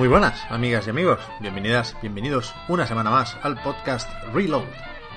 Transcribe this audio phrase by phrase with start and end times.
[0.00, 1.20] Muy buenas, amigas y amigos.
[1.40, 4.64] Bienvenidas, bienvenidos una semana más al podcast Reload,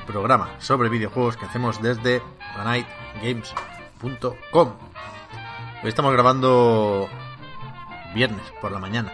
[0.06, 2.22] programa sobre videojuegos que hacemos desde
[2.54, 4.74] planightgames.com.
[5.82, 7.08] Hoy estamos grabando
[8.14, 9.14] viernes por la mañana.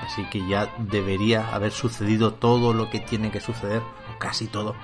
[0.00, 3.82] Así que ya debería haber sucedido todo lo que tiene que suceder,
[4.18, 4.74] casi todo,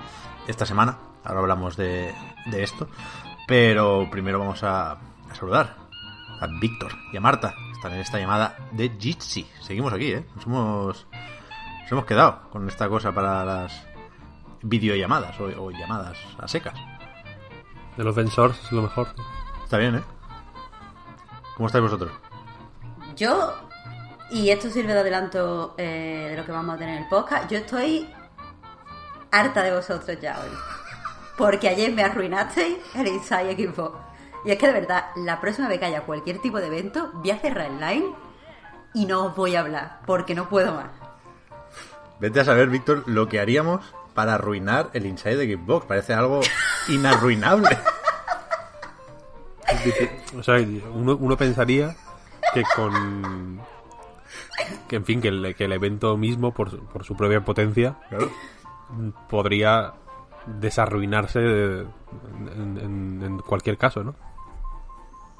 [0.45, 0.99] esta semana.
[1.23, 2.13] Ahora hablamos de,
[2.45, 2.87] de esto.
[3.47, 4.99] Pero primero vamos a
[5.33, 5.80] saludar
[6.41, 7.55] a Víctor y a Marta.
[7.71, 9.49] Están en esta llamada de Jitsi.
[9.61, 10.25] Seguimos aquí, ¿eh?
[10.35, 11.07] Nos hemos,
[11.83, 13.87] nos hemos quedado con esta cosa para las
[14.63, 16.75] videollamadas o, o llamadas a secas.
[17.97, 19.07] El open source es lo mejor.
[19.63, 20.03] Está bien, ¿eh?
[21.55, 22.11] ¿Cómo estáis vosotros?
[23.15, 23.53] Yo,
[24.31, 27.49] y esto sirve de adelanto eh, de lo que vamos a tener en el podcast,
[27.51, 28.09] yo estoy
[29.31, 30.49] harta de vosotros ya hoy.
[31.37, 34.10] Porque ayer me arruinasteis el Inside Xbox.
[34.45, 37.31] Y es que de verdad, la próxima vez que haya cualquier tipo de evento, voy
[37.31, 38.15] a cerrar el line
[38.93, 40.89] y no os voy a hablar, porque no puedo más.
[42.19, 43.81] Vete a saber, Víctor, lo que haríamos
[44.13, 45.85] para arruinar el Inside de Xbox.
[45.85, 46.41] Parece algo
[46.89, 47.77] inarruinable.
[50.37, 50.55] O sea,
[50.93, 51.95] uno, uno pensaría
[52.53, 53.61] que con.
[54.87, 57.95] Que en fin, que el, que el evento mismo, por, su- por su propia potencia,
[58.09, 58.29] Claro.
[59.29, 59.93] podría
[60.45, 61.87] desarruinarse de-
[62.55, 64.15] en, en- en cualquier caso, ¿no?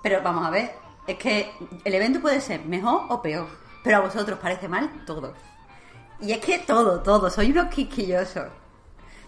[0.03, 0.71] Pero vamos a ver,
[1.07, 1.52] es que
[1.83, 3.47] el evento puede ser mejor o peor,
[3.83, 5.33] pero a vosotros parece mal todo.
[6.19, 8.45] Y es que todo, todo, soy unos quisquillosos.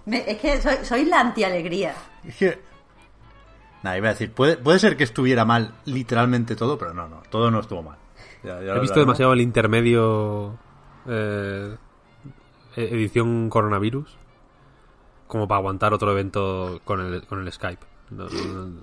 [0.06, 1.96] Me- es que soy, soy la antialegría.
[2.24, 2.62] Es que...
[3.84, 7.22] Nada, iba a decir, puede, puede ser que estuviera mal literalmente todo, pero no, no,
[7.30, 7.98] todo no estuvo mal.
[8.44, 10.58] Ya- ya He visto demasiado el intermedio
[11.08, 11.76] eh,
[12.76, 14.18] e- edición coronavirus
[15.28, 17.86] como para aguantar otro evento con el, con el Skype.
[18.12, 18.82] No- no-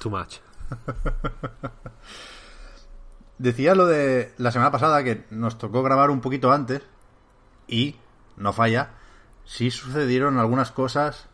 [0.00, 0.36] too much.
[3.38, 6.82] Decía lo de la semana pasada que nos tocó grabar un poquito antes
[7.68, 7.96] y,
[8.36, 8.90] no falla,
[9.44, 11.28] sí sucedieron algunas cosas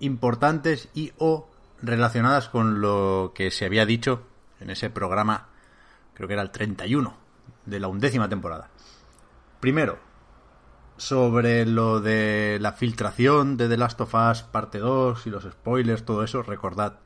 [0.00, 1.48] importantes y o
[1.80, 4.24] relacionadas con lo que se había dicho
[4.60, 5.48] en ese programa,
[6.14, 7.16] creo que era el 31
[7.66, 8.70] de la undécima temporada.
[9.60, 9.98] Primero,
[10.96, 16.04] sobre lo de la filtración de The Last of Us parte 2 y los spoilers,
[16.04, 16.98] todo eso, recordad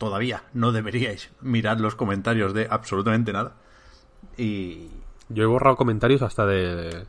[0.00, 3.52] todavía no deberíais mirar los comentarios de absolutamente nada.
[4.38, 4.88] Y
[5.28, 7.06] Yo he borrado comentarios hasta de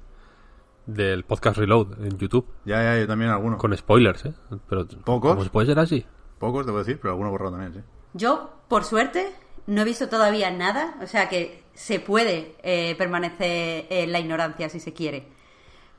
[0.85, 3.59] del podcast Reload en YouTube ya, ya, yo también algunos.
[3.59, 4.33] con spoilers, ¿eh?
[4.67, 5.31] Pero ¿Pocos?
[5.31, 6.05] ¿cómo se puede ser así?
[6.37, 7.79] Pocos, debo decir, pero algunos borrado también, sí.
[8.13, 9.31] Yo, por suerte,
[9.67, 14.67] no he visto todavía nada, o sea que se puede eh, permanecer en la ignorancia
[14.69, 15.27] si se quiere.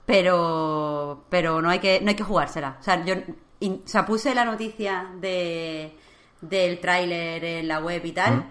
[0.04, 2.76] Pero, pero no hay que, no hay que jugársela.
[2.80, 3.14] O sea, yo
[3.60, 5.96] in- o sea, puse la noticia de,
[6.42, 8.44] del tráiler en la web y tal,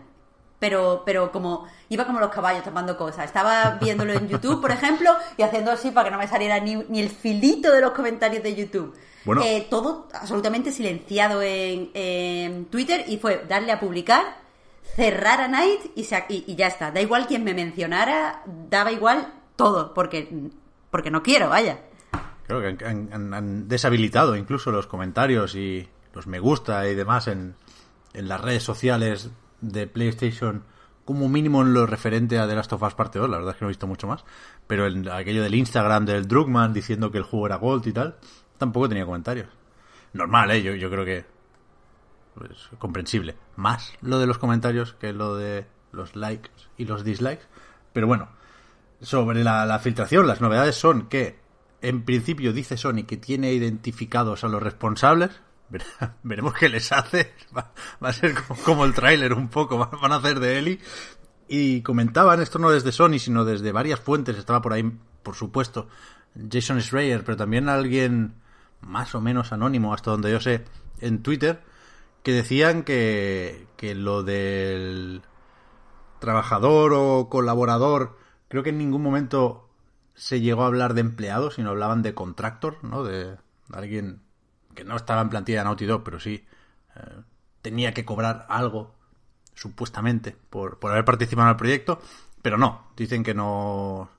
[0.60, 3.26] pero, pero como iba como los caballos tapando cosas.
[3.26, 6.76] Estaba viéndolo en YouTube, por ejemplo, y haciendo así para que no me saliera ni,
[6.76, 8.96] ni el filito de los comentarios de YouTube.
[9.26, 9.44] Bueno.
[9.44, 14.24] Eh, todo absolutamente silenciado en, en Twitter y fue darle a publicar,
[14.96, 16.92] cerrar a Night y, se- y- y ya está.
[16.92, 20.50] Da igual quien me mencionara, daba igual todo, porque,
[20.90, 21.80] porque no quiero, vaya.
[22.48, 27.28] Creo que han, han- han deshabilitado incluso los comentarios y los me gusta y demás
[27.28, 27.56] en,
[28.14, 30.64] en las redes sociales de PlayStation,
[31.06, 33.58] como mínimo en lo referente a The Last of Us Parte 2, la verdad es
[33.58, 34.24] que no he visto mucho más,
[34.68, 38.18] pero en aquello del Instagram del Drugman diciendo que el juego era Gold y tal,
[38.58, 39.48] tampoco tenía comentarios.
[40.14, 40.62] Normal, ¿eh?
[40.62, 41.26] Yo, yo creo que
[42.36, 43.36] pues, comprensible.
[43.56, 47.44] Más lo de los comentarios que lo de los likes y los dislikes.
[47.94, 48.30] Pero bueno,
[49.02, 51.40] sobre la filtración, las novedades son que,
[51.82, 55.42] en principio, dice Sony que tiene identificados a los responsables.
[55.72, 55.86] Vere-
[56.24, 57.34] Veremos qué les hace.
[57.58, 57.72] Va,
[58.04, 58.34] va a ser
[58.66, 59.78] como, el tráiler un poco.
[59.78, 60.80] va- Van a hacer de Eli.
[61.48, 64.38] Y comentaban, esto no desde Sony, sino desde varias fuentes.
[64.38, 64.84] Estaba por ahí,
[65.24, 65.88] por supuesto,
[66.50, 68.36] Jason Schreier, pero también alguien
[68.80, 70.64] más o menos anónimo, hasta donde yo sé,
[71.02, 71.62] en Twitter,
[72.24, 75.22] que decían que, que lo del
[76.20, 79.68] trabajador o colaborador, creo que en ningún momento
[80.14, 83.04] se llegó a hablar de empleado, sino hablaban de contractor, ¿no?
[83.04, 83.38] De
[83.72, 84.22] alguien
[84.74, 86.46] que no estaba en plantilla de Naughty Dog, pero sí
[86.96, 87.22] eh,
[87.62, 88.94] tenía que cobrar algo
[89.54, 92.00] supuestamente, por, por haber participado en el proyecto,
[92.42, 94.10] pero no, dicen que no,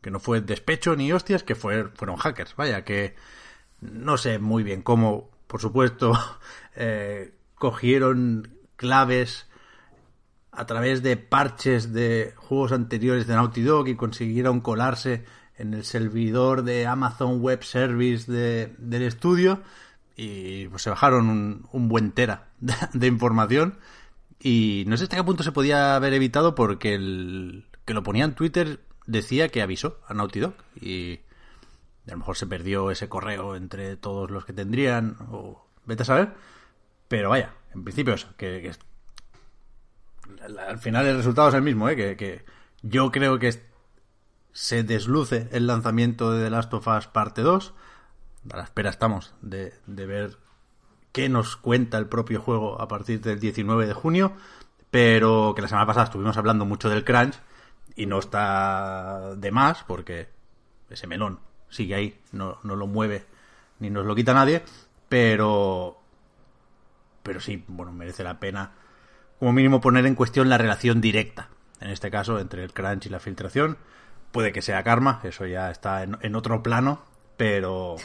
[0.00, 3.16] que no fue despecho ni hostias, que fue, fueron hackers, vaya, que
[3.80, 6.12] no sé muy bien cómo, por supuesto,
[6.76, 9.46] eh, cogieron claves
[10.52, 15.24] a través de parches de juegos anteriores de Naughty Dog y consiguieron colarse
[15.56, 19.62] en el servidor de Amazon Web Service de, del estudio
[20.16, 23.78] y pues se bajaron un, un buen tera de, información.
[24.40, 28.24] Y no sé hasta qué punto se podía haber evitado porque el que lo ponía
[28.24, 31.20] en Twitter decía que avisó a Naughty Dog y
[32.06, 36.06] a lo mejor se perdió ese correo entre todos los que tendrían o vete a
[36.06, 36.34] saber.
[37.08, 38.72] Pero vaya en principio eso que, que
[40.68, 41.96] al final el resultado es el mismo ¿eh?
[41.96, 42.44] que, que
[42.82, 43.62] yo creo que
[44.52, 47.74] se desluce el lanzamiento de The Last of Us parte 2
[48.50, 50.36] a la espera estamos de, de ver
[51.12, 54.32] qué nos cuenta el propio juego a partir del 19 de junio
[54.90, 57.40] pero que la semana pasada estuvimos hablando mucho del crunch
[57.96, 60.28] y no está de más porque
[60.90, 61.40] ese melón
[61.70, 63.24] sigue ahí, no, no lo mueve
[63.80, 64.62] ni nos lo quita nadie,
[65.08, 65.98] pero
[67.22, 68.72] pero sí, bueno, merece la pena
[69.38, 71.48] como mínimo poner en cuestión la relación directa,
[71.80, 73.78] en este caso entre el crunch y la filtración.
[74.30, 77.02] Puede que sea karma, eso ya está en, en otro plano,
[77.36, 77.96] pero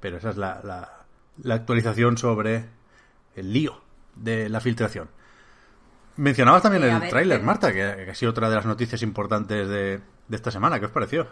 [0.00, 1.06] pero esa es la, la,
[1.42, 2.66] la actualización sobre
[3.34, 3.80] el lío
[4.14, 5.08] de la filtración.
[6.16, 9.68] Mencionabas también Sí, el tráiler, Marta, que, que ha sido otra de las noticias importantes
[9.68, 10.80] de, de esta semana.
[10.80, 11.28] ¿Qué os pareció?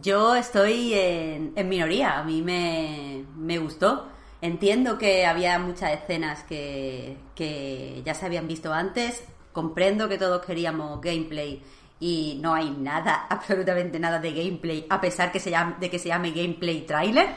[0.00, 4.08] Yo estoy en, en minoría, a mí me, me gustó.
[4.40, 10.44] Entiendo que había muchas escenas que, que ya se habían visto antes, comprendo que todos
[10.44, 11.62] queríamos gameplay
[12.04, 15.98] y no hay nada, absolutamente nada de gameplay, a pesar que se llame, de que
[15.98, 17.28] se llame gameplay trailer,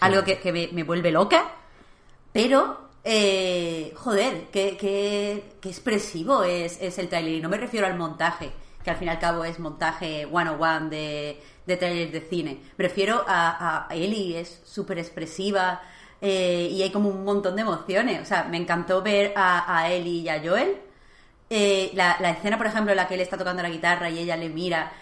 [0.00, 1.44] algo que, que me, me vuelve loca,
[2.32, 7.34] pero, eh, joder, qué, qué- qué expresivo es, es el trailer.
[7.34, 8.50] Y no me refiero al montaje,
[8.84, 12.60] que al fin y al cabo es montaje one-on-one de, de trailers de cine.
[12.76, 15.82] Me refiero a, a Ellie, es súper expresiva
[16.20, 18.20] eh, y hay como un montón de emociones.
[18.22, 20.76] O sea, me encantó ver a, a Ellie y a Joel.
[21.52, 24.20] Eh, la, la escena, por ejemplo, en la que él está tocando la guitarra y
[24.20, 24.92] ella le mira,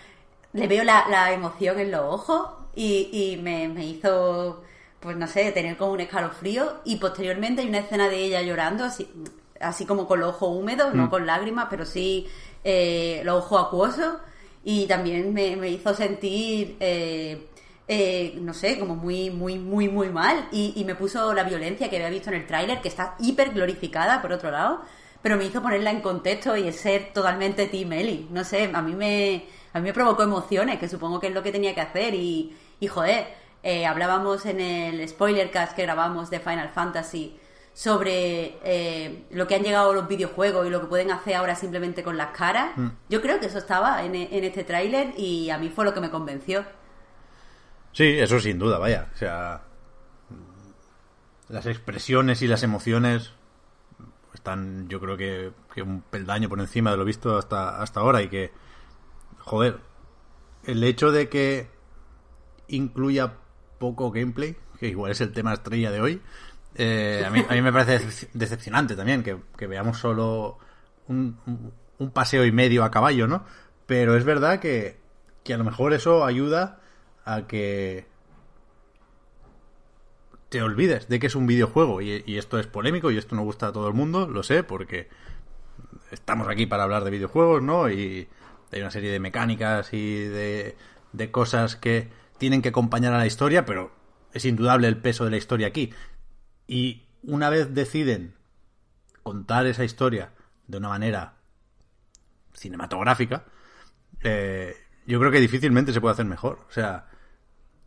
[0.54, 4.62] le veo la, la emoción en los ojos y, y me, me hizo,
[4.98, 6.80] pues no sé, tener como un escalofrío.
[6.86, 9.10] Y posteriormente hay una escena de ella llorando, así,
[9.60, 12.26] así como con los ojos húmedos, no con lágrimas, pero sí
[12.64, 14.14] eh, los ojos acuosos.
[14.64, 17.46] Y también me, me hizo sentir, eh,
[17.86, 20.48] eh, no sé, como muy, muy, muy, muy mal.
[20.50, 23.50] Y, y me puso la violencia que había visto en el tráiler, que está hiper
[23.52, 24.80] glorificada, por otro lado
[25.22, 28.26] pero me hizo ponerla en contexto y ser totalmente Team Ellie.
[28.30, 31.42] No sé, a mí me, a mí me provocó emociones, que supongo que es lo
[31.42, 32.14] que tenía que hacer.
[32.14, 33.26] Y, y joder,
[33.62, 37.38] eh, hablábamos en el spoilercast que grabamos de Final Fantasy
[37.74, 42.02] sobre eh, lo que han llegado los videojuegos y lo que pueden hacer ahora simplemente
[42.02, 42.70] con las caras.
[43.08, 46.00] Yo creo que eso estaba en, en este tráiler y a mí fue lo que
[46.00, 46.64] me convenció.
[47.92, 49.08] Sí, eso sin duda, vaya.
[49.14, 49.62] O sea,
[51.48, 53.32] las expresiones y las emociones
[54.88, 55.52] yo creo que,
[55.82, 58.50] un peldaño por encima de lo visto hasta, hasta ahora y que,
[59.38, 59.78] joder,
[60.64, 61.68] el hecho de que
[62.68, 63.34] incluya
[63.78, 66.22] poco gameplay, que igual es el tema estrella de hoy,
[66.74, 70.58] eh, a, mí, a mí me parece decep- decepcionante también que, veamos solo
[71.08, 73.44] un paseo y medio a caballo, ¿no?
[73.86, 75.00] Pero es verdad que,
[75.42, 76.80] que a lo mejor eso ayuda
[77.24, 78.06] a que
[80.48, 83.42] te olvides de que es un videojuego y, y esto es polémico y esto no
[83.42, 85.08] gusta a todo el mundo, lo sé, porque
[86.10, 87.90] estamos aquí para hablar de videojuegos, ¿no?
[87.90, 88.28] Y
[88.72, 90.76] hay una serie de mecánicas y de,
[91.12, 93.92] de cosas que tienen que acompañar a la historia, pero
[94.32, 95.92] es indudable el peso de la historia aquí.
[96.66, 98.34] Y una vez deciden
[99.22, 100.32] contar esa historia
[100.66, 101.34] de una manera
[102.54, 103.44] cinematográfica,
[104.22, 104.76] eh,
[105.06, 106.60] yo creo que difícilmente se puede hacer mejor.
[106.68, 107.08] O sea,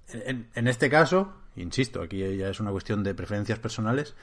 [0.08, 4.16] en, en este caso, insisto, aquí ya es una cuestión de preferencias personales,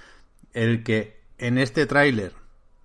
[0.52, 2.32] el que en este tráiler,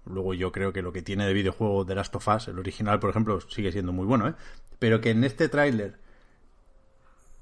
[0.05, 2.99] luego yo creo que lo que tiene de videojuego de Last of Us, el original,
[2.99, 4.33] por ejemplo, sigue siendo muy bueno, ¿eh?
[4.79, 5.97] pero que en este tráiler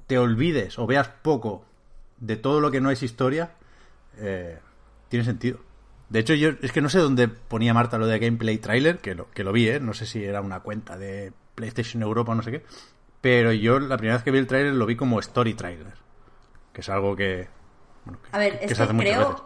[0.07, 1.65] te olvides o veas poco
[2.19, 3.51] de todo lo que no es historia,
[4.17, 4.59] eh,
[5.09, 5.59] tiene sentido.
[6.09, 9.15] De hecho, yo es que no sé dónde ponía Marta lo de gameplay trailer, que
[9.15, 9.79] lo, que lo vi, ¿eh?
[9.79, 12.63] No sé si era una cuenta de PlayStation Europa o no sé qué.
[13.21, 15.93] Pero yo la primera vez que vi el trailer lo vi como story trailer.
[16.73, 17.47] Que es algo que...
[18.05, 19.43] bueno, que- A ver, que es se que muchas creo, veces.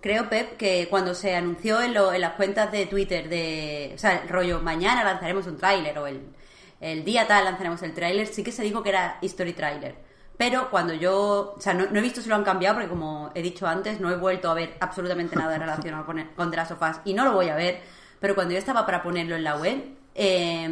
[0.00, 3.98] creo, Pep, que cuando se anunció en, lo- en las cuentas de Twitter de, o
[3.98, 6.22] sea, el rollo, mañana lanzaremos un tráiler o el,
[6.80, 9.94] el día tal lanzaremos el tráiler, sí que se dijo que era history trailer.
[10.36, 13.30] Pero cuando yo, o sea, no, no he visto si lo han cambiado porque como
[13.34, 16.72] he dicho antes, no he vuelto a ver absolutamente nada relacionado con, con The Last
[16.72, 17.80] of Us y no lo voy a ver.
[18.18, 19.82] Pero cuando yo estaba para ponerlo en la web,
[20.14, 20.64] eh,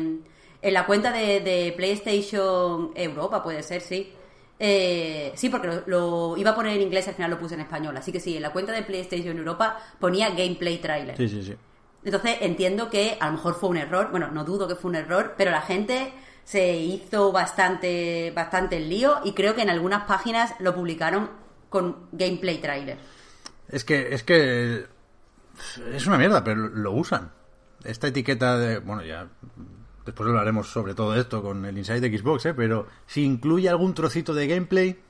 [0.63, 4.13] en la cuenta de, de PlayStation Europa, puede ser, sí.
[4.63, 7.55] Eh, sí, porque lo, lo iba a poner en inglés y al final lo puse
[7.55, 7.97] en español.
[7.97, 11.17] Así que sí, en la cuenta de PlayStation Europa ponía gameplay trailer.
[11.17, 11.57] Sí, sí, sí.
[12.05, 14.97] Entonces entiendo que a lo mejor fue un error, bueno, no dudo que fue un
[14.97, 16.13] error, pero la gente
[16.45, 21.31] se hizo bastante, bastante el lío y creo que en algunas páginas lo publicaron
[21.71, 22.99] con gameplay trailer.
[23.69, 24.87] Es que, es que
[25.95, 27.33] es una mierda, pero lo usan.
[27.85, 29.29] Esta etiqueta de, bueno, ya
[30.11, 32.55] después hablaremos sobre todo esto con el Inside de Xbox, ¿eh?
[32.55, 35.01] pero si incluye algún trocito de gameplay,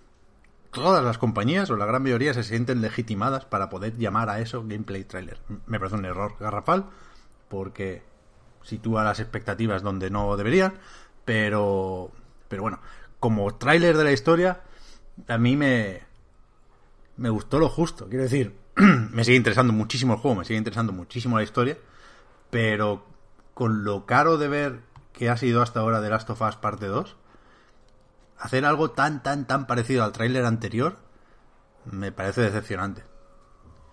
[0.72, 4.60] todas las compañías o la gran mayoría se sienten legitimadas para poder llamar a eso
[4.60, 5.40] gameplay trailer.
[5.66, 6.90] Me parece un error garrafal
[7.48, 8.02] porque
[8.62, 10.74] sitúa las expectativas donde no deberían,
[11.24, 12.12] pero
[12.48, 12.80] pero bueno,
[13.20, 14.60] como trailer de la historia
[15.28, 16.02] a mí me
[17.16, 20.92] me gustó lo justo, quiero decir, me sigue interesando muchísimo el juego, me sigue interesando
[20.92, 21.78] muchísimo la historia,
[22.50, 23.06] pero
[23.54, 26.86] con lo caro de ver que ha sido hasta ahora The Last of Us parte
[26.86, 27.16] 2,
[28.38, 30.96] hacer algo tan, tan, tan parecido al tráiler anterior
[31.84, 33.02] me parece decepcionante.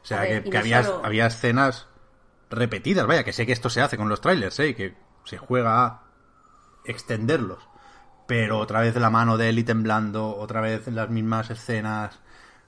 [0.04, 1.88] O sea, ver, que, había, solo- había escenas
[2.50, 4.70] repetidas, vaya, que sé que esto se hace con los trailers, ¿eh?
[4.70, 4.96] y que
[5.26, 6.04] se juega a
[6.86, 7.68] extenderlos.
[8.26, 12.20] Pero otra vez de la mano de Ellie temblando, otra vez en las mismas escenas,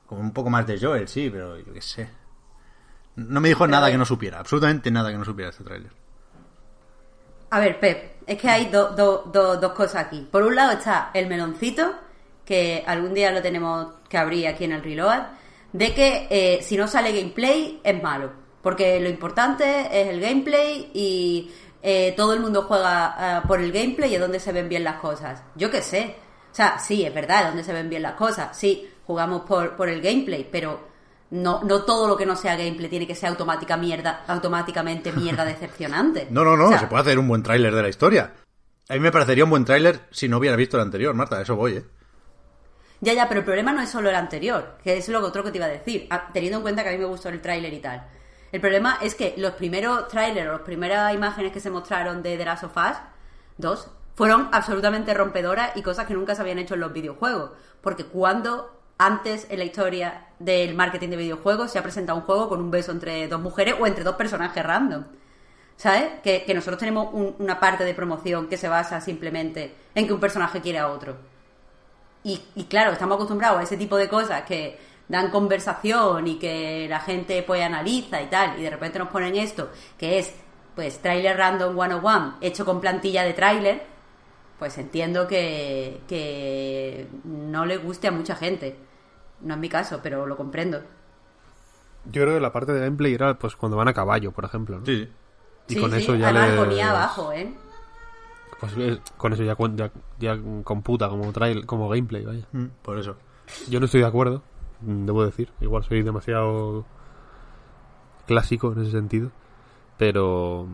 [0.06, 2.10] con un poco más de Joel, sí, pero yo qué sé.
[3.16, 5.92] No me dijo Pero, nada que no supiera, absolutamente nada que no supiera este tráiler.
[7.52, 10.28] A ver, Pep, es que hay do- do- do- dos cosas aquí.
[10.32, 11.94] Por un lado está el meloncito,
[12.46, 15.24] que algún día lo tenemos que abrir aquí en el Reload,
[15.74, 18.32] de que eh, si no sale gameplay es malo.
[18.62, 21.52] Porque lo importante es el gameplay y
[21.82, 24.84] eh, todo el mundo juega eh, por el gameplay y es donde se ven bien
[24.84, 25.42] las cosas.
[25.56, 26.16] Yo qué sé.
[26.52, 28.58] O sea, sí, es verdad, es donde se ven bien las cosas.
[28.58, 30.89] Sí, jugamos por, por el gameplay, pero
[31.32, 35.46] no, no todo lo que no sea gameplay tiene que ser automática mierda, automáticamente mierda
[35.46, 36.28] decepcionante.
[36.32, 38.34] No, no, no, O sea, se puede hacer un buen tráiler de la historia.
[38.88, 41.42] A mí me parecería un buen tráiler si no hubiera visto el anterior, Marta, a
[41.42, 41.86] eso voy, ¿eh?
[43.02, 45.52] Ya, ya, pero el problema no es solo el anterior, que es lo otro que
[45.52, 47.74] te iba a decir, ah, teniendo en cuenta que a mí me gustó el tráiler
[47.74, 48.06] y tal.
[48.52, 52.36] El problema es que los primeros tráileres o las primeras imágenes que se mostraron de
[52.36, 52.98] The Last of Us
[53.58, 57.52] 2 fueron absolutamente rompedoras y cosas que nunca se habían hecho en los videojuegos.
[57.80, 62.50] Porque cuando antes en la historia del marketing de videojuegos se ha presentado un juego
[62.50, 65.06] con un beso entre dos mujeres o entre dos personajes random.
[65.78, 66.20] ¿Sabes?
[66.22, 70.20] Que, nosotros tenemos un- una parte de promoción que se basa simplemente en que un
[70.20, 71.16] personaje quiere a otro.
[72.24, 74.78] Y, claro, estamos acostumbrados a ese tipo de cosas que
[75.08, 79.36] dan conversación y que la gente pues analiza y tal, y de repente nos ponen
[79.36, 80.36] esto, que es
[80.76, 83.84] pues trailer random 101 hecho con plantilla de trailer,
[84.60, 88.76] pues entiendo que no le guste a mucha gente.
[89.42, 90.82] No es mi caso, pero lo comprendo.
[92.06, 94.80] Yo creo que la parte de gameplay era pues cuando van a caballo, por ejemplo.
[94.80, 94.86] ¿no?
[94.86, 95.10] Sí, sí.
[95.70, 97.54] Y Sí, con sí, eso ya además les- ponía abajo, ¿eh?
[98.60, 102.46] Pues eh, con eso ya, ya, ya computa como trail, como gameplay, vaya.
[102.52, 103.16] Mm, Por eso.
[103.70, 104.42] Yo no estoy de acuerdo,
[104.82, 105.52] debo decir.
[105.62, 106.86] Igual soy demasiado
[108.28, 109.32] clásico en ese sentido.
[109.98, 110.68] Pero.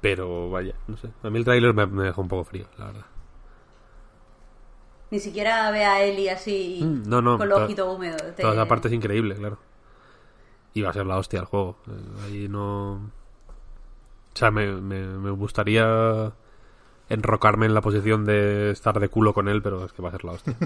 [0.00, 1.10] Pero vaya, no sé.
[1.22, 3.04] A mí el tráiler me, me dejó un poco frío, la verdad.
[5.14, 8.20] Ni siquiera ve a Eli así Mm, no, no, con los ojitos húmedos.
[8.34, 9.58] te- Toda esa parte es increíble, claro.
[10.72, 11.76] Y va a ser la hostia el juego.
[11.86, 12.94] Eh, Ahí no.
[12.94, 16.32] O sea, me, me, me gustaría
[17.08, 20.12] enrocarme en la posición de estar de culo con él, pero es que va a
[20.12, 20.56] ser la hostia.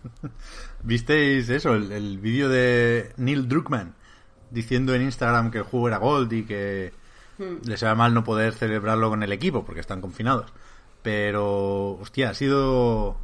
[0.82, 1.74] ¿Visteis eso?
[1.74, 3.94] El, el vídeo de Neil Druckmann
[4.50, 6.92] diciendo en Instagram que el juego era Gold y que
[7.66, 10.50] les sabe mal no poder celebrarlo con el equipo porque están confinados.
[11.02, 13.16] Pero, hostia, ha sido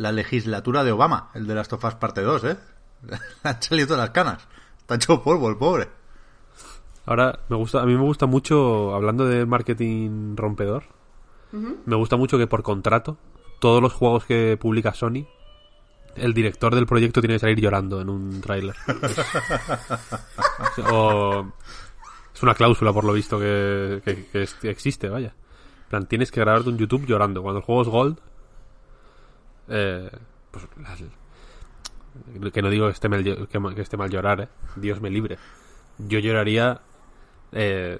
[0.00, 2.56] la legislatura de Obama, el de Last of Us parte 2, ¿eh?
[3.42, 4.48] Han salido todas las canas.
[4.78, 5.88] Está hecho polvo el pobre.
[7.04, 10.84] Ahora, me gusta, a mí me gusta mucho, hablando de marketing rompedor,
[11.52, 13.18] me gusta mucho que por contrato,
[13.58, 15.26] todos los juegos que publica Sony,
[16.14, 18.76] el director del proyecto tiene que salir llorando en un tráiler.
[20.92, 21.46] o
[22.32, 24.00] es una cláusula, por lo visto, que,
[24.62, 25.34] existe, vaya.
[25.84, 27.42] En plan, tienes que grabarte un YouTube llorando.
[27.42, 28.20] Cuando el juego es Gold,
[29.68, 30.10] eh,
[30.50, 31.02] pues, las-
[32.52, 34.48] que no digo que esté mal, que, que esté mal llorar, eh.
[34.76, 35.38] Dios me libre.
[35.98, 36.80] Yo lloraría
[37.52, 37.98] eh,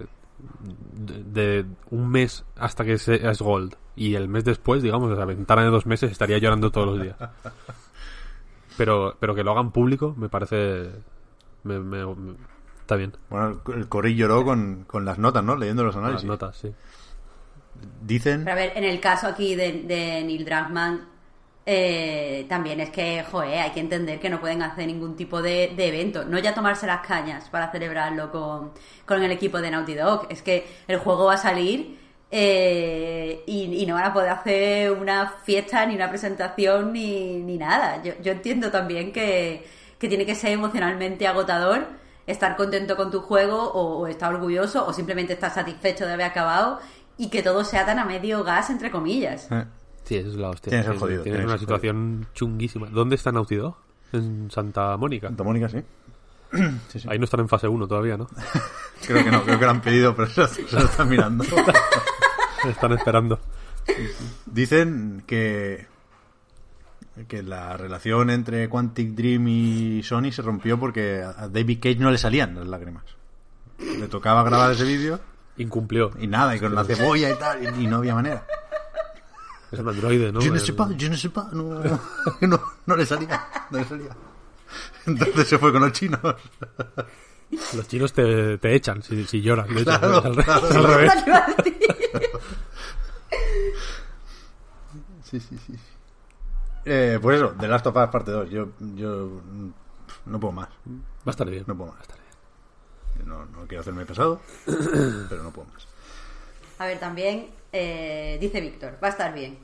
[0.93, 1.23] de,
[1.61, 3.75] de un mes hasta que se- es Gold.
[3.97, 7.17] Y el mes después, digamos, esa ventana de dos meses, estaría llorando todos los días.
[8.76, 10.90] Pero, pero que lo hagan público me parece...
[11.64, 12.35] me- me- me-
[12.81, 13.12] está bien.
[13.29, 15.55] Bueno, el Cory lloró con, con las notas, ¿no?
[15.57, 16.26] Leyendo los Las análisis.
[16.26, 16.73] notas, sí.
[18.02, 18.45] Dicen...
[18.45, 21.09] Pero a ver, en el caso aquí de, de Neil Druckmann,
[21.67, 25.64] eh, también es que, joder, hay que entender que no pueden hacer ningún tipo de,
[25.64, 26.25] evento.
[26.25, 28.73] No ya tomarse las cañas para celebrarlo con,
[29.07, 30.26] con el equipo de Naughty Dog.
[30.31, 31.99] Es que el juego va a salir
[32.31, 37.59] eh, y, y no van a poder hacer una fiesta, ni una presentación, ni, ni
[37.59, 38.02] nada.
[38.02, 39.67] Yo, yo entiendo también que,
[39.99, 41.87] que tiene que ser emocionalmente agotador
[42.26, 46.26] estar contento con tu juego o, o estar orgulloso o simplemente estar satisfecho de haber
[46.26, 46.81] acabado
[47.17, 49.49] y que todo sea tan a medio gas, entre comillas.
[49.50, 49.64] Eh,
[50.11, 50.71] Sí, eso es la hostia.
[50.71, 52.88] Tienes el jodido, Tienes tienes una situación chunguísima.
[52.88, 53.76] ¿Dónde está Naughty Dog?
[54.12, 55.29] En Santa Mónica.
[55.29, 55.79] Santa Mónica, sí.
[56.88, 57.07] Sí, sí.
[57.09, 58.26] Ahí no están en fase 1 todavía, ¿no?
[59.07, 61.45] Creo que no, creo que lo han pedido, pero se lo, se lo están mirando.
[62.69, 63.38] están esperando.
[64.47, 65.87] Dicen que
[67.29, 72.11] que la relación entre Quantic Dream y Sony se rompió porque a David Cage no
[72.11, 73.05] le salían las lágrimas.
[73.79, 75.21] Le tocaba grabar ese vídeo
[75.57, 76.11] Incumplió.
[76.19, 78.45] y nada, y con la cebolla y tal, y, y no había manera.
[79.73, 80.41] Es un androide, ¿no?
[80.41, 81.81] Je ne sais pas, je ne sais pas, no,
[82.41, 84.17] no, no le salía, no le salía.
[85.07, 86.21] Entonces se fue con los chinos.
[87.75, 89.67] Los chinos te, te echan si, si lloras.
[89.69, 90.87] de hecho, Claro, es al, re- claro.
[90.87, 91.12] revés.
[95.25, 95.75] Sí, sí, sí.
[96.85, 98.50] Eh, pues eso, The Last of Us parte 2.
[98.50, 99.71] Yo, yo mm,
[100.27, 100.69] no puedo más.
[100.69, 101.65] Va a estar bien.
[101.67, 102.09] No puedo Va a más.
[102.09, 103.29] estar bien.
[103.29, 104.41] No, no quiero hacerme pesado,
[105.29, 105.87] pero no puedo más.
[106.79, 109.59] A ver, también eh, dice Víctor, va a estar bien.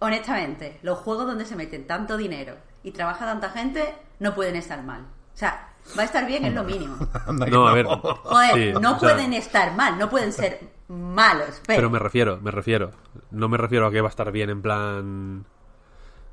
[0.00, 4.82] Honestamente, los juegos donde se meten tanto dinero y trabaja tanta gente no pueden estar
[4.84, 5.02] mal.
[5.34, 6.96] O sea, va a estar bien es lo mínimo.
[7.50, 7.86] No, a ver.
[7.86, 11.60] Joder, Sí, no o sea, pueden estar mal, no pueden ser malos.
[11.66, 12.92] Pero, Pero me refiero, me refiero.
[13.30, 15.44] No me refiero a que va a estar bien en plan.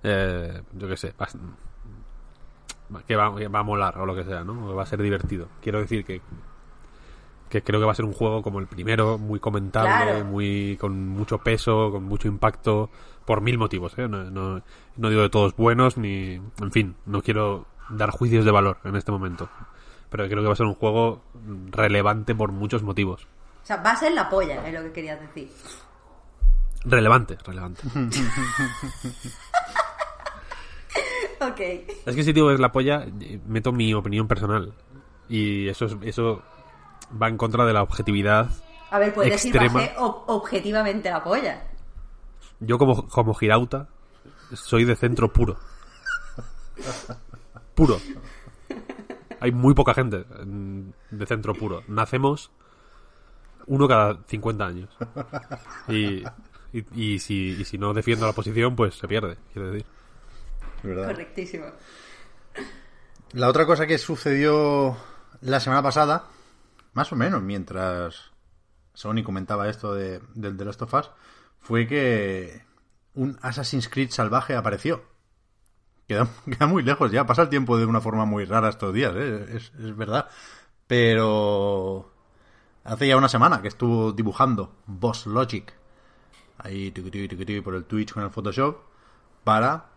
[0.04, 1.14] Eh, yo qué sé.
[1.20, 4.64] va a- que, va, que va a molar o lo que sea, ¿no?
[4.66, 5.48] O que va a ser divertido.
[5.62, 6.22] Quiero decir que.
[7.56, 10.26] Que creo que va a ser un juego como el primero, muy comentable, Claro.
[10.26, 12.90] muy con mucho peso, con mucho impacto,
[13.24, 14.10] por mil motivos, ¿eh?
[14.10, 14.62] No, no,
[14.98, 16.34] no digo de todos buenos, ni.
[16.60, 19.48] En fin, no quiero dar juicios de valor en este momento.
[20.10, 21.22] Pero creo que va a ser un juego
[21.72, 23.26] relevante por muchos motivos.
[23.64, 25.50] o sea, va a ser la polla, es lo que querías decir.
[26.84, 27.84] Relevante, relevante.
[31.42, 31.60] Ok.
[32.06, 34.74] Es que si digo que es la polla, eh, meto mi opinión personal.
[35.28, 36.42] Y eso es, eso
[37.22, 38.50] va en contra de la objetividad.
[38.92, 39.82] A ver, puedes decir, Extrema.
[39.98, 41.64] ob- objetivamente la polla.
[42.60, 43.88] Yo como, como girauta
[44.54, 45.58] soy de centro puro.
[47.74, 48.00] Puro.
[49.40, 50.26] Hay muy poca gente
[51.12, 51.84] de centro puro.
[51.88, 52.52] Nacemos
[53.68, 54.90] uno cada 50 años.
[55.88, 56.24] Y,
[56.74, 59.86] y, y si, y si no defiendo la posición, pues se pierde, quiero decir.
[60.84, 61.08] Verdad.
[61.08, 61.66] Correctísimo.
[63.34, 64.96] La otra cosa que sucedió
[65.42, 66.26] la semana pasada,
[66.96, 68.32] más o menos mientras
[68.94, 71.12] Sony comentaba esto de, del The Last of Us,
[71.60, 72.64] fue que
[73.14, 75.04] un Assassin's Creed salvaje apareció.
[76.08, 79.14] Queda, queda muy lejos ya, pasa el tiempo de una forma muy rara estos días,
[79.16, 79.46] ¿eh?
[79.52, 80.30] es, es verdad.
[80.88, 82.12] Pero
[82.84, 85.74] hace ya una semana que estuvo dibujando Boss Logic
[86.58, 86.92] ahí
[87.64, 88.78] por el Twitch con el Photoshop
[89.44, 89.88] para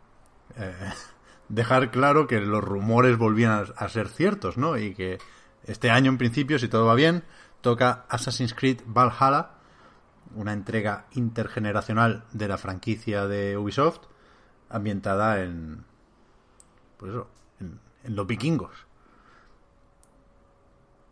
[0.56, 0.92] eh,
[1.48, 4.76] dejar claro que los rumores volvían a, a ser ciertos, ¿no?
[4.76, 5.18] Y que
[5.68, 7.24] este año, en principio, si todo va bien,
[7.60, 9.50] toca Assassin's Creed Valhalla,
[10.34, 14.00] una entrega intergeneracional de la franquicia de Ubisoft,
[14.68, 15.84] ambientada en.
[16.98, 17.28] Pues eso,
[17.60, 18.86] en, en los vikingos.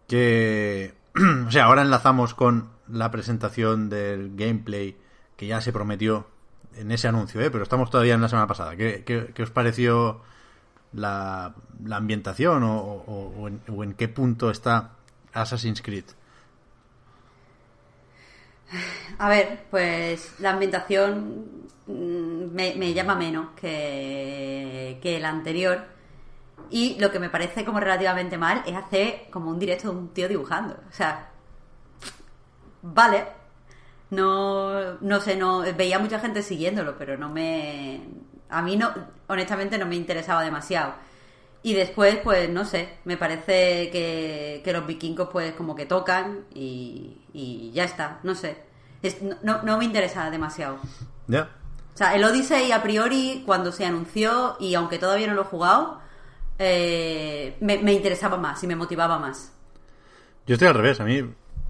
[0.08, 0.94] Que.
[1.46, 4.96] O sea, ahora enlazamos con la presentación del gameplay
[5.36, 6.26] que ya se prometió
[6.74, 7.50] en ese anuncio, ¿eh?
[7.50, 8.76] pero estamos todavía en la semana pasada.
[8.76, 10.20] ¿Qué, qué- qué os pareció
[10.92, 14.92] la, la ambientación o, o- en, qué punto está
[15.32, 16.04] Assassin's Creed?
[19.18, 25.84] A ver, pues la ambientación mm, me, llama menos que, que la anterior.
[26.70, 30.08] Y lo que me parece como relativamente mal es hacer como un directo de un
[30.10, 30.74] tío dibujando.
[30.90, 31.30] O sea,
[32.82, 33.24] vale.
[34.10, 38.02] No, no sé, no veía mucha gente siguiéndolo, pero no me.
[38.48, 38.92] A mí no,
[39.26, 40.94] honestamente no me interesaba demasiado.
[41.62, 46.44] Y después, pues no sé, me parece que, que los vikingos pues como que tocan
[46.54, 48.56] y, y ya está, no sé.
[49.02, 50.78] Es- no- no, me interesa demasiado.
[51.26, 51.48] ¿Ya?
[51.94, 55.46] O sea, el Odyssey a priori, cuando se anunció, y aunque todavía no lo he
[55.46, 56.00] jugado,
[56.58, 59.52] eh, me, me interesaba más y me motivaba más.
[60.46, 61.00] Yo estoy al revés.
[61.00, 61.22] A mí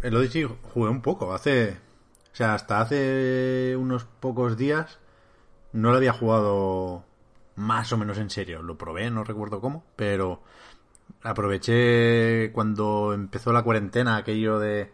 [0.02, 1.32] el Odyssey jugué un poco.
[1.32, 1.70] Hace.
[2.32, 4.98] O sea, hasta hace unos pocos días
[5.76, 7.04] no lo había jugado
[7.54, 8.62] más o menos en serio.
[8.62, 10.42] Lo probé, no recuerdo cómo, pero
[11.22, 14.90] aproveché cuando empezó la cuarentena aquello de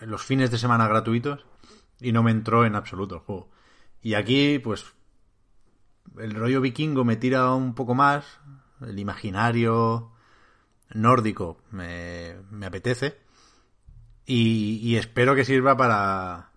[0.00, 1.46] los fines de semana gratuitos
[2.00, 3.48] y no me entró en absoluto el juego.
[4.02, 4.92] Y aquí, pues,
[6.18, 8.40] el rollo vikingo me tira un poco más,
[8.82, 10.12] el imaginario
[10.92, 13.18] nórdico me, me apetece
[14.26, 16.50] y, y espero que sirva para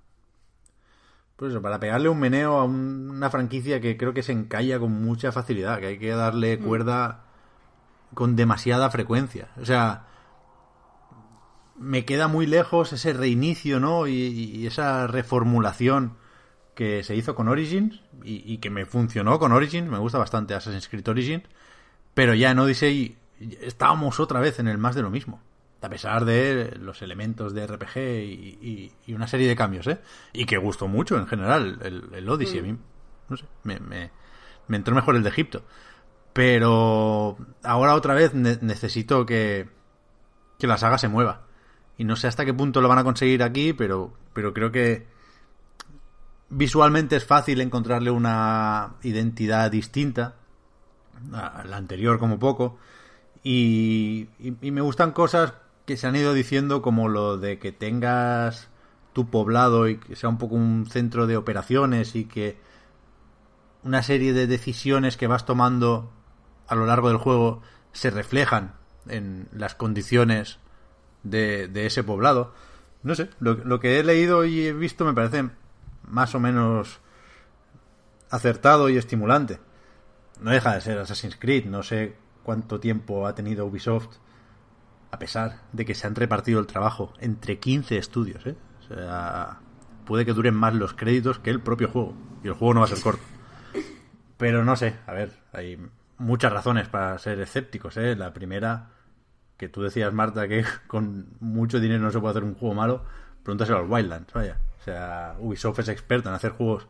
[1.40, 4.78] pues eso, para pegarle un meneo a un- una franquicia que creo que se encalla
[4.78, 7.22] con mucha facilidad, que hay que darle cuerda
[8.14, 9.48] con demasiada frecuencia.
[9.62, 10.06] O sea,
[11.78, 14.06] me queda muy lejos ese reinicio, ¿no?
[14.08, 16.18] Y, y esa reformulación
[16.76, 20.54] que se hizo con Origins y, y que me funcionó con Origins, me gusta bastante
[20.56, 21.44] Assassin's Creed Origins,
[22.14, 23.18] pero ya en Odyssey
[23.62, 25.40] estábamos otra vez en el más de lo mismo.
[25.82, 30.00] A pesar de los elementos de RPG y, y- y una serie de cambios, ¿eh?
[30.34, 32.60] Y que gustó mucho en general el, el Odyssey.
[32.60, 32.78] A mí,
[33.30, 34.12] no sé, me, me,
[34.68, 35.64] me entró mejor el de Egipto.
[36.34, 39.70] Pero ahora otra vez ne- necesito que,
[40.58, 41.44] que la saga se mueva.
[41.98, 45.08] Y no sé hasta qué punto lo van a conseguir aquí, pero, pero creo que
[46.50, 50.36] visualmente es fácil encontrarle una identidad distinta
[51.34, 52.78] a la anterior como poco.
[53.44, 55.54] Y, y- y me gustan cosas
[55.90, 58.68] que se han ido diciendo como lo de que tengas
[59.12, 62.60] tu poblado y que sea un poco un centro de operaciones y que
[63.82, 66.12] una serie de decisiones que vas tomando
[66.68, 68.76] a lo largo del juego se reflejan
[69.08, 70.60] en las condiciones
[71.24, 72.54] de, de ese poblado.
[73.02, 75.50] No sé, lo, lo que he leído y he visto me parece
[76.04, 77.00] más o menos
[78.30, 79.60] acertado y estimulante.
[80.40, 84.18] No deja de ser Assassin's Creed, no sé cuánto tiempo ha tenido Ubisoft,
[85.12, 88.56] a pesar de que se han repartido el trabajo entre 15 estudios, ¿eh?
[88.80, 89.60] O sea,
[90.06, 92.86] puede que duren más los créditos que el propio juego, y el juego no va
[92.86, 93.24] a ser corto.
[94.38, 95.78] Pero no sé, a ver, hay
[96.18, 98.16] muchas razones para ser escépticos, ¿eh?
[98.16, 98.90] La primera,
[99.58, 103.04] que tú decías, Marta, que con mucho dinero no se puede hacer un juego malo,
[103.44, 104.58] pregúntaselo a los Wildlands, vaya.
[104.80, 106.88] O sea, Ubisoft es experta en hacer juegos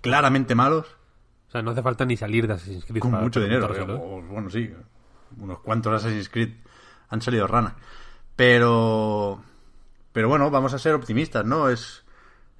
[0.00, 0.96] claramente malos
[1.46, 3.72] O sea, no hace falta ni salir de Assassin's Creed con para mucho dinero.
[3.72, 3.80] ¿eh?
[3.88, 4.74] o- bueno, sí,
[5.38, 6.54] unos cuantos Assassin's Creed
[7.12, 7.76] han salido rana.
[8.36, 9.44] Pero,
[10.12, 11.68] pero bueno, vamos a ser optimistas, ¿no?
[11.68, 12.04] Es,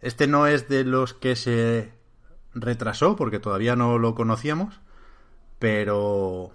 [0.01, 1.95] este no es de los que se
[2.55, 4.81] retrasó porque todavía no lo conocíamos,
[5.59, 6.53] pero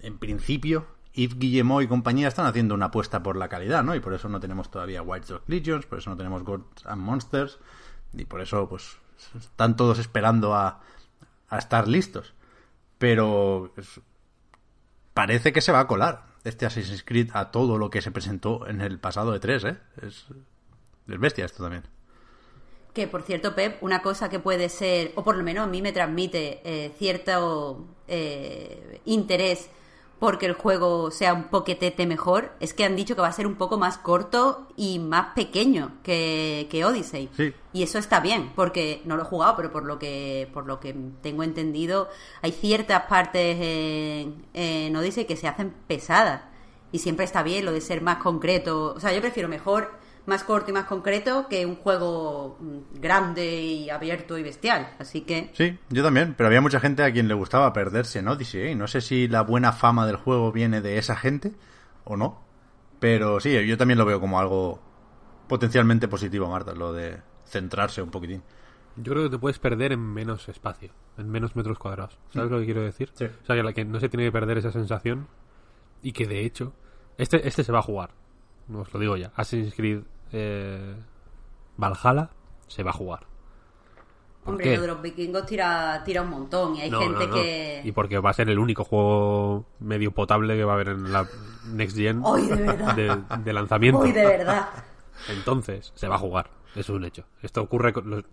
[0.00, 3.94] en, principio Yves Guillemot y compañía están haciendo una apuesta por la calidad, ¿no?
[3.94, 7.02] Y por eso no tenemos todavía White Dog Legions, por eso no tenemos Gods and
[7.02, 7.58] Monsters,
[8.14, 8.96] y por eso pues
[9.38, 10.80] están todos esperando a,
[11.50, 12.32] a estar listos.
[12.96, 13.74] Pero
[15.12, 18.66] parece que se va a colar este Assassin's Creed a todo lo que se presentó
[18.66, 19.76] en el pasado de 3, ¿eh?
[20.02, 20.26] Es,
[21.08, 21.84] es bestia esto también.
[22.92, 25.80] Que por cierto, Pep, una cosa que puede ser, o por lo menos a mí
[25.80, 29.70] me transmite eh, cierto eh, interés
[30.22, 33.44] porque el juego sea un poquetete mejor, es que han dicho que va a ser
[33.44, 37.28] un poco más corto y más pequeño que, que Odyssey.
[37.36, 37.52] Sí.
[37.72, 40.78] Y eso está bien, porque no lo he jugado, pero por lo que, por lo
[40.78, 42.08] que tengo entendido,
[42.40, 46.42] hay ciertas partes en, en Odyssey que se hacen pesadas.
[46.92, 48.94] Y siempre está bien lo de ser más concreto.
[48.94, 49.90] O sea, yo prefiero mejor
[50.26, 54.94] más corto y más concreto que un juego mm, grande y abierto y bestial.
[54.98, 58.28] Así que Sí, yo también, pero había mucha gente a quien le gustaba perderse en
[58.28, 58.70] Odyssey, ¿eh?
[58.72, 61.52] Y no sé si la buena fama del juego viene de esa gente
[62.04, 62.42] o no.
[63.00, 64.80] Pero sí, yo también lo veo como algo
[65.48, 68.42] potencialmente positivo, Marta, lo de centrarse un poquitín.
[68.96, 72.18] Yo creo que te puedes perder en menos espacio, en menos metros cuadrados.
[72.30, 73.10] ¿Sabes lo que quiero decir?
[73.14, 73.24] Sí.
[73.24, 75.28] O sea, que, la que no se tiene que perder esa sensación
[76.02, 76.74] y que de hecho,
[77.16, 78.10] este, este se va a jugar.
[78.72, 79.28] No os lo digo ya.
[79.36, 80.00] Assassin's Creed
[80.32, 80.94] eh,
[81.76, 82.30] Valhalla
[82.66, 83.26] se va a jugar.
[84.44, 84.74] ¿Por Hombre, qué?
[84.76, 87.34] lo de los vikingos tira, tira un montón y hay No, gente no, no.
[87.34, 87.80] que...
[87.84, 91.12] Y porque va a ser el único juego medio potable que va a haber en
[91.12, 91.28] la
[91.66, 92.96] Next Gen ¡Ay, de verdad!
[92.96, 94.00] de, de lanzamiento.
[94.00, 94.68] Uy, de verdad.
[95.28, 96.50] Entonces, se va a jugar.
[96.74, 97.24] Eso es un hecho.
[97.42, 98.24] Esto ocurre con los-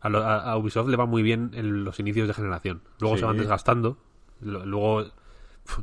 [0.00, 2.82] a, lo- a- a Ubisoft le va muy bien en los inicios de generación.
[2.98, 3.20] Luego Sí.
[3.20, 3.98] se van desgastando.
[4.40, 5.04] lo- Luego,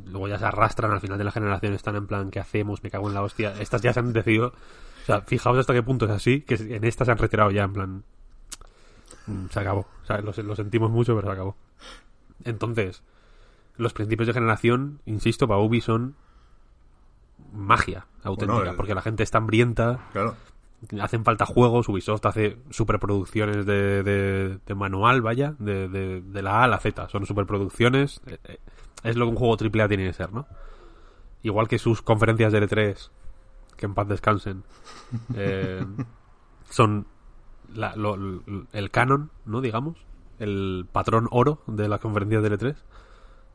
[0.06, 1.72] luego ya se arrastran al final de la generación.
[1.74, 2.82] Están en plan, ¿qué hacemos?
[2.82, 3.54] Me cago en la hostia.
[3.60, 4.48] Estas ya se han decidido.
[5.02, 6.40] O sea, fijaos hasta qué punto es así.
[6.42, 7.64] Que en esta se han retirado ya.
[7.64, 8.04] En plan,
[9.26, 9.86] mm, se acabó.
[10.02, 11.56] O sea, lo, lo sentimos mucho, pero se acabó.
[12.44, 13.02] Entonces,
[13.76, 16.14] los principios de generación, insisto, para Ubi son
[17.52, 18.54] magia auténtica.
[18.54, 20.36] Bueno, el- Porque la gente está hambrienta Claro.
[21.00, 26.60] hacen falta juegos, Ubisoft hace superproducciones de, de, de manual, vaya, de, de, de la
[26.60, 28.58] A a la Z, son superproducciones, eh, eh,
[29.04, 30.46] es lo que un juego AAA tiene que ser, ¿no?
[31.42, 33.10] Igual que sus conferencias de L3,
[33.76, 34.64] que en paz descansen,
[35.36, 35.84] eh,
[36.70, 37.06] son
[37.72, 39.60] la- lo- lo- el canon, ¿no?
[39.60, 39.96] Digamos,
[40.38, 42.74] el patrón oro de las conferencias de L3.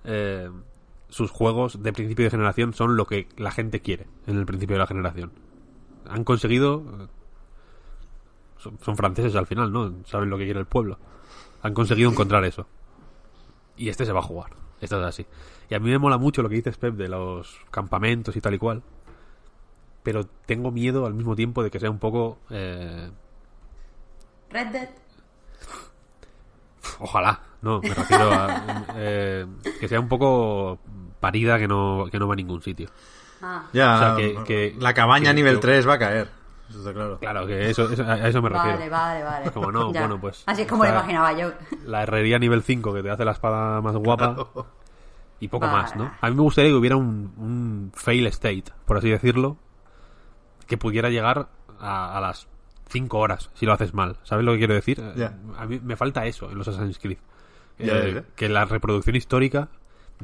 [0.05, 0.49] Eh,
[1.09, 4.75] sus juegos de principio de generación son lo que la gente quiere en el principio
[4.75, 5.31] de la generación.
[6.07, 7.07] Han conseguido eh,
[8.59, 9.93] son, son franceses al final, ¿no?
[10.05, 10.99] Saben lo que quiere el pueblo.
[11.63, 12.67] Han conseguido encontrar eso.
[13.77, 14.51] Y este se va a jugar.
[14.81, 15.25] Esto es así.
[15.69, 18.53] Y a mí me mola mucho lo que dices, Pep, de los campamentos y tal
[18.53, 18.81] y cual.
[20.03, 22.39] Pero tengo miedo al mismo tiempo de que sea un poco...
[22.49, 23.09] eh,
[24.49, 24.89] Red Dead.
[26.99, 28.85] Ojalá, no, me refiero a...
[28.95, 29.45] eh,
[29.79, 30.79] que sea un poco
[31.19, 32.89] parida que no, que no va a ningún sitio.
[33.41, 36.29] Ah, Ya, O sea, que- que- la cabaña que- nivel que- 3 va a caer.
[36.69, 37.17] Eso está claro.
[37.19, 38.77] Claro, que eso, eso- a eso me refiero.
[38.77, 39.51] vale, vale, vale.
[39.51, 40.01] Como no, Ya.
[40.01, 41.51] bueno, pues, Así es como lo imaginaba yo.
[41.85, 44.35] La herrería nivel 5 que te hace la espada más guapa
[45.39, 45.77] y poco Vale.
[45.81, 46.11] más, ¿no?
[46.21, 49.57] A mí me gustaría que hubiera un, un fail state, por así decirlo,
[50.67, 51.47] que pudiera llegar
[51.79, 52.47] a, a las
[52.89, 54.17] 5 horas si lo haces mal.
[54.23, 55.01] ¿Sabes lo que quiero decir?
[55.57, 57.17] A mí me falta eso en los Assassin's Creed.
[57.79, 58.23] Eh.
[58.35, 59.69] Que la reproducción histórica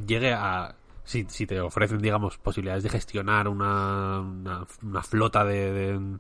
[0.06, 0.76] llegue a...
[1.06, 6.18] Si, si te ofrecen, digamos, posibilidades de gestionar una, una, una flota de, de-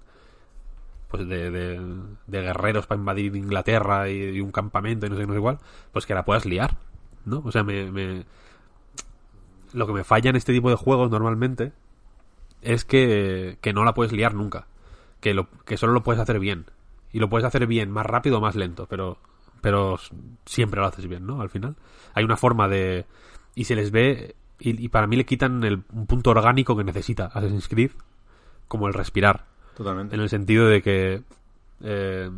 [1.08, 1.82] pues de, de-
[2.28, 5.60] guerreros para invadir Inglaterra y, un campamento y no sé, no sé igual,
[5.92, 6.78] pues que la puedas liar,
[7.26, 7.42] ¿no?
[7.46, 8.26] O sea, me, me-
[9.74, 11.74] lo que me falla en este tipo de juegos normalmente
[12.62, 14.68] es que, que no la puedes liar nunca,
[15.20, 16.66] que, lo, que solo lo puedes hacer bien.
[17.12, 19.18] Y lo puedes hacer bien, más rápido o más lento, pero,
[19.62, 19.98] pero
[20.46, 21.40] siempre lo haces bien, ¿no?
[21.42, 21.76] Al final.
[22.14, 23.06] Hay una forma de...
[23.54, 24.36] Y se les ve...
[24.60, 27.92] Y, y para mí le quitan el, un punto orgánico que necesita Assassin's Creed,
[28.68, 29.46] como el respirar.
[29.76, 30.16] Totalmente.
[30.16, 31.22] En el sentido de que.
[31.82, 32.30] eh,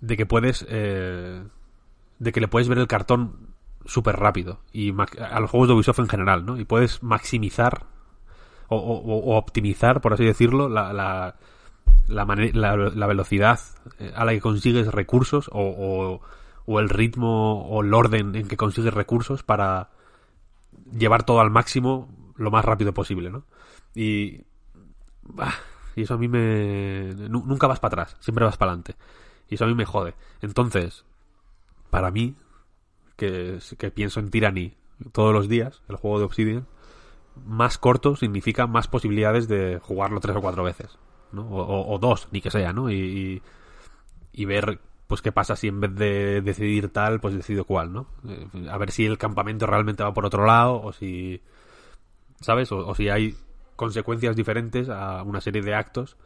[0.00, 0.64] de que puedes.
[0.68, 1.42] eh,
[2.18, 3.48] de que le puedes ver el cartón
[3.84, 4.60] súper rápido.
[4.72, 6.58] Y a los juegos de Ubisoft en general, ¿no?
[6.58, 7.86] Y puedes maximizar.
[8.70, 11.36] O, optimizar, por así decirlo, la, la,
[12.06, 13.58] la, la- velocidad
[13.98, 16.20] eh, a la que consigues recursos o,
[16.66, 19.88] o el ritmo o el orden en que consigues recursos para
[20.92, 23.44] llevar todo al máximo lo más rápido posible, ¿no?
[23.94, 24.42] Y,
[25.28, 25.54] Bah,
[25.96, 27.14] y eso a mí me...
[27.14, 28.94] nu- Nunca vas para atrás, siempre vas para adelante.
[29.48, 30.14] Y eso a mí me jode.
[30.42, 31.04] Entonces,
[31.90, 32.36] para mí,
[33.16, 34.74] que, que pienso en Tyranny
[35.12, 36.66] todos los días, el juego de Obsidian,
[37.46, 40.98] más corto significa más posibilidades de jugarlo tres o cuatro veces.
[41.32, 41.42] ¿no?
[41.48, 42.90] O, o- o dos, ni que sea, ¿no?
[42.90, 43.42] Y,
[44.32, 48.06] y, ver pues qué pasa si en vez de decidir tal, pues decido cuál, ¿no?
[48.28, 51.42] Eh, A ver si el campamento realmente va por otro lado o si...
[52.40, 52.70] ¿Sabes?
[52.72, 53.36] O si hay
[53.78, 56.18] consecuencias diferentes a una serie de actos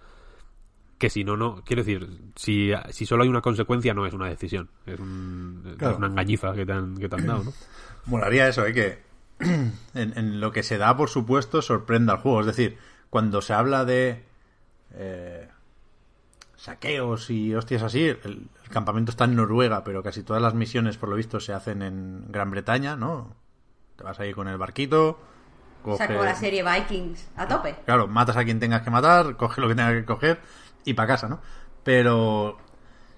[0.98, 1.62] que si no, no.
[1.64, 4.70] Quiero decir, si, si solo hay una consecuencia, no es una decisión.
[4.86, 7.52] Es, un- es una engañifa que te han, que te han dado, ¿no?
[8.06, 8.72] Molaría eso, ¿eh?
[8.72, 9.02] Que
[9.94, 12.40] en, en lo que se da, por supuesto, sorprenda al juego.
[12.40, 12.78] Es decir,
[13.10, 14.22] cuando se habla de
[14.94, 15.48] eh,
[16.56, 18.18] saqueos y hostias así, el,
[18.62, 21.82] el campamento está en Noruega, pero casi todas las misiones, por lo visto, se hacen
[21.82, 23.34] en Gran Bretaña, ¿no?
[23.96, 25.18] Te vas ahí con el barquito,
[25.98, 27.74] Sacó la serie Vikings a tope.
[27.84, 30.40] Claro, matas a quien tengas que matar, coge lo que tengas que coger
[30.84, 31.40] y para casa, ¿no?
[31.84, 32.58] Pero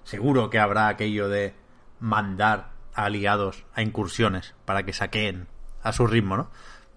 [0.03, 1.53] seguro que habrá aquello de
[1.99, 5.47] mandar a aliados a incursiones para que saqueen
[5.83, 6.49] a su ritmo, ¿no?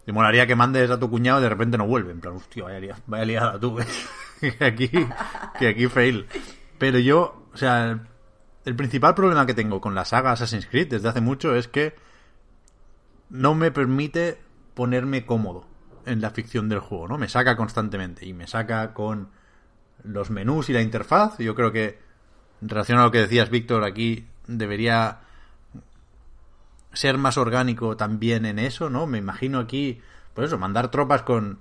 [0.07, 2.13] Y molaría que mandes a tu cuñado y de repente no vuelve.
[2.13, 3.87] En plan, hostia, vaya, lia- vaya liada tú, ¿eh?
[4.59, 4.91] que aquí,
[5.59, 6.27] que aquí fail.
[6.79, 7.99] Pero yo, o sea,
[8.65, 11.95] el principal problema que tengo con la saga Assassin's Creed desde hace mucho es que
[13.31, 14.39] no me permite
[14.79, 15.65] ponerme cómodo
[16.07, 17.19] en la ficción del juego, ¿no?
[17.19, 19.29] Me saca constantemente y me saca con
[20.05, 21.37] los menús y la interfaz.
[21.39, 21.99] Yo creo que,
[22.63, 25.19] en relación a lo que decías, Víctor, aquí debería
[26.93, 29.07] ser más orgánico también en eso, ¿no?
[29.09, 30.01] Me imagino aquí,
[30.35, 31.59] pues eso, mandar tropas con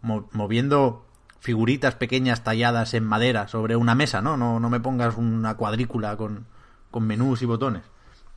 [0.00, 1.04] mo- moviendo
[1.40, 4.36] figuritas pequeñas talladas en madera sobre una mesa, ¿no?
[4.36, 6.46] No, no me pongas una cuadrícula con,
[6.92, 7.82] con menús y botones.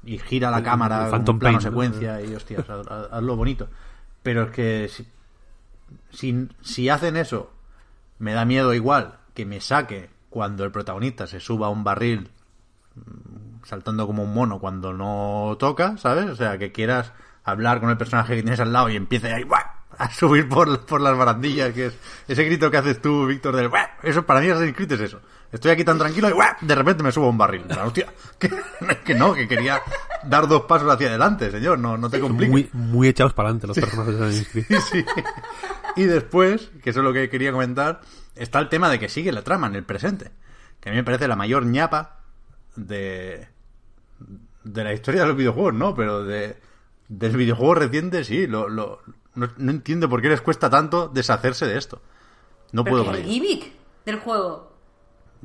[0.03, 1.69] Y gira la cámara Phantom un plano Pain, ¿no?
[1.69, 3.69] secuencia y hostias, haz- haz- hazlo bonito.
[4.23, 4.89] Pero es que
[6.09, 7.51] si, si, hacen eso,
[8.19, 12.29] me da miedo igual que me saque cuando el protagonista se suba a un barril
[12.95, 16.25] mm, saltando como un mono cuando no toca, ¿sabes?
[16.29, 17.11] O sea, que quieras
[17.43, 19.83] hablar con el personaje que tienes al lado y empiece ahí ¡buah!
[19.97, 23.69] a subir por, por las barandillas, que es ese grito que haces tú, Víctor, del
[23.69, 23.97] ¡buah!
[24.01, 25.21] Eso para mí Assassin's Creed es eso.
[25.53, 26.57] Estoy aquí tan tranquilo y ¡buah!
[26.59, 27.61] de repente me subo a un barril.
[27.61, 28.07] Plan, Hostia,
[28.39, 28.49] que,
[29.05, 29.81] que no, que quería
[30.23, 32.51] dar dos pasos hacia adelante, señor, no, no te compliques.
[32.51, 34.79] Muy, muy echados para adelante los personajes de Assassin's Creed.
[34.91, 35.05] Sí.
[35.95, 38.01] Y después, que eso es lo que quería comentar,
[38.35, 40.31] está el tema de que sigue la trama en el presente.
[40.79, 42.19] Que a mí me parece la mayor ñapa
[42.75, 43.47] de,
[44.63, 45.93] de la historia de los videojuegos, ¿no?
[45.95, 46.57] Pero de,
[47.09, 48.47] del videojuego reciente, sí.
[48.47, 49.01] Lo, lo-
[49.35, 52.01] no, no entiendo por qué les cuesta tanto deshacerse de esto.
[52.71, 53.71] No Pero puedo con el gimmick
[54.05, 54.72] del juego.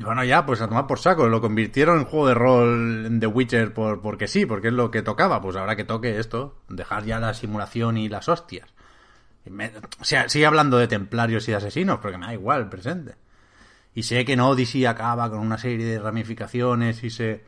[0.01, 1.29] Bueno, ya, pues a tomar por saco.
[1.29, 4.93] Lo convirtieron en juego de rol en The Witcher por, porque sí, porque es lo
[4.93, 5.41] que tocaba.
[5.41, 8.69] Pues ahora que toque esto, dejar ya la simulación y las hostias.
[9.45, 12.69] Y o sea, sigue hablando de templarios y de asesinos, porque me da igual el
[12.69, 13.17] presente.
[13.95, 17.45] Y sé que en Odyssey acaba con una serie de ramificaciones y se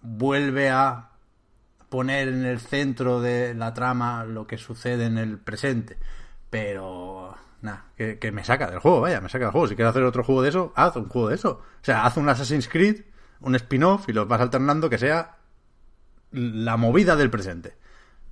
[0.00, 1.10] vuelve a
[1.90, 5.98] poner en el centro de la trama lo que sucede en el presente.
[6.48, 9.68] Pero, nada, que, que me saca del juego, vaya, me saca del juego.
[9.68, 11.50] Si quieres hacer otro juego de eso, haz un juego de eso.
[11.50, 13.02] O sea, haz un Assassin's Creed,
[13.40, 15.38] un spin-off y los vas alternando que sea
[16.32, 17.76] la movida del presente.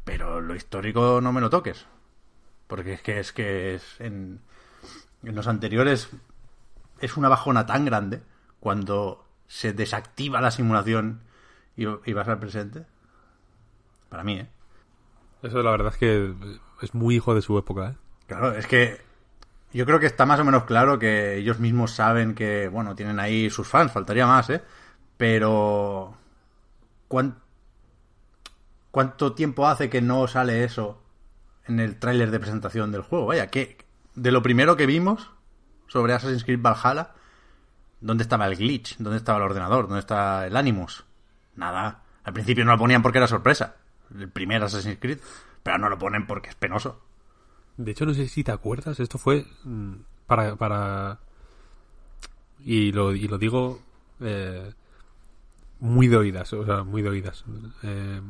[0.04, 1.86] Pero lo histórico no me lo toques.
[2.66, 4.40] Porque es que es que es en,
[5.22, 6.10] en los anteriores
[7.00, 8.22] es una bajona tan grande
[8.60, 11.22] cuando se desactiva la simulación
[11.76, 12.86] y, y vas al presente.
[14.08, 14.48] Para mí, ¿eh?
[15.42, 16.34] Eso la verdad es que
[16.82, 17.96] es muy hijo de su época, ¿eh?
[18.26, 19.00] Claro, es que
[19.72, 23.18] yo creo que está más o menos claro que ellos mismos saben que, bueno, tienen
[23.20, 24.62] ahí sus fans, faltaría más, ¿eh?
[25.16, 26.14] Pero...
[27.08, 27.38] ¿cuán-
[28.90, 31.00] ¿Cuánto tiempo hace que no sale eso
[31.66, 33.26] en el tráiler de presentación del juego?
[33.26, 33.78] Vaya, que
[34.14, 35.30] de lo primero que vimos
[35.86, 37.12] sobre Assassin's Creed Valhalla,
[38.00, 38.96] ¿dónde estaba el glitch?
[38.98, 39.84] ¿Dónde estaba el ordenador?
[39.86, 41.04] ¿Dónde está el Animus?
[41.54, 42.02] Nada.
[42.24, 43.76] Al principio no lo ponían porque era sorpresa.
[44.12, 45.20] El primer Assassin's Creed.
[45.62, 47.00] Pero no lo ponen porque es penoso.
[47.84, 49.92] De hecho, no sé si te acuerdas, esto fue mm,
[50.26, 50.56] para...
[50.56, 51.18] para...
[52.62, 53.80] Y, lo, y lo digo
[54.20, 54.74] eh,
[55.78, 57.44] muy de oídas, o sea, muy de oídas.
[57.82, 58.20] Eh,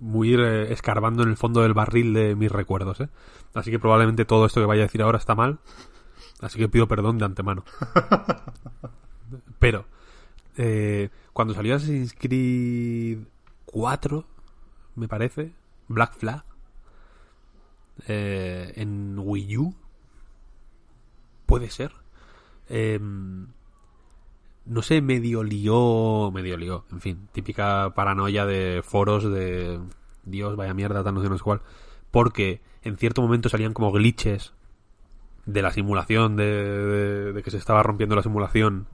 [0.00, 3.08] muy eh, escarbando en el fondo del barril de mis recuerdos, ¿eh?
[3.52, 5.58] Así que probablemente todo esto que vaya a decir ahora está mal.
[6.40, 7.64] Así que pido perdón de antemano.
[9.58, 9.84] Pero,
[10.56, 13.18] eh, cuando salió Assassin's Creed
[13.66, 14.24] 4,
[14.96, 15.52] me parece,
[15.88, 16.42] Black Flag,
[18.08, 19.74] eh, en Wii U,
[21.46, 21.92] puede ser.
[22.68, 22.98] Eh,
[24.64, 29.80] no sé, medio lió, medio lió, en fin, típica paranoia de foros de
[30.24, 31.62] Dios, vaya mierda, tal no sé, no sé cuál,
[32.12, 34.52] porque en cierto momento salían como glitches
[35.46, 38.86] de la simulación, de, de- de que se estaba rompiendo la simulación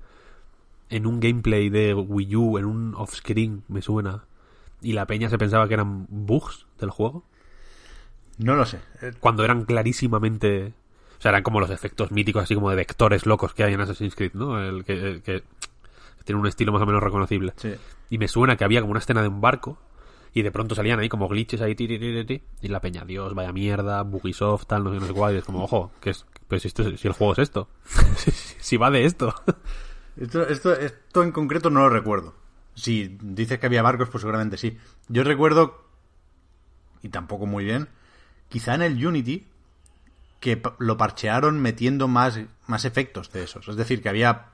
[0.88, 4.24] en un gameplay de Wii U, en un off-screen, me suena,
[4.80, 7.24] y la peña se pensaba que eran bugs del juego,
[8.38, 8.79] No lo sé.
[9.03, 10.72] Eh, cuando eran clarísimamente...
[11.18, 13.81] O sea, eran como los efectos míticos, así como de vectores locos que hay en
[13.81, 14.62] Assassin's Creed, ¿no?
[14.62, 15.42] El que, el que
[16.24, 17.53] tiene un estilo más o menos reconocible.
[17.57, 17.74] Sí.
[18.11, 19.79] Y me suena que había como una escena de un barco
[20.33, 22.81] y de pronto salían ahí como glitches ahí, ti, ti, ti, ti, ti, y la
[22.81, 25.90] peña, Dios, vaya mierda, Bugisoft, tal, no sé, no sé cuál, y es como, ojo,
[26.01, 27.68] que es, pero si, esto, si el juego es esto,
[28.61, 29.35] si va de esto.
[30.16, 32.35] Esto, esto, esto en concreto no lo recuerdo.
[32.74, 34.77] Si dices que había barcos, pues seguramente sí.
[35.07, 35.85] Yo recuerdo,
[37.03, 37.88] y tampoco muy bien,
[38.48, 39.46] quizá en el Unity,
[40.40, 43.68] que lo parchearon metiendo más, más efectos de esos.
[43.68, 44.46] Es decir, que había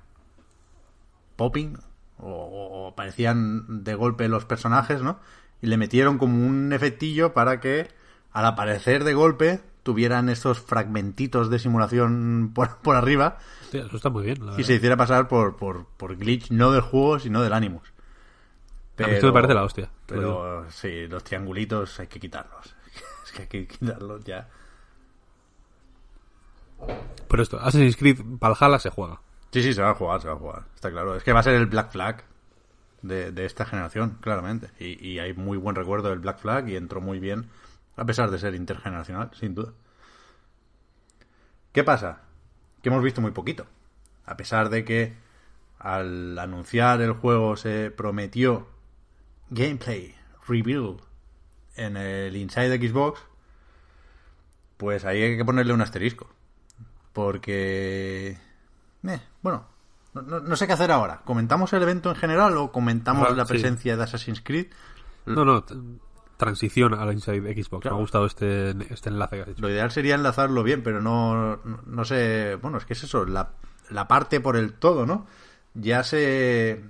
[1.37, 1.77] popping,
[2.19, 5.19] o, o parecían de golpe los personajes, ¿no?
[5.61, 7.89] Y le metieron como un efectillo para que,
[8.33, 13.39] al aparecer de golpe, tuvieran estos fragmentitos de simulación por, por arriba
[13.73, 14.67] eso está muy bien, la y verdad.
[14.67, 17.93] se hiciera pasar por, por, por glitch no del juego, sino del Animus.
[18.99, 22.77] A mí esto me parece la hostia, Pero sí, los triangulitos hay que quitarlos.
[23.35, 24.49] Que hay que quitarlos ya.
[27.29, 29.21] Pero esto, Assassin's Creed Valhalla se juega.
[29.51, 30.65] Sí, sí, se va a jugar, se va a jugar.
[30.75, 31.17] Está claro.
[31.17, 32.25] Es que va a ser el Black Flag
[33.03, 34.71] de, de esta generación, claramente.
[34.79, 37.49] Y, y hay muy buen recuerdo del Black Flag y entró muy bien,
[37.97, 39.73] a pesar de ser intergeneracional, sin duda.
[41.73, 42.23] ¿Qué pasa?
[42.83, 43.67] Que hemos visto muy poquito.
[44.27, 45.17] A pesar de que
[45.79, 48.69] al anunciar el juego se prometió
[49.51, 50.15] gameplay
[50.47, 50.97] reveal
[51.77, 53.21] en el Inside Xbox,
[54.77, 56.29] pues ahí hay que ponerle un asterisco.
[57.13, 58.39] Porque...
[59.07, 59.67] eh, bueno,
[60.15, 61.23] no, no- no sé qué hacer ahora.
[61.25, 63.51] ¿Comentamos el evento en general o comentamos la sí.
[63.55, 64.67] presencia de Assassin's Creed?
[65.27, 65.65] No, no,
[66.37, 67.83] transición a la Inside Xbox.
[67.83, 67.97] Claro.
[67.97, 69.63] Me ha gustado este, este enlace que has hecho.
[69.63, 72.57] Lo ideal sería enlazarlo bien, pero no, no, no sé.
[72.61, 73.51] Bueno, es que es eso, la,
[73.91, 75.27] la parte por el todo, ¿no?
[75.75, 76.85] Ya se.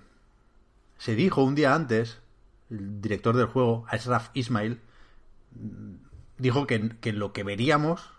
[0.96, 2.20] Se dijo un día antes,
[3.00, 4.80] director del juego, Ashraf Ismail,
[6.38, 8.10] dijo que, que lo que veríamos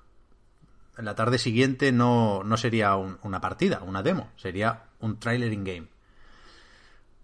[0.98, 5.52] en la tarde siguiente no, no sería un- una partida, una demo, sería un trailer
[5.52, 5.88] in-game.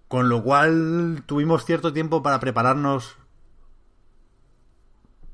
[0.07, 3.15] Con lo cual tuvimos cierto tiempo para prepararnos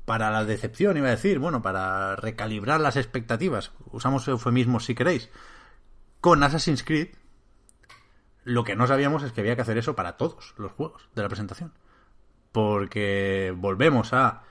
[0.04, 3.72] para la decepción, iba a decir, bueno, para recalibrar las expectativas.
[3.90, 5.28] Usamos eufemismos si queréis.
[6.20, 7.08] Con Assassin's Creed,
[8.44, 11.22] lo que no sabíamos es que había que hacer eso para todos los juegos de
[11.22, 11.72] la presentación.
[12.52, 14.42] Porque volvemos a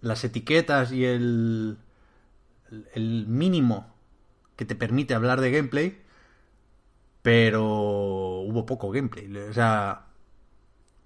[0.00, 1.78] las etiquetas y el,
[2.94, 3.92] el mínimo
[4.56, 6.02] que te permite hablar de gameplay,
[7.22, 9.34] pero hubo poco gameplay.
[9.36, 10.06] O sea,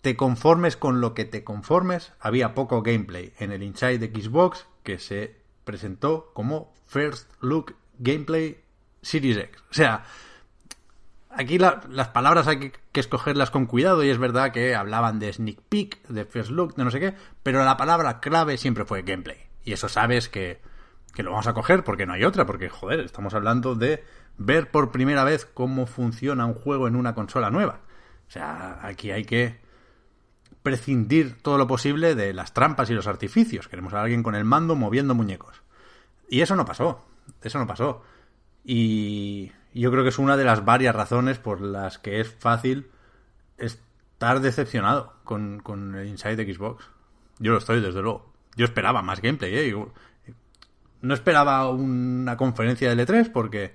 [0.01, 4.67] te conformes con lo que te conformes, había poco gameplay en el Inside de Xbox
[4.83, 8.61] que se presentó como First Look Gameplay
[9.01, 9.63] Series X.
[9.71, 10.05] O sea,
[11.37, 15.19] aquí la- las palabras hay que, que escogerlas con cuidado y es verdad que hablaban
[15.19, 18.85] de sneak peek, de first look, de no sé qué, pero la palabra clave siempre
[18.85, 19.39] fue gameplay.
[19.65, 20.61] Y eso sabes que,
[21.15, 24.05] que lo vamos a coger porque no hay otra, porque joder, estamos hablando de
[24.39, 27.81] ver por primera vez cómo funciona un juego en una consola nueva.
[28.29, 29.61] O sea, aquí hay que
[30.63, 33.69] prescindir todo lo posible de las trampas y los artificios.
[33.69, 35.63] Queremos a alguien con el mando moviendo muñecos.
[36.29, 37.05] Y eso no pasó.
[37.43, 38.03] Eso no pasó.
[38.65, 42.91] Y yo creo que es una de las varias razones por las que es fácil
[43.59, 46.85] estar decepcionado con, con el Inside de Xbox.
[47.39, 48.33] Yo lo estoy, desde luego.
[48.57, 49.87] Yo esperaba más gameplay, ¿eh?
[51.01, 53.75] No esperaba una conferencia de L3 porque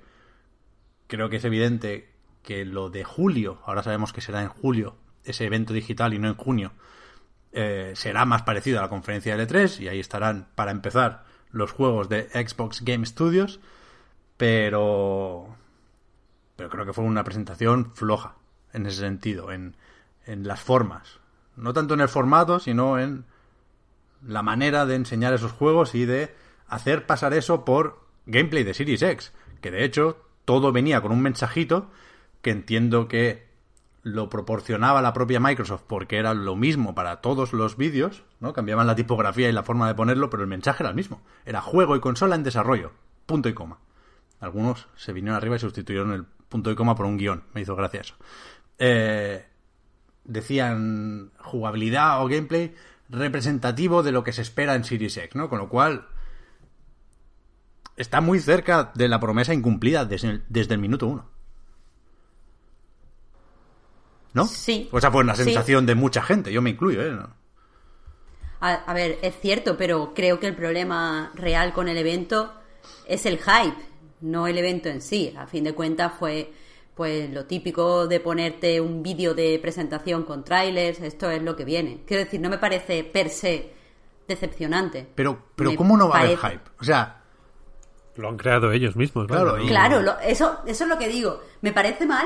[1.08, 4.96] creo que es evidente que lo de julio, ahora sabemos que será en julio,
[5.26, 6.72] ese evento digital y no en junio,
[7.52, 11.72] eh, será más parecido a la conferencia de L3 y ahí estarán, para empezar, los
[11.72, 13.60] juegos de Xbox Game Studios,
[14.38, 15.58] pero
[16.58, 18.36] pero creo que fue una presentación floja
[18.74, 19.78] en ese sentido, en,
[20.26, 21.20] en las formas.
[21.56, 23.24] No tanto en el formato, sino en
[24.26, 26.36] la manera de enseñar esos juegos y de
[26.68, 29.32] hacer pasar eso por gameplay de Series X.
[29.62, 31.90] Que de hecho todo venía con un mensajito
[32.42, 33.48] que entiendo que
[34.04, 38.54] lo proporcionaba la propia Microsoft porque era lo mismo para todos los vídeos, ¿no?
[38.54, 41.22] Cambiaban la tipografía y la forma de ponerlo, pero el mensaje era el mismo.
[41.46, 42.92] Era juego y consola en desarrollo.
[43.26, 43.80] Punto y coma.
[44.40, 47.44] Algunos se vinieron arriba y sustituyeron el punto y coma por un guion.
[47.54, 48.16] Me hizo gracia eso.
[48.80, 49.46] Eh,
[50.24, 52.76] decían jugabilidad o gameplay
[53.10, 55.50] representativo de lo que se espera en Series X, ¿no?
[55.50, 56.08] Con lo cual
[57.96, 61.30] está muy cerca de la promesa incumplida desde el, desde el minuto uno.
[64.34, 64.46] ¿No?
[64.46, 64.88] Sí.
[64.92, 65.44] O esa fue Sí.
[65.46, 67.18] sensación de mucha gente, yo me incluyo, ¿eh?
[68.60, 72.54] A ver, es cierto, pero creo que el problema real con el evento
[73.08, 73.78] es el hype,
[74.22, 75.34] no el evento en sí.
[75.38, 76.52] A fin de cuentas fue
[76.96, 81.64] pues lo típico de ponerte un vídeo de presentación con trailers, esto es lo que
[81.64, 82.02] viene.
[82.08, 83.72] Quiero decir, no me parece per se
[84.28, 85.08] decepcionante.
[85.16, 86.72] Pero, pero Me ¿cómo no va a haber parece- hype?
[86.80, 87.14] O sea,
[88.16, 89.58] Lo han creado ellos mismos, Claro.
[89.68, 91.40] Claro, lo- eso, eso es lo que digo.
[91.62, 92.26] Me parece mal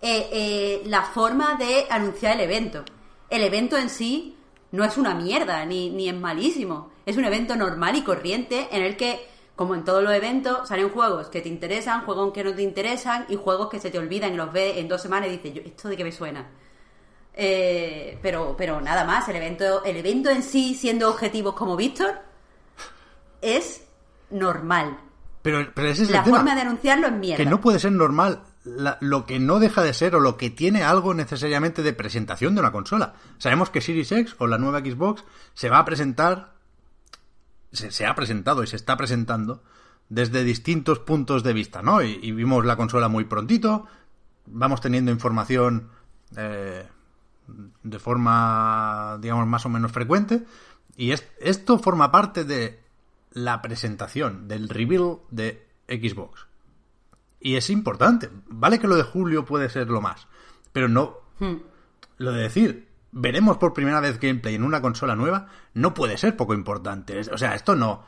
[0.00, 2.84] eh, eh, la forma de anunciar el evento.
[3.28, 4.36] El evento en sí
[4.70, 6.92] no es una mierda, ni, ni es malísimo.
[7.04, 9.26] Es un evento normal y corriente en el que,
[9.60, 13.26] como en todos los eventos, salen juegos que te interesan, juegos que no te interesan
[13.28, 15.60] y juegos que se te olvidan y los ves en dos semanas y dices, yo,
[15.62, 16.46] ¿esto de qué me suena?
[17.34, 22.20] Eh, pero, pero nada más, el evento, el evento en sí, siendo objetivos como Víctor,
[23.42, 23.84] es
[24.30, 24.96] normal.
[25.42, 26.38] pero, pero ese es La el tema.
[26.38, 27.44] forma de anunciarlo es mierda.
[27.44, 30.48] que no puede ser normal la- lo que no deja de ser o lo que
[30.48, 33.12] tiene algo necesariamente de presentación de una consola.
[33.36, 36.54] Sabemos que Series X o la nueva Xbox se va a presentar,
[37.72, 39.62] se, se ha presentado y se está presentando
[40.08, 42.02] desde distintos puntos de vista, ¿no?
[42.02, 43.86] Y, y vimos la consola muy prontito,
[44.46, 45.88] vamos teniendo información
[46.36, 46.86] eh,
[47.82, 50.44] de forma, digamos, más o menos frecuente.
[50.96, 52.80] Y es- esto forma parte de
[53.32, 56.46] la presentación, del reveal de Xbox.
[57.40, 58.28] Y es importante.
[58.48, 60.26] Vale que lo de julio puede ser lo más.
[60.72, 61.16] Pero no.
[62.18, 66.36] Lo de decir, veremos por primera vez gameplay en una consola nueva, no puede ser
[66.36, 67.20] poco importante.
[67.32, 68.04] O sea, esto no.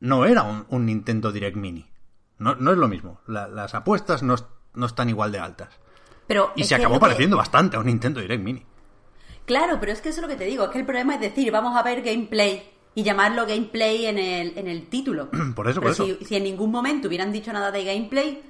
[0.00, 1.86] No era un, un Nintendo Direct Mini.
[2.38, 3.20] No, no es lo mismo.
[3.26, 4.34] La- las apuestas no,
[4.74, 5.68] no están igual de altas.
[6.26, 8.64] Pero Y se acabó que- pareciendo bastante a un Nintendo Direct Mini.
[9.44, 10.64] Claro, pero es que eso es lo que te digo.
[10.64, 14.58] Es que el problema es decir, vamos a ver gameplay y llamarlo gameplay en el,
[14.58, 15.30] en el título.
[15.54, 16.24] Por eso, pero por si, eso.
[16.24, 18.42] si en ningún momento hubieran dicho nada de gameplay,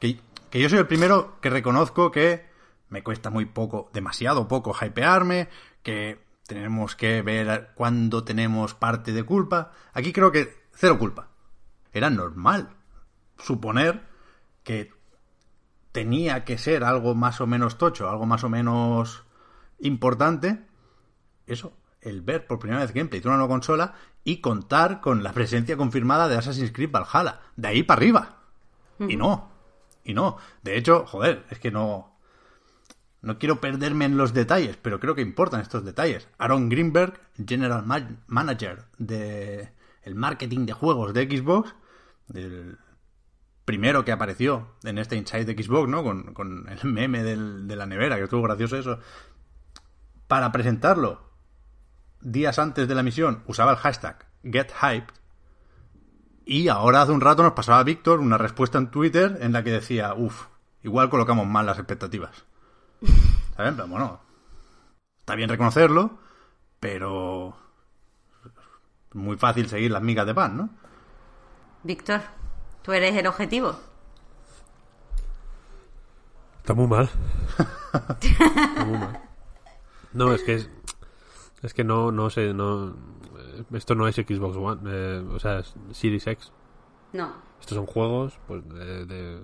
[0.00, 0.18] Que,
[0.50, 2.47] que yo soy el primero que reconozco que
[2.88, 5.48] me cuesta muy poco, demasiado poco hypearme,
[5.82, 9.72] que tenemos que ver cuándo tenemos parte de culpa.
[9.92, 11.28] Aquí creo que cero culpa.
[11.92, 12.70] Era normal
[13.38, 14.02] suponer
[14.62, 14.92] que
[15.92, 19.24] tenía que ser algo más o menos tocho, algo más o menos
[19.80, 20.64] importante.
[21.46, 25.32] Eso, el ver por primera vez gameplay de una nueva consola y contar con la
[25.32, 27.40] presencia confirmada de Assassin's Creed Valhalla.
[27.56, 28.38] De ahí para arriba.
[29.00, 29.50] Y no.
[30.04, 30.36] Y no.
[30.62, 32.07] De hecho, joder, es que no.
[33.20, 36.28] No quiero perderme en los detalles, pero creo que importan estos detalles.
[36.38, 41.74] Aaron Greenberg, General Ma- Manager de el marketing de juegos de Xbox,
[42.28, 42.78] del
[43.64, 46.02] primero que apareció en este Inside de Xbox, ¿no?
[46.04, 48.98] Con, con el meme del- de la nevera, que estuvo gracioso eso.
[50.28, 51.28] Para presentarlo,
[52.20, 55.14] días antes de la misión, usaba el hashtag GetHyped.
[56.44, 59.70] Y ahora hace un rato nos pasaba Víctor una respuesta en Twitter en la que
[59.72, 60.46] decía, uff,
[60.82, 62.44] igual colocamos mal las expectativas.
[63.58, 63.74] ¿Saben?
[63.74, 64.20] Pero bueno,
[65.18, 66.16] está bien reconocerlo,
[66.78, 67.56] pero
[69.10, 70.70] es muy fácil seguir las migas de pan, ¿no?
[71.82, 72.20] Víctor,
[72.82, 73.76] tú eres el objetivo.
[76.58, 77.10] Está muy mal.
[78.20, 79.22] Está muy mal.
[80.12, 80.70] No, es que es,
[81.62, 82.94] es que no, no sé, no,
[83.72, 86.52] esto no es Xbox One, eh, o sea, es Series X.
[87.12, 87.32] No.
[87.58, 89.42] Estos son juegos, pues, de, de-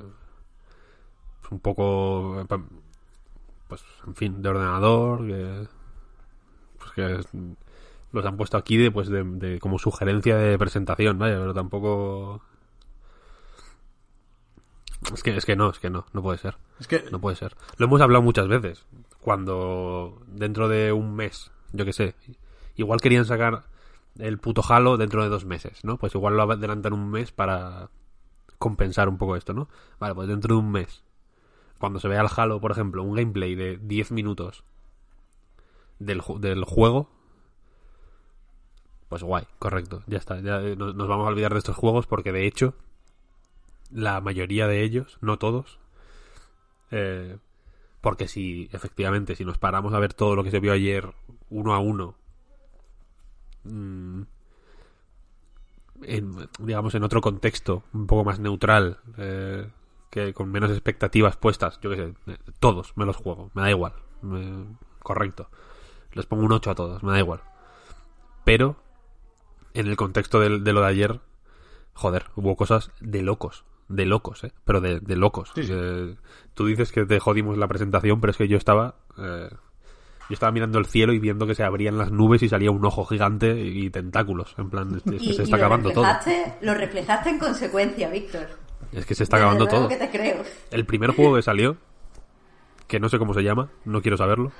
[1.40, 2.46] pues, un poco, eh,
[3.68, 5.66] pues, en fin, de ordenador, que,
[6.78, 7.28] pues que es-
[8.12, 12.42] los han puesto aquí de, pues, de, de- como sugerencia de presentación, vaya, pero tampoco...
[15.12, 16.56] Es que, es que no, es que no, no puede ser.
[16.80, 17.54] Es que No puede ser.
[17.76, 18.86] Lo hemos hablado muchas veces.
[19.20, 22.14] Cuando dentro de un mes, yo que sé,
[22.76, 23.64] igual querían sacar
[24.18, 25.98] el puto Halo dentro de dos meses, ¿no?
[25.98, 27.90] Pues igual lo adelantan un mes para
[28.58, 29.68] compensar un poco esto, ¿no?
[29.98, 31.04] Vale, pues dentro de un mes,
[31.78, 34.64] cuando se vea el Halo, por ejemplo, un gameplay de 10 minutos
[35.98, 37.10] del, del juego,
[39.08, 40.40] pues guay, correcto, ya está.
[40.40, 42.74] Ya eh, nos, vamos a olvidar de estos juegos porque de hecho,
[43.90, 45.78] la mayoría de ellos, no todos,
[46.90, 47.38] eh,
[48.00, 51.14] porque si, efectivamente, si nos paramos a ver todo lo que se vio ayer
[51.48, 52.16] uno a uno,
[53.64, 54.22] mm,
[56.02, 59.70] en, digamos, en otro contexto, un poco más neutral, eh,
[60.14, 63.70] que con menos expectativas puestas, yo qué sé, eh, todos me los juego, me da
[63.70, 64.64] igual, me-
[65.00, 65.50] correcto.
[66.12, 67.40] Les pongo un 8 a todos, me da igual.
[68.44, 68.76] Pero,
[69.74, 71.20] en el contexto del- de, lo de ayer,
[71.94, 74.52] joder, hubo cosas de locos, de locos, ¿eh?
[74.64, 75.50] Pero de, de locos.
[75.54, 75.72] Sí, sí.
[75.74, 76.14] Eh,
[76.54, 78.94] tú dices que te jodimos la presentación, pero es que yo estaba...
[79.18, 79.48] eh,
[80.30, 82.82] yo estaba mirando el cielo y viendo que se abrían las nubes y salía un
[82.86, 84.54] ojo gigante y tentáculos.
[84.56, 86.04] En plan, es que, es que Y, se y está lo acabando todo.
[86.04, 88.46] reflejaste, lo reflejaste en consecuencia, Víctor.
[88.94, 89.88] Es que se está acabando todo.
[89.88, 90.42] que te creo.
[90.70, 91.76] El primer juego que salió,
[92.86, 94.52] que no sé cómo se llama, no quiero saberlo,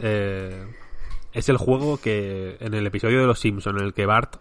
[0.00, 0.66] eh,
[1.32, 4.36] es el juego que en el episodio de Los Simpson en el que Bart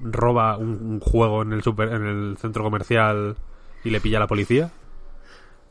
[0.00, 3.36] roba un, un juego en el super, en el centro comercial
[3.84, 4.72] y le pilla a la policía.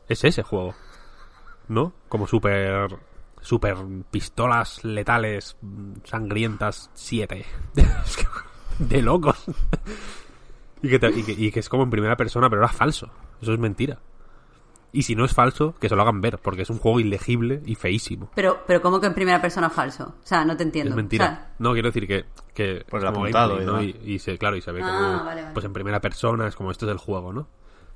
[0.08, 0.74] Es ese juego,
[1.68, 1.92] ¿no?
[2.08, 2.98] Como super
[3.44, 3.76] super
[4.10, 5.58] pistolas letales
[6.04, 7.44] sangrientas 7
[8.78, 9.44] de locos
[10.84, 13.08] y que, te- y que- y que es como en primera persona, pero era falso.
[13.40, 13.98] Eso es mentira.
[14.92, 17.60] Y si no es falso, que se lo hagan ver, porque es un juego ilegible
[17.66, 18.30] y feísimo.
[18.36, 20.14] Pero, pero ¿cómo que en primera persona falso?
[20.22, 20.90] O sea, no te entiendo.
[20.90, 21.24] Es mentira.
[21.24, 22.26] O sea, no, quiero decir que...
[22.54, 23.82] que Pues como apuntado gameplay, ¿no?
[23.82, 25.24] y, y se, claro, y se ve Ah, como...
[25.24, 25.52] vale, vale.
[25.54, 27.48] Pues en primera persona, es como esto es el juego, ¿no?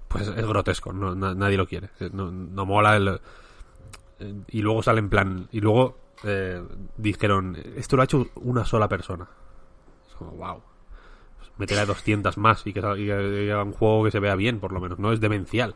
[0.08, 1.90] Pues es grotesco, no, na- nadie lo quiere.
[2.00, 3.20] Eh, No, no mola el...
[4.18, 5.46] eh, Y luego sale en plan...
[5.52, 6.60] Y luego eh,
[6.96, 9.28] dijeron, esto lo ha hecho una sola persona.
[10.08, 10.62] Es como, wow.
[11.58, 14.34] Pues meterá 200 más y que, y que- y haga un juego que se vea
[14.36, 14.98] bien, por lo menos.
[14.98, 15.74] No es demencial.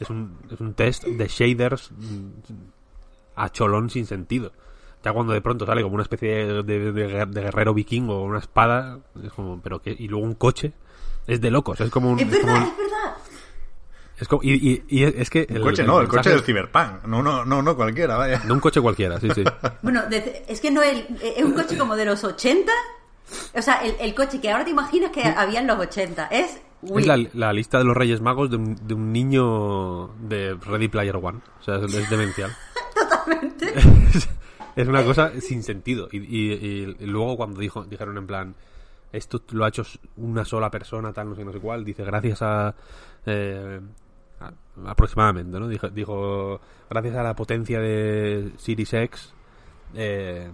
[0.00, 1.90] Es un, es un test de shaders
[3.36, 4.52] a cholón sin sentido.
[5.04, 8.18] Ya cuando de pronto sale como una especie de, de- de guer- de guerrero vikingo
[8.20, 10.72] o una espada, es como, pero que, y luego un coche,
[11.26, 12.18] es de locos, es como un...
[12.20, 13.16] es es como verdad, un- es verdad.
[14.20, 15.46] es como- y, y- y es que...
[15.48, 17.04] el, coche no, el coche mensaje- del Cyberpunk.
[17.06, 18.42] No, no, no, no cualquiera, vaya.
[18.44, 19.44] No un coche cualquiera, sí, sí.
[19.82, 22.72] Bueno, de- es que no el- es un coche como de los 80.
[23.54, 26.26] O sea, el, el coche que ahora te imaginas que había en los 80.
[26.26, 26.60] Es.
[26.80, 30.88] Es la, la lista de los Reyes Magos de un, de un niño de Ready
[30.88, 31.40] Player One.
[31.60, 32.52] O sea, es, es demencial.
[32.94, 33.72] Totalmente.
[34.14, 34.28] es,
[34.76, 36.08] es una cosa sin sentido.
[36.12, 38.54] Y, y- y- y luego cuando dijo, dijeron en plan,
[39.12, 39.82] esto lo ha hecho
[40.18, 42.74] una sola persona, tal, no sé, no sé cuál, dice, gracias a...
[43.26, 43.80] eh,
[44.40, 45.66] a- aproximadamente, ¿no?
[45.66, 49.32] Dijo, dijo, gracias a la potencia de Series X,
[49.94, 50.48] eh,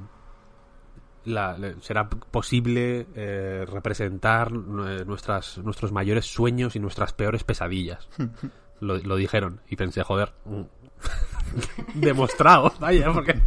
[1.24, 8.08] la- será posible eh, representar eh, nuestras, nuestros mayores sueños y nuestras peores pesadillas.
[8.80, 10.62] Lo, lo dijeron y pensé, joder, mm,
[11.94, 13.32] demostrado, vaya, porque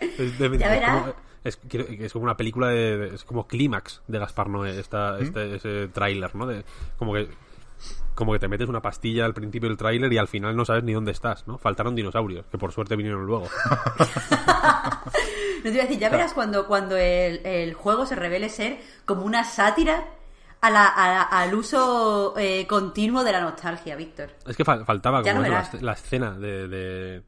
[0.00, 1.14] es, de- Ya como,
[1.44, 5.18] es, quiero- es como una película de, de- es como clímax de Gaspar Noé, esta,
[5.18, 6.46] este, ese tráiler, ¿no?
[6.46, 6.64] De,
[6.96, 7.28] como que
[8.16, 10.82] como que te metes una pastilla al principio del tráiler y al final no sabes
[10.82, 11.56] ni dónde estás, ¿no?
[11.58, 13.46] Faltaron dinosaurios, que por suerte vinieron luego.
[15.64, 18.78] No te iba a decir, ya verás cuando, cuando el, el juego se revele ser
[19.04, 20.04] como una sátira
[20.60, 24.30] a la- a la- al uso eh, continuo de la nostalgia, Víctor.
[24.46, 27.22] Es que fal- faltaba como eso, la, escena de, de-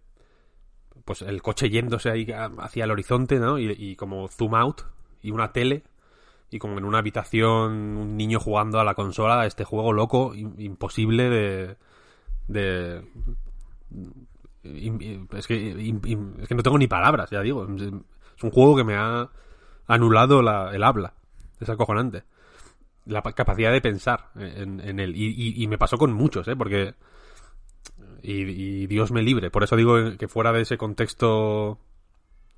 [1.04, 2.26] Pues el coche yéndose ahí
[2.58, 3.58] hacia el horizonte, ¿no?
[3.58, 4.82] Y, y como zoom out
[5.20, 5.82] y una tele
[6.50, 10.54] y como en una habitación un niño jugando a la consola este juego loco, im-
[10.58, 11.76] imposible de...
[12.48, 13.02] de
[14.62, 17.66] es, que, es que no tengo ni palabras, ya digo.
[17.66, 19.28] Es un juego que me ha
[19.86, 21.14] anulado la- el habla.
[21.60, 22.24] Es acojonante
[23.06, 25.14] la pa- capacidad de pensar en, en él.
[25.16, 26.56] Y me pasó con muchos, ¿eh?
[26.56, 26.94] Porque...
[28.22, 28.32] Y,
[28.82, 29.50] y Dios me libre.
[29.50, 31.78] Por eso digo que fuera de ese contexto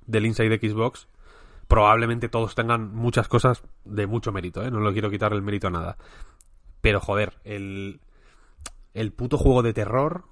[0.05, 1.07] del Inside Xbox,
[1.71, 4.69] probablemente todos tengan muchas cosas de mucho mérito, ¿eh?
[4.69, 5.97] No le quiero quitar el mérito a nada.
[6.81, 8.01] Pero joder, el...
[8.93, 10.25] El puto juego de terror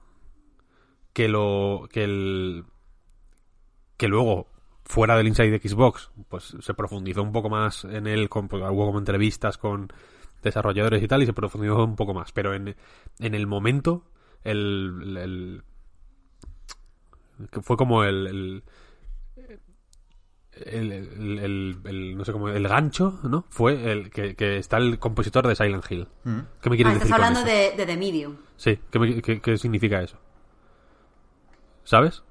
[1.13, 1.87] que lo.
[1.89, 2.65] que el.
[3.95, 4.47] que luego,
[4.83, 8.61] fuera del Inside de Xbox, pues se profundizó un poco más en él, con, pues,
[8.69, 9.87] hubo como entrevistas con
[10.43, 12.33] desarrolladores y tal, y se profundizó un poco más.
[12.33, 12.75] Pero en,
[13.19, 14.03] en el momento,
[14.43, 15.15] el.
[15.17, 15.63] el-
[17.49, 18.63] que fue como el.
[20.66, 24.99] El el, el- no sé cómo el gancho no fue el que, que está el
[24.99, 26.39] compositor de Silent Hill Mm.
[26.62, 27.49] ¿qué me quieres Ah, estás decir con hablando eso?
[27.49, 28.36] de, de The Medium.
[28.57, 30.18] Sí, ¿qué, me- qué- qué significa eso?
[31.84, 32.24] ¿Sabes?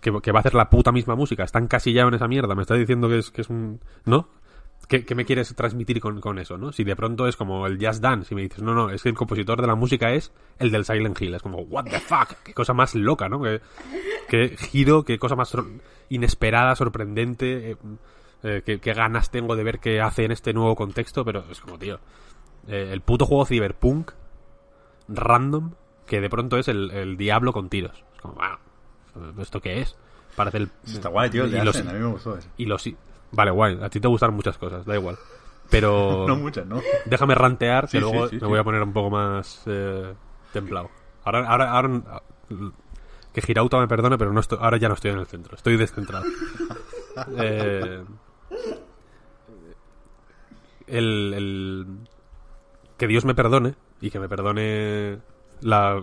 [0.00, 1.44] Que, que va a hacer la puta misma música.
[1.44, 2.54] Está encasillado en esa mierda.
[2.54, 3.80] Me está diciendo que es, que es un...
[4.06, 4.28] ¿No?
[4.90, 6.72] ¿Qué, qué me quieres transmitir con, con eso, no?
[6.72, 9.08] Si de pronto es como el Jazz Dance y me dices, no, no, es que
[9.08, 11.32] el compositor de la música es el del Silent Hill.
[11.32, 12.34] Es como, what the fuck?
[12.42, 13.40] Qué cosa más loca, ¿no?
[13.40, 13.60] Qué,
[14.28, 15.56] qué giro, qué cosa más
[16.08, 17.70] inesperada, sorprendente.
[17.70, 17.76] eh,
[18.42, 21.60] eh, qué, qué ganas tengo de ver qué hace en este nuevo contexto, pero es
[21.60, 22.00] como, tío,
[22.66, 24.10] eh, el puto juego Cyberpunk
[25.06, 25.74] random
[26.06, 28.02] que de pronto es el, el diablo con tiros.
[28.16, 28.58] Es como, bueno,
[29.40, 29.94] ¿esto qué es?
[30.34, 30.70] Parece el...
[30.84, 32.48] Está guay, tío, y los, a mí me gustó eso.
[32.56, 32.88] y los...
[33.32, 33.78] Vale, guay.
[33.82, 35.16] A ti te gustan muchas cosas, da igual.
[35.70, 36.80] Pero No muchas, ¿no?
[37.06, 40.14] déjame rantear, Sí, que luego sí, me voy a poner un poco más eh,
[40.52, 40.90] templado.
[41.24, 42.02] Ahora, ahora, ahora...
[43.32, 45.54] Que Girauta me perdone, pero no estoy, ahora ya no estoy en el centro.
[45.54, 46.24] Estoy descentrado.
[47.38, 48.04] Eh,
[50.86, 51.86] el, el-
[52.96, 55.18] que Dios me perdone y que me perdone
[55.60, 56.02] la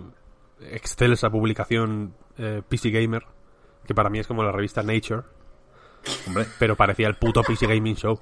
[0.60, 3.24] excelsa publicación eh, PC Gamer,
[3.86, 5.22] que para mí es como la revista Nature,
[6.26, 8.18] Hombre, pero parecía el puto PC Gaming Show.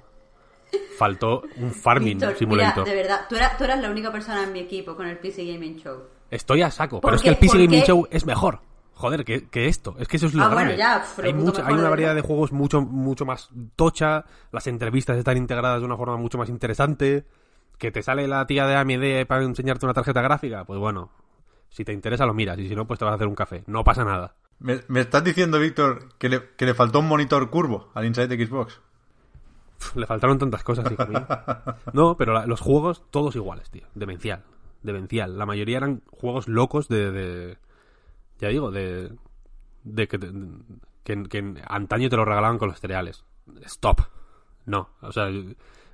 [0.99, 2.85] Faltó un Farming Víctor, Simulator.
[2.85, 5.19] mira, de verdad, tú eras, tú eras la única persona en mi equipo con el
[5.19, 6.03] PC Gaming Show.
[6.31, 7.87] Estoy a saco, ¿Por pero es que el PC ¿Por Gaming qué?
[7.87, 8.61] Show es mejor.
[8.95, 9.95] Joder, que, que esto.
[9.99, 12.51] Es que eso es lo Ah, bueno, ya, hay, mucha- hay una variedad de juegos
[12.51, 14.25] mucho, mucho más tocha.
[14.53, 17.27] Las entrevistas están integradas de una forma mucho más interesante.
[17.79, 20.65] Que te sale la tía de AMD para enseñarte una tarjeta gráfica.
[20.65, 21.11] Pues bueno,
[21.69, 22.59] si te interesa lo miras.
[22.59, 23.65] Y si no, pues te vas a hacer un café.
[23.67, 24.35] No pasa nada.
[24.59, 28.47] Me, estás diciendo, Víctor, que le, que le faltó un monitor curvo al Inside de
[28.47, 28.81] Xbox.
[29.95, 31.27] Le faltaron tantas cosas, hijo mío.
[31.93, 33.87] No, pero los juegos, todos iguales, tío.
[33.95, 34.43] Demencial.
[34.83, 35.37] Demencial.
[35.37, 37.59] La mayoría eran juegos locos de.
[38.39, 39.13] ya digo, de.
[39.85, 40.19] de que,
[41.05, 43.25] que, antaño te lo regalaban con los cereales.
[43.63, 44.01] Stop.
[44.65, 44.91] No.
[45.03, 45.43] O sea, yo,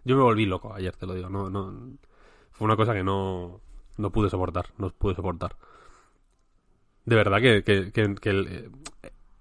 [0.05, 1.29] yo me volví loco ayer, te lo digo.
[1.29, 1.97] No, no,
[2.53, 3.61] fue una cosa que no.
[3.99, 4.67] No pude soportar.
[4.79, 5.57] No pude soportar.
[7.05, 7.91] De verdad que, que,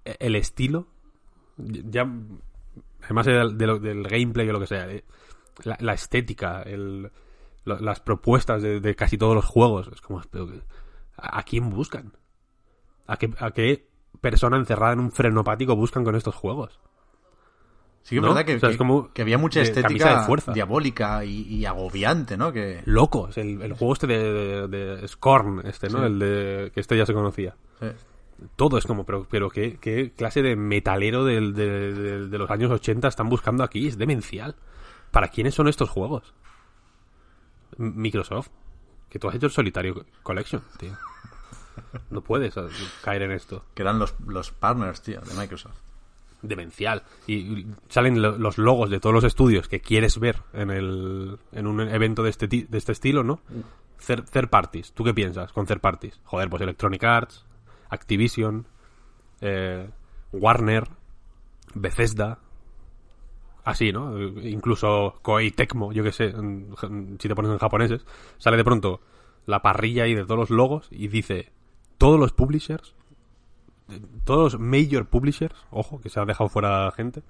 [0.04, 0.88] eh, el estilo.
[1.56, 2.08] Ya
[3.02, 5.04] además del, del gameplay o lo que sea, eh,
[5.64, 7.10] la, estética, el,
[7.64, 12.12] las propuestas de, casi todos los juegos, es como, ¿a, a quién buscan?
[13.06, 13.88] ¿A qué, ¿A qué
[14.20, 16.80] persona encerrada en un frenopático buscan con estos juegos?
[18.02, 18.28] Sí que es ¿No?
[18.28, 20.52] verdad que, O sea, es que- como que había mucha estética de fuerza.
[20.52, 22.52] diabólica y, y agobiante, ¿no?
[22.52, 25.98] Que, Locos, el, el juego este de, de- de Scorn, este, ¿no?
[26.00, 26.04] Sí.
[26.06, 27.54] El de que este ya se conocía.
[27.80, 27.86] sí.
[28.56, 32.72] Todo es como, pero, pero ¿qué, qué clase de metalero del- de, de- los años
[32.72, 33.86] 80 están buscando aquí?
[33.86, 34.56] Es demencial.
[35.12, 36.34] ¿Para quiénes son estos juegos?
[37.76, 38.48] Microsoft.
[39.08, 40.92] Que tú has hecho el Solitario Collection, tío.
[42.10, 42.62] No puedes eh,
[43.04, 43.64] caer en esto.
[43.74, 45.78] que eran los, los partners, tío, de Microsoft.
[46.42, 47.02] Demencial.
[47.26, 51.66] Y salen lo- los logos de todos los estudios que quieres ver en, el, en
[51.66, 53.40] un evento de este, de este estilo, ¿no?
[54.06, 54.92] Third, parties.
[54.92, 56.20] ¿Tú qué piensas con third parties?
[56.24, 57.46] Joder, pues Electronic Arts,
[57.88, 58.66] Activision,
[59.40, 59.88] eh,
[60.32, 60.88] Warner,
[61.74, 62.38] Bethesda.
[63.64, 64.20] Así, ¿no?
[64.20, 66.34] Incluso Koei Tecmo, yo qué sé,
[67.20, 68.04] si te pones en japoneses,
[68.38, 69.00] sale de pronto
[69.46, 71.52] la parrilla ahí de todos los logos y dice
[71.96, 72.96] todos los publishers,
[74.24, 77.22] todos los major publishers, ojo, que se ha dejado fuera gente,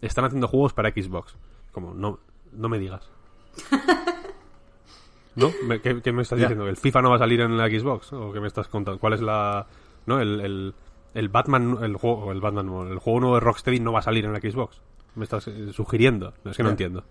[0.00, 1.36] están haciendo juegos para Xbox.
[1.72, 2.18] Como, no,
[2.52, 3.08] no me digas.
[5.36, 5.52] ¿No?
[5.66, 6.66] Me- ¿Qué, qué me estás diciendo?
[6.68, 8.12] ¿El FIFA no va a salir en la Xbox?
[8.12, 8.98] ¿O qué me estás contando?
[8.98, 9.66] ¿Cuál es la...?
[10.06, 10.20] ¿No?
[10.20, 10.74] El, el,
[11.14, 14.24] el Batman, el juego, el Batman, el juego nuevo de Rocksteady no va a salir
[14.24, 14.80] en la Xbox.
[15.14, 16.32] Me estás eh, sugiriendo.
[16.44, 16.72] Es que no Ya.
[16.72, 17.04] entiendo.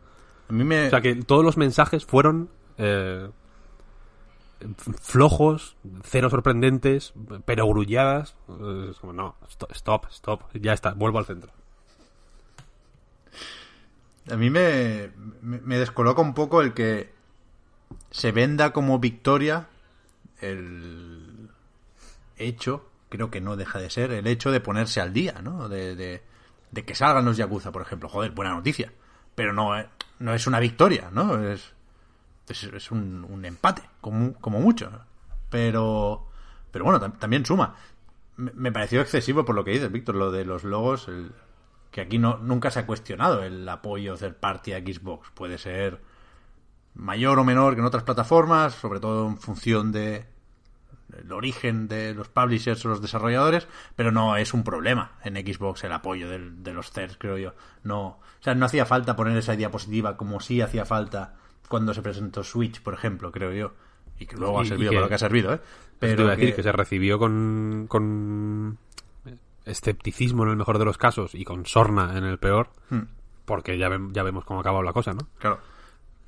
[0.50, 0.88] A mí me...
[0.88, 3.30] O sea, que todos los mensajes fueron eh,
[5.00, 7.14] flojos, cero sorprendentes,
[7.46, 8.36] pero grulladas.
[8.90, 11.52] Es como, no, sto- stop, stop, ya está, vuelvo al centro.
[14.30, 17.14] A mí me, me, descoloca un poco el que
[18.12, 19.68] se venda como victoria
[20.42, 21.50] el
[22.38, 25.70] hecho, creo que no deja de ser, el hecho de ponerse al día, ¿no?
[25.70, 26.22] De, de,
[26.72, 28.10] de que salgan los Yakuza, por ejemplo.
[28.10, 28.92] Joder, buena noticia.
[29.34, 29.88] Pero no, eh,
[30.20, 31.42] no es una victoria, ¿no?
[31.48, 31.74] Es,
[32.54, 34.92] es, un, un empate, como, como mucho.
[35.50, 36.28] Pero,
[36.72, 37.76] pero bueno, tam- también suma.
[38.36, 41.32] Me, pareció excesivo por lo que dices, Víctor, lo de los logos, el,
[41.92, 45.30] que aquí no, nunca se ha cuestionado el apoyo third party a Xbox.
[45.32, 46.02] Puede ser
[46.94, 50.26] mayor o menor que en otras plataformas, sobre todo en función de,
[51.18, 55.84] el origen de los publishers o los desarrolladores, pero no es un problema en Xbox
[55.84, 57.54] el apoyo del- de los CERS, creo yo.
[57.84, 61.36] No, o sea, no hacía falta poner esa diapositiva como sí hacía falta
[61.68, 63.74] cuando se presentó Switch, por ejemplo, creo yo.
[64.20, 65.60] Y que luego Y- ha servido para lo que ha servido, ¿eh?
[66.00, 66.64] Pero te iba a decir que...
[66.64, 68.78] se recibió con, con
[69.66, 73.04] escepticismo en el mejor de los casos y con sorna en el peor, Hmm.
[73.46, 75.28] porque ya, ve- ya vemos cómo ha acabado la cosa, ¿no?
[75.40, 75.60] Claro.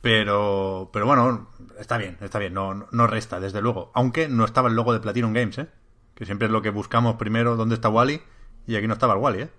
[0.01, 3.91] Pero, pero bueno, está bien, está bien, no, no resta, desde luego.
[3.93, 5.67] Aunque no estaba el logo de Platinum Games, ¿eh?
[6.15, 8.21] Que siempre es lo que buscamos primero, ¿dónde está Wally?
[8.67, 9.49] Y aquí no estaba el Wally, ¿eh?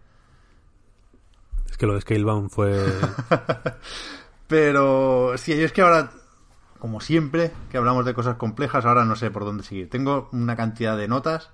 [1.70, 2.74] Es que lo de Scalebound fue...
[4.50, 6.10] Pero sí, es que ahora,
[6.80, 9.88] como siempre, que hablamos de cosas complejas, ahora no sé por dónde seguir.
[9.88, 11.50] Tengo una cantidad de notas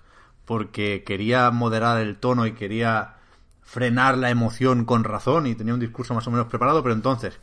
[0.46, 3.16] porque quería moderar el tono y quería
[3.60, 7.38] frenar la emoción con razón y tenía un discurso más o menos preparado, pero entonces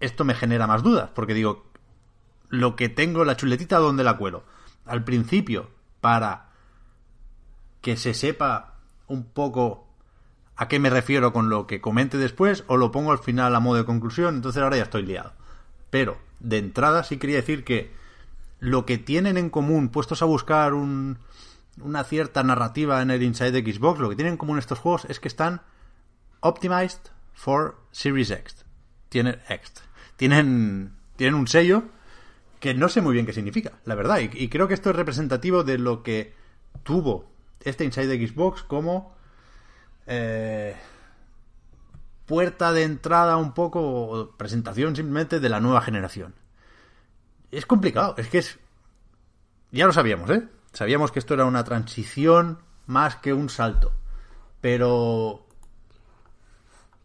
[0.00, 1.66] esto me genera más dudas, porque digo,
[2.48, 4.44] lo que tengo, la chuletita, ¿dónde la cuelo?
[4.86, 5.68] Al principio,
[6.00, 6.48] para
[7.82, 8.76] que se sepa
[9.06, 9.85] un poco
[10.56, 13.60] a qué me refiero con lo que comente después, o lo pongo al final a
[13.60, 15.32] modo de conclusión, entonces ahora ya estoy liado.
[15.90, 17.92] Pero, de entrada sí quería decir que
[18.58, 21.18] lo que tienen en común, puestos a buscar un,
[21.80, 25.20] una cierta narrativa en el Inside Xbox, lo que tienen en común estos juegos es
[25.20, 25.60] que están
[26.40, 28.64] optimized for Series X.
[29.10, 29.72] Tienen X.
[30.16, 31.84] Tienen, tienen un sello
[32.60, 34.20] que no sé muy bien qué significa, la verdad.
[34.20, 36.34] Y, y creo que esto es representativo de lo que
[36.82, 37.30] tuvo
[37.62, 39.15] este Inside Xbox como
[40.06, 40.76] eh,
[42.26, 46.34] puerta de entrada un poco, o presentación simplemente de la nueva generación.
[47.50, 48.58] Es complicado, es que es...
[49.70, 50.48] Ya lo sabíamos, ¿eh?
[50.72, 53.92] Sabíamos que esto era una transición más que un salto.
[54.60, 55.46] Pero...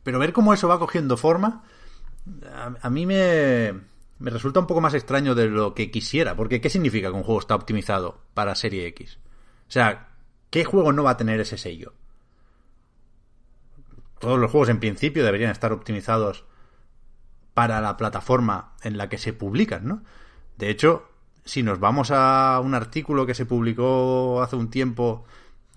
[0.04, 1.64] Pero ver cómo eso va cogiendo forma,
[2.52, 3.72] a, a mí me,
[4.18, 6.36] me resulta un poco más extraño de lo que quisiera.
[6.36, 9.20] Porque ¿qué significa que un juego está optimizado para Serie X?
[9.68, 10.10] O sea,
[10.50, 11.94] ¿qué juego no va a tener ese sello?
[14.22, 16.46] Todos los juegos en principio deberían estar optimizados
[17.56, 20.04] para la plataforma en la que se publican, ¿no?
[20.58, 21.10] De hecho,
[21.44, 25.26] si nos vamos a un artículo que se publicó hace un tiempo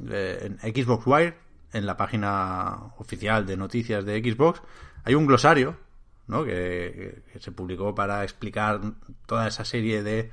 [0.09, 1.39] eh, en Xbox Wire,
[1.73, 4.61] en la página oficial de noticias de Xbox,
[5.05, 5.77] hay un glosario,
[6.27, 6.45] ¿no?
[6.45, 8.81] Que, se publicó para explicar
[9.27, 10.31] toda esa serie de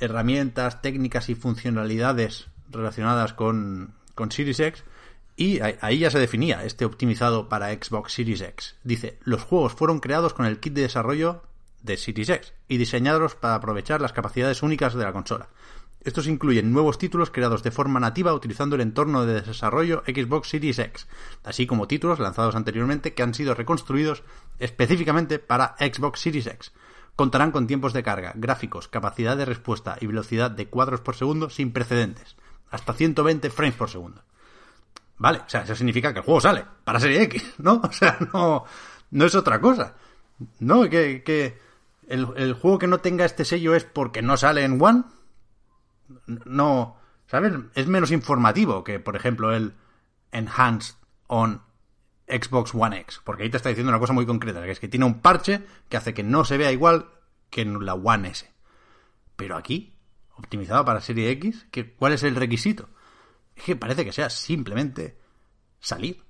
[0.00, 4.84] herramientas, técnicas y funcionalidades relacionadas con, con Series X.
[5.36, 8.76] Y ahí ya se definía este optimizado para Xbox Series X.
[8.84, 11.42] Dice, los juegos fueron creados con el kit de desarrollo
[11.82, 15.48] de Series X y diseñados para aprovechar las capacidades únicas de la consola.
[16.04, 20.78] Estos incluyen nuevos títulos creados de forma nativa utilizando el entorno de desarrollo Xbox Series
[20.78, 21.08] X,
[21.42, 24.22] así como títulos lanzados anteriormente que han sido reconstruidos
[24.58, 26.72] específicamente para Xbox Series X.
[27.16, 31.48] Contarán con tiempos de carga, gráficos, capacidad de respuesta y velocidad de cuadros por segundo
[31.48, 32.36] sin precedentes,
[32.70, 34.22] hasta 120 frames por segundo.
[35.16, 37.80] Vale, o sea, eso significa que el juego sale para Serie X, ¿no?
[37.88, 38.64] O sea, no,
[39.10, 39.94] no es otra cosa.
[40.58, 41.58] No, que, que
[42.08, 45.04] el, el, juego que no tenga este sello es porque no sale en One.
[46.26, 46.96] No,
[47.26, 47.52] ¿sabes?
[47.74, 49.74] Es menos informativo que, por ejemplo, el
[50.32, 50.96] Enhanced
[51.28, 51.62] on
[52.28, 53.20] Xbox One X.
[53.24, 55.62] Porque ahí te está diciendo una cosa muy concreta, que es que tiene un parche
[55.88, 57.06] que hace que no se vea igual
[57.50, 58.50] que en la One S.
[59.36, 59.94] Pero aquí,
[60.36, 62.88] optimizado para Serie X, ¿cuál es el requisito?
[63.56, 65.16] Es que parece que sea simplemente
[65.80, 66.22] salir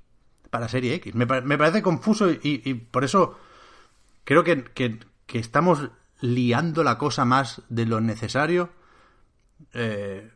[0.51, 1.15] para Serie X.
[1.15, 3.39] Me, parece confuso y, por eso
[4.25, 4.99] creo que, que,
[5.39, 8.71] estamos liando la cosa más de lo necesario
[9.73, 10.31] eh,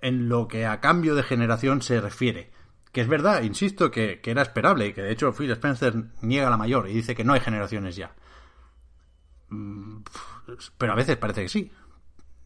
[0.00, 2.50] en lo que a cambio de generación se refiere.
[2.90, 6.50] Que es verdad, insisto, que, que, era esperable y que de hecho Phil Spencer niega
[6.50, 8.14] la mayor y dice que no hay generaciones ya.
[10.78, 11.70] Pero a veces parece que sí.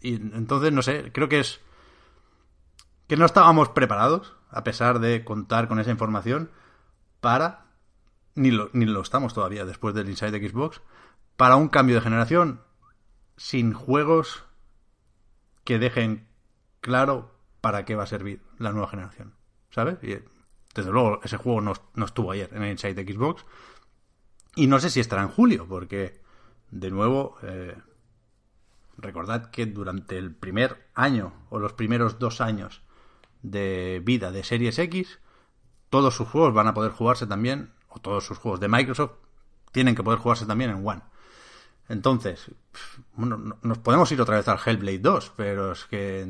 [0.01, 1.61] Y entonces, no sé, creo que es
[3.07, 6.51] que no estábamos preparados, a pesar de contar con esa información,
[7.21, 7.67] para,
[8.35, 10.81] ni lo, ni lo estamos todavía después del Inside Xbox,
[11.37, 12.61] para un cambio de generación
[13.37, 14.45] sin juegos
[15.65, 16.29] que dejen
[16.81, 19.35] claro para qué va a servir la nueva generación.
[19.71, 19.99] ¿Sabes?
[20.01, 23.45] Desde luego ese juego no, no estuvo ayer en el Inside Xbox.
[24.55, 26.23] Y no sé si estará en julio, porque,
[26.71, 27.77] de nuevo, eh,
[28.97, 32.86] recordad que durante el primer año o los primeros dos años
[33.43, 35.19] de vida de Series X,
[35.91, 39.13] todos sus juegos van a poder jugarse también, o todos sus juegos de Microsoft
[39.73, 41.03] tienen que poder jugarse también en One.
[41.89, 42.51] Entonces,
[43.15, 46.27] bueno, nos podemos ir otra vez al Hellblade 2, pero es que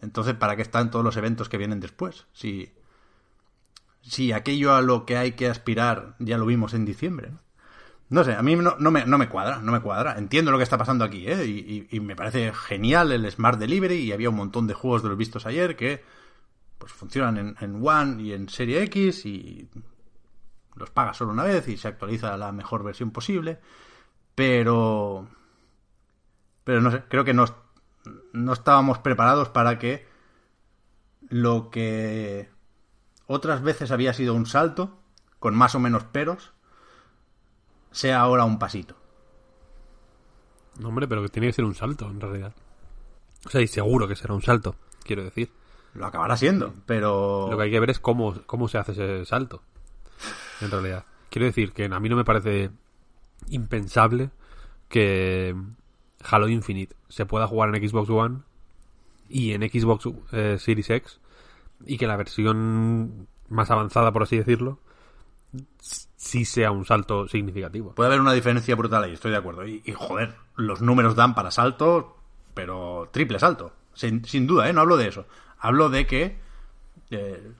[0.00, 2.26] entonces ¿para qué están todos los eventos que vienen después?
[2.34, 2.70] Si,
[4.02, 7.30] si aquello a lo que hay que aspirar ya lo vimos en diciembre.
[7.30, 7.38] ¿no?
[8.10, 10.18] No sé, a mí no, no, me, no me cuadra, no me cuadra.
[10.18, 11.46] Entiendo lo que está pasando aquí, ¿eh?
[11.46, 15.02] Y, y- y me parece genial el Smart Delivery y había un montón de juegos
[15.02, 16.04] de los vistos ayer que
[16.78, 19.68] pues funcionan en, en One y en Serie X y
[20.76, 23.60] los pagas solo una vez y se actualiza la mejor versión posible.
[24.34, 25.28] Pero...
[26.64, 27.44] Pero no sé, creo que no,
[28.32, 30.06] no estábamos preparados para que
[31.28, 32.48] lo que
[33.26, 34.98] otras veces había sido un salto,
[35.38, 36.52] con más o menos peros,
[37.90, 38.96] sea ahora un pasito.
[40.78, 42.54] No, hombre, pero que tiene que ser un salto, en realidad.
[43.46, 45.50] O sea, y seguro que será un salto, quiero decir.
[45.94, 47.48] Lo acabará siendo, pero...
[47.50, 49.62] Lo que hay que ver es cómo, cómo se hace ese salto,
[50.60, 51.04] en realidad.
[51.30, 52.70] Quiero decir que a mí no me parece
[53.48, 54.30] impensable
[54.88, 55.54] que
[56.24, 58.38] Halo Infinite se pueda jugar en Xbox One
[59.28, 61.20] y en Xbox eh, Series X
[61.86, 64.78] y que la versión más avanzada, por así decirlo,
[66.16, 67.94] sí sea un salto significativo.
[67.94, 69.66] Puede haber una diferencia brutal ahí, estoy de acuerdo.
[69.66, 72.16] Y, y, joder, los números dan para salto,
[72.54, 73.72] pero triple salto.
[73.92, 74.72] Sin, sin duda, ¿eh?
[74.72, 75.26] No hablo de eso.
[75.64, 76.36] Hablo de que
[77.10, 77.52] eh,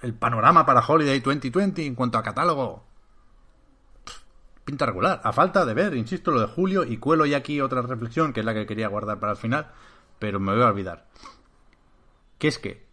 [0.00, 2.84] el panorama para Holiday 2020 en cuanto a catálogo
[4.64, 5.20] pinta regular.
[5.24, 8.40] A falta de ver, insisto, lo de Julio y cuelo ya aquí otra reflexión que
[8.40, 9.72] es la que quería guardar para el final,
[10.20, 11.08] pero me voy a olvidar.
[12.38, 12.86] Que es que,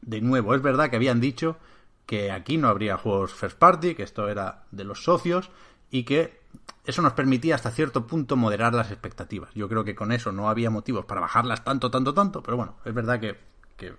[0.00, 1.58] de nuevo, es verdad que habían dicho
[2.06, 5.52] que aquí no habría juegos first party, que esto era de los socios
[5.92, 6.41] y que
[6.84, 9.50] eso nos permitía hasta cierto punto moderar las expectativas.
[9.54, 12.76] Yo creo que con eso no había motivos para bajarlas tanto, tanto, tanto, pero bueno,
[12.84, 13.38] es verdad que,
[13.76, 13.94] que,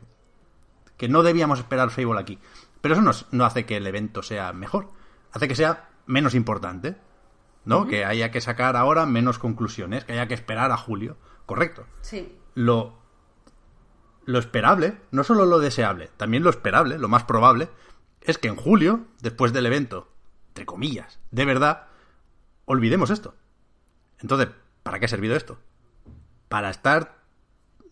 [0.97, 2.39] que no debíamos esperar Fable aquí.
[2.81, 4.89] Pero eso no, no, hace que el evento sea mejor,
[5.31, 6.97] hace que sea menos importante,
[7.63, 7.79] ¿no?
[7.79, 7.89] Uh -huh.
[7.89, 11.17] Que haya que sacar ahora menos conclusiones, que haya que esperar a julio.
[11.45, 11.85] Correcto.
[12.01, 12.37] Sí.
[12.55, 12.97] Lo,
[14.25, 17.69] lo esperable, no solo lo deseable, también lo esperable, lo más probable,
[18.21, 20.09] es que en julio, después del evento,
[20.49, 21.87] entre comillas, de verdad,
[22.65, 23.35] olvidemos esto.
[24.19, 24.49] Entonces,
[24.83, 25.59] ¿para qué ha servido esto?
[26.49, 27.23] Para estar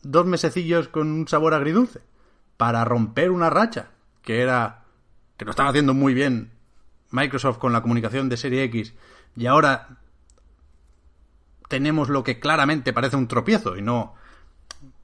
[0.02, 2.02] dos mesecillos con un sabor agridulce.
[2.58, 3.90] Para romper una racha,
[4.22, 4.84] que era.
[5.38, 6.52] que lo estaba haciendo muy bien
[7.10, 8.94] Microsoft con la comunicación de Serie X.
[9.36, 9.98] Y ahora
[11.68, 13.78] tenemos lo que claramente parece un tropiezo.
[13.78, 14.16] Y no.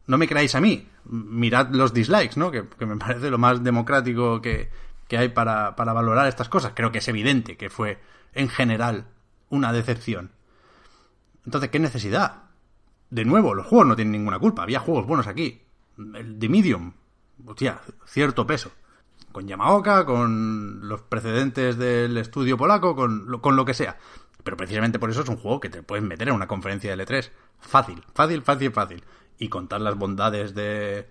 [0.05, 0.88] No me creáis a mí.
[1.05, 2.51] Mirad los dislikes, ¿no?
[2.51, 4.70] Que, que me parece lo más democrático que,
[5.07, 6.74] que hay para, para valorar estas cosas.
[6.76, 7.99] Creo que es evidente que fue,
[8.34, 9.05] en general,
[9.50, 10.32] una decepción.
[11.45, 12.43] Entonces, ¿qué necesidad?
[13.10, 14.64] De nuevo, los juegos no tienen ninguna culpa.
[14.64, 15.62] Había juegos buenos aquí.
[15.98, 16.93] El de Medium,
[17.45, 18.72] hostia, cierto peso.
[19.32, 23.98] Con Yamaoka, con los precedentes del estudio polaco, con lo, con lo que sea.
[24.43, 27.06] Pero precisamente por eso es un juego que te puedes meter en una conferencia de
[27.06, 27.32] L3.
[27.60, 29.04] Fácil, fácil, fácil, fácil.
[29.38, 31.10] Y contar las bondades de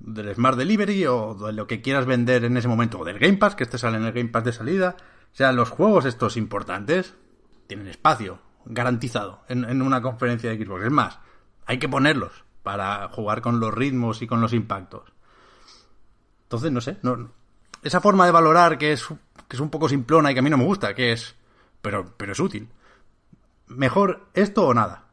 [0.00, 3.00] del Smart Delivery o de lo que quieras vender en ese momento.
[3.00, 4.96] O del Game Pass, que este sale en el Game Pass de salida.
[5.32, 7.14] O sea, los juegos estos importantes
[7.66, 10.84] tienen espacio garantizado en, en, una conferencia de Xbox.
[10.84, 11.18] Es más,
[11.66, 15.12] hay que ponerlos para jugar con los ritmos y con los impactos.
[16.44, 17.30] Entonces, no sé, no,
[17.82, 19.06] esa forma de valorar que es,
[19.48, 21.34] que es un poco simplona y que a mí no me gusta, que es,
[21.80, 22.68] pero, pero es útil.
[23.66, 25.08] Mejor esto o nada.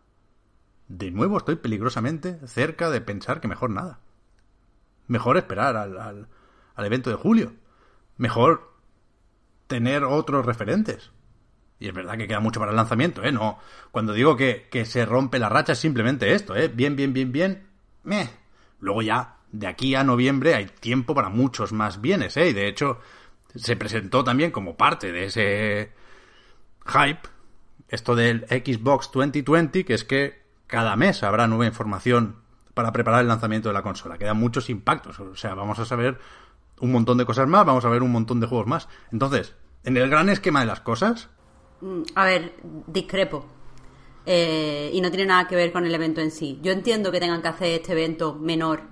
[0.88, 4.00] De nuevo estoy peligrosamente cerca de pensar que mejor nada.
[5.08, 6.28] Mejor esperar al, al,
[6.76, 7.54] al evento de julio.
[8.18, 8.74] Mejor
[9.68, 11.12] tener otros referentes.
[11.80, 13.32] Y es verdad que queda mucho para el lanzamiento, ¿eh?
[13.32, 13.58] No,
[13.92, 16.68] cuando digo que, se rompe la racha es simplemente esto, ¿eh?
[16.68, 17.68] Bien, bien, bien, bien.
[18.04, 18.30] Meh.
[18.82, 22.50] Luego ya, de aquí a noviembre hay tiempo para muchos más bienes, ¿eh?
[22.50, 23.00] Y de hecho,
[23.56, 25.92] se presentó también como parte de ese
[26.86, 27.30] hype
[27.88, 32.38] esto del Xbox 2020, que es que cada mes habrá nueva información
[32.74, 34.18] para preparar el lanzamiento de la consola.
[34.18, 36.20] Quedan muchos impactos, o sea, vamos a saber
[36.80, 38.88] un montón de cosas más, vamos a ver un montón de juegos más.
[39.12, 41.30] Entonces, en el gran esquema de las cosas,
[42.16, 42.54] a ver,
[42.88, 43.46] discrepo.
[44.26, 46.60] Eh, y no tiene nada que ver con el evento en sí.
[46.62, 48.84] Yo entiendo que tengan que hacer este evento menor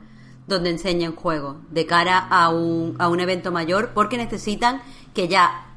[0.47, 4.81] donde enseñen juegos de cara a un, a un evento mayor porque necesitan
[5.13, 5.75] que ya,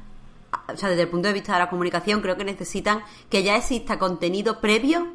[0.73, 3.57] o sea, desde el punto de vista de la comunicación, creo que necesitan que ya
[3.57, 5.09] exista contenido previo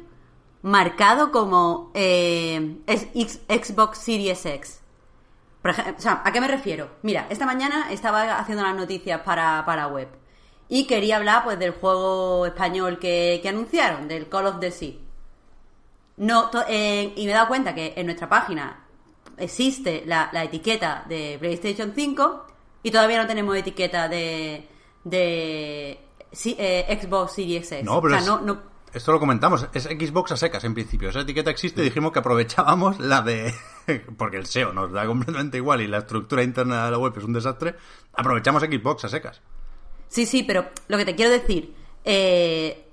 [0.61, 4.81] marcado como eh, Xbox Series X.
[5.63, 6.89] O sea, ¿a qué me refiero?
[7.01, 10.07] Mira, esta mañana estaba haciendo las noticias para, para web
[10.69, 14.93] y quería hablar pues del juego español que, que anunciaron, del Call of the Sea.
[16.17, 18.85] No, eh, y me he dado cuenta que en nuestra página
[19.37, 22.47] existe la, la, etiqueta de PlayStation 5
[22.83, 24.67] y todavía no tenemos etiqueta de,
[25.03, 25.99] de
[26.45, 27.85] eh, Xbox Series X.
[27.85, 28.61] No, pero o sea, es, no, no,
[28.93, 31.09] esto lo comentamos, es Xbox a secas en principio.
[31.09, 33.53] Esa etiqueta existe y dijimos que aprovechábamos la de...
[34.17, 37.23] porque el SEO nos da completamente igual y la estructura interna de la web es
[37.23, 37.75] un desastre.
[38.13, 39.41] Aprovechamos Xbox a secas.
[40.09, 41.73] Sí, sí, pero lo que te quiero decir,
[42.05, 42.85] eh,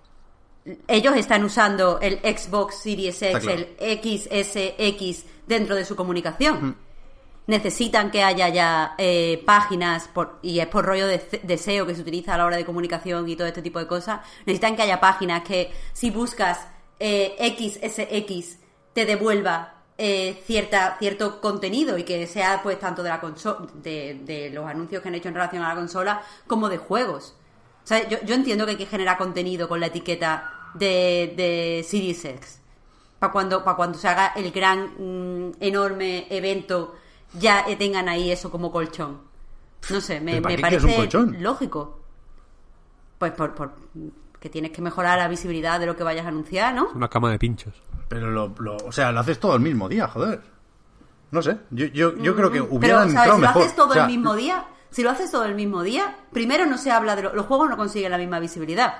[0.88, 3.64] ellos están usando el Xbox Series X, claro.
[3.78, 6.76] el XSX dentro de su comunicación.
[7.46, 11.86] Necesitan que haya ya eh, páginas, por- y es por rollo de, ce- de SEO
[11.86, 14.20] que se utiliza a la hora de comunicación y todo este tipo de cosas.
[14.46, 16.66] Necesitan que haya páginas que si buscas
[16.98, 18.58] eh, XSX
[18.94, 24.20] te devuelva eh, cierta, cierto contenido y que sea pues tanto de la consola, de,
[24.24, 27.36] de los anuncios que han hecho en relación a la consola como de juegos.
[27.84, 31.84] O sea, yo, yo entiendo que hay que generar contenido con la etiqueta de, de
[31.86, 32.60] Series X.
[33.18, 36.94] Para cuando, para cuando se haga el gran, mm, enorme evento,
[37.38, 39.20] ya eh, tengan ahí eso como colchón.
[39.90, 42.00] No sé, me, ¿Pero para me parece lógico.
[43.18, 43.72] Pues por, por
[44.40, 46.88] que tienes que mejorar la visibilidad de lo que vayas a anunciar, ¿no?
[46.94, 47.74] Una cama de pinchos.
[48.08, 50.40] Pero lo, lo- o sea, lo haces todo el mismo día, joder.
[51.30, 53.32] No sé, yo, yo, yo creo que Pero, hubieran ¿sabes?
[53.32, 55.54] entrado Si lo haces todo O sea, el mismo día, si lo haces todo el
[55.54, 58.94] mismo día, primero no se habla de lo- los juegos no consiguen la misma visibilidad.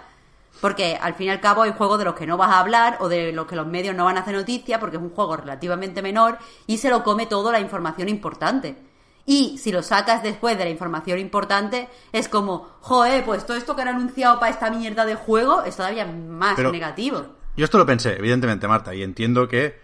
[0.61, 2.97] Porque al fin y al cabo hay juegos de los que no vas a hablar
[3.01, 5.37] o de los que los medios no van a hacer noticia porque es un juego
[5.37, 8.77] relativamente menor y se lo come todo la información importante.
[9.27, 13.75] Y si lo sacas después de la información importante, es como, joder, pues todo esto
[13.75, 17.25] que han anunciado para esta mierda de juego es todavía más Pero- negativo.
[17.57, 19.79] Yo esto lo pensé, evidentemente, Marta, y entiendo que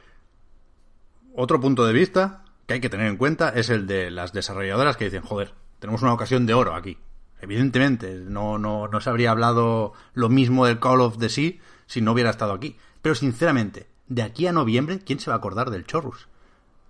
[1.35, 4.97] otro punto de vista que hay que tener en cuenta es el de las desarrolladoras
[4.97, 6.99] que dicen, joder, tenemos una ocasión de oro aquí.
[7.41, 11.53] Evidentemente, no, no, no se habría hablado lo mismo del Call of the Sea
[11.87, 12.77] si no hubiera estado aquí.
[13.03, 16.29] Pero sinceramente, de aquí a noviembre, ¿quién se va a acordar del Chorus?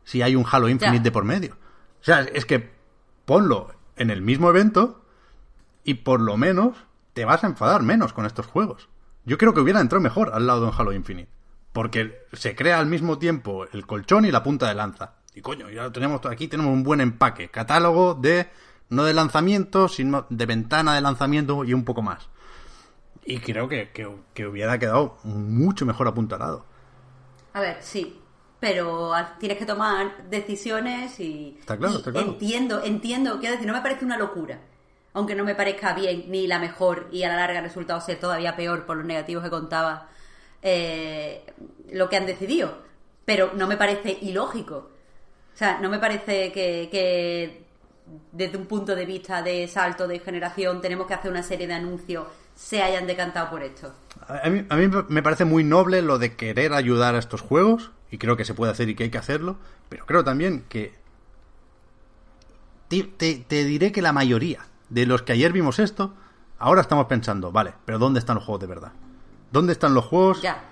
[0.05, 1.57] Si hay un Halo Infinite de por medio.
[2.01, 2.70] O sea, es que
[3.26, 5.05] ponlo en el mismo evento
[5.85, 6.76] y por lo menos
[7.12, 8.89] te vas a enfadar menos con estos juegos.
[9.25, 11.31] Yo creo que hubiera entrado mejor al lado de un Halo Infinite.
[11.73, 15.14] Porque se crea al mismo tiempo el colchón y la punta de lanza.
[15.35, 17.49] Y coño, ya lo tenemos aquí, tenemos un buen empaque.
[17.49, 18.49] Catálogo de,
[18.89, 22.29] no de lanzamiento, sino de ventana de lanzamiento y un poco más.
[23.25, 26.64] Y creo que, que- que hubiera quedado mucho mejor apuntalado.
[27.53, 28.21] A ver, sí,
[28.59, 32.29] pero tienes que tomar decisiones y, Está claro, está claro.
[32.29, 34.61] entiendo, entiendo, quiero decir, no me parece una locura,
[35.13, 38.19] aunque no me parezca bien ni la mejor y a la larga ha resultado ser
[38.19, 40.09] todavía peor por los negativos que contaba
[40.63, 41.45] eh,
[41.91, 42.79] lo que han decidido,
[43.25, 44.91] pero no me parece ilógico.
[45.53, 47.65] O sea, no me parece que,
[48.33, 51.75] desde un punto de vista de salto de generación tenemos que hacer una serie de
[51.75, 53.93] anuncios se hayan decantado por esto.
[54.29, 54.67] A mí,
[55.09, 58.53] me parece muy noble lo de querer ayudar a estos juegos, y creo que se
[58.53, 59.57] puede hacer y que hay que hacerlo,
[59.89, 60.99] pero creo también que...
[62.89, 66.14] Te diré que la mayoría de los que ayer vimos esto,
[66.59, 68.93] ahora estamos pensando, vale, pero ¿dónde están los juegos de verdad?
[69.53, 70.62] ¿Dónde están los juegos Ya.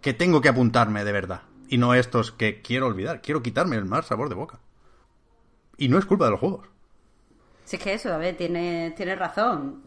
[0.00, 1.42] que tengo que apuntarme de verdad?
[1.68, 4.60] Y no estos que quiero olvidar, quiero quitarme el mal sabor de boca.
[5.76, 6.68] Y no es culpa de los juegos.
[7.64, 9.82] Si es que eso, a ver, tienes tiene razón.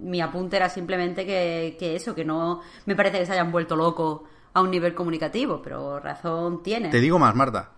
[0.00, 3.76] Mi apunte era simplemente que, que eso, que no me parece que se hayan vuelto
[3.76, 4.22] locos
[4.54, 6.88] a un nivel comunicativo, pero razón tiene.
[6.88, 7.70] Te digo más, Marta.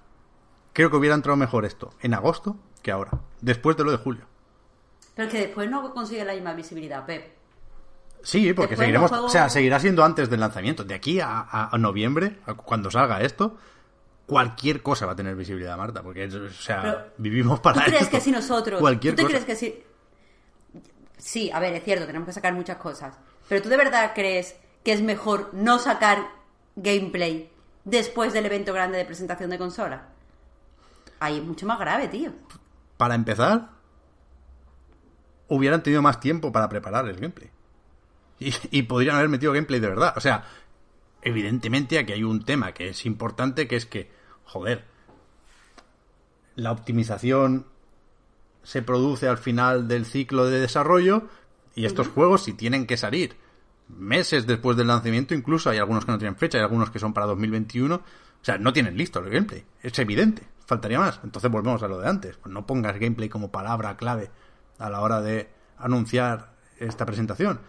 [0.72, 3.10] Creo que hubiera entrado mejor esto en agosto que ahora,
[3.40, 4.24] después de lo de julio.
[5.16, 7.34] Pero es que después no consigue la misma visibilidad, Pep.
[8.22, 10.84] Sí, porque Después seguiremos, juegos- o sea, seguirá siendo antes del lanzamiento.
[10.84, 13.56] De aquí a, a- a noviembre, a cuando salga esto,
[14.26, 18.02] cualquier cosa va a tener visibilidad, Marta, porque o sea, Pero, vivimos para ¿Tú crees
[18.02, 18.16] esto.
[18.16, 18.80] que si nosotros...
[18.80, 19.44] cualquier ¿Tú te cosa.
[19.44, 19.82] crees que si...
[21.18, 23.16] Sí, a ver, es cierto, tenemos que sacar muchas cosas.
[23.48, 26.28] Pero ¿tú de verdad crees que es mejor no sacar
[26.76, 27.50] gameplay
[27.84, 30.08] después del evento grande de presentación de consola?
[31.20, 32.32] Ahí es mucho más grave, tío.
[32.96, 33.68] Para empezar,
[35.48, 37.50] hubieran tenido más tiempo para preparar el gameplay.
[38.38, 40.12] Y, y podrían haber metido gameplay de verdad.
[40.16, 40.44] O sea,
[41.22, 44.10] evidentemente aquí hay un tema que es importante, que es que,
[44.44, 44.84] joder,
[46.54, 47.66] la optimización
[48.62, 51.28] se produce al final del ciclo de desarrollo
[51.74, 53.36] y estos juegos si tienen que salir
[53.88, 57.12] meses después del lanzamiento, incluso hay algunos que no tienen fecha, hay algunos que son
[57.12, 58.02] para 2021, o
[58.42, 61.20] sea, no tienen listo el gameplay, es evidente, faltaría más.
[61.22, 64.30] Entonces volvemos a lo de antes, pues no pongas gameplay como palabra clave
[64.78, 65.48] a la hora de
[65.78, 67.60] anunciar esta presentación.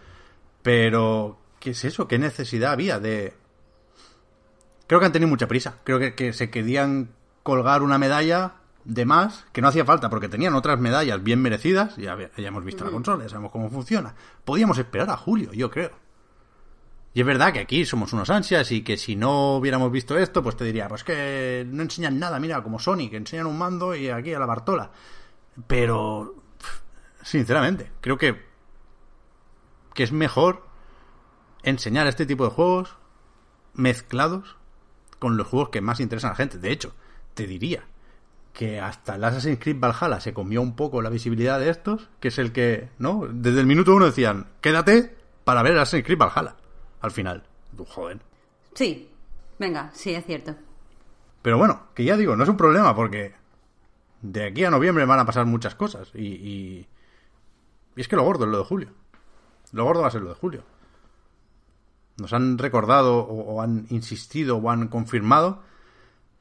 [0.62, 2.08] Pero, ¿qué es eso?
[2.08, 3.34] ¿Qué necesidad había de...?
[4.86, 5.76] Creo que han tenido mucha prisa.
[5.84, 7.10] Creo que, que se querían
[7.42, 8.54] colgar una medalla
[8.84, 11.96] de más, que no hacía falta, porque tenían otras medallas bien merecidas.
[11.96, 14.14] Ya, ya hemos visto la consola, ya sabemos cómo funciona.
[14.44, 15.92] Podíamos esperar a julio, yo creo.
[17.12, 20.42] Y es verdad que aquí somos unos ansias y que si no hubiéramos visto esto,
[20.42, 23.94] pues te diría, pues que no enseñan nada, mira, como Sony, que enseñan un mando
[23.94, 24.90] y aquí a la Bartola.
[25.66, 26.37] Pero,
[27.28, 28.48] sinceramente, creo que
[29.94, 30.64] que es mejor
[31.62, 32.96] enseñar este tipo de juegos
[33.74, 34.56] mezclados
[35.18, 36.58] con los juegos que más interesan a la gente.
[36.58, 36.94] De hecho,
[37.34, 37.84] te diría
[38.52, 42.28] que hasta el Assassin's Creed Valhalla se comió un poco la visibilidad de estos, que
[42.28, 43.26] es el que, ¿no?
[43.30, 46.56] Desde el minuto uno decían, quédate para ver Assassin's Creed Valhalla
[47.00, 47.42] al final.
[47.88, 48.20] Joder.
[48.74, 49.10] Sí,
[49.58, 50.54] venga, sí, es cierto.
[51.42, 53.34] Pero bueno, que ya digo, no es un problema porque
[54.22, 56.10] de aquí a noviembre van a pasar muchas cosas.
[56.14, 56.88] Y, y,
[57.98, 58.90] y es que lo gordo es lo de julio.
[59.72, 60.62] Lo gordo va a ser lo de julio.
[62.18, 65.64] Nos han recordado o, han insistido o han confirmado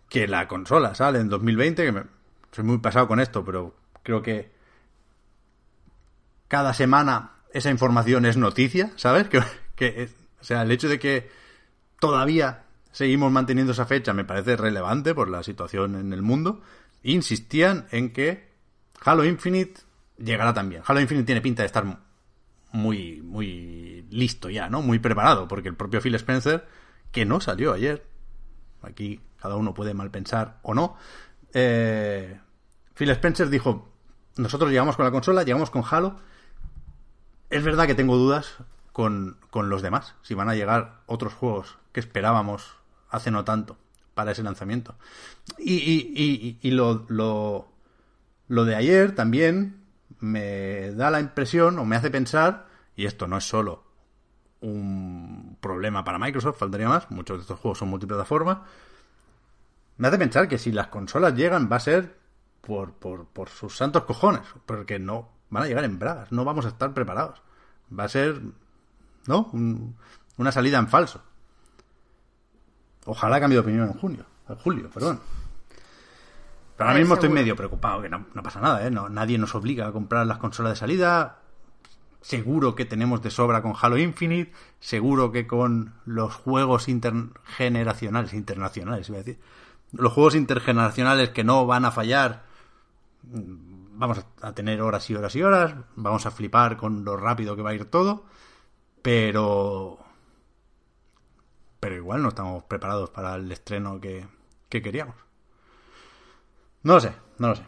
[0.08, 2.03] que la consola sale en 2020, que me,
[2.51, 4.51] soy muy pasado con esto, pero creo que
[6.47, 9.28] cada semana esa información es noticia, ¿sabes?
[9.28, 9.41] Que,
[9.76, 11.32] que o sea, el hecho de que
[11.99, 16.62] todavía seguimos manteniendo esa fecha me parece relevante por la situación en el mundo.
[17.01, 18.47] Insistían en que
[19.03, 19.86] Halo Infinite
[20.18, 20.82] llegará también.
[20.86, 21.86] Halo Infinite tiene pinta de estar
[22.72, 24.82] muy, muy listo ya, ¿no?
[24.82, 26.68] Muy preparado, porque el propio Phil Spencer,
[27.11, 28.05] que no salió ayer,
[28.82, 30.95] aquí cada uno puede mal pensar o no,
[31.53, 32.39] eh,
[32.95, 33.89] Phil Spencer dijo,
[34.38, 36.20] nosotros llegamos con la consola, llegamos con Halo,
[37.49, 38.57] es verdad que tengo dudas
[38.91, 42.76] con, con los demás, si van a llegar otros juegos que esperábamos
[43.09, 43.78] hace no tanto
[44.13, 44.95] para ese lanzamiento.
[45.57, 47.70] Y, y, y, y lo, lo,
[48.47, 49.86] lo de ayer también
[50.20, 53.84] me da la impresión o me hace pensar, y esto no es solo
[54.59, 58.65] un problema para Microsoft, faltaría más, muchos de estos juegos son multiplataforma,
[59.97, 62.18] me hace pensar que si las consolas llegan va a ser
[62.61, 66.65] por, por, por sus santos cojones, porque no van a llegar en bragas, no vamos
[66.65, 67.41] a estar preparados.
[67.97, 68.41] Va a ser,
[69.28, 69.49] ¿no?
[69.53, 69.95] Un-
[70.38, 71.24] una salida en falso.
[73.05, 75.20] Ojalá cambie de opinión en junio, en julio, perdón.
[76.78, 78.91] Pero ahora mismo estoy medio preocupado, que no, no pasa nada, ¿eh?
[78.91, 81.39] No, nadie nos obliga a comprar las consolas de salida.
[82.21, 84.51] Seguro que tenemos de sobra con Halo Infinite.
[84.80, 89.39] Seguro que con los juegos intergeneracionales, internacionales, iba a decir.
[89.91, 92.43] Los juegos intergeneracionales que no van a fallar.
[93.23, 95.73] mm, Vamos a tener horas y horas y horas.
[95.95, 98.25] Vamos a flipar con lo rápido que va a ir todo.
[99.01, 99.97] Pero.
[101.80, 104.28] Pero igual no estamos preparados para el estreno que,
[104.69, 105.15] que queríamos.
[106.88, 107.63] No lo sé, no lo sé.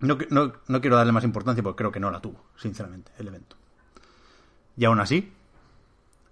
[0.00, 3.28] No, no, no quiero darle más importancia porque creo que no la tuvo, sinceramente, el
[3.28, 3.56] evento.
[4.76, 5.32] Y aún así,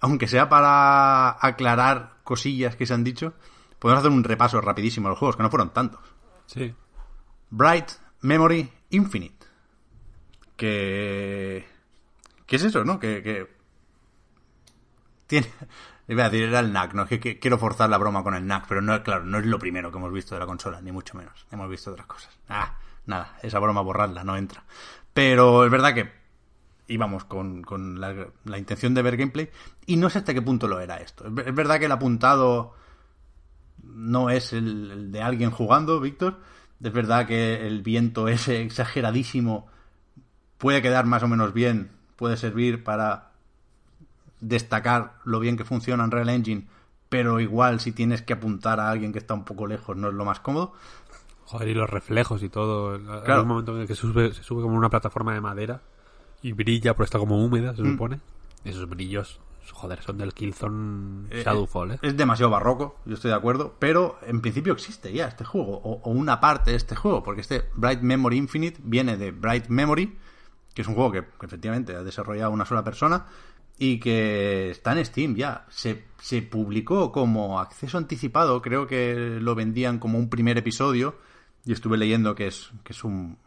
[0.01, 3.33] aunque sea para aclarar cosillas que se han dicho,
[3.79, 6.03] podemos hacer un repaso rapidísimo a los juegos, que no fueron tantos.
[6.45, 6.75] Sí.
[7.49, 9.47] Bright Memory Infinite.
[10.55, 11.67] Que.
[12.47, 13.01] ¿Qué es eso, no?
[13.01, 13.23] Que.
[13.23, 13.57] que...
[15.29, 15.47] Tiene.
[16.09, 18.47] Iba a decir, era el NAC, no es que, quiero forzar la broma con el
[18.47, 20.93] NAC, pero no, claro, no es lo primero que hemos visto de la consola, ni
[20.93, 21.47] mucho menos.
[21.51, 22.31] Hemos visto otras cosas.
[22.49, 22.77] Ah,
[23.07, 24.65] nada, esa broma borrarla, no entra.
[25.13, 26.13] Pero es verdad que
[26.89, 29.51] íbamos con, con la, intención de ver gameplay
[29.87, 31.27] y no sé hasta qué punto lo era esto.
[31.27, 32.75] Es verdad que el apuntado
[33.83, 36.41] no es el, el de alguien jugando, Víctor.
[36.83, 39.67] Es verdad que el viento ese exageradísimo
[40.59, 43.26] puede quedar más o menos bien, puede servir para
[44.41, 46.67] destacar lo bien que funciona en Real Engine,
[47.09, 50.15] pero igual si tienes que apuntar a alguien que está un poco lejos no es
[50.15, 50.73] lo más cómodo.
[51.45, 52.99] Joder, y los reflejos y todo.
[52.99, 53.35] Claro.
[53.35, 55.81] Hay un momento en el que se sube, se sube como una plataforma de madera
[56.43, 57.77] y brilla, pero está como húmeda, Mm.
[57.77, 58.21] se supone.
[58.65, 59.41] Esos brillos,
[59.73, 61.99] joder, son del Killzone Eh, Shadowfall, ¿eh?
[62.03, 66.01] Es demasiado barroco, yo estoy de acuerdo, pero en principio existe ya este juego, o,
[66.03, 70.19] o una parte de este juego, porque este Bright Memory Infinite viene de Bright Memory,
[70.75, 73.27] que es un juego que, que efectivamente ha desarrollado una sola persona
[73.79, 75.67] y que está en Steam ya.
[75.69, 81.17] Se, se publicó como acceso anticipado, creo que lo vendían como un primer episodio,
[81.65, 83.39] y estuve leyendo que es, que es un,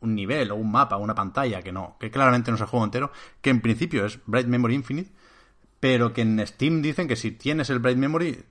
[0.00, 2.84] un nivel o un mapa, una pantalla, que no, que claramente no es el juego
[2.84, 5.12] entero, que en principio es Bright Memory Infinite,
[5.78, 8.44] pero que en Steam dicen que si tienes el Bright Memory,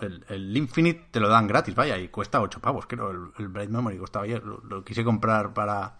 [0.00, 3.70] el, el Infinite te lo dan gratis, vaya, y cuesta 8 pavos, creo, el, Bright
[3.70, 5.98] Memory costaba ayer, lo quise comprar para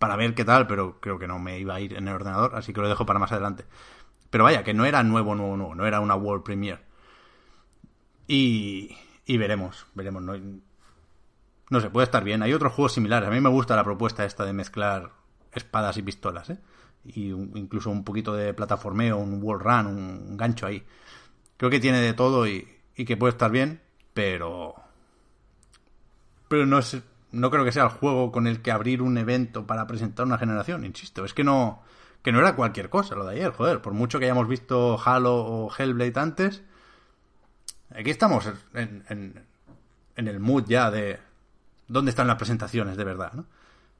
[0.00, 2.56] para ver qué tal, pero creo que no me iba a ir en el ordenador,
[2.56, 3.66] así que lo dejo para más adelante.
[4.30, 6.80] Pero vaya, que no era nuevo, nuevo, nuevo, no era una World Premiere.
[8.26, 8.96] Y,
[9.26, 10.32] y veremos, veremos, no,
[11.68, 12.42] no sé, puede estar bien.
[12.42, 13.28] Hay otros juegos similares.
[13.28, 15.10] A mí me gusta la propuesta esta de mezclar
[15.52, 16.58] espadas y pistolas, ¿eh?
[17.04, 20.82] Y incluso un poquito de plataformeo, un wall run, un gancho ahí.
[21.58, 22.66] Creo que tiene de todo y,
[22.96, 23.82] y que puede estar bien,
[24.14, 24.76] pero...
[26.48, 27.02] Pero no es,
[27.32, 30.38] no creo que sea el juego con el que abrir un evento para presentar una
[30.38, 31.24] generación, insisto.
[31.24, 31.82] Es que no,
[32.22, 33.80] que no era cualquier cosa lo de ayer, joder.
[33.80, 36.62] Por mucho que hayamos visto Halo o Hellblade antes,
[37.94, 39.44] aquí estamos en, en,
[40.16, 41.18] en el mood ya de
[41.88, 43.44] dónde están las presentaciones de verdad, ¿no?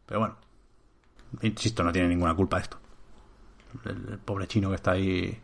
[0.06, 0.36] Pero bueno,
[1.42, 2.78] insisto, no tiene ninguna culpa esto.
[3.84, 5.40] El, pobre chino que está ahí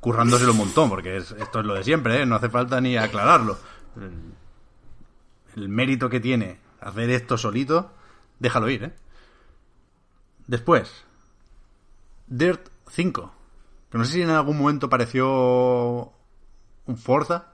[0.00, 2.26] currándoselo un montón, porque es- esto es lo de siempre, ¿eh?
[2.26, 3.58] No hace falta ni aclararlo.
[5.56, 7.92] El mérito que tiene hacer esto solito,
[8.38, 8.94] déjalo ir, ¿eh?
[10.46, 11.04] Después,
[12.26, 13.32] Dirt 5.
[13.90, 16.12] Que no sé si en algún momento pareció
[16.86, 17.52] un Forza,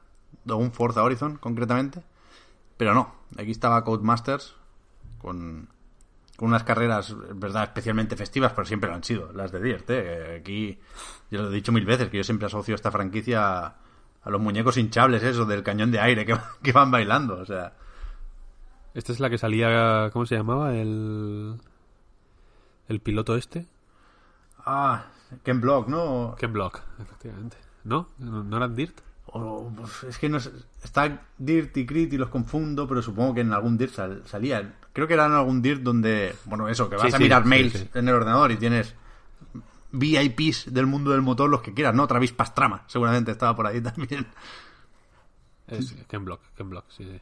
[0.49, 2.03] o un Forza Horizon concretamente,
[2.77, 3.15] pero no.
[3.37, 4.55] Aquí estaba Codemasters
[5.19, 5.69] con,
[6.37, 9.91] con unas carreras, verdad, especialmente festivas, pero siempre lo han sido, las de Dirt.
[9.91, 10.39] ¿eh?
[10.41, 10.79] Aquí,
[11.31, 14.77] yo lo he dicho mil veces, que yo siempre asocio esta franquicia a, los muñecos
[14.77, 17.75] hinchables, eso, del cañón de aire que, que van bailando, o sea...
[18.95, 20.75] Esta es la que salía, ¿cómo se llamaba?
[20.75, 21.61] El,
[22.89, 23.67] el piloto este.
[24.65, 25.07] Ah,
[25.43, 26.37] Ken Block, ¿no?
[26.39, 27.57] Ken Block, efectivamente.
[27.85, 28.09] ¿No?
[28.19, 29.01] ¿No eran Dirt?
[29.27, 30.53] Pues, es que no sé,
[30.83, 34.77] está Dirt y Crit y los confundo, pero supongo que en algún Dirt sal- salía.
[34.93, 37.43] Creo que era en algún Dirt donde, bueno, eso, que vas Sí, a sí, mirar
[37.43, 38.95] sí, mails en el ordenador y tienes
[39.91, 42.07] VIPs del mundo del motor, los que quieras, ¿no?
[42.07, 44.27] Travis Pastrama, seguramente estaba por ahí también.
[45.67, 47.21] Es Ken Block, Ken Block, sí, sí.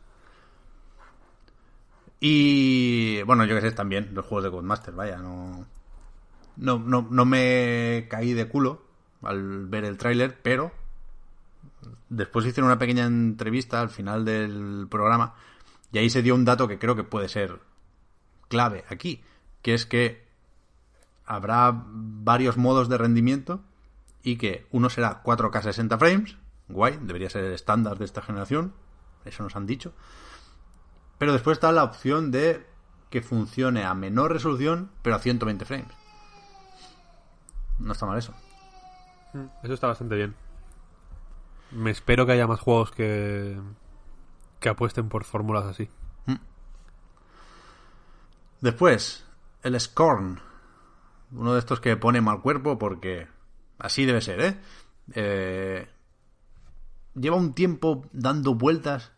[2.24, 5.66] Y bueno, yo que sé, también los juegos de Codemaster, vaya, no,
[6.56, 8.80] no, no, no me caí de culo
[9.22, 10.70] al ver el tráiler, pero
[12.08, 15.34] después hicieron una pequeña entrevista al final del programa
[15.90, 17.58] y ahí se dio un dato que creo que puede ser
[18.46, 19.20] clave aquí,
[19.60, 20.24] que es que
[21.26, 23.64] habrá varios modos de rendimiento
[24.22, 26.36] y que uno será 4K 60 frames,
[26.68, 28.74] guay, debería ser el estándar de esta generación,
[29.24, 29.92] eso nos han dicho.
[31.22, 32.66] Pero después está la opción de
[33.08, 35.94] que funcione a menor resolución, pero a 120 frames.
[37.78, 38.34] No está mal eso.
[39.62, 40.34] Eso está bastante bien.
[41.70, 43.56] Me espero que haya más juegos que,
[44.58, 45.88] que apuesten por fórmulas así.
[48.60, 49.24] Después,
[49.62, 50.40] el Scorn.
[51.30, 53.28] Uno de estos que pone mal cuerpo porque
[53.78, 54.60] así debe ser, ¿eh?
[55.14, 55.88] Eh,
[57.14, 59.12] Lleva un tiempo dando vueltas.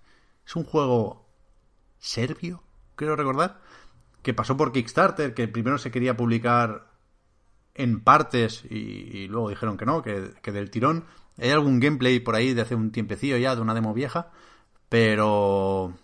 [0.47, 1.24] Es un juego
[2.05, 2.63] serbio,
[2.97, 3.61] creo recordar,
[4.23, 6.87] que pasó por Kickstarter, que primero se quería publicar
[7.75, 11.05] en partes y, luego dijeron que no, que, que del tirón.
[11.39, 14.31] Hay algún gameplay por ahí de hace un tiempecillo ya, de una demo vieja,
[14.89, 15.95] pero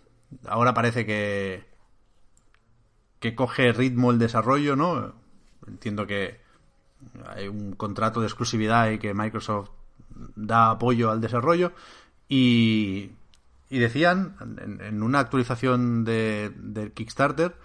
[0.46, 1.64] ahora parece que,
[3.20, 5.14] que coge ritmo el desarrollo, ¿no?
[5.66, 6.40] Entiendo que
[7.26, 9.70] hay un contrato de exclusividad y que Microsoft
[10.34, 11.72] da apoyo al desarrollo
[12.28, 13.12] y,
[13.70, 17.56] y decían en, en una actualización de, del Kickstarter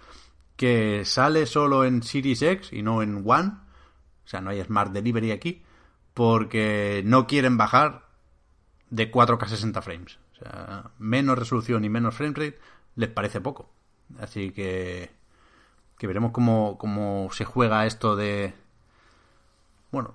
[0.56, 3.52] que sale solo en Series X y no en One,
[4.24, 5.62] o sea, no hay Smart Delivery aquí,
[6.14, 8.06] porque no quieren bajar
[8.88, 10.18] de 4K 60 frames.
[10.32, 12.58] O sea, menos resolución y menos frame rate
[12.94, 13.70] les parece poco.
[14.18, 15.10] Así que,
[15.98, 18.54] que veremos cómo, cómo se juega esto de...
[19.92, 20.14] Bueno,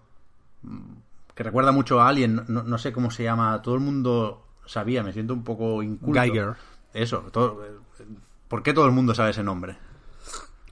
[1.36, 5.04] que recuerda mucho a Alien, no, no sé cómo se llama, todo el mundo sabía,
[5.04, 6.20] me siento un poco inculto.
[6.22, 6.56] Geiger.
[6.94, 7.64] Eso, todo,
[8.48, 9.78] ¿por qué todo el mundo sabe ese nombre?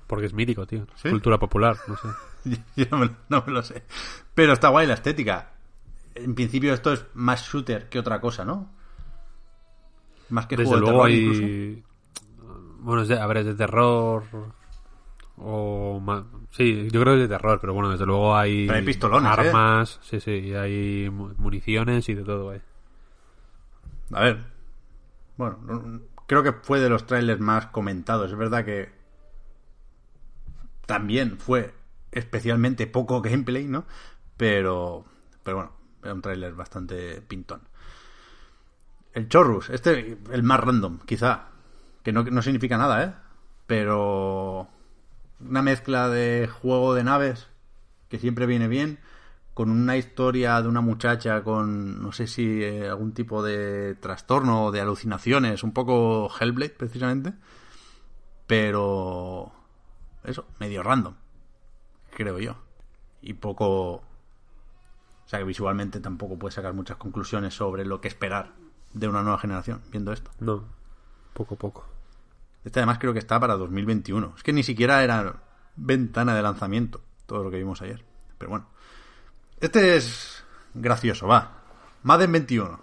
[0.08, 0.88] Porque es mítico, tío.
[1.10, 2.08] Cultura popular, no sé.
[2.76, 3.84] Yo no me, no me lo sé.
[4.34, 5.52] Pero está guay la estética.
[6.16, 8.70] En principio esto es más shooter que otra cosa, ¿no?
[10.30, 11.84] Más que Desde juego de luego terror hay...
[12.44, 12.56] incluso.
[12.82, 14.24] Bueno, es de, a ver, es de terror...
[15.42, 18.66] O ma- Sí, yo creo que es de terror, pero bueno, desde luego hay...
[18.68, 19.48] Pero hay pistolones, ¿eh?
[19.48, 22.62] Armas, sí, sí, y hay mu- municiones y de todo, eh.
[24.14, 24.46] A ver.
[25.38, 28.32] Bueno, no- creo que fue de los trailers más comentados.
[28.32, 28.92] Es verdad que
[30.86, 31.74] también fue
[32.12, 33.86] especialmente poco gameplay, ¿no?
[34.38, 35.06] Pero,
[35.44, 35.72] pero bueno,
[36.04, 37.62] era un trailer bastante pintón.
[39.14, 41.48] El Chorrus, este, el más random, quizá.
[42.04, 43.14] Que no, no significa nada, ¿eh?
[43.68, 44.68] Pero
[45.40, 47.48] una mezcla de juego de naves
[48.10, 49.00] que siempre viene bien
[49.60, 54.68] con una historia de una muchacha con no sé si eh, algún tipo de trastorno
[54.68, 57.34] o de alucinaciones, un poco Hellblade precisamente,
[58.48, 59.52] pero
[60.24, 61.14] eso, medio random,
[62.16, 62.56] creo yo.
[63.22, 64.04] Y poco o
[65.26, 68.54] sea que visualmente tampoco puedes sacar muchas conclusiones sobre lo que esperar
[68.94, 70.32] de una nueva generación viendo esto.
[70.40, 70.64] No,
[71.34, 71.86] poco a poco.
[72.64, 74.36] Este además creo que está para 2021.
[74.38, 75.44] Es que ni siquiera era
[75.76, 78.06] ventana de lanzamiento todo lo que vimos ayer.
[78.38, 78.79] Pero bueno.
[79.62, 81.64] Este es gracioso, va.
[82.04, 82.80] Madden 21.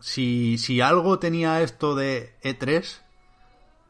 [0.00, 3.02] Si, si algo tenía esto de E3,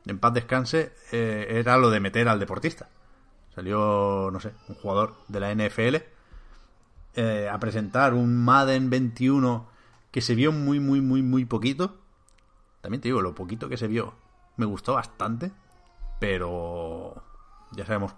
[0.06, 2.89] en paz descanse, eh, era lo de meter al deportista.
[3.55, 5.97] Salió, no sé, un jugador de la NFL
[7.14, 9.68] eh, a presentar un Madden 21
[10.10, 11.94] que se vio muy, muy, muy, muy poquito.
[12.81, 14.14] También te digo, lo poquito que se vio
[14.56, 15.52] me gustó bastante,
[16.18, 17.23] pero
[17.70, 18.14] ya sabemos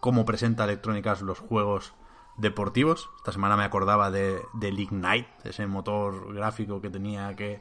[0.00, 1.94] cómo presenta Electronic Arts los juegos
[2.38, 3.10] deportivos.
[3.18, 7.60] Esta semana me acordaba de, del Ignite, ese motor gráfico que tenía que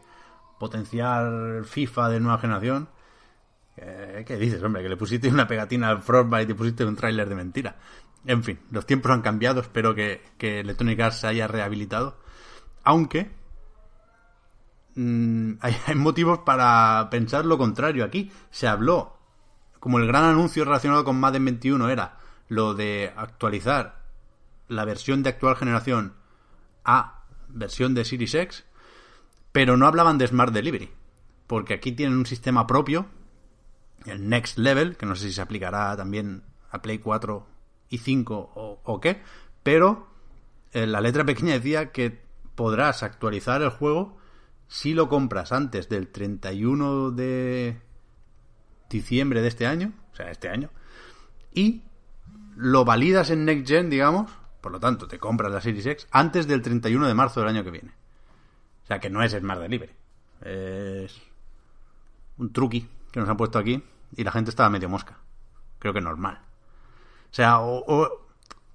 [0.60, 2.90] potenciar FIFA de nueva generación.
[3.76, 4.84] Eh, ¿Qué dices, hombre?
[4.84, 7.76] Que le pusiste una pegatina al Frostbite y te pusiste un tráiler de mentira.
[8.26, 9.62] En fin, los tiempos han cambiado.
[9.62, 12.18] Espero que, que Electronic Arts se haya rehabilitado.
[12.84, 13.32] Aunque
[14.95, 18.06] mm, hay, hay motivos para pensar lo contrario.
[18.06, 19.18] Aquí se habló,
[19.80, 22.18] como el gran anuncio relacionado con Madden 21 era
[22.49, 24.07] lo de actualizar
[24.68, 26.14] la versión de actual generación
[26.84, 28.65] a versión de Series X,
[29.52, 30.91] pero no hablaban de Smart Delivery,
[31.48, 33.07] porque aquí tienen un sistema propio,
[34.06, 37.45] el Next Level, que no sé si se aplicará también a Play 4
[37.89, 39.22] y 5 o, qué,
[39.64, 40.07] pero
[40.73, 42.22] eh, la letra pequeña decía que
[42.56, 44.18] podrás actualizar el juego
[44.68, 47.80] si lo compras antes del 31 de
[48.89, 50.69] diciembre de este año, o sea, este año,
[51.53, 51.84] y
[52.56, 54.31] lo validas en Next Gen, digamos,
[54.62, 57.64] por lo tanto, te compras la Series X antes del 31 de marzo del año
[57.64, 57.92] que viene.
[58.84, 59.94] O sea, que no es Smart Delivery.
[60.42, 61.22] Es
[62.38, 63.84] un truqui que nos han puesto aquí
[64.16, 65.18] y la gente estaba medio mosca.
[65.80, 66.40] Creo que normal.
[67.32, 68.26] O sea, o,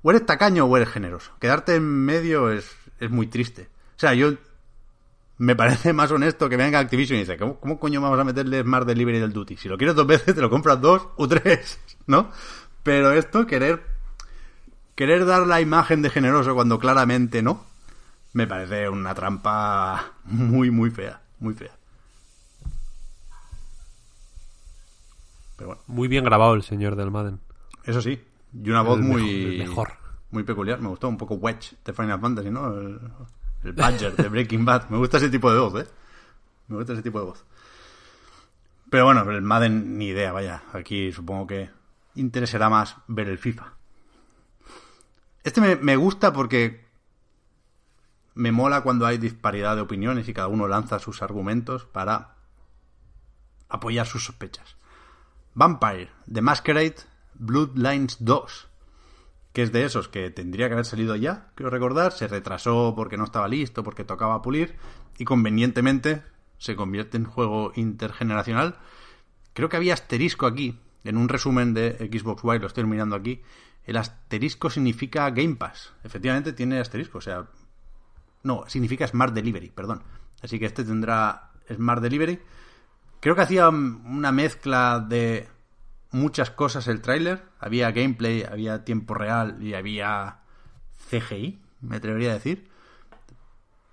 [0.05, 1.33] eres tacaño o eres generoso.
[1.41, 3.69] Quedarte en medio es, es muy triste.
[3.97, 4.35] O sea, yo
[5.39, 8.63] me parece más honesto que venga Activision y dice, ¿cómo, cómo coño vamos a meterle
[8.63, 9.57] Smart Delivery del Duty?
[9.57, 12.31] Si lo quieres dos veces, te lo compras dos o tres, ¿no?
[12.83, 13.83] Pero esto, querer,
[14.94, 17.64] querer dar la imagen de generoso cuando claramente no,
[18.32, 21.73] me parece una trampa muy, muy fea, muy fea.
[25.56, 27.40] Pero bueno, Muy bien grabado el señor del Madden.
[27.85, 29.59] eso sí, y una voz El muy...
[29.59, 29.93] mejor.
[30.31, 32.73] Muy peculiar, me gustó un poco Wedge de Final Fantasy, ¿no?
[32.74, 32.98] El,
[33.64, 34.89] el Badger de Breaking Bad.
[34.89, 35.86] Me gusta ese tipo de voz, ¿eh?
[36.69, 37.44] Me gusta ese tipo de voz.
[38.89, 40.62] Pero bueno, el Madden ni idea, vaya.
[40.73, 41.69] Aquí supongo que
[42.14, 43.74] interesará más ver el FIFA.
[45.44, 46.86] Este me, gusta porque
[48.35, 52.36] me mola cuando hay disparidad de opiniones y cada uno lanza sus argumentos para
[53.69, 54.77] apoyar sus sospechas.
[55.55, 56.97] Vampire, The Masquerade,
[57.35, 58.69] Bloodlines 2
[59.52, 63.16] que es de esos que tendría que haber salido ya, quiero recordar, se retrasó porque
[63.16, 64.77] no estaba listo, porque tocaba pulir,
[65.19, 66.23] y convenientemente
[66.59, 68.77] se convierte en juego intergeneracional.
[69.52, 73.43] Creo que había asterisco aquí, en un resumen de Xbox One, lo estoy mirando aquí.
[73.85, 75.93] El asterisco significa Game Pass.
[76.05, 77.49] Efectivamente tiene asterisco, o sea.
[78.43, 80.03] No, significa Smart Delivery, perdón.
[80.43, 82.41] Así que este tendrá Smart Delivery.
[83.21, 85.49] Creo que hacía una mezcla de
[86.11, 87.45] muchas cosas el tráiler.
[87.59, 90.41] Había gameplay, había tiempo real y había
[91.09, 92.69] CGI, me atrevería a decir.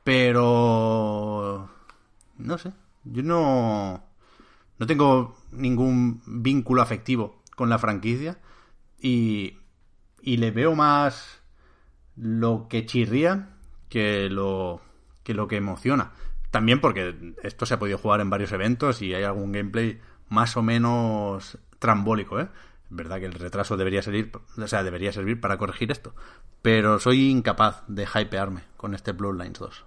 [0.03, 1.69] Pero...
[2.37, 2.73] No sé.
[3.03, 4.03] Yo no...
[4.79, 8.39] No tengo ningún vínculo afectivo con la franquicia.
[8.99, 9.58] Y...
[10.29, 11.41] Y le veo más
[12.15, 13.49] lo que chirría
[13.89, 14.79] que lo
[15.23, 16.11] que lo que emociona.
[16.51, 20.55] También porque esto se ha podido jugar en varios eventos y hay algún gameplay más
[20.55, 22.47] o menos trambólico, ¿eh?
[22.91, 26.13] Verdad que el retraso debería servir, o sea, debería servir para corregir esto.
[26.61, 29.83] Pero soy incapaz de hypearme con este Bloodlines 2.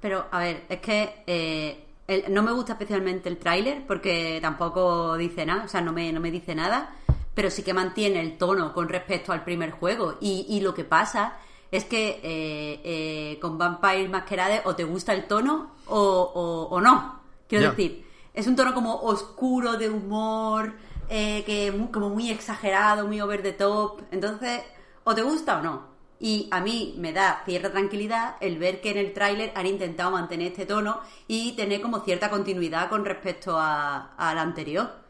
[0.00, 5.16] Pero, a ver, es que eh, el- no me gusta especialmente el tráiler porque tampoco
[5.18, 6.94] dice nada, o sea, no me, no me dice nada,
[7.36, 10.16] pero sí que mantiene el tono con respecto al primer juego.
[10.20, 11.36] Y, y lo que pasa
[11.70, 16.80] es que eh, eh, con Vampire Masquerade o te gusta el tono o, o- o
[16.80, 17.20] no.
[17.46, 20.72] Quiero decir, es un tono como oscuro de humor,
[21.10, 24.00] eh, que mu- como muy exagerado, muy over the top.
[24.10, 24.62] Entonces,
[25.04, 25.94] o te gusta o no.
[26.18, 30.10] Y a mí me da cierta tranquilidad el ver que en el tráiler han intentado
[30.10, 35.04] mantener este tono y tener como cierta continuidad con respecto a- al anterior.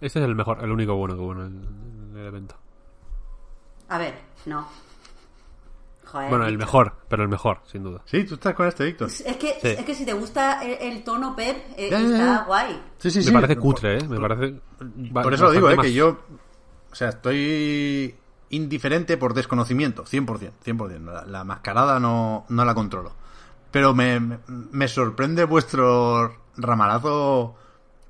[0.00, 1.46] Este es el mejor, el único bueno que hubo en el,
[2.12, 2.54] en el evento.
[3.88, 4.14] A ver,
[4.46, 4.66] no.
[6.06, 6.30] Joder.
[6.30, 6.66] Bueno, el Víctor.
[6.66, 8.00] mejor, pero el mejor, sin duda.
[8.06, 9.08] Sí, tú estás con este, Víctor.
[9.08, 9.68] Es que, Sí.
[9.68, 12.82] es que si te gusta el, el tono Pep, eh, Ya, ya, está guay.
[12.98, 13.32] Sí, sí, Me sí.
[13.32, 14.08] parece Por- cutre, ¿eh?
[14.08, 14.60] Me parece...
[15.12, 15.76] Por eso lo digo, ¿eh?
[15.78, 16.18] Que yo...
[16.90, 18.14] O sea, estoy
[18.50, 21.00] indiferente por desconocimiento, 100%, 100%.
[21.12, 23.12] La, la mascarada no, no la controlo.
[23.70, 27.54] Pero me, me, me sorprende vuestro ramalazo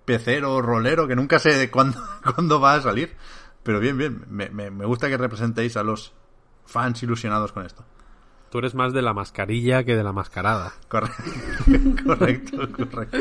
[0.09, 2.01] pecero, rolero, que nunca sé de cuándo,
[2.35, 3.15] cuándo va a salir.
[3.63, 4.25] Pero bien, bien.
[4.29, 6.15] Me, me, me gusta que representéis a los
[6.65, 7.85] fans ilusionados con esto.
[8.51, 10.73] Tú eres más de la mascarilla que de la mascarada.
[10.89, 11.13] Corre-
[12.07, 13.19] correcto, correcto.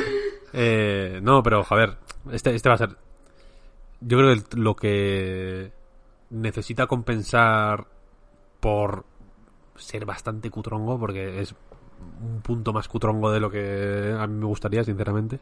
[0.53, 1.97] Eh, no, pero, joder,
[2.31, 2.97] este, este va a ser...
[3.99, 5.71] Yo creo que lo que
[6.29, 7.87] necesita compensar
[8.61, 9.03] por
[9.75, 11.53] ser bastante cutrongo, porque es
[12.21, 15.39] un punto más cutrongo de lo que a mí me gustaría, sinceramente,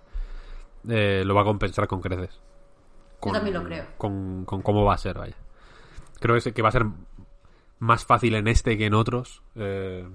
[0.89, 2.39] eh, lo va a compensar con creces.
[3.23, 3.85] Yo también lo creo.
[3.97, 5.35] Con, con cómo va a ser, vaya.
[6.19, 6.85] Creo que, va a ser
[7.79, 10.07] más fácil en este que en otros eh,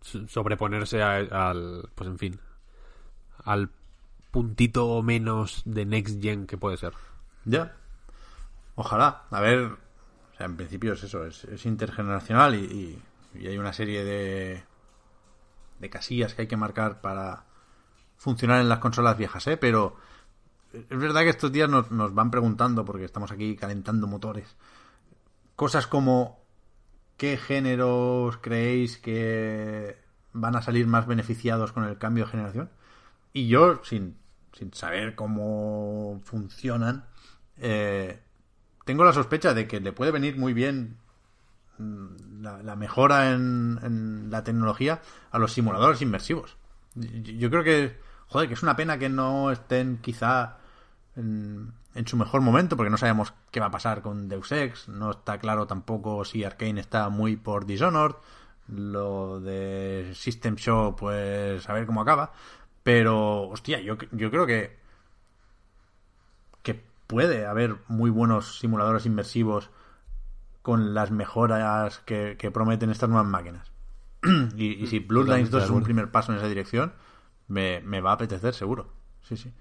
[0.00, 1.16] so- sobreponerse a-
[1.50, 2.40] al, pues en fin,
[3.44, 3.70] al
[4.30, 6.92] puntito menos de next gen que puede ser.
[7.44, 7.74] Ya.
[8.76, 9.24] Ojalá.
[9.30, 9.76] A ver,
[10.36, 13.02] sea, en principio es eso, es, es intergeneracional y, y-
[13.40, 14.62] y hay una serie de,
[15.80, 17.44] de casillas que hay que marcar para
[18.22, 19.56] funcionar en las consolas viejas, ¿eh?
[19.56, 19.96] Pero
[20.72, 24.54] es verdad que estos días nos, nos van preguntando, porque estamos aquí calentando motores,
[25.56, 26.40] cosas como
[27.16, 29.98] ¿qué géneros creéis que
[30.32, 32.70] van a salir más beneficiados con el cambio de generación?
[33.32, 34.16] Y yo, sin,
[34.52, 37.06] sin saber cómo funcionan,
[37.56, 38.20] eh,
[38.84, 40.96] tengo la sospecha de que le puede venir muy bien
[41.78, 46.56] mm, la, mejora en, en la tecnología a los simuladores inmersivos.
[46.94, 50.56] Yo creo que, joder, que es una pena que no estén quizá
[51.16, 54.88] en, en su mejor momento, porque no sabemos qué va a pasar con Deus Ex,
[54.88, 58.16] no está claro tampoco si Arkane está muy por Dishonored,
[58.68, 62.32] lo de System Show, pues a ver cómo acaba,
[62.82, 64.80] pero, hostia, yo, yo creo que
[66.62, 69.70] que puede haber muy buenos simuladores inmersivos
[70.62, 73.72] con las mejoras que, que prometen estas nuevas máquinas.
[74.56, 76.92] y, y si Bloodlines 2 es un primer paso en esa dirección,
[77.48, 78.92] me, me va a apetecer seguro.
[79.22, 79.52] Sí, sí.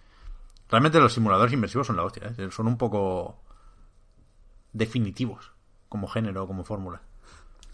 [0.69, 2.49] Realmente los simuladores inmersivos son la hostia, ¿eh?
[2.51, 3.41] son un poco
[4.73, 5.51] definitivos
[5.89, 7.01] como género, como fórmula.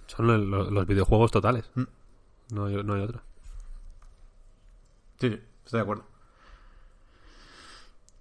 [0.08, 1.70] Son lo- lo- los videojuegos totales.
[1.76, 1.84] Mm.
[2.52, 3.22] No hay, no hay otra.
[5.20, 6.06] Sí, sí, estoy de acuerdo.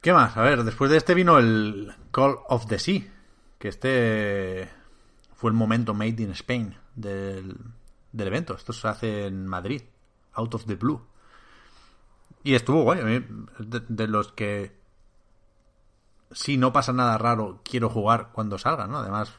[0.01, 0.37] ¿Qué más?
[0.37, 3.03] A ver, después de este vino el Call of the Sea,
[3.59, 4.69] que este
[5.35, 7.57] fue el momento made in Spain del,
[8.13, 8.55] del evento.
[8.55, 9.83] Esto se hace en Madrid,
[10.35, 11.03] out of the blue.
[12.47, 13.25] Y estuvo guay, a mí,
[13.59, 14.77] de, de los que
[16.31, 18.99] si no pasa nada raro, quiero jugar cuando salga, ¿no?
[18.99, 19.35] Además,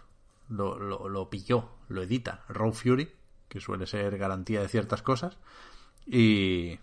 [0.50, 3.14] lo, lo, lo pilló, lo edita Raw Fury,
[3.48, 5.38] que suele ser garantía de ciertas cosas.
[6.06, 6.80] Y,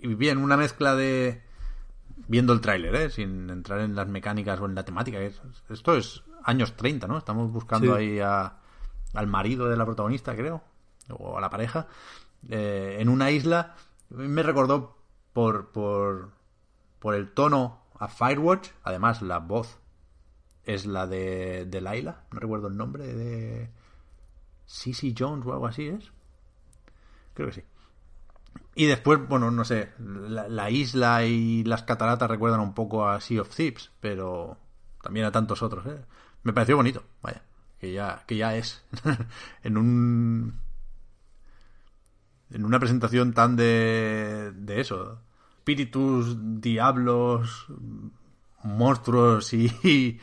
[0.00, 1.40] y bien, una mezcla de.
[2.26, 3.10] Viendo el tráiler, ¿eh?
[3.10, 5.20] sin entrar en las mecánicas o en la temática.
[5.20, 5.40] es-
[5.70, 7.16] Esto es años 30, ¿no?
[7.16, 8.02] Estamos buscando Sí.
[8.02, 8.56] ahí a-
[9.14, 10.64] al marido de la protagonista, creo,
[11.10, 11.86] o a la pareja,
[12.48, 13.76] eh, en una isla.
[14.10, 14.96] Me recordó
[15.32, 16.32] por, por,
[16.98, 18.70] por el tono a Firewatch.
[18.84, 19.78] Además, la voz
[20.64, 22.24] es la de, de Laila.
[22.32, 23.70] No recuerdo el nombre de.
[24.66, 26.12] Sissy Jones o algo así es.
[27.34, 27.62] Creo que sí.
[28.74, 33.20] Y después, bueno, no sé, la, la isla y las cataratas recuerdan un poco a
[33.20, 34.56] Sea of Thieves, pero
[35.02, 36.04] también a tantos otros, ¿eh?
[36.42, 37.42] Me pareció bonito, vaya,
[37.80, 38.84] que ya, que ya es.
[39.62, 40.60] en un...
[42.50, 45.20] En una presentación tan de, de eso.
[45.58, 47.66] Espíritus, diablos,
[48.62, 50.18] monstruos y,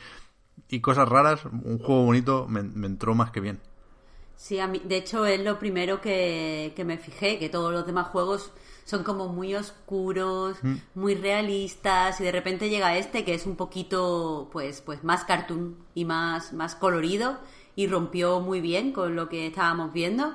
[0.70, 3.60] y cosas raras, un juego bonito me, me entró más que bien.
[4.38, 7.86] Sí, a mí, de hecho es lo primero que, que me fijé, que todos los
[7.86, 8.52] demás juegos
[8.84, 10.58] son como muy oscuros,
[10.94, 15.78] muy realistas, y de repente llega este que es un poquito pues, pues más cartoon
[15.96, 17.40] y más, más colorido,
[17.76, 20.34] y rompió muy bien con lo que estábamos viendo.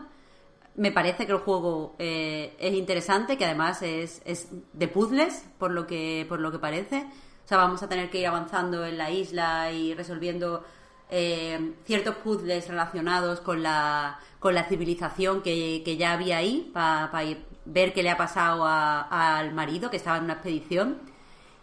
[0.81, 5.73] Me parece que el juego eh, es interesante, que además es, es de puzzles, por
[5.73, 7.07] lo que, por lo que parece.
[7.45, 10.65] O sea, vamos a tener que ir avanzando en la isla y resolviendo
[11.11, 17.11] eh, ciertos puzzles relacionados con la, con la civilización que, que ya había ahí, para
[17.67, 21.03] ver qué le ha pasado al marido que estaba en una expedición.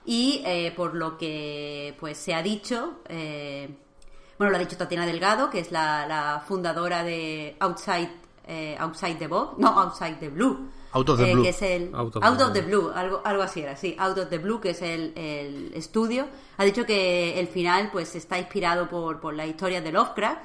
[0.05, 5.49] Y eh, por lo que pues se ha dicho, bueno, lo ha dicho Tatiana Delgado,
[5.49, 10.69] que es la fundadora de Outside, eh, Outside the Box, no, Outside the Blue.
[10.93, 11.43] Out of the eh, Blue.
[11.43, 14.17] Que es el, Out Out of of, the Blue, algo, algo así era, sí, Out
[14.17, 16.27] of the Blue, que es el, el estudio.
[16.57, 20.41] Ha dicho que el final pues está inspirado por, por la historia de Lovecraft,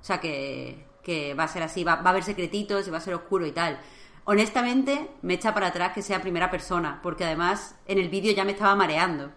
[0.00, 2.98] o sea que, que va a ser así, va, va a haber secretitos y va
[2.98, 3.80] a ser oscuro y tal.
[4.24, 8.44] Honestamente, me echa para atrás que sea primera persona, porque además en el vídeo ya
[8.44, 9.32] me estaba mareando.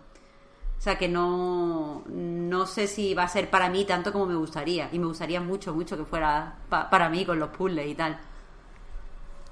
[0.82, 4.36] O sea que no, no sé si va a ser para mí tanto como me
[4.36, 4.90] gustaría.
[4.92, 8.20] Y me gustaría mucho, mucho que fuera pa- para mí con los puzzles y tal.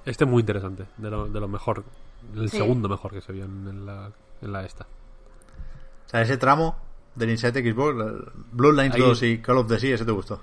[0.06, 1.84] Este es muy interesante, de lo, de lo mejor,
[2.36, 2.58] el Sí.
[2.58, 4.12] segundo mejor que se vio en, la,
[4.42, 4.86] en la esta.
[6.08, 6.76] O sea, ese tramo
[7.14, 7.96] del Inside Xbox,
[8.52, 10.42] Bloodlines Ahí- 2 y Call of the Sea, ese te gustó.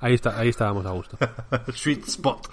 [0.00, 1.16] Ahí está, ahí estábamos a gusto.
[1.72, 2.48] Sweet Spot.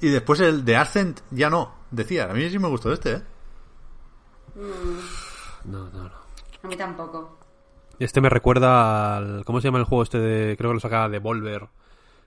[0.00, 2.30] Y después el de Ascent ya no, decía.
[2.30, 3.22] A mí sí me gustó este, ¿eh?
[5.64, 6.23] No, no, no.
[6.64, 7.38] A mí tampoco.
[7.98, 9.44] Este me recuerda al.
[9.44, 10.56] ¿Cómo se llama el juego este de.
[10.56, 11.68] Creo que lo sacaba de Volver.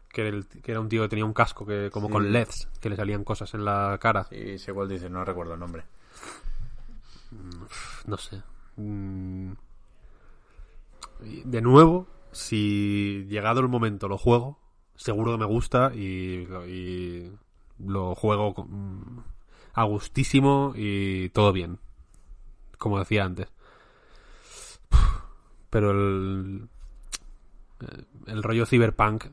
[0.09, 2.13] Que el- que era un tío que tenía un casco que como Sí.
[2.13, 4.27] con LEDs, que le salían cosas en la cara.
[4.31, 5.83] Y sé cuál dice, no recuerdo el nombre.
[8.05, 8.41] No sé.
[8.77, 9.51] Mm.
[11.45, 14.59] De nuevo, si llegado el momento lo juego,
[14.95, 17.31] seguro que me gusta y, y
[17.79, 18.55] lo juego
[19.73, 21.79] a gustísimo y todo bien.
[22.77, 23.47] Como decía antes.
[25.69, 26.67] Pero el,
[28.27, 29.25] el rollo cyberpunk.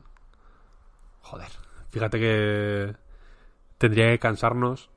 [1.21, 1.47] Joder,
[1.89, 2.95] fíjate que
[3.77, 4.89] tendría que cansarnos,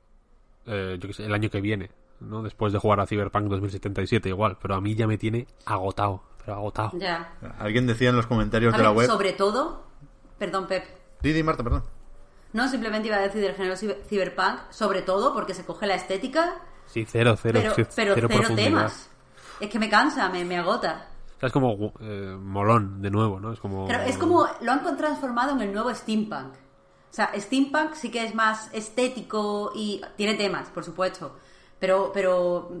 [0.65, 2.43] eh, yo qué sé, el año que viene, ¿no?
[2.43, 6.55] Después de jugar a Cyberpunk 2077 igual, pero a mí ya me tiene agotado, pero
[6.57, 6.91] agotado.
[6.99, 7.33] Ya.
[7.57, 9.07] Alguien decía en los comentarios A de la web.
[9.07, 9.87] sobre todo,
[10.37, 10.85] perdón, Pep.
[11.21, 11.83] Didi, Marta, perdón.
[12.53, 15.95] No, simplemente iba a decir del género ciber- cyberpunk, sobre todo porque se coge la
[15.95, 19.11] estética, Sí, cero, cero, pero, sí, pero cero cero, temas.
[19.59, 21.07] Es que me cansa, me, me agota.
[21.37, 23.53] O sea, es como eh, molón de nuevo, ¿no?
[23.53, 23.87] Es como...
[23.87, 26.53] Pero es como lo han transformado en el nuevo steampunk.
[26.53, 31.35] O sea, steampunk sí que es más estético y tiene temas, por supuesto,
[31.79, 32.71] pero pero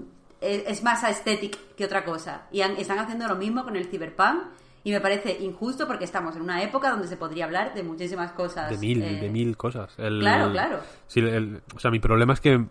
[0.41, 2.43] es, es más aesthetic que otra cosa.
[2.51, 4.43] Y han- están haciendo lo mismo con el cyberpunk
[4.83, 8.31] y me parece injusto porque estamos en una época donde se podría hablar de muchísimas
[8.33, 8.69] cosas.
[8.69, 9.93] De mil, eh, de mil cosas.
[9.97, 10.79] El- Claro, claro.
[11.07, 12.63] Sí, el- o sea, mi problema es que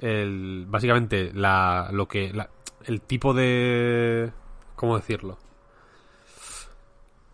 [0.00, 2.48] el, básicamente la, lo que la-
[2.86, 4.32] el tipo de
[4.76, 5.38] ¿cómo decirlo?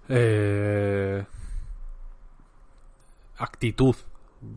[0.08, 1.24] Eh,
[3.38, 3.94] actitud,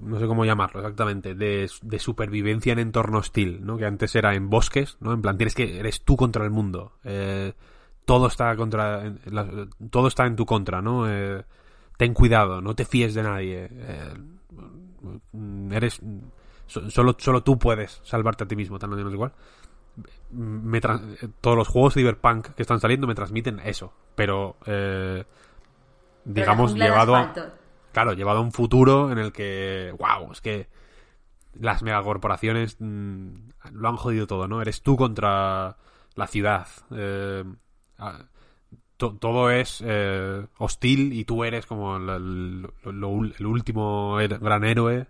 [0.01, 3.77] no sé cómo llamarlo exactamente, de, de supervivencia en entorno hostil, ¿no?
[3.77, 5.13] Que antes era en bosques, ¿no?
[5.13, 6.93] En plan, tienes que eres tú contra el mundo.
[7.03, 7.53] Eh,
[8.05, 9.13] todo está contra
[9.89, 11.09] todo está en tu contra, ¿no?
[11.09, 11.43] Eh,
[11.97, 13.69] ten cuidado, no te fíes de nadie.
[13.71, 14.13] eh,
[15.71, 15.99] eres
[16.67, 19.33] so- solo solo tú puedes salvarte a ti mismo, tal no es igual.
[20.31, 25.23] Me todos los juegos cyberpunk que están saliendo me transmiten eso, pero eh,
[26.25, 27.19] digamos de llevado a,
[27.91, 30.67] claro, llevado a un futuro en el que wow, es que
[31.53, 33.29] las megacorporaciones mm,
[33.73, 34.61] lo han jodido todo, ¿no?
[34.61, 35.77] Eres tú contra
[36.15, 36.67] la ciudad.
[36.91, 37.43] eh,
[38.97, 42.67] to- todo es eh, hostil y tú eres como el
[43.45, 45.07] último her- gran héroe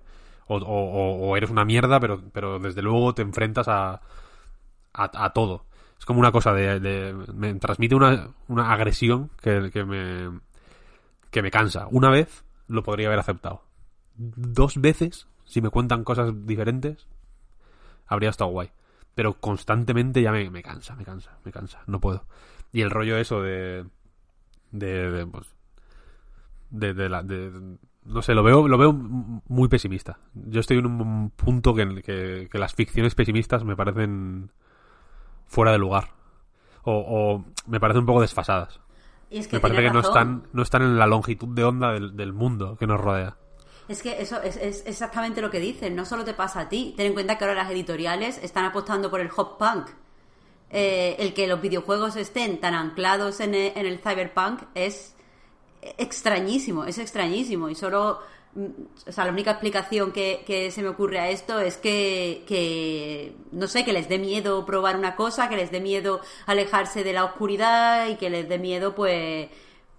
[0.48, 4.02] o- o eres una mierda, pero, pero desde luego te enfrentas a,
[4.94, 5.66] a, todo.
[5.98, 7.14] Es como una cosa de...
[7.34, 10.40] me transmite una, una agresión que, que me
[11.32, 11.88] que me cansa.
[11.90, 13.64] Una vez lo podría haber aceptado.
[14.16, 17.08] Dos veces, si me cuentan cosas diferentes,
[18.06, 18.70] habría estado guay.
[19.16, 21.82] Pero constantemente ya me, me cansa, me cansa, me cansa.
[21.88, 22.26] No puedo.
[22.72, 23.86] Y el rollo eso de...
[24.72, 25.10] De...
[25.10, 25.48] de, pues,
[26.70, 27.24] de, de la...
[27.24, 30.20] de- no sé, lo veo, lo veo muy pesimista.
[30.34, 34.52] Yo estoy en un punto que, que, que las ficciones pesimistas me parecen
[35.48, 36.10] fuera de lugar.
[36.84, 38.80] O, o me parecen un poco desfasadas.
[39.30, 41.94] Y es que Me parece que no están, no están en la longitud de onda
[41.94, 43.38] del, del mundo que nos rodea.
[43.88, 45.96] Es que eso es, es exactamente lo que dicen.
[45.96, 46.94] No solo te pasa a ti.
[46.96, 49.90] Ten en cuenta que ahora las editoriales están apostando por el hop punk.
[50.70, 55.16] Eh, el que los videojuegos estén tan anclados en el, en el cyberpunk es
[55.98, 57.70] extrañísimo, es extrañísimo.
[57.70, 58.20] Y solo,
[58.56, 63.68] o sea, la única explicación que, que se me ocurre a esto es que, no
[63.68, 67.26] sé, que les dé miedo probar una cosa, que les dé miedo alejarse de la
[67.26, 69.50] oscuridad y que les dé miedo, pues,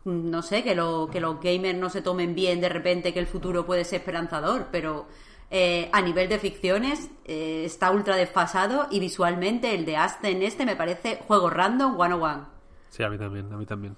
[0.05, 3.27] no sé, que, lo, que los gamers no se tomen bien de repente que el
[3.27, 5.07] futuro puede ser esperanzador, pero
[5.51, 10.65] eh, a nivel de ficciones eh, está ultra desfasado y visualmente el de Aston este
[10.65, 12.43] me parece juego random one on one.
[12.91, 13.97] Sí, a mí también, a mí también.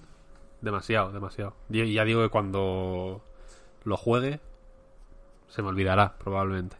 [0.63, 1.55] Demasiado, demasiado.
[1.69, 3.23] Ya digo que cuando
[3.87, 4.41] lo juegue,
[5.49, 6.77] se me olvidará, probablemente.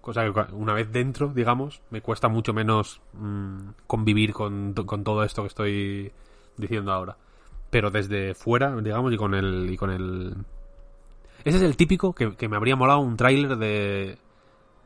[0.00, 5.24] Cosa que una vez dentro, digamos, me cuesta mucho menos mm, convivir con, con todo
[5.24, 6.12] esto que estoy
[6.56, 7.16] diciendo ahora.
[7.70, 9.68] Pero desde fuera, digamos, y con el.
[9.70, 10.34] Y con el...
[11.44, 14.18] Ese es el típico que, que me habría molado un tráiler de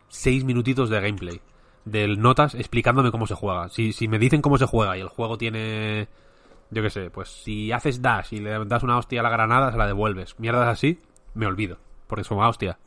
[0.09, 1.41] seis minutitos de gameplay.
[1.85, 3.69] Del notas explicándome cómo se juega.
[3.69, 6.09] Si, si me dicen cómo se juega y el juego tiene.
[6.71, 9.71] Yo qué sé, pues si haces dash y le das una hostia a la granada,
[9.71, 10.39] se la devuelves.
[10.41, 10.99] Mierdas así,
[11.35, 11.79] me olvido.
[12.07, 12.79] Porque es como, ah, hostia.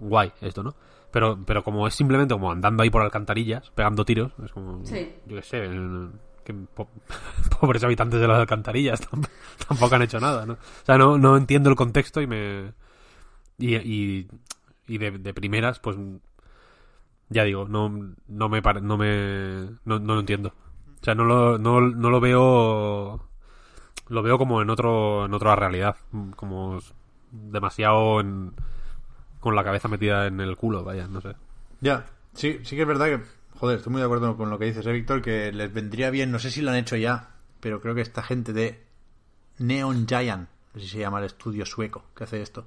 [0.00, 0.74] Guay esto, ¿no?
[1.10, 4.84] Pero, pero como es simplemente como andando ahí por alcantarillas, pegando tiros, es como.
[4.84, 5.14] Sí.
[5.26, 5.68] Yo qué sé.
[6.44, 6.88] que po-
[7.60, 9.26] pobres habitantes de las alcantarillas tam-
[9.68, 10.52] tampoco han hecho nada, ¿no?
[10.54, 12.72] O sea, no, no entiendo el contexto y me.
[13.58, 14.28] Y, y,
[14.86, 15.96] y de, de primeras, pues.
[17.30, 17.88] Ya digo, no,
[18.28, 18.60] no me.
[18.82, 19.70] No me.
[19.84, 20.52] No, no lo entiendo.
[21.00, 23.28] O sea, no lo, no, no lo veo.
[24.08, 25.96] Lo veo como en otro en otra realidad.
[26.36, 26.78] Como
[27.30, 28.52] demasiado en,
[29.40, 31.34] con la cabeza metida en el culo, vaya, no sé.
[31.80, 33.20] Ya, sí, sí que es verdad que,
[33.58, 35.22] joder, estoy muy de acuerdo con lo que dices, ¿eh, Víctor?
[35.22, 37.30] Que les vendría bien, no sé si lo han hecho ya,
[37.60, 38.82] pero creo que esta gente de
[39.58, 42.66] Neon Giant, así se llama el estudio sueco que hace esto,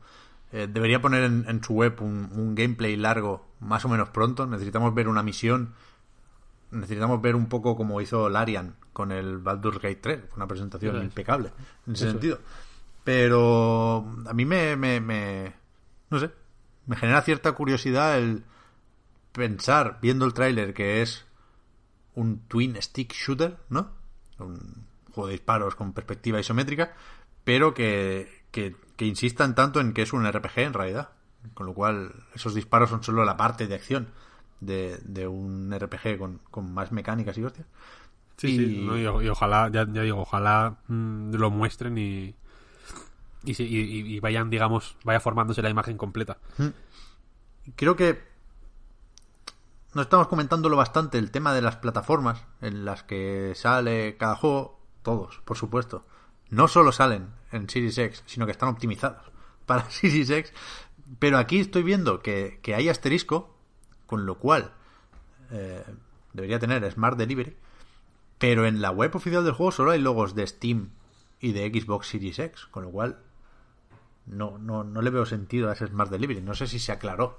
[0.52, 4.46] eh, debería poner en, en su web un, un gameplay largo más o menos pronto.
[4.48, 5.74] Necesitamos ver una misión,
[6.72, 10.96] necesitamos ver un poco como hizo Larian con el Baldur's Gate 3, fue una presentación
[10.96, 11.06] Eso es.
[11.06, 11.52] impecable
[11.88, 12.40] en ese Eso es.
[13.04, 15.54] Pero a mí me, me, me-
[16.10, 16.32] no sé,
[16.86, 18.44] me genera cierta curiosidad el
[19.34, 21.26] pensar, viendo el tráiler, que es
[22.16, 23.92] un twin stick shooter, ¿no?
[24.40, 26.94] Un juego de disparos con perspectiva isométrica,
[27.44, 31.10] pero que, que, que insistan tanto en que es un RPG en realidad.
[31.56, 34.10] Con lo cual, esos disparos son solo la parte de acción
[34.60, 37.68] de, de un RPG con, con más mecánicas y hostias.
[38.38, 42.36] Sí, Y- sí, no, y ojalá, ya, ya digo, ojalá mm, lo muestren y,
[43.44, 46.38] y, y vayan, digamos, vaya formándose la imagen completa.
[47.76, 48.32] Creo que
[49.94, 54.80] no estamos comentándolo bastante el tema de las plataformas en las que sale cada juego,
[55.02, 56.06] todos, por supuesto.
[56.50, 59.32] No solo salen en Series X, sino que están optimizados
[59.66, 60.54] para Series X.
[61.20, 63.58] Pero aquí estoy viendo que, que hay asterisco,
[64.06, 64.72] con lo cual
[65.52, 65.84] eh,
[66.34, 67.58] debería tener Smart Delivery.
[68.38, 70.92] Pero en la web oficial del juego solo hay logos de Steam
[71.40, 73.20] y de Xbox Series X, con lo cual
[74.26, 76.42] no, no, no le veo sentido a ese Smart Delivery.
[76.42, 77.38] No sé si se aclaró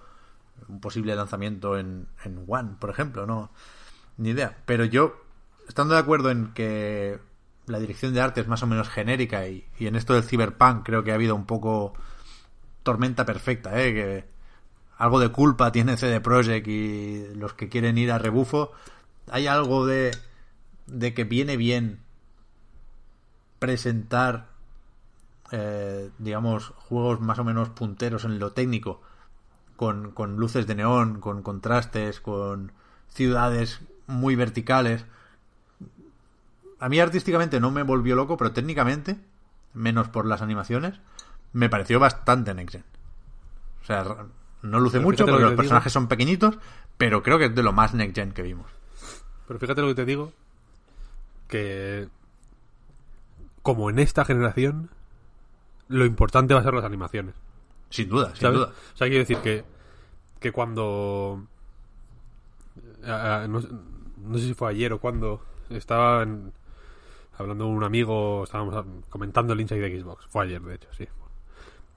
[0.68, 3.50] un posible lanzamiento en, en One, por ejemplo, no,
[4.16, 4.58] ni idea.
[4.66, 5.16] Pero yo,
[5.68, 7.18] estando de acuerdo en que
[7.66, 10.84] la dirección de arte es más o menos genérica y, y en esto del Cyberpunk
[10.84, 11.94] creo que ha habido un poco
[12.82, 13.94] tormenta perfecta, ¿eh?
[13.94, 14.24] que
[14.98, 18.72] algo de culpa tiene CD Projekt y los que quieren ir a rebufo.
[19.30, 20.16] Hay algo de,
[20.86, 22.00] de que viene bien
[23.58, 24.51] presentar
[25.52, 29.02] eh, digamos, juegos más o menos punteros en lo técnico,
[29.76, 32.72] con, con luces de neón, con contrastes, con
[33.08, 35.04] ciudades muy verticales.
[36.80, 39.18] A mí artísticamente no me volvió loco, pero técnicamente,
[39.74, 41.00] menos por las animaciones,
[41.52, 42.84] me pareció bastante next gen.
[43.82, 44.04] O sea,
[44.62, 46.58] no luce Pero mucho lo porque que los personajes son pequeñitos,
[46.96, 48.70] pero creo que es de lo más next gen que vimos.
[49.46, 50.32] Pero fíjate lo que te digo,
[51.46, 52.08] que
[53.62, 54.90] como en esta generación,
[55.92, 57.34] lo importante va a ser las animaciones.
[57.90, 58.58] Sin duda, sin ¿sabes?
[58.58, 58.72] duda.
[58.94, 59.64] O sea, quiero decir que,
[60.40, 61.44] que cuando...
[63.02, 63.68] no, sé-
[64.18, 66.52] no sé si fue ayer o cuando estaba en-
[67.38, 70.26] hablando con un amigo, estábamos comentando el Inside de Xbox.
[70.28, 71.06] Fue ayer, de hecho, sí.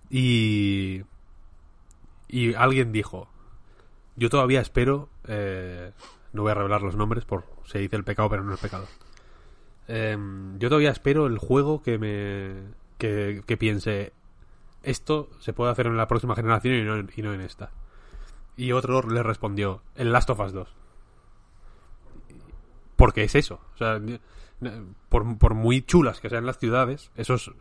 [0.09, 1.03] Y...
[2.27, 3.29] Y alguien dijo,
[4.15, 5.09] yo todavía espero...
[5.27, 5.91] eh,
[6.33, 8.85] no voy a revelar los nombres por se dice el pecado pero no el pecado.
[9.87, 12.84] Em, yo todavía espero el juego que me...
[12.97, 14.13] Que, piense,
[14.83, 17.71] esto se puede hacer en la próxima generación y no, y no en esta.
[18.57, 20.73] Y otro le respondió, el Last of Us 2.
[22.95, 23.59] Porque es eso.
[23.73, 23.99] O sea,
[25.09, 27.51] por, por muy chulas que sean las ciudades, eso es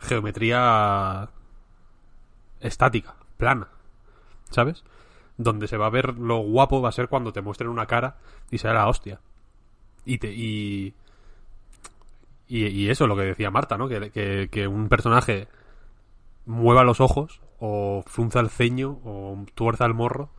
[0.00, 1.30] geometría
[2.60, 3.68] estática, plana.
[4.50, 4.84] ¿Sabes?
[5.36, 8.16] Donde se va a ver lo guapo va a ser cuando te muestren una cara
[8.50, 9.20] y sea la hostia.
[10.04, 10.94] Y te, y,
[12.48, 13.88] y, y eso, lo que decía Marta, ¿no?
[13.88, 15.48] Que, que, que un personaje
[16.44, 20.30] mueva los ojos o frunza el ceño o tuerza el morro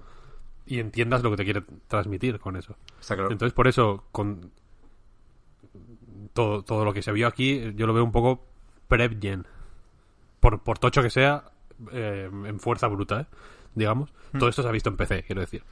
[0.65, 2.75] y entiendas lo que te quiere transmitir con eso.
[2.99, 3.31] Está claro.
[3.31, 4.51] Entonces, por eso, con
[6.34, 8.45] todo, todo lo que se vio aquí, yo lo veo un poco
[8.88, 9.45] prep gen.
[10.39, 11.45] Por, por tocho que sea,
[11.91, 13.25] eh, en fuerza bruta, ¿eh?
[13.75, 14.13] digamos.
[14.38, 15.63] Todo esto se ha visto en PC, quiero decir.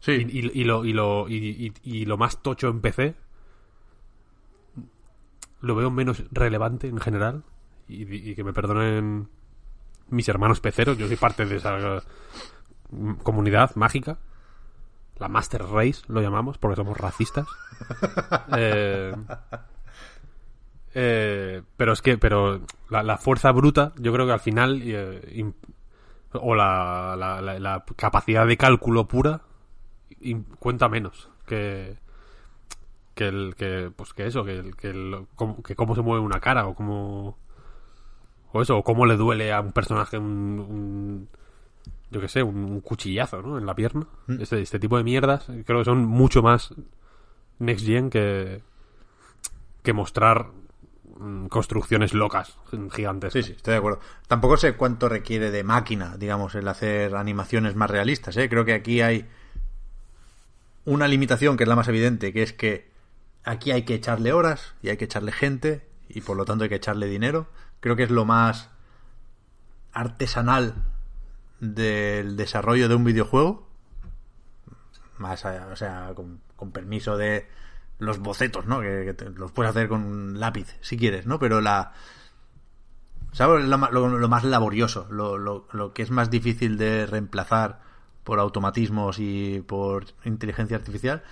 [0.00, 3.14] sí, Y, y- y lo, y, lo, y, y- y lo más tocho en PC
[5.62, 7.44] lo veo menos relevante en general.
[7.88, 9.28] Y, y que me perdonen
[10.08, 12.00] mis hermanos peceros, yo soy parte de esa eh,
[13.22, 14.18] comunidad mágica.
[15.18, 17.46] La Master Race lo llamamos porque somos racistas.
[18.56, 19.14] Eh,
[20.94, 22.60] eh, pero es que, pero
[22.90, 25.52] la, la fuerza bruta, yo creo que al final, eh,
[26.32, 29.40] o la, la- la- la capacidad de cálculo pura,
[30.58, 31.96] cuenta menos que
[33.14, 36.24] que el que pues que eso que el, que, el- cómo, que cómo se mueve
[36.24, 37.36] una cara o cómo
[38.52, 40.26] o eso o cómo le duele a un personaje un,
[40.60, 41.28] un-
[42.10, 43.58] yo que sé un, un cuchillazo ¿no?
[43.58, 44.06] en la pierna
[44.38, 46.74] este, este tipo de mierdas creo que son mucho más
[47.58, 48.62] next gen que
[49.82, 50.46] que mostrar
[51.18, 52.56] mm, construcciones locas
[52.92, 54.00] gigantes Sí, sí, estoy de acuerdo.
[54.28, 58.36] Tampoco sé cuánto requiere de máquina, digamos, el hacer animaciones más realistas.
[58.36, 58.48] ¿eh?
[58.48, 59.26] Creo que aquí hay
[60.84, 62.91] una limitación que es la más evidente, que es que
[63.44, 66.70] aquí hay que echarle horas y hay que echarle gente y por lo tanto hay
[66.70, 67.48] que echarle dinero.
[67.80, 68.70] Creo que es lo más
[69.92, 70.74] artesanal
[71.60, 73.68] del desarrollo de un videojuego.
[75.18, 76.40] Más, eh, o sea, con,
[76.72, 77.48] permiso de
[77.98, 78.80] los bocetos, ¿no?
[78.80, 81.38] Que, te- los puedes hacer con lápiz, si quieres, ¿no?
[81.38, 81.92] Pero la,
[83.32, 83.64] ¿Sabes?
[83.64, 87.80] Lo, más laborioso, lo- lo que es más difícil de reemplazar
[88.24, 91.22] por automatismos y por inteligencia artificial.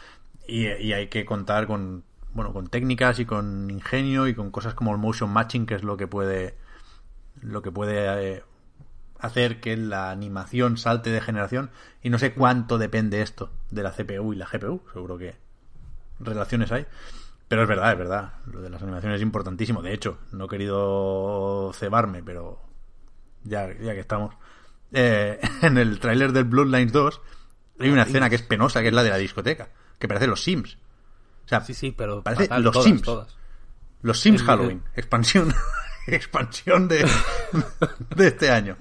[0.50, 2.02] Y, y hay que contar con,
[2.34, 5.84] bueno, con técnicas y con ingenio y con cosas como el motion matching, que es
[5.84, 6.56] lo que puede,
[7.40, 8.42] lo que puede eh,
[9.20, 11.70] hacer que la animación salte de generación.
[12.02, 15.36] Y no sé cuánto depende esto de la CPU y la GPU, seguro que
[16.18, 16.86] relaciones hay.
[17.48, 18.34] Pero es verdad, es verdad.
[18.46, 19.82] Lo de las animaciones es importantísimo.
[19.82, 22.60] De hecho, no he querido cebarme, pero
[23.42, 24.34] ya, ya que estamos.
[24.92, 27.20] Eh, en el tráiler del Bloodlines 2
[27.80, 29.70] hay una escena que es penosa, que es la de la discoteca,
[30.00, 30.76] que parece los Sims.
[31.44, 33.02] O sea, Sí, sí, pero parece fatal, los todas, Sims.
[33.02, 33.36] todas.
[34.02, 35.52] Los Sims Halloween, expansión,
[36.08, 37.06] expansión de,
[38.16, 38.76] de este año.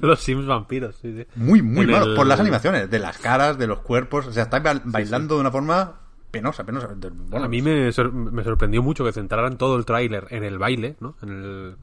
[0.00, 1.26] Los Sims vampiros, sí, sí.
[1.36, 2.06] Muy, muy malo.
[2.06, 4.26] el- Por las animaciones, de las caras, de los cuerpos.
[4.26, 6.00] O sea, está ba- bailando de una forma
[6.30, 6.88] penosa, penosa.
[7.28, 10.58] Bueno, a mí me, sor- me sorprendió mucho que centraran todo el tráiler en el
[10.58, 11.16] baile, ¿no?
[11.22, 11.76] En el,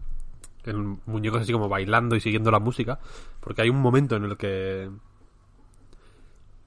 [0.66, 3.00] en muñecos así como bailando y siguiendo la música,
[3.40, 4.90] porque hay un momento en el que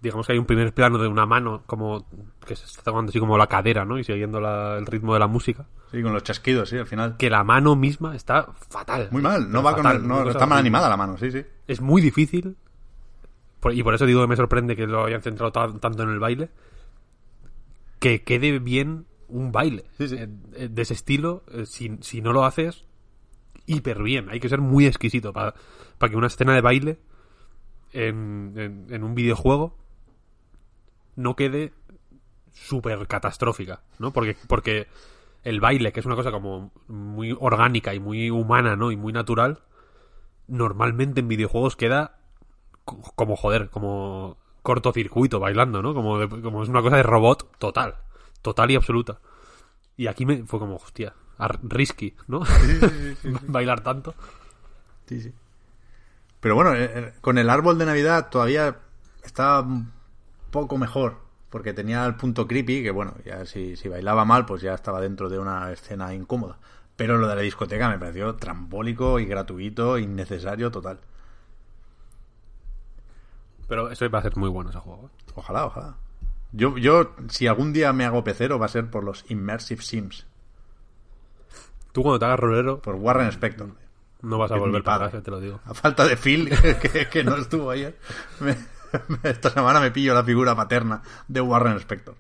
[0.05, 2.07] digamos que hay un primer plano de una mano como
[2.47, 3.99] que se está tomando así como la cadera, ¿no?
[3.99, 7.17] Y siguiendo la- el ritmo de la música, Sí, con los chasquidos, sí, al final.
[7.17, 9.09] que la mano misma está fatal.
[9.11, 11.43] Muy mal, no va con el- no, está mal animada la mano, sí, sí.
[11.67, 12.57] es muy difícil
[13.61, 16.11] por- y por eso digo que me sorprende que lo hayan centrado ta- tanto en
[16.11, 16.51] el baile
[17.99, 20.17] que quede bien un baile Sí, sí.
[20.17, 22.85] eh, eh, de ese estilo eh, si, si no lo haces
[23.67, 25.55] hiper bien hay que ser muy exquisito para
[26.11, 26.99] que una escena de baile
[27.95, 29.79] en, en- en un videojuego
[31.17, 31.73] no quede
[32.53, 34.13] súper catastrófica ¿no?
[34.13, 34.87] porque, porque
[35.43, 38.91] el baile que es una cosa como muy orgánica y muy humana ¿no?
[38.93, 39.61] y muy natural
[40.47, 42.17] normalmente en videojuegos queda
[42.85, 45.93] co- como joder, como cortocircuito bailando, ¿no?
[45.95, 47.97] Como, de- como es una cosa de robot total,
[48.43, 49.21] total y absoluta.
[49.97, 51.15] Y aquí me fue como, hostia,
[51.63, 52.41] risky, ¿no?
[53.49, 54.15] Bailar tanto.
[55.07, 55.33] Sí, sí.
[56.41, 58.77] Pero bueno, eh, eh, con el árbol de Navidad todavía
[59.63, 59.93] un
[60.55, 61.19] poco mejor.
[61.51, 65.01] Porque tenía el punto creepy, que bueno, ya si, si bailaba mal, pues ya estaba
[65.01, 66.59] dentro de una escena incómoda.
[66.97, 70.99] Pero lo de la discoteca me pareció trambólico y gratuito, innecesario, total.
[73.69, 75.07] Pero eso va a ser muy bueno ese juego.
[75.13, 75.23] ¿eh?
[75.35, 75.95] Ojalá, ojalá.
[76.53, 80.27] Yo, yo, si algún día me hago pecero, va a ser por los Immersive Sims.
[81.93, 83.69] Tú cuando te hagas rolero Por Warren Spector.
[84.23, 85.61] no vas a volver para casa, te lo digo.
[85.65, 86.51] A falta de Phil,
[86.83, 87.97] que, que no estuvo ayer.
[88.41, 88.57] me-
[89.23, 92.17] esta semana me pillo la figura paterna de Warren Spector.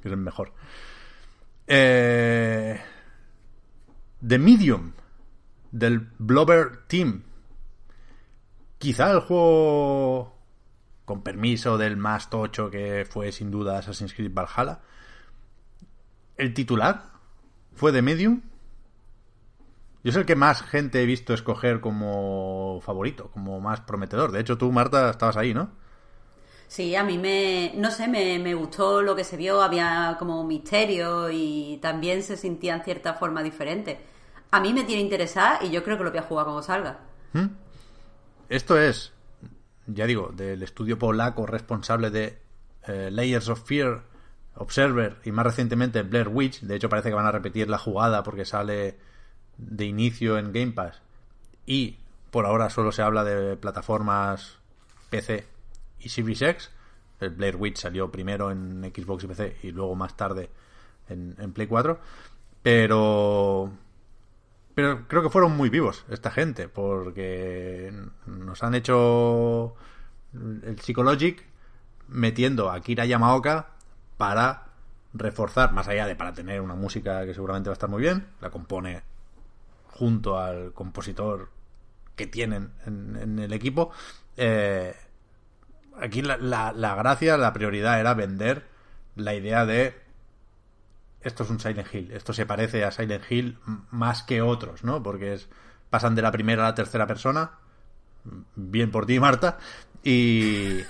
[0.00, 0.52] Que es el mejor.
[1.66, 2.80] Eh,
[4.26, 4.92] The Medium,
[5.70, 7.24] del Blobber Team.
[8.78, 10.36] Quizá el juego,
[11.04, 14.80] con permiso del más tocho que fue sin duda Assassin's Creed Valhalla.
[16.36, 17.10] El titular
[17.74, 18.42] fue The Medium.
[20.08, 24.32] Yo es el que más gente he visto escoger como favorito, como más prometedor.
[24.32, 25.68] De hecho, tú, Marta, estabas ahí, ¿no?
[26.66, 30.42] Sí, a mí me, no sé, me, me gustó lo que se vio, había como
[30.44, 34.00] misterio y también se sentía en cierta forma diferente.
[34.50, 37.00] A mí me tiene interesar y yo creo que lo voy a jugar cuando salga.
[38.48, 39.12] Esto es,
[39.88, 42.38] ya digo, del estudio polaco responsable de
[42.86, 44.04] eh, Layers of Fear,
[44.54, 46.62] Observer y más recientemente Blair Witch.
[46.62, 49.06] De hecho, parece que van a repetir la jugada porque sale
[49.58, 51.02] de inicio en Game Pass.
[51.66, 51.98] Y
[52.30, 54.56] por ahora solo se habla de plataformas
[55.10, 55.46] PC
[56.00, 56.70] y Series X.
[57.20, 60.50] El Blair Witch salió primero en Xbox y PC y luego más tarde
[61.08, 61.98] en, Play 4.
[62.62, 63.72] Pero
[64.74, 67.92] pero creo que fueron muy vivos esta gente, porque
[68.26, 69.74] nos han hecho
[70.32, 71.44] el Psychologic
[72.06, 73.70] metiendo a Kira Yamaoka
[74.16, 74.68] para
[75.14, 78.28] reforzar, más allá de para tener una música que seguramente va a estar muy bien,
[78.40, 79.02] la compone
[79.98, 81.50] junto al compositor
[82.14, 83.90] que tienen en, el equipo.
[84.36, 84.94] eh,
[86.00, 88.64] aquí la, la- gracia, la prioridad era vender
[89.16, 89.94] la idea de
[91.20, 93.58] esto es un Silent Hill, esto se parece a Silent Hill
[93.90, 95.02] más que otros, ¿no?
[95.02, 95.48] Porque es,
[95.90, 97.50] pasan de la primera a la tercera persona,
[98.54, 99.58] bien por ti, Marta,
[100.04, 100.84] y, y,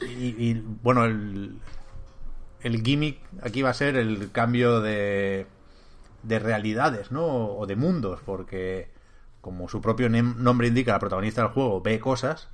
[0.00, 1.58] y, bueno, el,
[2.60, 5.46] el gimmick aquí va a ser el cambio de,
[6.22, 7.24] de realidades, ¿no?
[7.26, 8.90] O de mundos, porque
[9.40, 12.48] como su propio nombre indica, la protagonista del juego ve cosas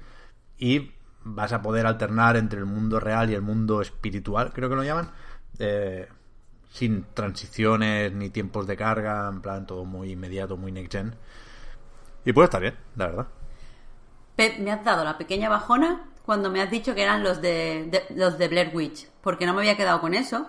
[0.59, 0.93] y
[1.25, 4.85] vas a poder alternar entre el mundo real y el mundo espiritual, creo que lo
[4.85, 5.11] llaman,
[5.59, 6.09] eh,
[6.71, 11.17] sin transiciones ni tiempos de carga, en plan todo muy inmediato, muy next gen.
[12.25, 13.27] Y puede estar bien, la verdad.
[14.37, 17.87] Pep, me has dado la pequeña bajona cuando me has dicho que eran los de,
[17.91, 20.49] de- los de Blair Witch, porque no me había quedado con eso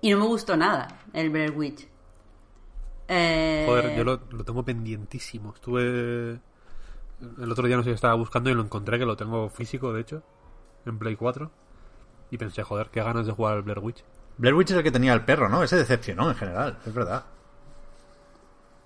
[0.00, 1.88] y no me gustó nada el Blair Witch.
[3.08, 5.52] Eh, Joder, yo lo, lo tengo pendientísimo.
[5.54, 6.40] Estuve.
[7.38, 9.92] El otro día no sé qué estaba buscando y lo encontré, que lo tengo físico,
[9.92, 10.22] de hecho,
[10.84, 11.50] en Play 4.
[12.30, 14.04] Y pensé, joder, qué ganas de jugar al Blair Witch.
[14.38, 15.62] Blair Witch es el que tenía el perro, ¿no?
[15.62, 17.24] Ese decepcionó en general, es verdad.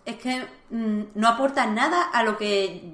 [0.05, 2.93] Es que mm, no aporta nada a lo que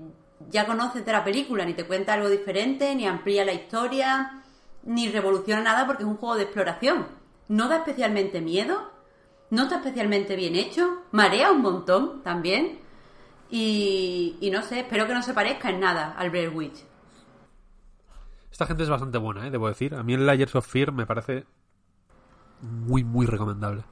[0.49, 4.43] ya conoces de la película, ni te cuenta algo diferente, ni amplía la historia,
[4.85, 7.07] ni revoluciona nada porque es un juego de exploración.
[7.49, 8.91] no da especialmente miedo,
[9.51, 12.81] no está especialmente bien hecho, marea un montón también.
[13.49, 16.85] Y, y no sé, espero que no se parezca en nada al Blair Witch.
[18.51, 19.51] Esta gente es bastante buena, ¿eh?
[19.51, 19.95] debo decir.
[19.95, 21.45] A mí el Layers of Fear me parece
[22.63, 23.85] muy, muy recomendable.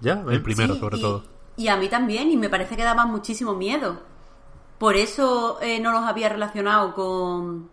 [0.00, 0.22] ¿Ya?
[0.30, 1.24] El primero, Sí, sobre y- todo.
[1.56, 4.00] Y a mí también, y me parece que daba muchísimo miedo.
[4.78, 7.68] Por eso eh, no los había relacionado con,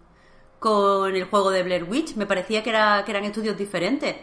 [0.59, 2.15] con el juego de Blair Witch.
[2.15, 4.15] Me parecía que, era, que eran estudios diferentes.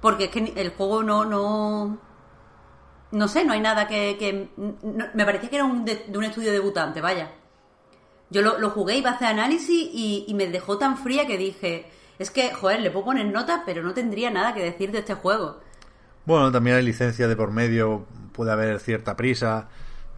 [0.00, 1.24] Porque es que el juego no...
[1.24, 1.98] No,
[3.10, 4.48] no sé, no hay nada que...
[5.14, 7.30] me parecía que era un de, un estudio debutante, vaya.
[8.30, 11.90] Yo lo, lo jugué, iba a hacer análisis y, me dejó tan fría que dije...
[12.18, 15.14] Es que, joder, le puedo poner notas, pero no tendría nada que decir de este
[15.14, 15.60] juego.
[16.26, 19.68] Bueno, también hay licencia de por medio, puede haber cierta prisa.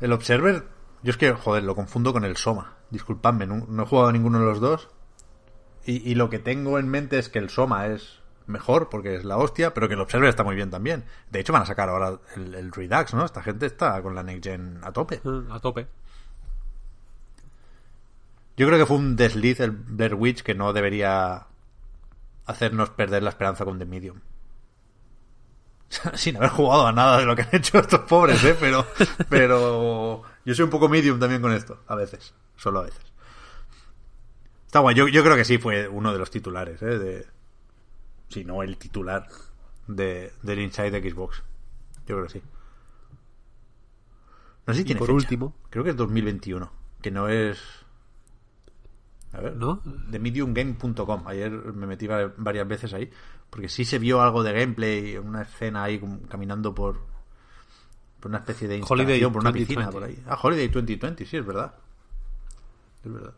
[0.01, 0.65] El Observer,
[1.03, 2.79] yo es que, joder, lo confundo con el Soma.
[2.89, 4.89] Disculpadme, no, no he jugado a ninguno de los dos.
[5.85, 8.20] Y, y lo que tengo en mente es que el Soma es
[8.51, 11.05] mejor, porque es la hostia, pero que el Observer está muy bien también.
[11.31, 13.25] De hecho, van a sacar ahora el, el Redux, ¿no?
[13.25, 15.21] Esta gente está con la Next Gen a tope.
[15.25, 15.87] Eh, A tope.
[18.57, 21.47] Yo creo que fue un desliz el Blair Witch que no debería
[22.47, 24.21] hacernos perder la esperanza con The Medium.
[26.15, 28.57] Sin haber jugado a nada de lo que han hecho estos pobres, ¿eh?
[28.61, 28.87] Pero,
[29.29, 33.05] pero yo soy un poco medium también con esto, a veces, solo a veces.
[34.67, 36.99] Está guay, yo, yo creo que sí fue uno de los titulares, ¿eh?
[36.99, 37.27] De,
[38.31, 39.27] si no el titular
[39.87, 41.43] de, del Inside de Xbox.
[42.07, 42.43] Yo creo que sí.
[44.67, 45.17] No sé si Y tiene por fecha.
[45.17, 46.71] último- Creo que es 2021,
[47.03, 47.61] que no es...
[49.33, 49.81] A ver, ¿No?
[49.85, 51.27] de mediumgame.com.
[51.29, 53.09] Ayer me metí va- varias veces ahí.
[53.49, 56.99] Porque sí se vio algo de gameplay, una escena ahí caminando por,
[58.21, 59.67] por una especie de Holiday por una 2020.
[59.67, 60.21] piscina por ahí.
[60.27, 61.75] Ah, Holiday 2020, sí, es verdad.
[63.05, 63.35] Es verdad.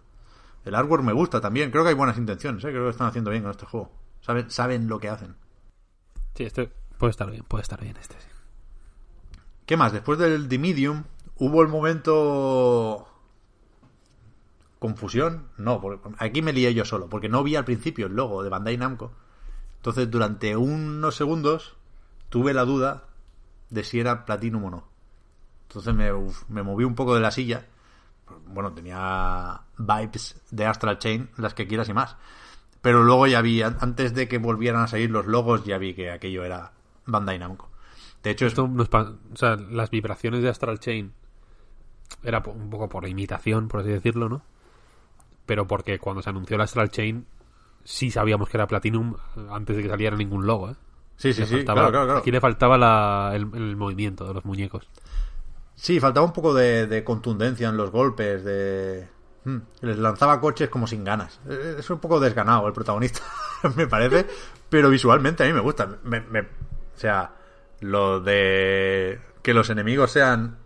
[0.65, 1.71] El artwork me gusta también.
[1.71, 2.69] Creo que hay buenas intenciones, ¿eh?
[2.69, 3.91] creo que están haciendo bien con este juego.
[4.23, 5.37] Saben, saben lo que hacen.
[6.35, 8.29] Sí, este puede estar bien, puede estar bien este, sí.
[9.67, 9.93] ¿Qué más?
[9.93, 11.05] Después del The Medium,
[11.37, 13.09] hubo el momento.
[14.79, 15.49] Confusión.
[15.57, 18.51] No, porque aquí me lié yo solo, porque no vi al principio el logo de
[18.51, 19.13] Bandai Namco.
[19.77, 21.75] Entonces, durante unos segundos,
[22.29, 23.05] tuve la duda
[23.71, 24.89] de si era Platinum o no.
[25.69, 27.67] Entonces me, uf, me moví un poco de la silla.
[28.47, 32.17] Bueno, tenía vibes de Astral Chain, las que quieras y más.
[32.83, 35.95] Pero luego ya vi, an- antes de que volvieran a salir los logos, ya vi
[35.95, 36.73] que aquello era
[37.07, 37.71] Bandai Namco.
[38.23, 41.13] De hecho, es Esto no es pa- o sea, las vibraciones de Astral Chain
[42.23, 44.43] era un poco por imitación, por así decirlo, ¿no?
[45.47, 47.27] Pero porque cuando se anunció la Astral Chain
[47.85, 49.15] sí sabíamos que era Platinum
[49.51, 50.75] antes de que saliera ningún logo, ¿eh?
[51.17, 52.21] Sí, sí, Le sí, faltaba- claro, claro, claro.
[52.21, 54.89] Aquí le faltaba la- el, el movimiento de los muñecos.
[55.75, 59.09] Sí, faltaba un poco de, de contundencia en los golpes, de...
[59.45, 61.41] Hmm, Les lanzaba coches como sin ganas.
[61.49, 63.21] Eh, Es un poco desganado el protagonista,
[63.77, 64.27] me parece,
[64.69, 65.89] pero visualmente a mí me gusta.
[66.05, 67.33] Me- me- o sea,
[67.81, 70.59] lo de que los enemigos sean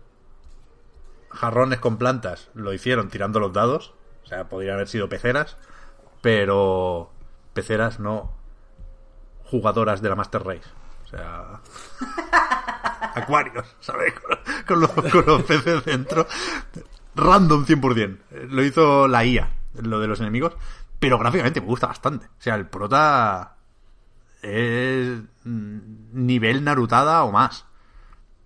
[1.31, 3.93] jarrones con plantas, lo hicieron tirando los dados.
[4.23, 5.57] O sea, podrían haber sido peceras,
[6.21, 7.11] pero
[7.53, 8.33] peceras no
[9.45, 10.69] jugadoras de la Master Race.
[11.05, 11.61] O sea,
[13.15, 14.13] acuarios, ¿sabes?
[14.67, 16.27] Con los, con los peces dentro.
[17.17, 18.17] Random 100%.
[18.31, 19.49] Eh, Lo hizo la IA,
[19.81, 20.55] lo de los enemigos.
[20.99, 22.25] Pero gráficamente me gusta bastante.
[22.25, 23.57] O sea, el prota
[24.41, 27.65] es nivel Narutada o más.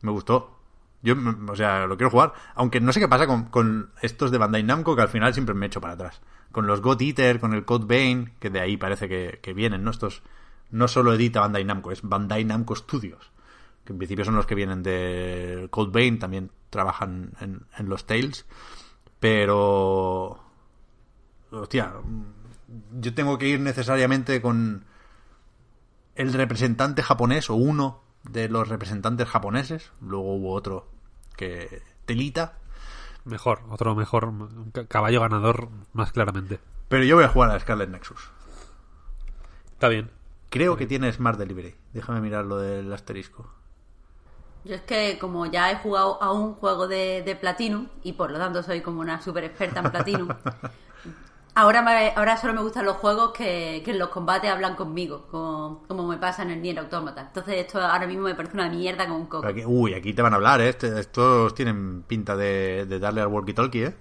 [0.02, 0.58] Me gustó.
[1.02, 1.16] Yo,
[1.48, 2.34] o sea, lo quiero jugar.
[2.56, 5.56] Aunque no sé qué pasa con, con estos de Bandai Namco, que al final siempre
[5.56, 6.22] me echo para atrás.
[6.52, 9.92] Con los God Eater, con el Code Vein, que de ahí parece que, vienen, ¿no?
[9.92, 10.22] Estos
[10.70, 13.32] no solo edita Bandai Namco, es Bandai Namco Studios.
[13.86, 18.08] Que en principio son los que vienen de Code Vein, también trabajan en, en los
[18.08, 18.48] Tales.
[19.20, 20.40] Pero.
[21.52, 21.94] Hostia,
[23.00, 24.86] yo tengo que ir necesariamente con
[26.16, 29.92] el representante japonés o uno de los representantes japoneses.
[30.02, 30.90] Luego hubo otro
[31.38, 31.84] que.
[32.06, 32.58] Telita.
[33.24, 34.34] Mejor, otro mejor,
[34.88, 36.60] caballo ganador más claramente.
[36.88, 38.32] Pero yo voy a jugar a Scarlet Nexus.
[39.74, 40.10] Está bien.
[40.50, 41.76] Creo que tiene Smart Delivery.
[41.94, 43.54] Déjame mirar lo del asterisco.
[44.64, 48.30] Yo es que como ya he jugado a un juego de, de Platinum y por
[48.32, 50.28] lo tanto soy como una super experta en Platinum,
[51.56, 55.28] ahora, me- ahora solo me gustan los juegos que, que en los combates hablan conmigo,
[55.32, 57.22] como, como me pasa en el Nier Automata.
[57.22, 59.48] Entonces esto ahora mismo me parece una mierda como un coco.
[59.48, 60.70] Aquí- uy, aquí te van a hablar, ¿eh?
[60.70, 63.96] Este- estos tienen pinta de, de darle al walkie-talkie, ¿eh?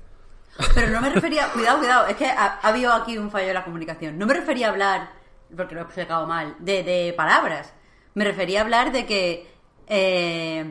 [0.74, 3.54] Pero no me refería, cuidado, cuidado, es que ha, ha habido aquí un fallo en
[3.54, 4.18] la comunicación.
[4.18, 5.10] No me refería a hablar,
[5.56, 7.72] porque lo he explicado mal, de, de palabras.
[8.14, 9.48] Me refería a hablar de que
[9.90, 10.64] eh,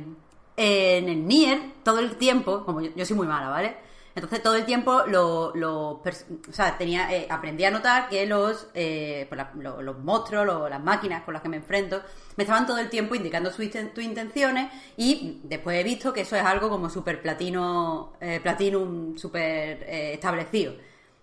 [0.57, 3.77] en el Nier, todo el tiempo, como yo, yo soy muy mala, ¿vale?
[4.15, 6.01] Entonces todo el tiempo lo, o
[6.51, 9.39] sea, tenía, eh, aprendí a notar que los, pues
[9.83, 12.01] los monstruos, lo- las máquinas con las que me enfrento,
[12.35, 16.43] me estaban todo el tiempo indicando sus intenciones y después he visto que eso es
[16.43, 20.73] algo como super platino, eh, platinum, super establecido.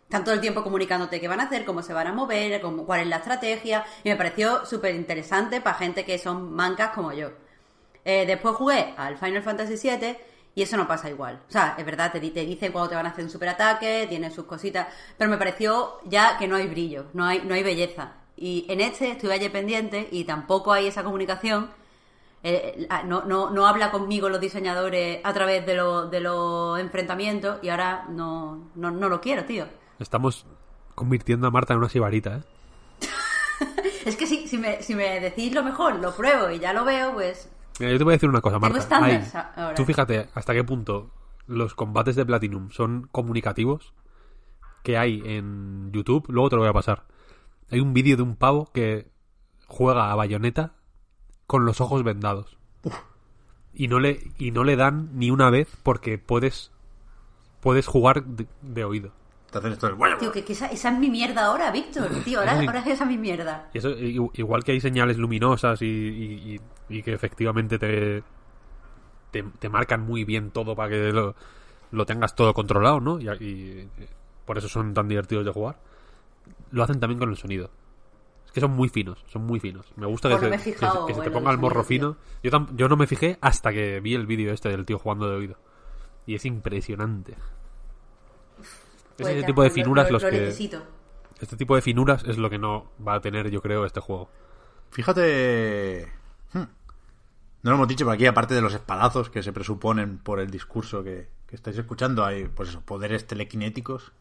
[0.05, 2.87] Están todo el tiempo comunicándote qué van a hacer, cómo se van a mover, cómo-
[2.87, 7.13] cuál es la estrategia y me pareció súper interesante para gente que son mancas como
[7.13, 7.31] yo.
[8.09, 10.17] Eh, después jugué al Final Fantasy VII
[10.55, 11.41] y eso no pasa igual.
[11.49, 14.31] O sea, es verdad, te, te dicen cuando te van a hacer un superataque, tiene
[14.31, 14.87] sus cositas,
[15.19, 18.13] pero me pareció ya que no hay brillo, no hay, no hay belleza.
[18.37, 21.69] Y en este estuve allí pendiente y tampoco hay esa comunicación.
[22.45, 26.79] Eh, eh, no, no, no habla conmigo los diseñadores a través de, lo- de los
[26.79, 29.67] enfrentamientos y ahora no, no, no lo quiero, tío.
[29.99, 30.47] Estamos
[30.95, 32.43] convirtiendo a Marta en una sibarita, ¿eh?
[34.07, 36.85] Es que si, si, me, si me decís lo mejor, lo pruebo y ya lo
[36.85, 38.79] veo, pues Mira, yo te voy a decir una cosa, Marta.
[39.55, 39.75] ahora.
[39.75, 41.11] tú fíjate hasta qué punto
[41.47, 43.95] los combates de Platinum son comunicativos
[44.83, 46.27] que hay en YouTube.
[46.29, 47.05] Luego te lo voy a pasar.
[47.71, 49.11] Hay un vídeo de un pavo que
[49.67, 50.75] juega a bayoneta
[51.47, 52.57] con los ojos vendados.
[53.75, 56.73] Y no le y no le dan ni una vez porque puedes
[57.61, 59.13] puedes jugar de, de oído.
[59.51, 59.95] Te hacen esto del...
[59.97, 62.09] bueno, Tío, que, que esa, esa es mi mierda ahora, Víctor.
[62.25, 63.71] Tío, ahora, ahora esa es mi mierda.
[63.73, 66.55] Y eso, i- igual que hay señales luminosas y, y-
[66.89, 68.23] y- y que efectivamente te,
[69.31, 71.35] te, te marcan muy bien todo para que lo,
[71.93, 73.21] lo tengas todo controlado, ¿no?
[73.21, 73.89] Y, y
[74.45, 75.77] por eso son tan divertidos de jugar.
[76.71, 77.71] Lo hacen también con el sonido.
[78.47, 79.87] Es que son muy finos, son muy finos.
[79.97, 81.51] Me gusta que, Pues no se, me he que se- fijado que se te ponga
[81.51, 82.17] el morro fino.
[82.43, 85.29] Yo, tam- yo no me fijé hasta que vi el vídeo este del tío jugando
[85.31, 85.57] de oído.
[86.27, 87.35] Y es impresionante.
[89.19, 90.41] Es Pues ese ya, tipo de lo- finuras lo- los lo que...
[90.41, 90.83] necesito.
[91.41, 94.31] Este tipo de finuras es lo que no va a tener, yo creo, este juego.
[94.91, 96.11] Fíjate.
[96.53, 96.59] hmm,
[97.63, 100.51] No lo hemos dicho, pero aquí, aparte de los espadazos que se presuponen por el
[100.51, 104.13] discurso que, que estáis escuchando, hay pues eso, poderes telequinéticos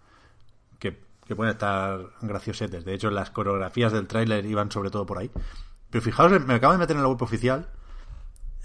[0.80, 2.84] que, que pueden estar graciosetes.
[2.86, 5.32] De hecho, las coreografías del tráiler iban sobre todo por ahí.
[5.90, 7.70] Pero fijaos, me acabo de meter en la web oficial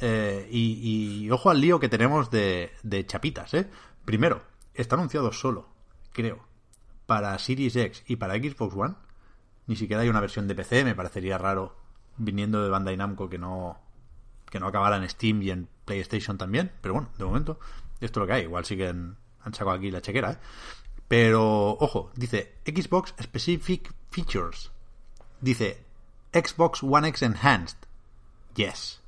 [0.00, 3.68] eh, y, y ojo al lío que tenemos de, de chapitas, ¿eh?
[4.04, 4.40] Primero,
[4.74, 5.68] está anunciado solo,
[6.12, 6.40] creo,
[7.06, 8.94] para Series X y para Xbox One.
[9.66, 11.76] Ni siquiera hay una versión de PC, me parecería raro
[12.16, 13.78] viniendo de Bandai Namco que no
[14.50, 17.60] que no acabara en Steam y en PlayStation también, pero bueno, de momento
[18.00, 20.38] esto es lo que hay, igual sí que han, han sacado aquí la chequera, ¿eh?
[21.06, 24.70] Pero ojo, dice Xbox Specific Features.
[25.40, 25.82] Dice
[26.32, 27.78] Xbox One X Enhanced.
[28.54, 29.00] Yes.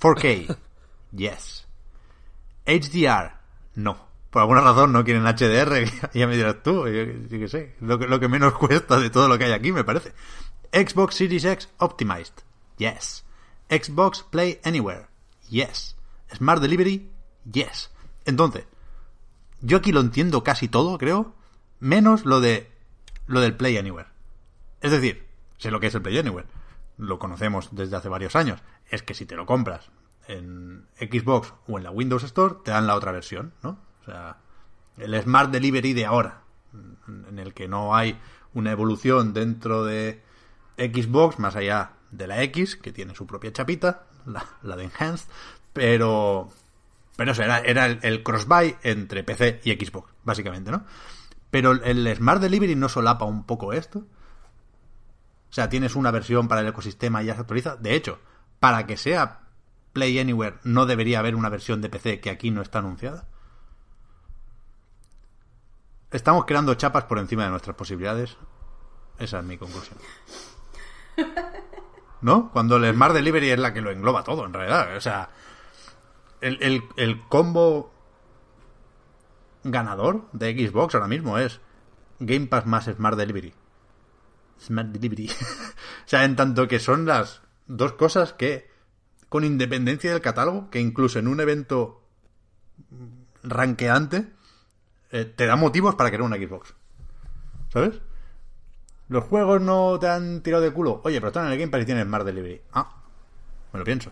[0.00, 0.56] 4K.
[1.12, 1.64] Yes.
[2.66, 3.38] HDR.
[3.76, 4.08] No.
[4.34, 6.10] Por alguna razón no quieren HDR.
[6.12, 6.88] ya me dirás tú.
[6.88, 7.76] Yo, qué sé.
[7.80, 10.12] Lo que, lo que menos cuesta de todo lo que hay aquí, me parece.
[10.72, 12.42] Xbox Series X Optimized.
[12.76, 13.24] Yes.
[13.70, 15.06] Xbox Play Anywhere.
[15.50, 15.94] Yes.
[16.34, 17.08] Smart Delivery.
[17.48, 17.92] Yes.
[18.24, 18.64] Entonces,
[19.60, 21.32] yo aquí lo entiendo casi todo, creo.
[21.78, 22.72] Menos lo de
[23.28, 24.08] lo del Play Anywhere.
[24.80, 25.28] Es decir,
[25.58, 26.48] sé lo que es el Play Anywhere.
[26.98, 28.60] Lo conocemos desde hace varios años.
[28.90, 29.92] Es que si te lo compras
[30.26, 33.83] en Xbox o en la Windows Store, te dan la otra versión, ¿no?
[34.04, 34.36] O sea,
[34.98, 36.42] el Smart Delivery de ahora,
[37.08, 38.18] en el que no hay
[38.52, 40.22] una evolución dentro de
[40.76, 45.28] Xbox, más allá de la X, que tiene su propia chapita, la, la de Enhanced,
[45.72, 46.50] pero...
[47.16, 50.84] Pero eso, era, era el, el cross-buy entre PC y Xbox, básicamente, ¿no?
[51.50, 54.00] Pero el Smart Delivery no solapa un poco esto.
[54.00, 57.76] O sea, tienes una versión para el ecosistema y ya se actualiza.
[57.76, 58.18] De hecho,
[58.58, 59.42] para que sea
[59.92, 63.28] Play Anywhere, no debería haber una versión de PC que aquí no está anunciada.
[66.14, 68.36] Estamos creando chapas por encima de nuestras posibilidades.
[69.18, 69.98] Esa es mi conclusión.
[72.20, 72.52] ¿No?
[72.52, 74.96] Cuando el Smart Delivery es la que lo engloba todo, en realidad.
[74.96, 75.30] O sea,
[76.40, 77.92] el, el, el combo
[79.64, 81.60] ganador de Xbox ahora mismo es
[82.20, 83.52] Game Pass más Smart Delivery.
[84.60, 85.28] Smart Delivery.
[86.06, 88.70] o sea, en tanto que son las dos cosas que,
[89.28, 92.04] con independencia del catálogo, que incluso en un evento
[93.42, 94.32] ranqueante,
[95.14, 96.74] eh, te da motivos para querer una Xbox.
[97.72, 98.00] ¿Sabes?
[99.08, 101.00] Los juegos no te han tirado de culo.
[101.04, 102.62] Oye, pero están en el Game Pass y tienen Smart Delivery.
[102.72, 102.90] Ah,
[103.72, 104.10] me lo pienso.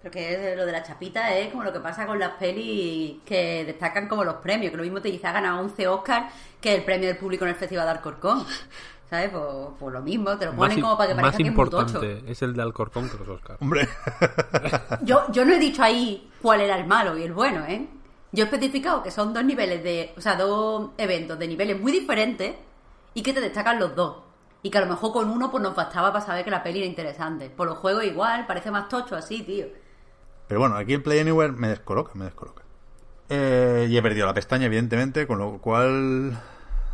[0.00, 3.66] Pero que lo de la chapita es como lo que pasa con las pelis que
[3.66, 6.84] destacan como los premios, que lo mismo te dice ha ganado 11 Oscar que el
[6.84, 8.46] premio del público en el Festival de Alcorcón.
[9.10, 9.28] ¿Sabes?
[9.28, 9.44] Pues,
[9.78, 11.70] pues lo mismo, te lo ponen Más, como para que más parezca que es muy
[11.70, 11.86] tocho.
[11.98, 13.60] importante es el de Alcorcón que los Oscars.
[13.60, 13.86] Hombre.
[15.02, 17.86] Yo, yo no he dicho ahí cuál era el malo y el bueno, ¿eh?
[18.34, 21.92] Yo he especificado que son dos niveles de, o sea, dos eventos de niveles muy
[21.92, 22.54] diferentes
[23.14, 24.16] y que te destacan los dos.
[24.62, 26.78] Y que a lo mejor con uno pues nos bastaba para saber que la peli
[26.80, 27.48] era interesante.
[27.50, 29.66] Por los juegos igual, parece más tocho así, tío.
[30.48, 32.62] Pero bueno, aquí el Play Anywhere me descoloca, me descoloca.
[33.28, 36.32] Eh, y he perdido la pestaña, evidentemente, con lo cual...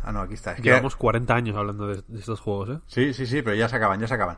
[0.03, 0.51] Ah, no, aquí está.
[0.51, 2.79] Es que- Llevamos 40 años hablando de, de estos juegos, ¿eh?
[2.87, 4.37] Sí, sí, sí, pero ya se acaban, ya se acaban.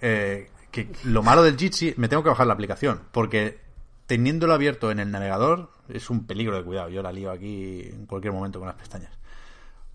[0.00, 3.60] Eh, que lo malo del Jitsi, me tengo que bajar la aplicación, porque
[4.06, 6.88] teniéndolo abierto en el navegador es un peligro de cuidado.
[6.88, 9.12] Yo la lío aquí en cualquier momento con las pestañas.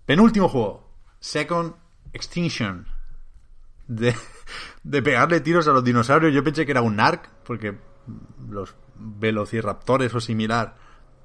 [0.05, 1.73] Penúltimo juego, Second
[2.13, 2.87] Extinction.
[3.87, 4.15] De,
[4.83, 6.33] de pegarle tiros a los dinosaurios.
[6.33, 7.77] Yo pensé que era un ARC, porque
[8.49, 10.75] los velociraptores o similar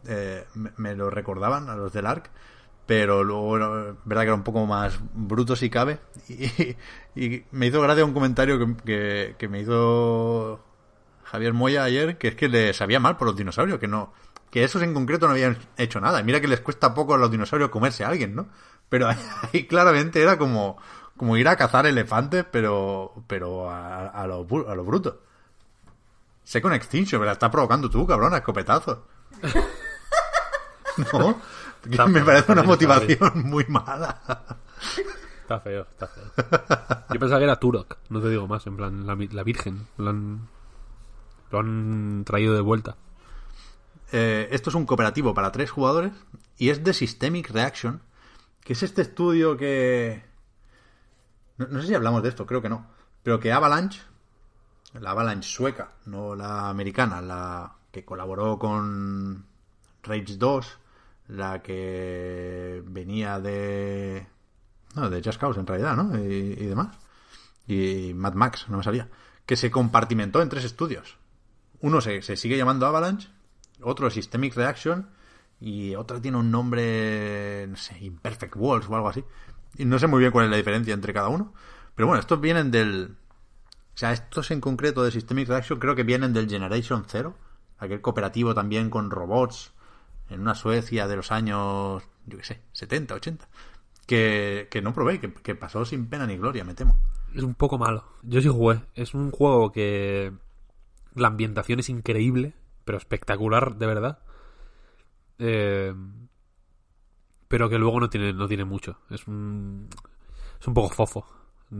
[0.06, 2.30] eh, me, lo recordaban a los del ARC.
[2.86, 6.00] Pero luego, no, verdad que era un poco más bruto si cabe.
[7.16, 10.60] Y, me hizo gracia un comentario que, que me hizo
[11.24, 14.12] Javier Moya ayer, que es que le sabía mal por los dinosaurios, que no,
[14.50, 16.20] que esos en concreto no habían hecho nada.
[16.20, 18.48] Y mira que les cuesta poco a los dinosaurios comerse a alguien, ¿no?
[18.88, 19.08] Pero
[19.52, 20.76] ahí, claramente era como,
[21.16, 25.20] como ir a cazar elefantes, pero, pero a, a lo, bu- a lo bruto.
[26.44, 28.98] Second Extinction, me la estás provocando tú, cabrón, a escopetazos.
[31.12, 31.40] ¿No?
[31.90, 34.20] Que me parece una motivación muy mala.
[35.42, 36.24] Está feo, está feo.
[37.10, 39.86] Yo pensaba que era Turok, no te digo más, en plan, la, la Virgen.
[39.98, 40.48] Lo han,
[41.50, 42.96] lo han traído de vuelta.
[44.12, 46.12] Eh, esto es un cooperativo para tres jugadores
[46.56, 48.00] y es de Systemic Reaction,
[48.60, 50.24] que es este estudio que...
[51.56, 52.86] No, sé si hablamos de esto, creo que no.
[53.22, 54.02] Pero que Avalanche,
[54.92, 59.46] la Avalanche sueca, no la americana, la que colaboró con
[60.02, 60.78] Rage 2,
[61.28, 64.26] la que venía de...
[64.94, 66.16] No, de Just Cause en realidad, ¿no?
[66.16, 66.96] Y, y demás.
[67.66, 69.08] Y Mad Max, no me salía.
[69.46, 71.18] Que se compartimentó en tres estudios.
[71.80, 73.28] Uno se, se sigue llamando Avalanche,
[73.82, 75.08] otro Systemic Reaction
[75.60, 79.24] y otra tiene un nombre, no sé, Imperfect Walls o algo así.
[79.76, 81.52] Y no sé muy bien cuál es la diferencia entre cada uno.
[81.94, 83.16] Pero bueno, estos vienen del...
[83.94, 87.36] O sea, estos en concreto de Systemic Reaction creo que vienen del Generation Zero,
[87.78, 89.72] aquel cooperativo también con robots
[90.28, 93.48] en una Suecia de los años, yo qué sé, 70, 80.
[94.06, 96.98] Que, que no probé, que, que pasó sin pena ni gloria, me temo.
[97.34, 98.04] Es un poco malo.
[98.22, 98.82] Yo sí jugué.
[98.94, 100.32] Es un juego que
[101.14, 102.54] la ambientación es increíble,
[102.84, 104.18] pero espectacular, de verdad.
[105.38, 105.92] Eh,
[107.48, 108.98] pero que luego no tiene, no tiene mucho.
[109.10, 109.88] Es un,
[110.60, 111.26] es un poco fofo.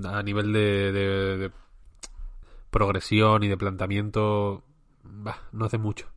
[0.05, 1.53] A nivel de, de- de
[2.71, 4.65] progresión y de planteamiento,
[5.53, 6.09] no hace mucho.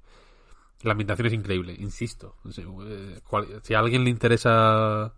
[0.84, 2.35] La ambientación es increíble, insisto.
[2.52, 3.22] Si, eh,
[3.64, 5.14] si a alguien le interesa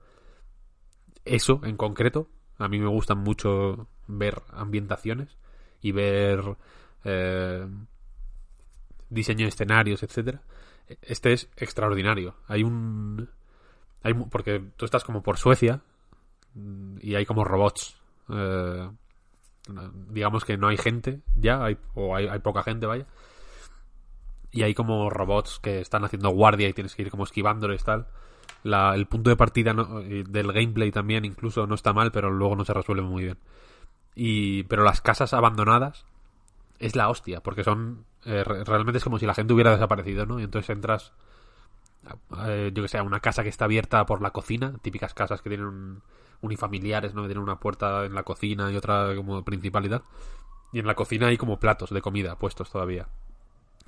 [1.25, 5.37] eso en concreto, a mí me gustan mucho ver ambientaciones
[5.81, 6.57] y ver
[7.03, 7.67] eh,
[9.09, 10.41] diseño de escenarios, etcétera.
[11.01, 12.35] Este es extraordinario.
[12.47, 13.29] Hay un
[14.01, 15.81] hay porque tú estás como por Suecia
[16.55, 17.99] mm, y hay como robots.
[18.29, 18.89] Eh,
[20.07, 23.05] digamos que no hay gente ya, hay, o hay, poca gente, vaya.
[24.51, 28.07] Y hay como robots que están haciendo guardia y tienes que ir como esquivándoles tal.
[28.63, 32.73] El punto de partida del gameplay también incluso no está mal, pero luego no se
[32.73, 33.37] resuelve muy bien.
[34.15, 36.05] Y, pero las casas abandonadas
[36.79, 40.25] es la hostia, porque son eh, re- realmente es como si la gente hubiera desaparecido,
[40.25, 40.39] ¿no?
[40.39, 41.13] Y entonces entras,
[42.47, 45.41] eh, yo que sé, a una casa que está abierta por la cocina, típicas casas
[45.41, 46.03] que tienen un-
[46.41, 47.23] unifamiliares, ¿no?
[47.23, 50.01] Que tienen una puerta en la cocina y otra como principal.
[50.71, 53.07] Y en la cocina hay como platos de comida puestos todavía.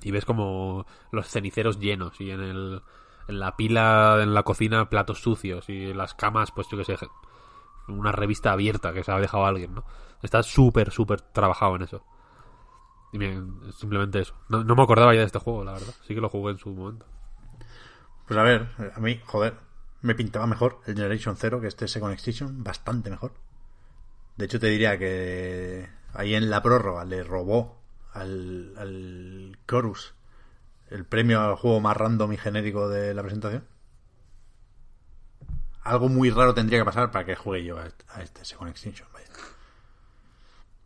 [0.02, 2.82] Y ves como los ceniceros llenos y en el
[3.28, 6.84] en la pila en la cocina platos sucios y en las camas pues yo que
[6.84, 6.96] sé
[7.88, 9.84] una revista abierta que se ha dejado alguien, ¿no?
[10.22, 12.04] Está súper, súper trabajado en eso.
[13.12, 14.34] Bien, simplemente eso.
[14.48, 15.94] No, me acordaba ya de este juego, la verdad.
[16.06, 17.06] Sí que lo jugué en su momento.
[18.26, 19.54] Pues a ver, a mí, joder,
[20.00, 23.34] me pintaba mejor el Generation Zero que este Second Extinction, bastante mejor.
[24.36, 27.82] De hecho, te diría que ahí en la prórroga le robó
[28.14, 30.14] al, al Chorus
[30.92, 33.64] el premio al juego más random y genérico de la presentación.
[35.82, 38.70] Algo muy raro tendría que pasar para que juegue yo a este, a este Second
[38.70, 39.28] Extinction, vaya.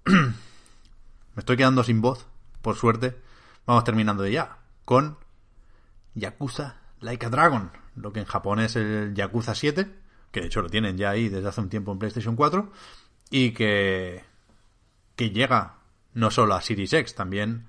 [1.36, 2.26] Me estoy quedando sin voz,
[2.62, 3.14] por suerte.
[3.66, 4.56] Vamos terminando de ya.
[4.86, 5.18] Con
[6.14, 9.86] Yakuza Like a Dragon, lo que en Japón es el Yakuza 7,
[10.30, 12.72] que de hecho lo tienen ya ahí desde hace un tiempo en PlayStation 4,
[13.28, 14.24] y que,
[15.14, 15.74] que llega
[16.14, 17.66] no solo a Series X, también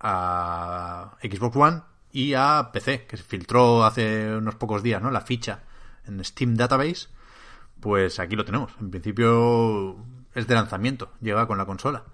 [0.00, 5.10] a Xbox One y a PC, que se filtró hace unos pocos días, ¿no?
[5.10, 5.64] La ficha
[6.06, 7.08] en Steam Database,
[7.80, 8.72] pues aquí lo tenemos.
[8.80, 9.98] En principio
[10.34, 12.04] es de lanzamiento, llega con la consola.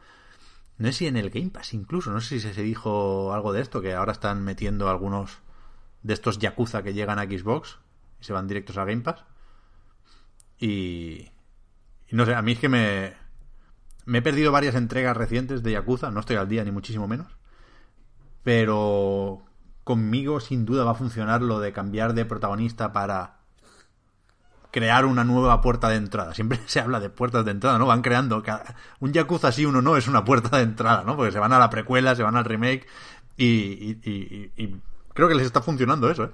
[0.79, 3.61] No sé si en el Game Pass incluso, no sé si se dijo algo de
[3.61, 5.39] esto, que ahora están metiendo algunos
[6.03, 7.79] de estos Yakuza que llegan a Xbox
[8.21, 9.25] y se van directos a Game Pass.
[10.59, 11.31] Y,
[12.09, 13.15] y no sé, a mí es que me,
[14.05, 17.37] me he perdido varias entregas recientes de Yakuza, no estoy al día ni muchísimo menos.
[18.45, 19.43] Pero
[19.83, 23.38] conmigo sin duda va a funcionar lo de cambiar de protagonista para
[24.71, 26.35] crear una nueva puerta de entrada.
[26.35, 27.87] Siempre se habla de puertas de entrada, ¿no?
[27.87, 28.43] Van creando.
[29.01, 31.17] Un Yakuza sí, uno no, es una puerta de entrada, ¿no?
[31.17, 32.87] Porque se van a la precuela, se van al remake
[33.37, 34.81] y, y,
[35.15, 36.31] creo que les está funcionando eso, ¿eh?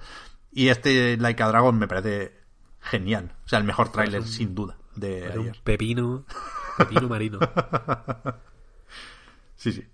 [0.53, 2.33] Y este Laika Dragon me parece
[2.81, 3.33] genial.
[3.45, 5.61] O sea, el mejor tráiler, sin duda, de ayer.
[5.65, 6.25] pepino,
[6.79, 7.41] pepino marino.
[9.57, 9.85] sí, sí.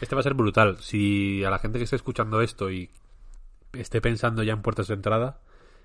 [0.00, 0.78] Este va a ser brutal.
[0.80, 2.90] Si a la gente que esté escuchando esto y
[3.72, 5.40] esté pensando ya en puertas de entrada,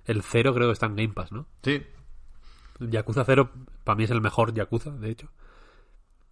[0.05, 1.47] el cero creo que está en Game Pass, ¿no?
[1.63, 1.85] Sí.
[2.79, 3.49] Yakuza 0
[3.83, 5.29] para mí es el mejor Yakuza, de hecho.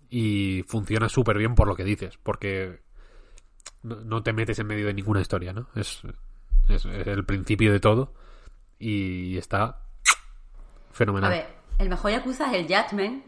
[0.10, 2.82] Y funciona súper bien por lo que dices, porque
[3.82, 5.68] no, te metes en medio de ninguna historia, ¿no?
[5.76, 6.02] Es,
[6.70, 8.14] es, el principio de todo
[8.78, 9.82] y está
[10.92, 11.32] fenomenal.
[11.32, 11.48] A ver,
[11.80, 13.26] el mejor Yakuza es el Judgment,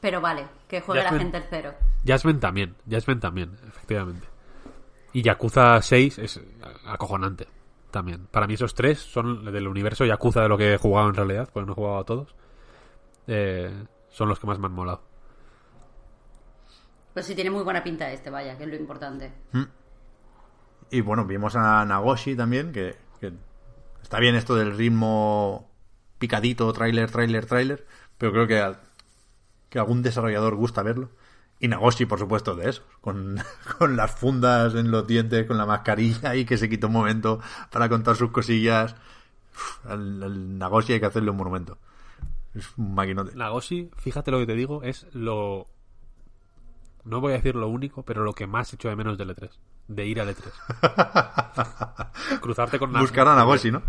[0.00, 1.74] pero vale, que juegue la gente el cero.
[2.04, 4.26] Jasmine también, Jasmine también, efectivamente.
[5.12, 6.40] Y Yakuza 6 es
[6.86, 7.46] acojonante
[7.90, 8.26] también.
[8.26, 11.48] Para mí esos tres son del universo Yakuza de lo que he jugado en realidad,
[11.52, 12.34] porque no he jugado a todos.
[13.26, 13.70] Eh,
[14.08, 15.02] son los que más me han molado.
[17.12, 19.32] Pues sí, tiene muy buena pinta este, vaya, que es lo importante.
[19.52, 19.64] Mm.
[20.90, 22.96] Y bueno, vimos a Nagoshi también, que,
[24.02, 25.70] está bien esto del ritmo
[26.18, 27.86] picadito, trailer, trailer, trailer,
[28.18, 28.76] pero creo que,
[29.68, 31.10] que algún desarrollador gusta verlo.
[31.60, 33.36] Y Nagoshi, por supuesto, de eso, con,
[33.96, 37.88] las fundas en los dientes, con la mascarilla y que se quita un momento para
[37.88, 38.96] contar sus cosillas.
[39.84, 41.78] al, Nagoshi hay que hacerle un monumento.
[42.54, 43.36] Es un maquinote.
[43.36, 45.68] Nagoshi, fíjate lo que te digo, es lo...
[47.04, 49.50] No voy a decir lo único, pero lo que más hecho de menos del E3.
[49.88, 52.10] De ir al E3.
[52.40, 53.82] Cruzarte con Buscar a Nagoshi, ¿no?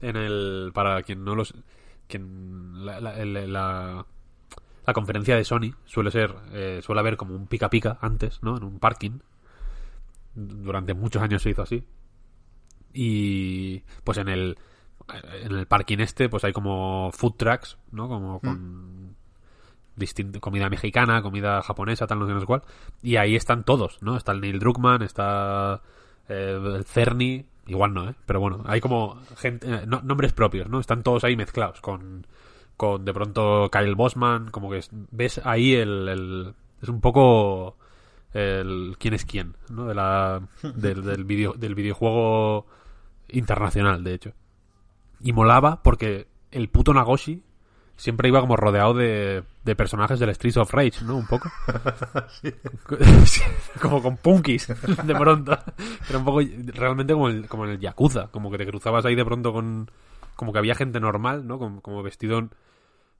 [0.00, 0.72] En el...
[0.74, 1.54] Para quien no los...
[2.08, 2.84] Quien...
[2.84, 4.06] la la
[4.92, 8.56] conferencia de Sony suele ser, eh, suele haber como un pica pica antes, ¿no?
[8.56, 9.18] En un parking.
[10.34, 11.84] Durante muchos años se hizo así.
[12.92, 14.58] Y pues en el
[15.42, 18.08] en el parking este pues hay como food trucks, ¿no?
[18.08, 19.14] Como con
[19.96, 20.38] mm.
[20.40, 22.62] comida mexicana, comida japonesa, tal no sé, no cuál.
[23.02, 24.16] Y ahí están todos, ¿no?
[24.16, 25.82] Está el Neil Druckmann, está
[26.28, 28.14] eh, el Cerny, igual no, ¿eh?
[28.26, 30.80] Pero bueno, hay como gente, eh, nombres propios, ¿no?
[30.80, 32.26] Están todos ahí mezclados con
[32.76, 34.80] con de pronto Kyle Bosman, como que
[35.10, 37.76] ves ahí el, es un poco
[38.32, 39.86] el quién es quién, ¿no?
[39.86, 40.40] De la,
[40.74, 42.66] del, del, video, del videojuego
[43.28, 44.32] internacional, de hecho.
[45.20, 47.42] Y molaba porque el puto Nagoshi
[47.96, 51.16] siempre iba como rodeado de, de personajes del Streets of Rage, ¿no?
[51.16, 51.50] Un poco.
[53.80, 55.58] como con punkis, de pronto.
[56.06, 56.40] Pero un poco
[56.74, 59.90] realmente como, el, como en el Yakuza, como que te cruzabas ahí de pronto con...
[60.36, 61.58] Como que había gente normal, ¿no?
[61.58, 62.48] Como, como vestido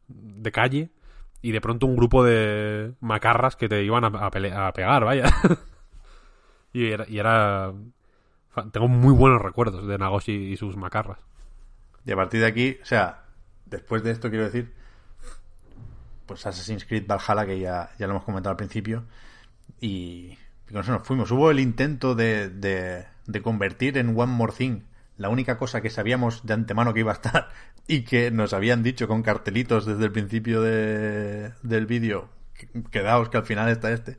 [0.09, 0.90] de calle
[1.43, 5.24] y de pronto un grupo de macarras que te iban a, a, pegar, vaya.
[6.72, 7.72] y, era, y era...
[8.72, 11.18] Tengo muy buenos recuerdos de Nagoshi y sus macarras.
[12.06, 13.24] Y a partir de aquí, o sea,
[13.66, 14.72] después de esto quiero decir,
[16.26, 19.05] pues Assassin's Creed Valhalla, que ya, ya lo hemos comentado al principio,
[19.81, 20.39] y,
[20.70, 21.31] con eso nos fuimos.
[21.31, 24.82] Hubo el intento de, de, de convertir en One More Thing
[25.16, 27.51] la única cosa que sabíamos de antemano que iba a estar
[27.86, 32.28] y que nos habían dicho con cartelitos desde el principio de, del vídeo,
[32.91, 34.19] quedaos que al final está este.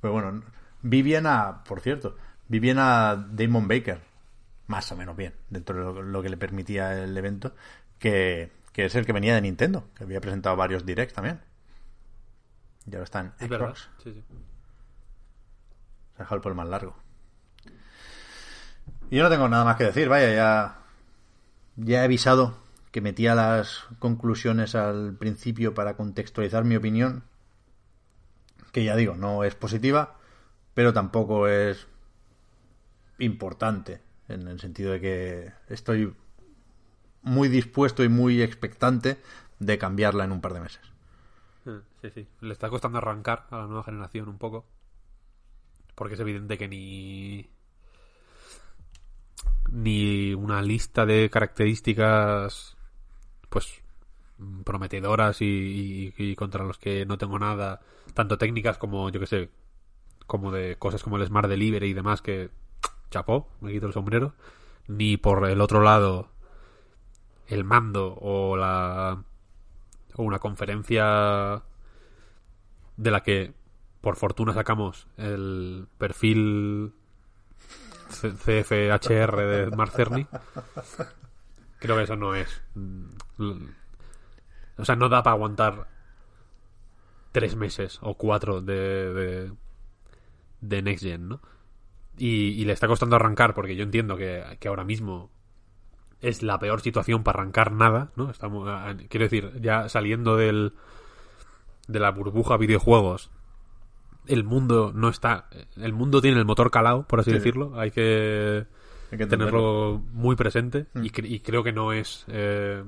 [0.00, 0.42] Pues bueno,
[0.82, 2.16] vi bien a, por cierto,
[2.48, 4.00] vi bien a Damon Baker,
[4.66, 7.54] más o menos bien, dentro de lo, que le permitía el evento,
[7.98, 11.40] que, que, es el que venía de Nintendo, que había presentado varios directs también.
[12.86, 13.88] Y ahora está en Xbox.
[14.02, 14.22] Sí, sí.
[16.14, 17.03] Se ha dejado el por más largo.
[19.14, 20.78] Yo no tengo nada más que decir, vaya, ya,
[21.76, 22.58] ya he avisado
[22.90, 27.22] que metía las conclusiones al principio para contextualizar mi opinión,
[28.72, 30.16] que ya digo, no es positiva,
[30.74, 31.86] pero tampoco es
[33.20, 36.12] importante, en el sentido de que estoy
[37.22, 39.22] muy dispuesto y muy expectante
[39.60, 40.82] de cambiarla en un par de meses.
[42.02, 42.26] Sí, sí.
[42.40, 44.66] Le está costando arrancar a la nueva generación un poco.
[45.94, 47.53] Porque es evidente que ni
[49.74, 52.76] ni una lista de características
[53.48, 53.82] pues
[54.64, 57.80] prometedoras y, contra los que no tengo nada,
[58.14, 59.50] tanto técnicas como yo que sé,
[60.26, 62.50] como de cosas como el Smart Delivery y demás que
[63.10, 64.34] chapó, me quito el sombrero,
[64.86, 66.28] ni por el otro lado
[67.48, 69.24] el mando o la
[70.14, 71.62] o una conferencia
[72.96, 73.52] de la que
[74.00, 76.92] por fortuna sacamos el perfil
[78.20, 80.26] CFHR de Marcerni.
[81.78, 82.62] Creo que eso no es.
[82.74, 83.66] Mm,
[84.78, 85.86] o sea, no da para aguantar
[87.32, 89.50] tres meses o cuatro de,
[90.60, 91.40] de, Next Gen, ¿no?
[92.16, 95.30] y, le está costando arrancar porque yo entiendo que, que ahora mismo
[96.20, 98.32] es la peor situación para arrancar nada, ¿no?
[99.08, 100.74] Quiero decir, ya saliendo del
[101.86, 103.30] de la burbuja videojuegos,
[104.26, 107.36] el mundo no está, el mundo tiene el motor calado, por así Sí.
[107.36, 108.66] decirlo, hay que
[109.12, 112.82] Hay que tenerlo muy presente y, cre- y creo que no es eh,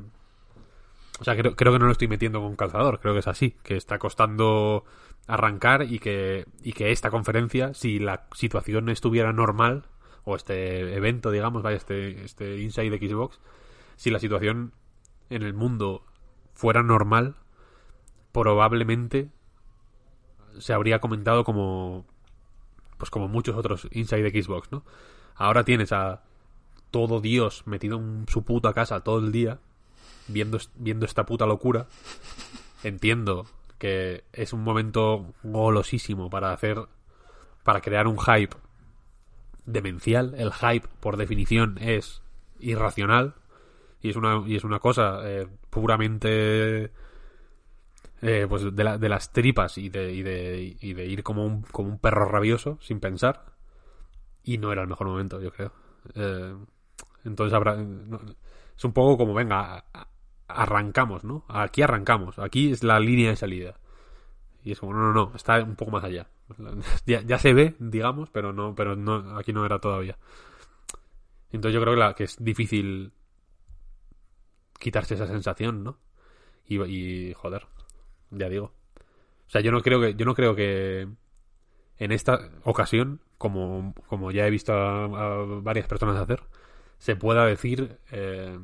[1.20, 3.54] o sea creo, creo que no lo estoy metiendo con calzador creo que es así
[3.62, 4.84] que está costando
[5.28, 9.84] arrancar y que y que esta conferencia si la situación estuviera normal
[10.24, 13.38] o este evento digamos vaya este este Inside Xbox
[13.96, 14.72] si la situación
[15.30, 16.04] en el mundo
[16.54, 17.36] fuera normal
[18.32, 19.28] probablemente
[20.58, 22.04] se habría comentado como
[22.98, 24.82] pues como muchos otros Inside Xbox, ¿no?
[25.34, 26.22] Ahora tienes a
[26.90, 29.58] todo Dios metido en su puta casa todo el día
[30.28, 31.86] viendo viendo esta puta locura.
[32.82, 33.46] Entiendo
[33.78, 36.86] que es un momento golosísimo para hacer
[37.62, 38.56] para crear un hype
[39.66, 40.34] demencial.
[40.36, 42.22] El hype, por definición, es
[42.60, 43.34] irracional
[44.00, 46.90] y es una y es una cosa eh, puramente
[48.22, 51.44] eh, pues de, la- de las tripas y de, y de, y de ir como
[51.44, 51.62] un,
[51.98, 53.44] perro rabioso sin pensar.
[54.44, 55.72] Y no era el mejor momento yo creo.
[56.14, 56.54] Eh,
[57.24, 57.76] entonces habrá
[58.76, 59.84] es un poco como venga
[60.48, 63.74] arrancamos no aquí arrancamos aquí es la línea de salida.
[64.64, 66.28] Y es como no no no está un poco más allá.
[67.06, 70.18] Ya, se ve digamos pero no pero no aquí no era todavía.
[71.50, 73.12] Entonces yo creo que, es difícil
[74.78, 75.98] quitarse esa sensación no
[76.66, 77.66] y joder
[78.30, 78.72] ya digo.
[79.46, 81.08] O sea, yo no creo que, yo no creo que
[81.98, 86.42] en esta ocasión, como, como ya he visto a, varias personas hacer,
[86.98, 88.58] se pueda decir eh,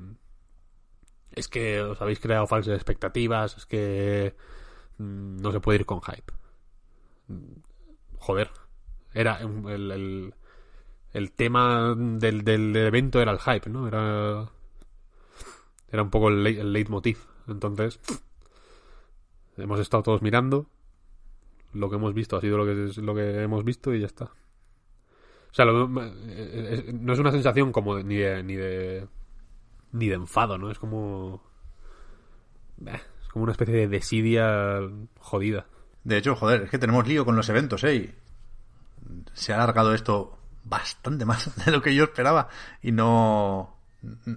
[1.34, 4.34] es que os habéis creado falsas expectativas, es que
[4.98, 6.32] mm, no se puede ir con hype.
[8.18, 8.51] Joder,
[9.14, 10.34] era el,
[11.12, 13.89] el, tema del, del evento era el hype, ¿no?
[13.89, 14.51] Era
[15.93, 17.18] era un poco el, el leitmotiv.
[17.47, 18.01] Entonces,
[19.57, 20.66] hemos estado todos mirando.
[21.73, 24.07] Lo que hemos visto ha sido lo que, es, lo que hemos visto y ya
[24.07, 24.24] está.
[24.27, 29.07] O sea, lo- eh, eh, no es una sensación como de- ni de, ni de
[29.93, 30.70] ni de enfado, ¿no?
[30.70, 31.43] Es como
[32.87, 34.81] eh, es como una especie de desidia
[35.19, 35.66] jodida.
[36.05, 38.15] De hecho, joder, es que tenemos lío con los eventos, ¿eh?
[39.35, 42.49] Se ha alargado esto bastante más de lo que yo esperaba
[42.83, 43.77] y no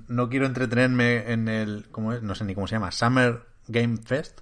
[0.07, 2.21] no quiero entretenerme en el ¿cómo es?
[2.21, 4.41] no sé ni cómo se llama, Summer Game Fest,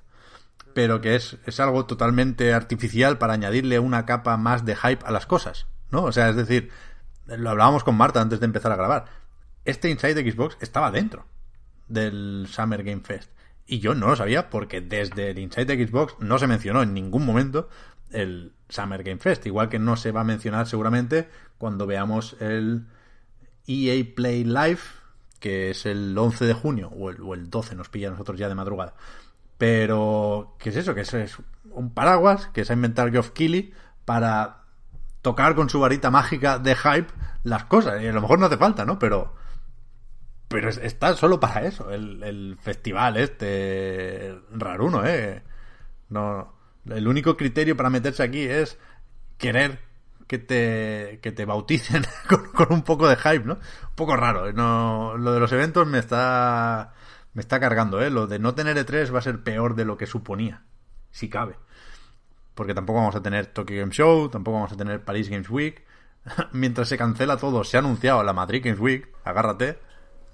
[0.74, 5.12] pero que es es algo totalmente artificial para añadirle una capa más de hype a
[5.12, 6.04] las cosas, ¿no?
[6.04, 6.70] O sea, es decir,
[7.26, 9.06] lo hablábamos con Marta antes de empezar a grabar.
[9.66, 11.26] Este Inside Xbox estaba dentro
[11.88, 13.32] del Summer Game Fest.
[13.66, 17.26] Y yo no lo sabía porque desde el Inside Xbox no se mencionó en ningún
[17.26, 17.70] momento
[18.12, 19.46] el Summer Game Fest.
[19.46, 22.88] Igual que no se va a mencionar seguramente cuando veamos el
[23.68, 24.80] EA Play Live,
[25.40, 28.38] que es el 11 de junio, o el, o el 12, nos pilla a nosotros
[28.38, 28.96] ya de madrugada.
[29.64, 30.94] Pero, ¿qué es eso?
[30.94, 31.38] Que es,
[31.72, 33.74] un paraguas que se ha inventado Geoff Keighley
[34.04, 34.66] para
[35.22, 37.08] tocar con su varita mágica de hype
[37.44, 38.02] las cosas.
[38.02, 39.00] Y a lo mejor no hace falta, ¿no?
[39.00, 39.34] Pero
[40.50, 45.42] pero es- está solo para eso, el, el festival este raruno, ¿eh?
[46.10, 46.54] No,
[46.90, 48.78] el único criterio para meterse aquí es
[49.38, 49.80] querer
[50.28, 53.54] que te, que te bauticen con, con un poco de hype, ¿no?
[53.54, 54.52] Un poco raro, ¿eh?
[54.54, 56.94] no, lo de los eventos me está,
[57.34, 58.10] me está cargando, ¿eh?
[58.10, 60.64] Lo de no tener E3 va a ser peor de lo que suponía,
[61.12, 61.56] si cabe.
[62.56, 65.84] Porque tampoco vamos a tener Tokyo Game Show, tampoco vamos a tener Paris Games Week.
[66.52, 69.80] Mientras se cancela todo, se ha anunciado la Madrid Games Week, agárrate.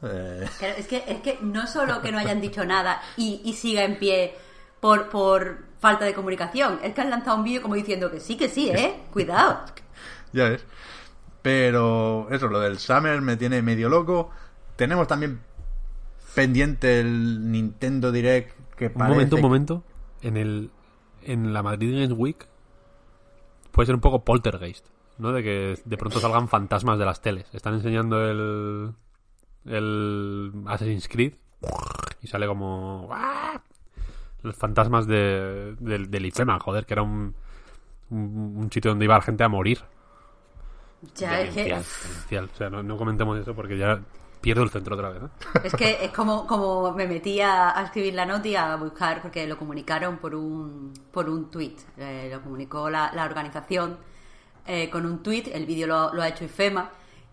[0.01, 3.53] Eh, Claro, es que, es que no solo que no hayan dicho nada y, y
[3.53, 4.35] siga en pie
[4.79, 8.37] por, por falta de comunicación, es que han lanzado un vídeo como diciendo que sí,
[8.37, 9.01] que sí, ¿eh?
[9.11, 9.63] Cuidado.
[10.33, 10.65] ya ves.
[11.41, 14.29] Pero eso, lo del Summer me tiene medio loco.
[14.75, 15.39] Tenemos también
[16.35, 19.13] pendiente el Nintendo Direct que Un parece...
[19.13, 19.83] momento, un momento.
[20.21, 20.71] En el
[21.23, 22.47] en la Madrid Games Week
[23.71, 24.85] puede ser un poco poltergeist,
[25.17, 25.31] ¿no?
[25.31, 27.45] De que de pronto salgan fantasmas de las teles.
[27.53, 28.93] Están enseñando el
[29.65, 31.33] el Assassin's Creed
[32.21, 33.09] y sale como
[34.41, 37.35] los fantasmas de, del, del IFEMA, joder, que era un,
[38.09, 39.81] un, un sitio donde iba la gente a morir.
[41.15, 41.73] Ya, es que.
[42.39, 44.01] O sea, no, no comentemos eso porque ya
[44.41, 45.23] pierdo el centro otra vez.
[45.23, 45.59] ¿eh?
[45.63, 49.21] es que es como, como me metí a, a escribir la nota y a buscar,
[49.21, 51.75] porque lo comunicaron por un, por un tweet.
[51.97, 53.97] Eh, lo comunicó la, la organización
[54.65, 56.91] eh, con un tweet, el vídeo lo, lo ha hecho IFEMA.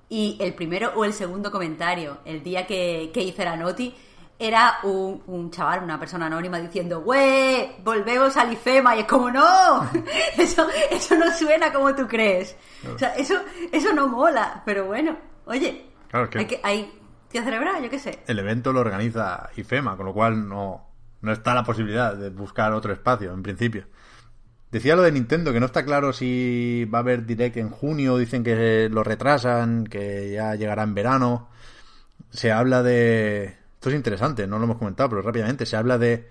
[0.08, 3.94] Y el primero o el segundo comentario, el día que, que hice la noti,
[4.38, 7.76] era un, un chaval, una persona anónima diciendo, ¡Güey!
[7.82, 8.96] Volvemos al IFEMA.
[8.96, 9.88] Y es como, ¡No!
[10.36, 12.56] Eso, eso no suena como tú crees.
[12.94, 13.34] O sea, eso,
[13.72, 14.62] eso no mola.
[14.64, 15.16] Pero bueno,
[15.46, 16.92] oye, Claro, es que- hay que, hay
[17.30, 18.18] que celebrar, yo qué sé.
[18.26, 20.88] El evento lo organiza IFEMA, con lo cual no,
[21.20, 23.86] no está la posibilidad de buscar otro espacio, en principio.
[24.70, 28.18] Decía lo de Nintendo, que no está claro si va a haber Direct en junio,
[28.18, 31.48] dicen que lo retrasan, que ya llegará en verano.
[32.30, 33.56] Se habla de...
[33.74, 35.66] Esto es interesante, no lo hemos comentado, pero rápidamente.
[35.66, 36.28] Se habla de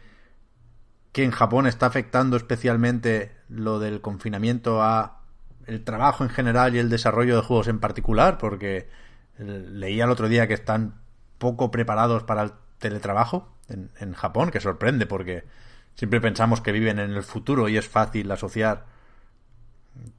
[1.13, 5.21] que en Japón está afectando especialmente lo del confinamiento a
[5.65, 8.89] el trabajo en general y el desarrollo de juegos en particular, porque
[9.37, 10.95] leía el otro día que están
[11.37, 15.43] poco preparados para el teletrabajo en, Japón, que sorprende porque
[15.95, 18.85] siempre pensamos que viven en el futuro y es fácil asociar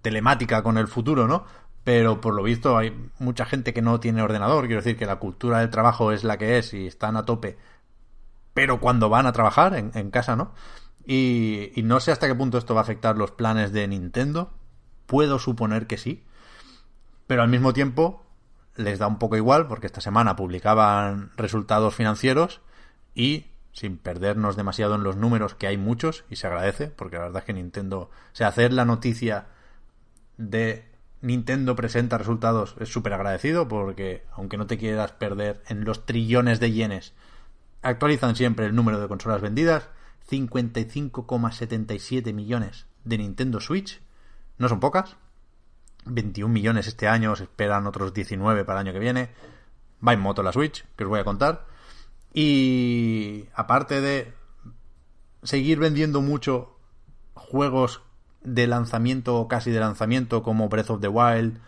[0.02, 1.44] telemática con el futuro, ¿no?
[1.84, 5.16] Pero por lo visto hay mucha gente que no tiene ordenador, quiero decir que la
[5.16, 7.56] cultura del trabajo es la que es y están a tope,
[8.54, 10.52] pero cuando van a trabajar en, en casa, ¿no?
[11.06, 14.52] Y, y no sé hasta qué punto esto va a afectar los planes de Nintendo,
[15.06, 16.24] puedo suponer que sí,
[17.28, 18.25] pero al mismo tiempo
[18.76, 22.60] les da un poco igual porque esta semana publicaban resultados financieros
[23.14, 27.24] y sin perdernos demasiado en los números, que hay muchos y se agradece, porque la
[27.24, 29.48] verdad es que Nintendo, o sea, hacer la noticia
[30.38, 30.88] de
[31.20, 36.58] Nintendo presenta resultados es súper agradecido porque aunque no te quieras perder en los trillones
[36.58, 37.12] de yenes,
[37.82, 39.90] actualizan siempre el número de consolas vendidas,
[40.30, 44.00] 55,77 millones de Nintendo Switch,
[44.58, 45.16] no son pocas,
[46.06, 49.28] 21 millones este año, se esperan otros 19 para el año que viene.
[50.06, 51.66] Va en moto la Switch, que os voy a contar.
[52.32, 54.32] Y aparte de
[55.42, 56.76] seguir vendiendo mucho
[57.34, 58.02] juegos
[58.42, 61.58] de lanzamiento o casi de lanzamiento como Breath of the Wild,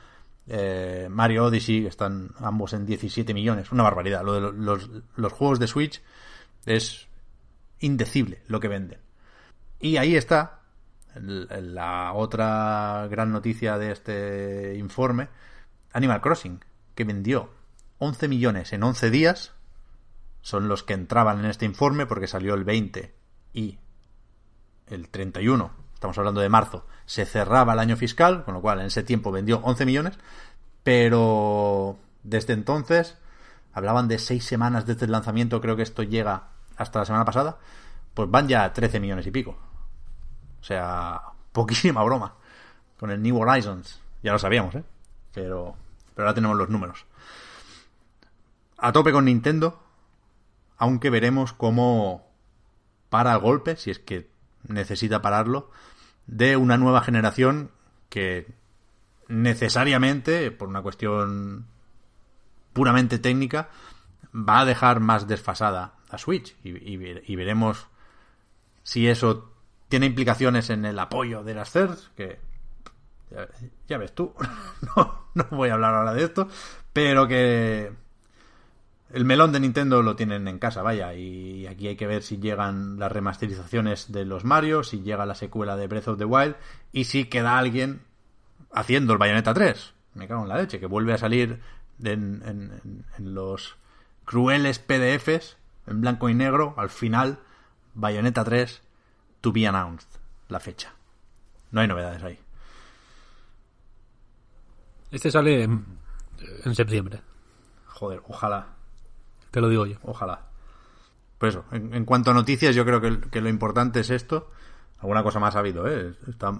[0.47, 3.73] eh, Mario Odyssey, que están ambos en 17 millones.
[3.73, 4.23] Una barbaridad.
[4.25, 4.79] Lo de lo-
[5.17, 6.03] los, juegos de Switch
[6.67, 7.09] es
[7.81, 8.99] indecible lo que venden.
[9.81, 10.58] Y ahí está
[11.15, 15.29] la otra gran noticia de este informe,
[15.93, 16.65] Animal Crossing,
[16.95, 17.51] que vendió
[17.99, 19.53] 11 millones en 11 días,
[20.41, 23.15] son los que entraban en este informe porque salió el 20
[23.53, 23.79] y
[24.87, 28.87] el 31, estamos hablando de marzo, se cerraba el año fiscal, con lo cual en
[28.87, 30.19] ese tiempo vendió 11 millones,
[30.83, 33.19] pero desde entonces
[33.73, 37.59] hablaban de 6 semanas desde el lanzamiento, creo que esto llega hasta la semana pasada,
[38.15, 39.68] pues van ya a 13 millones y pico.
[40.69, 41.23] Sea,
[41.53, 42.35] poquísima broma.
[43.01, 44.01] Con el New Horizons.
[44.23, 44.85] Ya lo sabíamos, ¿eh?
[45.33, 45.77] Pero,
[46.15, 47.07] pero ahora tenemos los números.
[48.77, 49.83] A tope con Nintendo.
[50.77, 52.29] Aunque veremos cómo
[53.09, 54.31] para el golpe, si es que
[54.63, 55.71] necesita pararlo,
[56.27, 57.71] de una nueva generación
[58.11, 58.53] que
[59.27, 61.67] necesariamente, por una cuestión
[62.75, 63.71] puramente técnica,
[64.35, 66.55] va a dejar más desfasada a Switch.
[66.63, 67.87] Y, y veremos
[68.83, 69.58] si eso
[69.89, 72.39] tiene implicaciones en el apoyo de las CERS, que
[73.89, 74.35] ya, ves tú,
[74.97, 76.49] no, no voy a hablar ahora de esto,
[76.93, 77.93] pero que
[79.13, 82.39] el melón de Nintendo lo tienen en casa, vaya, y aquí hay que ver si
[82.39, 86.57] llegan las remasterizaciones de los Mario, si llega la secuela de Breath of the Wild,
[86.93, 88.01] y si queda alguien
[88.73, 89.95] haciendo el Bayonetta 3.
[90.15, 91.61] Me cago en la leche, que vuelve a salir
[92.03, 92.43] en-
[93.19, 93.77] en los
[94.25, 95.57] crueles PDFs,
[95.87, 97.39] en blanco y negro, al final,
[97.95, 98.83] Bayonetta 3,
[99.41, 100.09] to be announced,
[100.49, 100.93] la fecha.
[101.71, 102.39] No hay novedades ahí.
[105.11, 105.85] Este sale en,
[106.65, 107.23] en septiembre,
[107.87, 108.67] Joder, ojalá,
[109.51, 109.97] te lo digo yo.
[110.03, 110.47] ojalá.
[111.39, 114.51] Pues eso, en, en cuanto a noticias, yo creo que, que lo importante es esto.
[114.99, 116.15] Alguna cosa más ha habido, ¿eh?
[116.29, 116.53] Está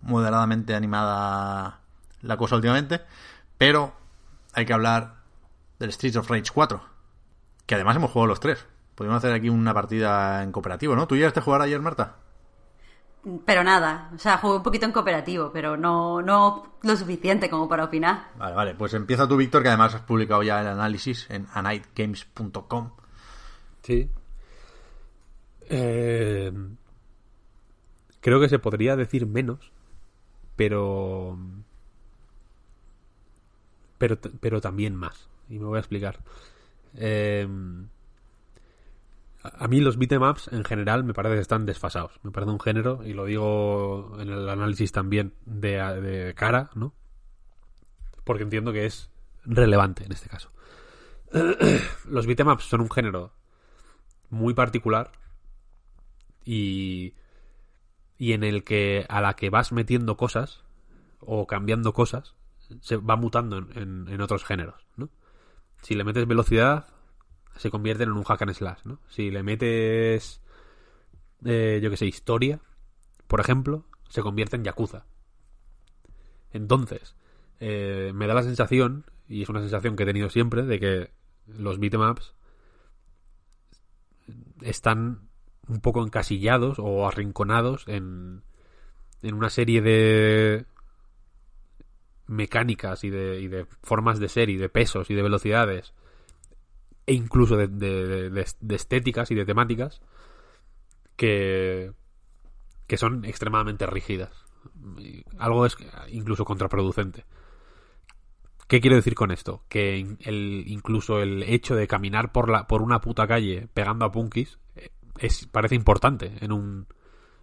[0.00, 1.80] moderadamente animada
[2.22, 3.02] la cosa últimamente.
[3.58, 3.94] Pero
[4.54, 5.16] hay que hablar
[5.78, 6.82] del Streets of Rage 4.
[7.66, 8.66] Que además hemos jugado los tres.
[8.98, 11.06] Podríamos hacer aquí una partida en cooperativo, ¿no?
[11.06, 12.16] ¿Tú llegaste a jugar ayer, Marta?
[13.46, 17.68] Pero nada, o sea, jugué un poquito en cooperativo, pero no, no lo suficiente como
[17.68, 18.32] para opinar.
[18.36, 18.74] Vale, vale.
[18.74, 22.90] Pues empieza tú, Víctor, que además has publicado ya el análisis en anightgames.com.
[23.84, 24.10] Sí.
[25.68, 26.52] Eh,
[28.20, 29.70] creo que se podría decir menos,
[30.56, 31.38] pero.
[33.96, 35.28] Pero, pero también más.
[35.48, 36.18] Y me voy a explicar.
[36.96, 37.46] Eh,
[39.42, 42.12] a mí los beatemaps en general me parece que están desfasados.
[42.22, 46.94] Me parece un género, y lo digo en el análisis también de, de cara, ¿no?
[48.24, 49.10] Porque entiendo que es
[49.44, 50.50] relevante en este caso.
[52.08, 53.32] los beatemaps son un género
[54.30, 55.12] muy particular
[56.44, 57.14] y,
[58.18, 60.64] y en el que a la que vas metiendo cosas
[61.20, 62.34] o cambiando cosas
[62.80, 65.08] se va mutando en- en otros géneros, ¿no?
[65.82, 66.86] Si le metes velocidad,
[67.58, 69.00] se convierten en un hack and slash, ¿no?
[69.08, 70.40] Si le metes,
[71.44, 72.60] eh, yo que sé, historia,
[73.26, 75.04] por ejemplo, se convierte en Yakuza.
[76.52, 77.16] Entonces,
[77.60, 81.10] eh, me da la sensación, y es una sensación que he tenido siempre, de que
[81.46, 82.34] los beatemaps
[84.62, 85.28] están
[85.66, 88.42] un poco encasillados o arrinconados en,
[89.22, 90.66] en una serie de
[92.26, 95.92] mecánicas y de, y de formas de ser y de pesos y de velocidades
[97.08, 98.30] e incluso de, de,
[98.60, 100.02] de estéticas y de temáticas
[101.16, 101.90] que,
[102.86, 104.30] que son extremadamente rígidas.
[105.38, 105.74] Algo es
[106.08, 107.24] incluso contraproducente.
[108.66, 109.64] ¿Qué quiero decir con esto?
[109.70, 114.12] Que el, incluso el hecho de caminar por, la, por una puta calle pegando a
[114.12, 116.86] punkis eh, es, parece importante en un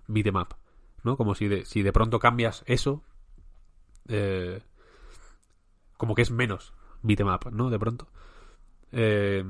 [0.08, 0.54] beatmap.
[1.04, 1.18] ¿no?
[1.18, 3.04] Como si de, si de pronto cambias eso,
[4.10, 4.62] eh,
[5.98, 7.72] como que es menos beatmap, ¿no?
[7.72, 8.08] De pronto.
[8.98, 9.44] Eh,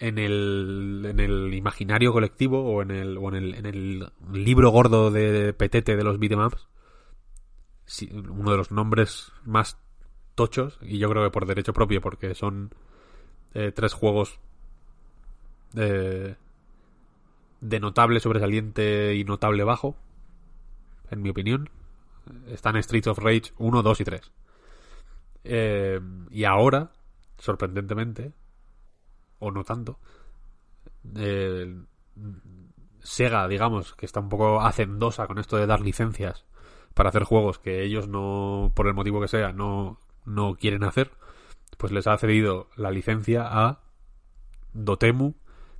[0.00, 4.70] en el, en el imaginario colectivo o en el, o en el, en el libro
[4.70, 6.66] gordo de petete de los beatemaps,
[8.30, 9.78] uno de los nombres más
[10.34, 12.74] tochos, y yo creo que por derecho propio, porque son
[13.52, 14.38] eh, tres juegos
[15.76, 16.34] eh,
[17.60, 19.96] de notable sobresaliente y notable bajo,
[21.10, 21.68] en mi opinión.
[22.48, 24.32] Están Streets of Rage 1, 2 y 3.
[25.44, 26.00] Eh,
[26.30, 26.92] y ahora,
[27.40, 28.32] sorprendentemente,
[29.40, 29.98] o no tanto,
[33.02, 36.44] Sega, digamos, que está un poco hacendosa con esto de dar licencias
[36.94, 41.10] para hacer juegos que ellos no, por el motivo que sea, no, no quieren hacer,
[41.78, 43.80] pues les ha cedido la licencia a
[44.74, 45.34] Dotemu,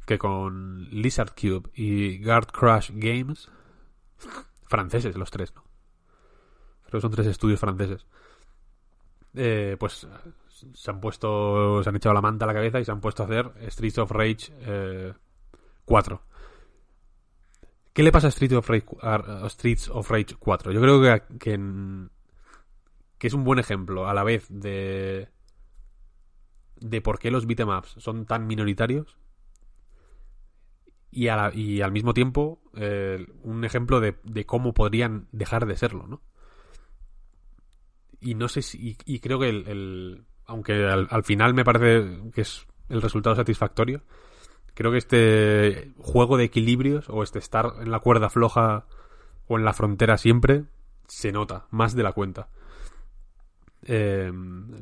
[0.07, 3.49] que con Lizard Cube y Guard Crush Games,
[4.66, 5.62] franceses los tres, ¿no?
[6.87, 8.07] Creo que son tres estudios franceses.
[9.35, 10.09] Eh, pues
[10.73, 13.23] se han puesto, se han echado la manta a la cabeza y se han puesto
[13.23, 15.15] a hacer Streets of Rage
[15.85, 16.16] 4.
[16.16, 16.31] Eh,
[17.93, 18.87] ¿Qué le pasa a Streets of Rage,
[19.49, 20.73] Streets of Rage 4?
[20.73, 21.23] Yo creo que,
[23.19, 25.28] que, es un buen ejemplo a la vez de
[26.77, 29.19] de por qué los beatemaps son tan minoritarios
[31.11, 36.23] y, al mismo tiempo eh, un ejemplo de, de, cómo podrían dejar de serlo, ¿no?
[38.20, 38.97] Y no sé si.
[39.07, 44.02] Y, creo que el, aunque al, final me parece que es el resultado satisfactorio,
[44.74, 48.85] creo que este juego de equilibrios o este estar en la cuerda floja
[49.47, 50.64] o en la frontera siempre
[51.06, 52.48] se nota más de la cuenta.
[53.85, 54.31] Eh,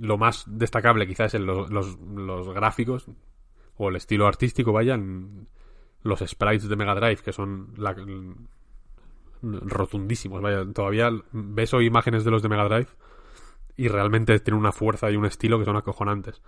[0.00, 3.06] lo más destacable quizás es los, los, gráficos
[3.76, 5.48] o el estilo artístico, vayan
[6.02, 7.74] los sprites de Mega Drive que son
[9.42, 12.88] rotundísimos, vaya, todavía ves hoy imágenes de los de Mega Drive
[13.78, 16.42] y realmente tiene una fuerza y un estilo que son acojonantes.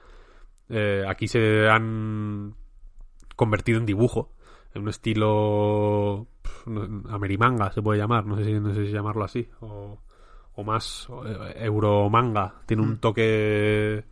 [0.69, 2.57] Eh, aquí se han
[3.37, 4.33] convertido en dibujo,
[4.75, 6.27] en un estilo
[7.09, 10.01] amerimanga se puede llamar, no sé si, no sé si llamarlo así, o,
[10.55, 12.63] o más eh, euromanga.
[12.67, 12.99] Tiene un mm.
[12.99, 14.05] toque...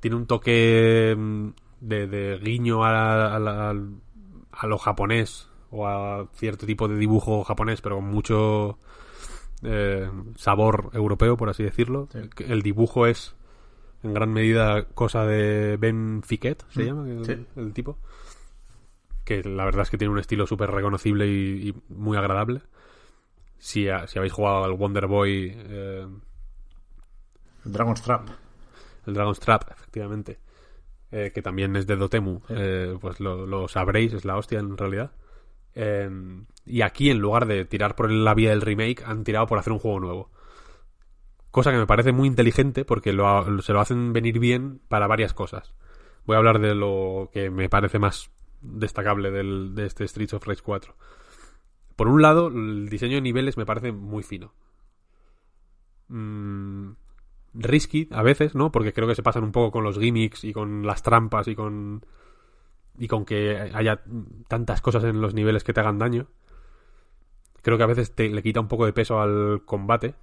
[0.00, 1.48] Tiene un toque mm,
[1.80, 8.06] de, guiño a, a lo japonés o a cierto tipo de dibujo japonés, pero con
[8.06, 8.78] mucho
[9.62, 12.08] eh, sabor europeo, por así decirlo.
[12.38, 13.34] El dibujo es
[14.02, 17.06] en gran medida cosa de Ben Fiquet, se mm, llama
[17.56, 17.98] el, tipo.
[19.24, 22.62] Que la verdad es que tiene un estilo súper reconocible y, muy agradable.
[23.58, 25.52] Si, si, habéis jugado al Wonder Boy.
[25.54, 26.06] Eh,
[27.64, 28.28] el Dragon's Trap.
[29.06, 30.38] El Dragon's Trap, efectivamente.
[31.10, 32.40] Eh, que también es de Dotemu.
[33.00, 35.10] pues lo, lo, sabréis, es la hostia en realidad.
[36.66, 39.72] Y aquí, en lugar de tirar por la vía del remake, han tirado por hacer
[39.72, 40.30] un juego nuevo.
[41.50, 45.74] Cosa que me parece muy inteligente porque se lo hacen venir bien para varias cosas.
[46.26, 48.30] Voy a hablar de lo que me parece más
[48.60, 50.94] destacable de este Streets of Rage 4.
[51.96, 54.52] Por un lado, el diseño de niveles me parece muy fino.
[56.08, 56.92] Mm,
[57.54, 58.70] risky a veces, ¿no?
[58.70, 61.54] Porque creo que se pasan un poco con los gimmicks y con las trampas y
[61.54, 62.04] con
[62.98, 64.02] y con que haya
[64.48, 66.26] tantas cosas en los niveles que te hagan daño
[67.62, 70.14] creo que a veces te, le quita un poco de peso al combate.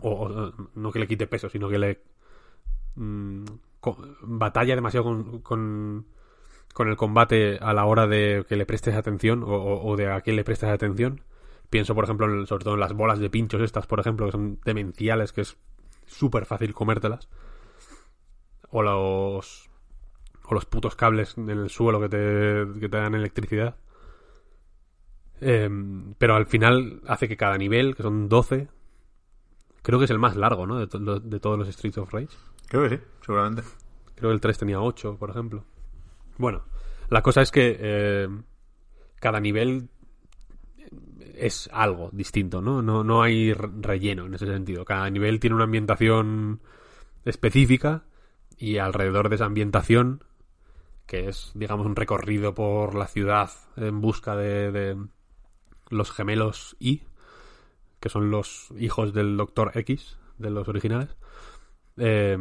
[0.00, 2.00] O, no que le quite peso, sino que le
[2.94, 3.44] mm,
[4.22, 9.96] batalla demasiado con, con, el combate a la hora de que le prestes atención o,
[9.96, 11.22] de a quién le prestes atención.
[11.68, 14.60] Pienso, por ejemplo, sobre todo en las bolas de pinchos estas, por ejemplo, que son
[14.64, 15.56] demenciales, que es
[16.06, 17.28] súper fácil comértelas.
[18.70, 19.67] O los,
[20.48, 23.76] o los putos cables en el suelo que te, que te dan electricidad.
[25.40, 28.68] Em, pero al final hace que cada nivel, que son 12,
[29.82, 30.84] creo que es el más largo, ¿no?
[30.84, 32.36] De, de todos los Streets of Rage.
[32.68, 33.62] Creo que sí, seguramente.
[34.14, 35.64] Creo que el 3 tenía 8, por ejemplo.
[36.38, 36.64] Bueno,
[37.08, 38.28] la cosa es que eh,
[39.20, 39.88] cada nivel
[41.36, 42.82] es algo distinto, ¿no?
[42.82, 43.04] ¿no?
[43.04, 44.84] No hay relleno en ese sentido.
[44.84, 46.60] Cada nivel tiene una ambientación
[47.24, 48.04] específica
[48.56, 50.24] y alrededor de esa ambientación,
[51.08, 54.96] que es, digamos, un recorrido por la ciudad en busca de,
[55.88, 57.02] los gemelos I,
[57.98, 61.08] que son los hijos del Doctor X, de los originales,
[61.96, 62.38] eh,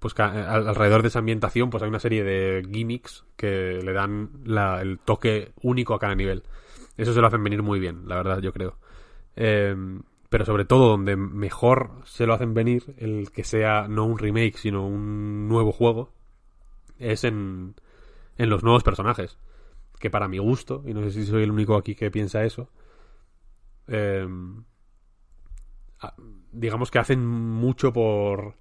[0.00, 4.98] pues alrededor de esa ambientación pues hay una serie de gimmicks que le dan el
[4.98, 6.42] toque único a cada nivel.
[6.96, 8.76] Eso se lo hacen venir muy bien, la verdad, yo creo.
[9.36, 9.74] Eh,
[10.28, 14.58] pero sobre todo donde mejor se lo hacen venir el que sea no un remake,
[14.58, 16.12] sino un nuevo juego,
[16.98, 17.76] es en,
[18.38, 19.38] en los nuevos personajes.
[19.98, 22.70] Que para mi gusto, y no sé si soy el único aquí que piensa eso,
[23.88, 24.26] eh,
[26.52, 28.56] digamos que hacen mucho por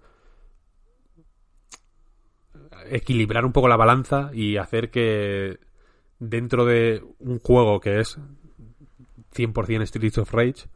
[2.90, 5.60] equilibrar un poco la balanza y hacer que
[6.20, 8.18] dentro de un juego que es
[9.36, 10.68] 100% Streets of Rage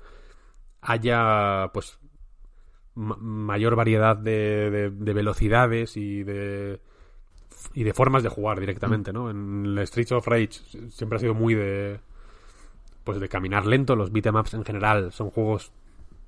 [0.81, 1.99] haya pues
[2.95, 6.81] mayor variedad de, de, velocidades y de
[7.73, 9.29] y de formas de jugar directamente, ¿no?
[9.29, 11.99] En el Streets of Rage siempre ha sido muy de
[13.03, 15.71] pues de caminar lento, los beatemaps en general son juegos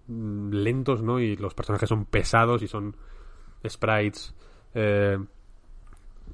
[0.07, 1.19] mm, lentos, ¿no?
[1.19, 2.95] Y los personajes son pesados y son
[3.67, 4.33] sprites
[4.73, 5.19] eh,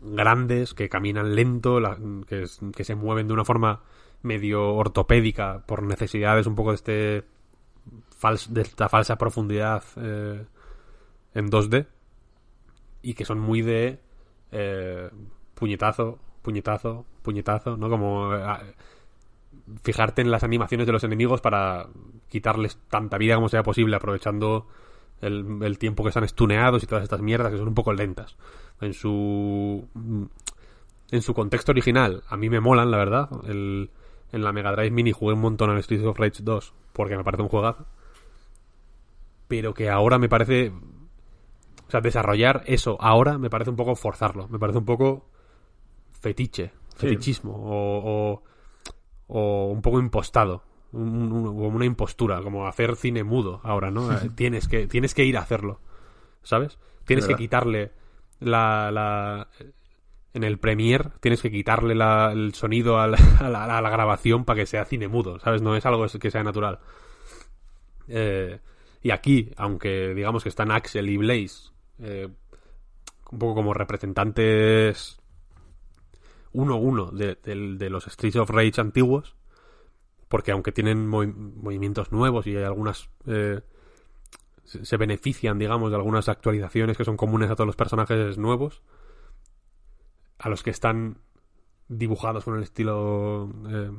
[0.01, 1.79] grandes, que caminan lento,
[2.25, 3.81] que, se mueven de una forma
[4.21, 7.23] medio ortopédica por necesidades un poco de este
[8.49, 10.45] de esta falsa profundidad eh,
[11.33, 11.87] en 2D
[13.01, 13.99] y que son muy de
[14.51, 15.09] eh,
[15.53, 17.89] puñetazo, puñetazo, puñetazo, ¿no?
[17.89, 18.41] Como eh,
[19.83, 21.87] fijarte en las animaciones de los enemigos para
[22.29, 24.67] quitarles tanta vida como sea posible, aprovechando
[25.21, 28.37] el, tiempo que están estuneados y todas estas mierdas que son un poco lentas.
[28.81, 29.87] En su
[31.11, 33.29] en su contexto original a mí me molan la verdad.
[33.47, 33.89] El,
[34.31, 37.23] en la Mega Drive Mini jugué un montón al Streets of Rage 2 porque me
[37.23, 37.85] parece un juegazo.
[39.47, 40.71] Pero que ahora me parece
[41.89, 45.27] o sea desarrollar eso ahora me parece un poco forzarlo me parece un poco
[46.11, 48.43] fetiche fetichismo o,
[49.27, 54.87] o, un poco impostado como una impostura como hacer cine mudo ahora no tienes que
[54.87, 55.81] tienes que ir a hacerlo
[56.43, 57.91] sabes tienes que quitarle
[58.39, 59.47] la, la
[60.33, 64.59] en el Premiere tienes que quitarle la, el sonido a la, a, la, grabación para
[64.59, 65.61] que sea cine mudo, ¿sabes?
[65.61, 66.79] No es algo que sea natural.
[68.07, 68.59] Eh,
[69.01, 71.71] y aquí, aunque digamos que están Axel y Blaze,
[72.01, 72.27] eh,
[73.31, 75.19] un poco como representantes
[76.51, 79.35] uno a uno de, los Streets of Rage antiguos,
[80.27, 83.09] porque aunque tienen movimientos nuevos y hay algunas...
[83.27, 83.61] Eh,
[84.63, 88.83] se benefician, digamos, de algunas actualizaciones que son comunes a todos los personajes nuevos,
[90.37, 91.17] a los que están
[91.87, 93.91] dibujados con el estilo eh,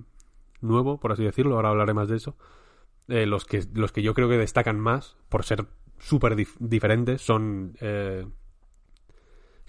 [0.61, 2.37] nuevo, por así decirlo, ahora hablaré más de eso.
[3.09, 5.67] Los, que, los que yo creo que destacan más, por ser
[6.01, 8.27] súper diferentes, son eh,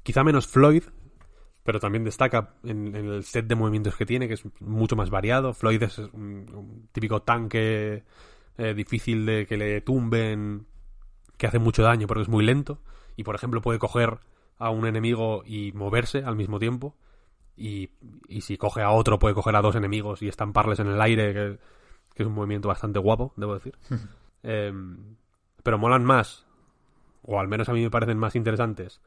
[0.02, 0.84] quizá menos Floyd,
[1.64, 5.54] pero también destaca en, el set de movimientos que tiene, que es mucho más variado.
[5.54, 8.04] Floyd es un, típico tanque
[8.76, 10.68] difícil de que le tumben
[11.42, 12.84] que hace mucho daño porque es muy lento
[13.16, 14.20] y por ejemplo puede coger
[14.60, 16.96] a un enemigo y moverse al mismo tiempo
[17.58, 17.90] y,
[18.28, 21.34] y si coge a otro puede coger a dos enemigos y estamparles en el aire
[21.34, 21.60] que,
[22.22, 23.76] es un movimiento bastante guapo debo decir
[24.44, 25.16] em,
[25.64, 26.46] pero molan más
[27.24, 29.02] o al menos a mí me parecen más interesantes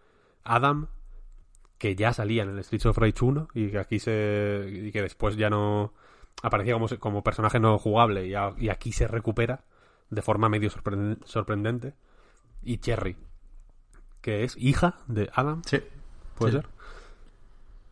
[0.44, 0.88] Adam
[1.78, 5.02] que ya salía en el Streets of Rage 1 y que aquí se y que
[5.02, 5.92] después ya no
[6.42, 8.34] aparecía como, como personaje no jugable y,
[8.64, 9.64] y aquí se recupera
[10.10, 10.70] de forma medio
[11.24, 11.94] sorprendente
[12.62, 13.16] y Cherry,
[14.20, 15.62] que es hija de Adam.
[15.66, 15.80] Sí.
[16.36, 16.68] ¿Puede ser?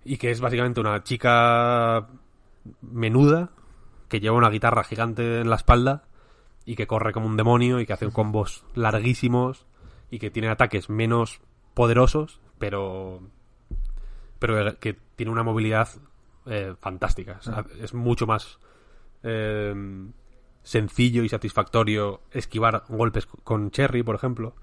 [0.04, 2.08] Y que es básicamente una chica
[2.80, 3.50] menuda
[4.08, 6.04] que lleva una guitarra gigante en la espalda
[6.64, 9.66] y que corre como un demonio y que hace combos larguísimos
[10.10, 11.40] y que tiene ataques menos
[11.74, 13.20] poderosos, pero
[14.38, 15.88] pero que tiene una movilidad
[16.46, 17.40] eh, fantástica.
[17.80, 18.58] es mucho más
[19.22, 19.72] eh,
[20.62, 24.54] sencillo y satisfactorio esquivar golpes con Cherry, por ejemplo.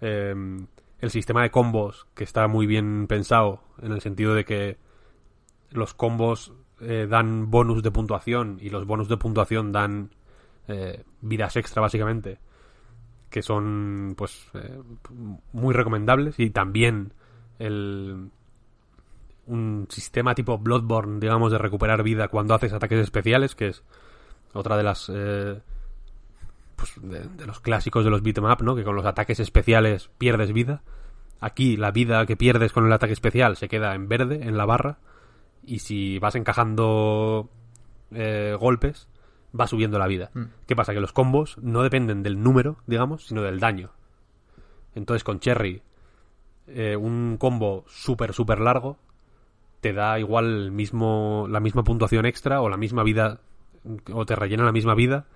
[0.00, 0.66] Em,
[1.00, 4.78] el sistema de combos, que está muy bien pensado, en el sentido de que
[5.70, 10.10] los combos eh, dan bonus de puntuación y los bonus de puntuación dan
[10.68, 12.38] eh, vidas extra, básicamente,
[13.30, 14.78] que son pues eh,
[15.52, 17.12] muy recomendables y también
[17.58, 18.30] el
[19.46, 23.82] un sistema tipo Bloodborne, digamos, de recuperar vida cuando haces ataques especiales, que es
[24.52, 25.60] otra de las eh,
[26.76, 28.76] pues de, los clásicos de los beat'em ¿no?
[28.76, 30.82] Que con los ataques especiales pierdes vida.
[31.40, 34.66] Aquí la vida que pierdes con el ataque especial se queda en verde, en la
[34.66, 34.98] barra,
[35.64, 37.48] y si vas encajando
[38.10, 39.08] eh, golpes,
[39.58, 40.30] va subiendo la vida.
[40.34, 40.42] Mm.
[40.66, 40.92] ¿Qué pasa?
[40.94, 43.90] Que los combos no dependen del número, digamos, sino del daño.
[44.94, 45.82] Entonces con Cherry,
[46.66, 48.98] eh, un combo súper, súper largo
[49.80, 53.40] te da igual el mismo, la misma puntuación extra o la misma vida,
[54.12, 55.26] o te rellena la misma vida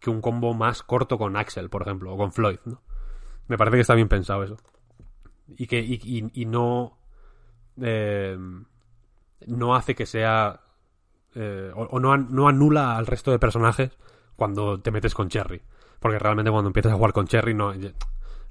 [0.00, 2.80] que un combo más corto con Axel, por ejemplo, o con Floyd, ¿no?
[3.46, 4.56] Me parece que está bien pensado eso.
[5.56, 6.96] Y que y, y- y no
[7.80, 8.38] eh,
[9.46, 10.60] no hace que sea
[11.34, 13.90] eh, o, o no, an- no anula al resto de personajes
[14.36, 15.62] cuando te metes con Cherry.
[16.00, 17.72] Porque realmente cuando empiezas a jugar con Cherry, no.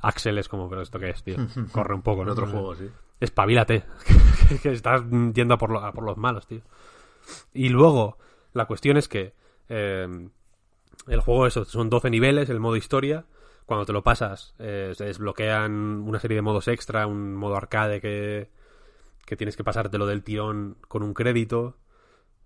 [0.02, 1.38] Axel es como, pero ¿esto qué es, tío?
[1.72, 2.34] Corre un poco, En ¿no?
[2.34, 2.90] otro juego, sí.
[3.20, 3.84] Espabilate.
[4.50, 5.02] que, que estás
[5.34, 6.62] yendo a por, lo- a por los malos, tío.
[7.53, 8.18] Y luego,
[8.53, 9.34] la cuestión es que
[9.70, 10.30] eh,
[11.08, 13.26] el juego, eso, son 12 niveles, el modo historia.
[13.66, 15.72] Cuando te lo pasas, eh, se desbloquean
[16.06, 18.50] una serie de modos extra, un modo arcade que,
[19.26, 21.78] que tienes que pasártelo del tirón con un crédito.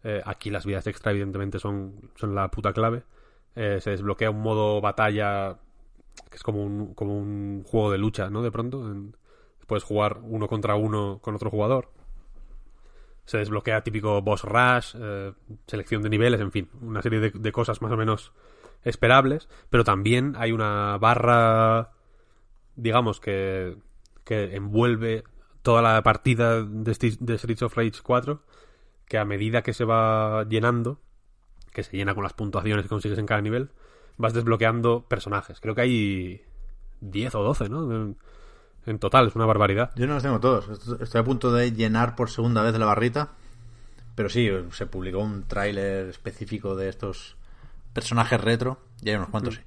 [0.03, 3.03] Eh, aquí las vidas extra, evidentemente, son, son la puta clave.
[3.55, 5.57] Eh, se desbloquea un modo batalla
[6.29, 8.41] que es como un, como un juego de lucha, ¿no?
[8.41, 8.83] De pronto.
[9.65, 11.91] Puedes jugar uno contra uno con otro jugador.
[13.25, 15.33] Se desbloquea típico boss rush, eh,
[15.67, 18.31] selección de niveles, en fin, una serie de, cosas más o menos
[18.83, 21.91] esperables, pero también hay una barra,
[22.77, 23.75] digamos, que,
[24.23, 25.25] que envuelve
[25.61, 28.41] toda la partida de, de Streets of Rage 4,
[29.07, 30.99] que a medida que se va llenando,
[31.71, 33.69] que se llena con las puntuaciones que consigues en cada nivel,
[34.17, 35.59] vas desbloqueando personajes.
[35.61, 36.41] Creo que hay
[37.01, 38.15] 10 o 12, ¿no?
[38.85, 39.91] En, total, es una barbaridad.
[39.95, 40.69] Yo no los tengo todos.
[40.69, 43.31] Est- Estoy a punto de llenar por segunda vez la barrita.
[44.15, 47.35] Pero sí, se publicó un tráiler específico de estos
[47.93, 48.79] personajes retro.
[49.01, 49.61] Y hay unos cuantos, sí.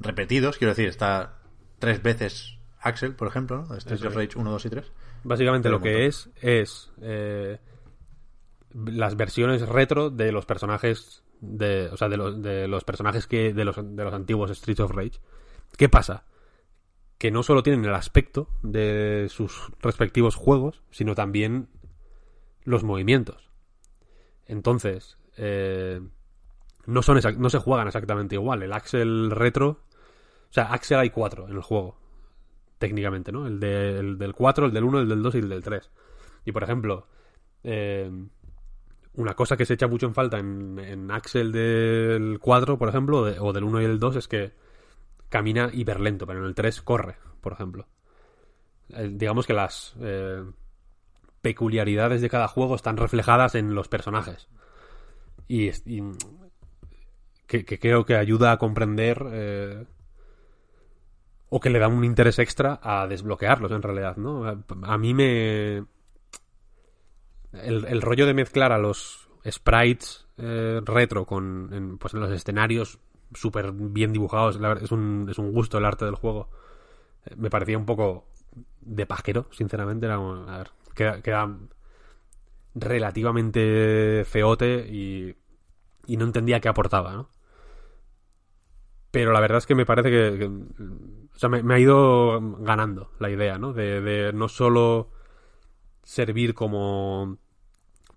[0.00, 1.38] Repetidos, quiero decir, está
[1.78, 3.74] tres veces Axel, por ejemplo, ¿no?
[3.74, 4.28] De Streets Eso of es.
[4.28, 4.92] Rage 1, 2 y 3.
[5.24, 7.58] Básicamente lo que es es eh,
[8.74, 13.52] las versiones retro de los personajes de, o sea, de los, de los personajes que
[13.52, 15.20] de los, de los antiguos Streets of Rage.
[15.76, 16.24] ¿Qué pasa?
[17.18, 21.68] Que no solo tienen el aspecto de sus respectivos juegos, sino también
[22.64, 23.50] los movimientos.
[24.46, 26.00] Entonces, eh,
[26.86, 28.62] no son no se juegan exactamente igual.
[28.62, 29.68] El Axel retro,
[30.50, 31.96] o sea, Axel hay cuatro en el juego
[32.78, 33.46] técnicamente, ¿no?
[33.46, 35.90] El, de- el del 4, el del 1, el del 2 y el del 3.
[36.44, 37.06] Y por ejemplo,
[37.62, 38.10] eh,
[39.14, 43.18] una cosa que se echa mucho en falta en, en Axel del 4, por ejemplo,
[43.18, 44.52] o de- o del 1 y el 2, es que
[45.28, 47.86] camina hiperlento, pero en el 3 corre, por ejemplo.
[48.90, 50.42] Eh, digamos que las eh,
[51.40, 54.48] peculiaridades de cada juego están reflejadas en los personajes.
[55.48, 55.70] Y,
[57.46, 59.84] que, creo que ayuda a comprender eh,
[61.50, 64.46] o que le da un interés extra a desbloquearlos en realidad, ¿no?
[64.82, 65.84] A mí me...
[67.52, 72.98] El, el rollo de mezclar a los sprites eh, retro con pues en los escenarios
[73.34, 76.50] súper bien dibujados, es un, es un gusto el arte del juego.
[77.24, 78.26] Eh, me parecía un poco
[78.80, 80.06] de pajero, sinceramente.
[80.06, 80.70] Era a ver,
[81.22, 81.56] queda,
[82.74, 85.34] relativamente feote y,
[86.06, 87.30] y no entendía qué aportaba, ¿no?
[89.10, 93.30] Pero la verdad es que me parece que, o sea, me, ha ido ganando la
[93.30, 93.74] idea, ¿no?
[93.74, 95.10] De no solo
[96.02, 97.38] servir como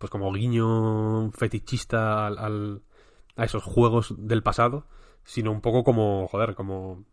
[0.06, 4.85] pues como guiño fetichista a esos juegos del pasado,
[5.24, 7.06] sino un poco como, joder, como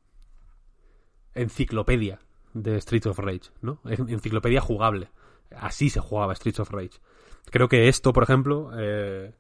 [1.35, 2.19] enciclopedia
[2.53, 3.81] de Streets of Rage, ¿no?
[3.87, 5.09] En- Enciclopedia jugable.
[5.57, 7.01] Así se jugaba Streets of Rage.
[7.51, 9.33] Creo que esto, por ejemplo, eh,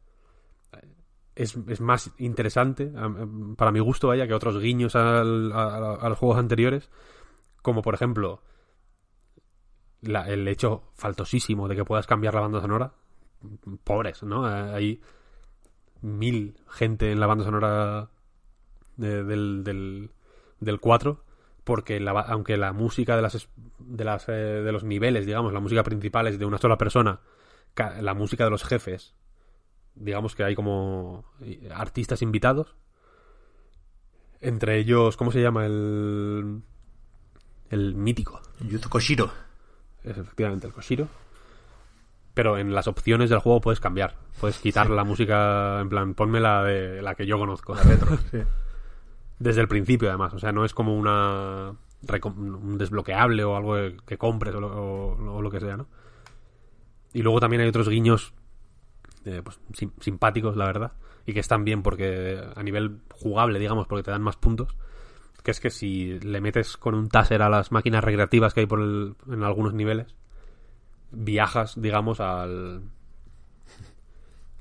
[1.34, 2.90] es, más interesante,
[3.58, 6.88] para mi gusto, vaya, que otros guiños al- a, a los juegos anteriores,
[7.60, 8.40] como por ejemplo
[10.00, 12.94] la- el hecho faltosísimo de que puedas cambiar la banda sonora.
[13.84, 14.48] Pobres, ¿no?
[14.48, 15.00] Eh, Hay
[16.00, 18.08] mil gente en la banda sonora
[18.96, 20.10] de- del, del,
[20.60, 21.24] del 4
[21.64, 23.48] porque la aunque la música de las
[23.78, 27.20] de las eh, de los niveles digamos la música principal es de una sola persona
[28.00, 29.14] la música de los jefes
[29.94, 32.74] digamos que hay como eh, artistas invitados
[34.40, 36.62] entre ellos cómo se llama el
[37.70, 39.30] el mítico Yuzo Koshiro.
[40.02, 41.08] es efectivamente el Koshiro.
[42.34, 44.16] Pero en las opciones del juego puedes cambiar.
[44.40, 47.74] Puedes quitar la música, en plan, ponme la de la que yo conozco.
[47.74, 48.16] La retro.
[48.30, 48.38] Sí.
[49.38, 50.32] Desde el principio, además.
[50.34, 51.74] O sea, no es como una
[52.24, 55.86] un desbloqueable o algo que compres o lo, o- o lo que sea, ¿no?
[57.12, 58.32] Y luego también hay otros guiños
[59.24, 60.92] eh, pues, sim- simpáticos, la verdad.
[61.26, 64.74] Y que están bien porque a nivel jugable, digamos, porque te dan más puntos.
[65.44, 68.66] que es que si le metes con un taser a las máquinas recreativas que hay
[68.66, 70.14] por el- en algunos niveles,
[71.12, 72.82] viajas, digamos, al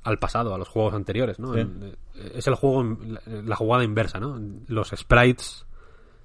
[0.03, 1.53] al pasado, a los juegos anteriores, ¿no?
[1.53, 1.59] Sí.
[1.59, 1.83] En-
[2.15, 4.39] eh, Es el juego, la, jugada inversa, ¿no?
[4.67, 5.65] Los sprites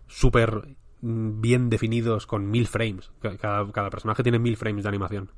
[0.07, 3.11] súper mm, bien definidos con mil frames.
[3.21, 5.31] Ca- Cada, cada personaje tiene mil frames de animación.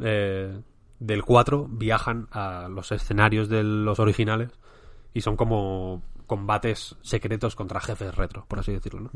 [0.00, 0.60] Eh,
[0.98, 4.50] del 4 viajan a los escenarios de los originales
[5.14, 9.10] y son como combates secretos contra jefes retro, por así decirlo, ¿no?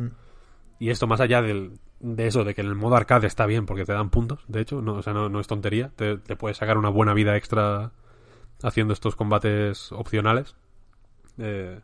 [0.85, 3.65] Y esto más allá del- de eso, de que en el modo arcade está bien
[3.65, 6.37] porque te dan puntos, de hecho, no, o sea, no, no es tontería, te, te
[6.37, 7.93] puedes sacar una buena vida extra
[8.63, 10.57] haciendo estos combates opcionales.
[11.39, 11.81] Eh,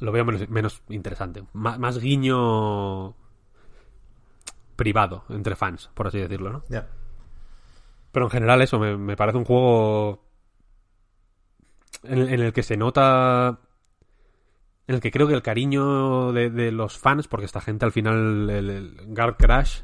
[0.00, 1.44] lo veo menos, menos interesante.
[1.54, 3.14] Má- más guiño
[4.76, 6.62] privado entre fans, por así decirlo, ¿no?
[6.68, 6.88] Ya.
[8.12, 10.22] Pero en general eso, me, me parece un juego
[12.02, 13.60] en el que se nota...
[14.90, 17.92] En el que creo que el cariño de, de los fans, porque esta gente al
[17.92, 19.82] final, el, el Guard Crash,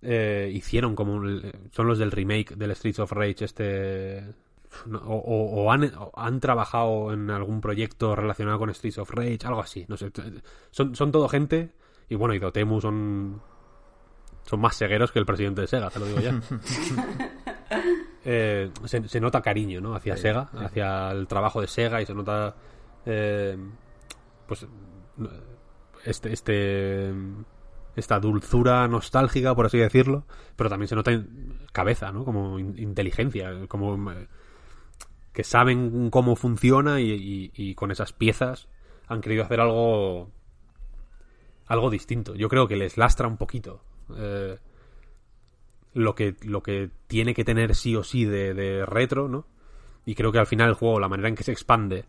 [0.00, 1.12] eh, hicieron como...
[1.12, 4.24] un- son los del remake del Streets of Rage, este...
[4.86, 9.10] no, O, o- o han, o han trabajado en algún proyecto relacionado con Streets of
[9.10, 10.10] Rage, algo así, no sé.
[10.70, 11.74] Son, son todo gente,
[12.08, 13.42] y bueno, y Dotemu son
[14.46, 16.40] son más cegueros que el presidente de Sega, te lo digo ya.
[18.24, 19.94] Eh, se, se nota cariño, ¿no?
[19.94, 22.54] Hacia Sega, hacia el trabajo de Sega y se nota,
[23.06, 23.56] eh,
[24.48, 24.66] pues,
[26.04, 27.12] este, este,
[27.94, 30.24] esta dulzura nostálgica, por así decirlo,
[30.56, 32.24] pero también se nota en- cabeza, ¿no?
[32.24, 33.96] Como in- inteligencia, como
[35.32, 38.68] que saben cómo funciona y con esas piezas
[39.06, 40.30] han querido hacer algo
[41.66, 42.34] algo distinto.
[42.34, 43.82] Yo creo que les lastra un poquito
[44.16, 44.56] eh,
[45.94, 49.46] lo que lo que tiene que tener sí o sí de, de retro, ¿no?
[50.06, 52.06] Y creo que al final el juego, la manera en que se expande,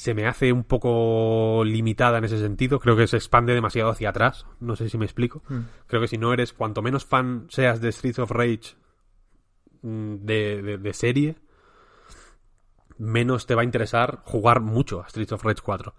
[0.00, 2.80] se me hace un poco limitada en ese sentido.
[2.80, 4.46] Creo que se expande demasiado hacia atrás.
[4.58, 5.42] No sé si me explico.
[5.86, 8.76] Creo que si no eres, cuanto menos fan seas de Streets of Rage
[9.82, 11.36] mm, de, de- de serie,
[12.98, 15.94] menos te va a interesar jugar mucho a Streets of Rage 4.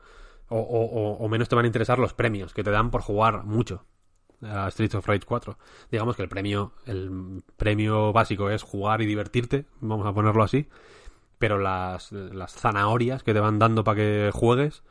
[0.49, 3.01] O, o- o- o menos te van a interesar los premios que te dan por
[3.01, 3.85] jugar mucho
[4.41, 5.57] a Streets of Rage 4.
[5.91, 10.67] Digamos que el premio, el premio básico es jugar y divertirte, vamos a ponerlo así.
[11.41, 14.83] Pero las, las zanahorias que te van dando para que juegues,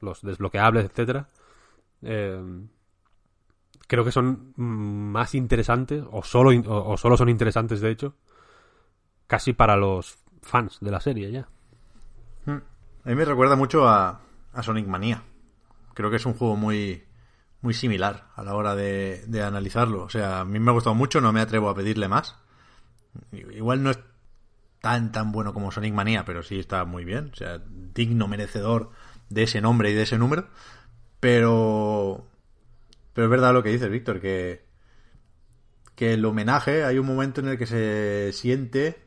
[0.00, 1.28] los desbloqueables, etcétera,
[2.00, 2.42] eh,
[3.86, 8.14] creo que son más interesantes, o solo, o, solo son interesantes de hecho,
[9.26, 11.46] casi para los fans de la serie ya.
[12.46, 14.22] A mí me recuerda mucho a,
[14.54, 15.24] a Sonic Mania.
[15.92, 17.04] Creo que es un juego muy,
[17.60, 20.04] muy similar a la hora de, de analizarlo.
[20.04, 22.38] O sea, a mí me ha gustado mucho, no me atrevo a pedirle más.
[23.32, 23.98] Igual no es
[24.80, 27.30] tan tan bueno como Sonic Mania, pero sí está muy bien.
[27.32, 27.60] O sea,
[27.94, 28.90] digno merecedor
[29.28, 30.48] de ese nombre y de ese número.
[31.20, 32.26] Pero.
[33.14, 34.66] Pero es verdad lo que dices, Víctor, que.
[35.94, 39.02] Que el homenaje, hay un momento en el que se siente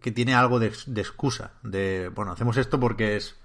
[0.00, 1.52] que tiene algo de, de excusa.
[1.62, 3.36] De, bueno, hacemos esto porque es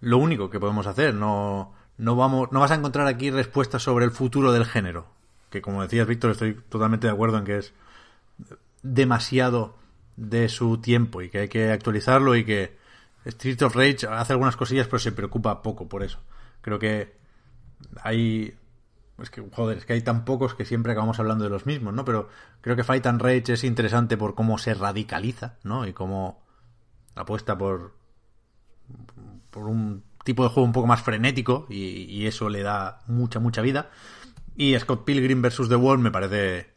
[0.00, 1.12] lo único que podemos hacer.
[1.12, 5.08] No, no, vamos, no vas a encontrar aquí respuestas sobre el futuro del género.
[5.50, 7.74] Que como decías, Víctor, estoy totalmente de acuerdo en que es
[8.82, 9.76] demasiado
[10.16, 12.76] de su tiempo y que hay que actualizarlo y que
[13.24, 16.20] Street of Rage hace algunas cosillas pero se preocupa poco por eso.
[16.60, 17.16] Creo que
[18.02, 18.54] hay
[19.18, 21.94] es que joder, es que hay tan pocos que siempre acabamos hablando de los mismos,
[21.94, 22.04] ¿no?
[22.04, 22.28] Pero
[22.60, 25.86] creo que Fight and Rage es interesante por cómo se radicaliza, ¿no?
[25.86, 26.42] Y cómo
[27.14, 27.94] apuesta por
[29.50, 33.40] por un tipo de juego un poco más frenético y, y eso le da mucha
[33.40, 33.90] mucha vida.
[34.54, 35.68] Y Scott Pilgrim vs.
[35.68, 36.74] The Wall me parece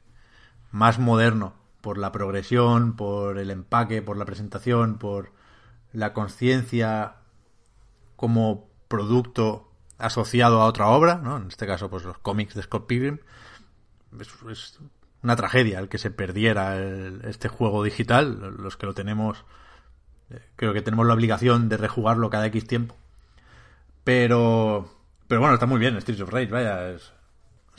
[0.72, 5.32] más moderno por la progresión, por el empaque, por la presentación, por
[5.94, 7.16] la conciencia
[8.16, 11.38] como producto asociado a otra obra, ¿no?
[11.38, 13.20] En este caso, pues los cómics de Scott Pilgrim.
[14.20, 14.80] Es,
[15.22, 18.56] una tragedia el que se perdiera el- este juego digital.
[18.58, 19.44] Los que lo tenemos,
[20.30, 22.96] eh, creo que tenemos la obligación de rejugarlo cada X tiempo.
[24.04, 24.90] Pero,
[25.28, 26.90] pero bueno, está muy bien Streets of Rage, vaya.
[26.92, 27.14] es-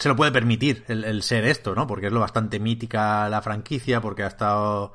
[0.01, 1.87] se lo puede permitir el, ser esto, ¿no?
[1.87, 4.95] Porque es lo bastante mítica la franquicia, porque ha estado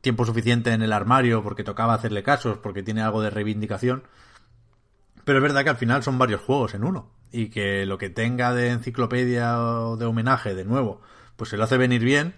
[0.00, 4.02] tiempo suficiente en el armario, porque tocaba hacerle casos, porque tiene algo de reivindicación.
[5.24, 7.12] Pero es verdad que al final son varios juegos en uno.
[7.30, 11.00] Y que lo que tenga de enciclopedia o de homenaje, de nuevo,
[11.36, 12.34] pues se lo hace venir bien.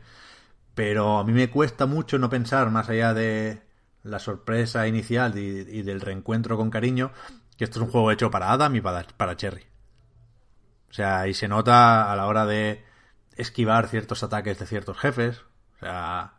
[0.74, 3.62] Pero a mí me cuesta mucho no pensar, más allá de
[4.02, 7.10] la sorpresa inicial y, del reencuentro con cariño,
[7.57, 9.72] que esto es un juego hecho para Adam y para Cherry.
[10.92, 12.84] O sea, y se nota a la hora de
[13.34, 15.40] esquivar ciertos ataques de ciertos jefes.
[15.76, 16.34] O sea,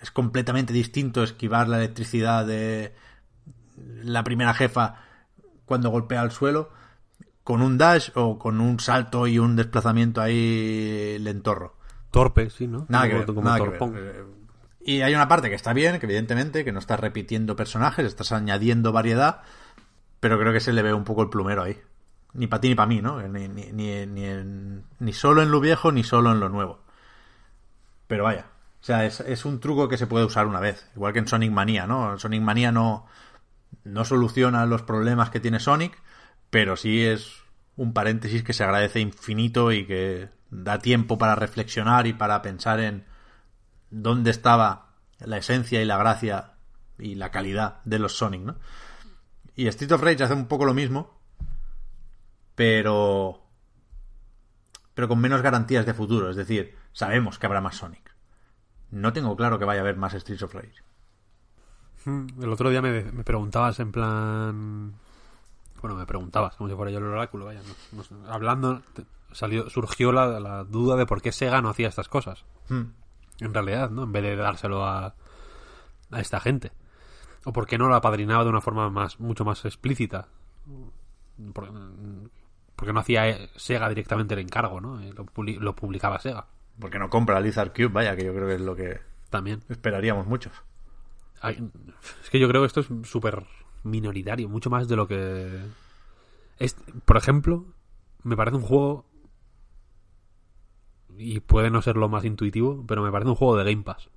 [0.00, 2.94] es completamente distinto esquivar la electricidad de
[3.76, 5.02] la primera jefa
[5.64, 6.70] cuando golpea al suelo
[7.42, 11.76] con un dash o con un salto y un desplazamiento ahí lentorro.
[12.12, 12.86] Torpe, sí, ¿no?
[12.88, 13.80] Nada que ver, nada que ver.
[13.96, 14.24] Eh,
[14.84, 18.30] Y hay una parte que está bien, que evidentemente, que no estás repitiendo personajes, estás
[18.30, 19.42] añadiendo variedad,
[20.20, 21.76] pero creo que se le ve un poco el plumero ahí.
[22.36, 23.20] Ni para ti ni para mí, ¿no?
[23.28, 26.80] Ni, ni, ni, ni, en- ni solo en lo viejo ni solo en lo nuevo.
[28.06, 28.46] Pero vaya,
[28.80, 31.28] o sea, es, es un truco que se puede usar una vez, igual que en
[31.28, 32.18] Sonic Mania, ¿no?
[32.18, 33.06] Sonic Mania no,
[33.84, 36.00] no soluciona los problemas que tiene Sonic,
[36.50, 37.42] pero sí es
[37.76, 42.80] un paréntesis que se agradece infinito y que da tiempo para reflexionar y para pensar
[42.80, 43.04] en
[43.90, 46.52] dónde estaba la esencia y la gracia
[46.98, 48.56] y la calidad de los Sonic, ¿no?
[49.56, 51.15] Y Street of Rage hace un poco lo mismo,
[52.56, 53.42] pero
[54.94, 58.14] pero con menos garantías de futuro, es decir, sabemos que habrá más Sonic.
[58.90, 60.82] No tengo claro que vaya a haber más Streets of Rage.
[62.06, 64.94] Mm, El otro día me, me preguntabas en plan...
[65.82, 67.60] Bueno, me preguntabas, como si fuera yo el oráculo, vaya.
[67.92, 68.80] no- no hablando,
[69.32, 72.46] salió, surgió la, la duda de por qué Sega no hacía estas cosas.
[72.70, 72.84] Hmm.
[73.40, 74.04] En realidad, ¿no?
[74.04, 75.14] En vez de dárselo a,
[76.10, 76.72] a esta gente.
[77.44, 80.28] O por qué no lo apadrinaba de una forma más mucho más explícita.
[81.52, 81.70] Por-
[82.76, 85.00] Porque no hacía eh, Sega directamente el encargo, ¿no?
[85.00, 85.26] Eh, Lo,
[85.60, 86.46] lo publicaba Sega
[86.78, 89.62] Porque no compra Lizard Cube, vaya, que yo creo que es lo que también.
[89.68, 90.52] esperaríamos muchos.
[91.40, 91.68] Hay-
[92.22, 93.44] Es que yo creo que esto es súper
[93.82, 95.60] minoritario, mucho más de lo que...
[96.58, 97.64] Es, por ejemplo,
[98.22, 99.04] me parece un juego...
[101.18, 104.10] Y puede no ser lo más intuitivo, pero me parece un juego de Game Pass.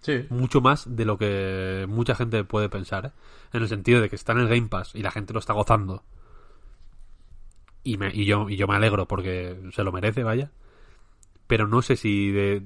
[0.00, 0.26] Sí.
[0.30, 3.12] Mucho más de lo que mucha gente puede pensar, ¿eh?
[3.52, 5.52] En el sentido de que está en el Game Pass y la gente lo está
[5.52, 6.04] gozando.
[7.84, 10.50] Y, me, y, yo, y yo me alegro porque se lo merece, vaya.
[11.46, 12.62] Pero no sé si de...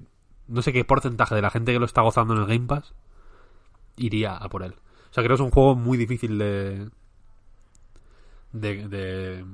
[0.49, 2.95] No sé qué porcentaje de la gente que lo está gozando en el Game Pass
[3.97, 4.75] iría a por él.
[5.11, 6.89] O sea, creo que es un juego muy difícil de...
[8.53, 9.45] De...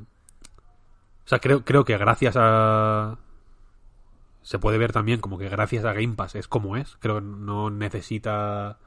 [1.24, 3.18] o sea, creo, creo que gracias a...
[4.42, 6.96] Se puede ver también como que gracias a Game Pass es como es.
[6.98, 8.78] Creo que no necesita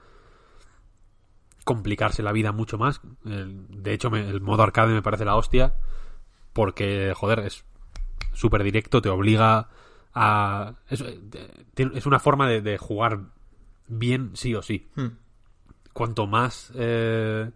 [1.64, 3.02] complicarse la vida mucho más.
[3.24, 5.74] De hecho, el modo arcade me parece la hostia.
[6.56, 7.66] Porque, joder, es
[8.34, 9.68] súper directo, te obliga
[10.14, 10.76] a...
[10.90, 11.04] Es,
[11.76, 13.20] es una forma de, de jugar
[13.88, 14.88] bien sí o sí.
[14.96, 15.18] Hmm.
[15.92, 16.72] Cuanto más...
[16.76, 17.52] eh,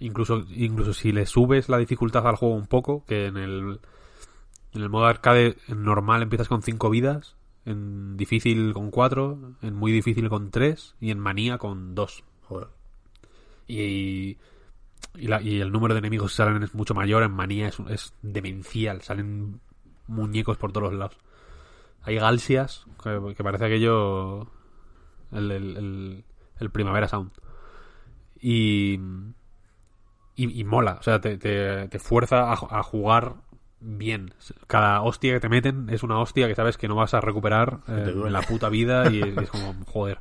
[0.00, 3.80] incluso, incluso si le subes la dificultad al juego un poco, que en el,
[4.72, 9.74] en el modo arcade en normal empiezas con 5 vidas, en difícil con 4, en
[9.74, 12.24] muy difícil con 3 y en manía con 2.
[12.44, 12.68] Joder.
[13.66, 14.38] Y, y,
[15.14, 17.22] la- y el número de enemigos que salen es mucho mayor.
[17.22, 19.02] En manía es, es demencial.
[19.02, 19.60] Salen
[20.06, 21.16] muñecos por todos los lados.
[22.02, 24.42] Hay galsias que, que parece aquello.
[25.32, 26.24] El, el, el-
[26.60, 27.30] el Primavera Sound.
[28.40, 28.94] Y,
[30.36, 30.60] y.
[30.60, 30.96] y mola.
[31.00, 33.34] O sea, te, te, te fuerza a, a jugar
[33.80, 34.34] bien.
[34.66, 37.80] Cada hostia que te meten es una hostia que sabes que no vas a recuperar
[37.88, 39.10] eh, en la puta vida.
[39.10, 40.20] Y es, es como, joder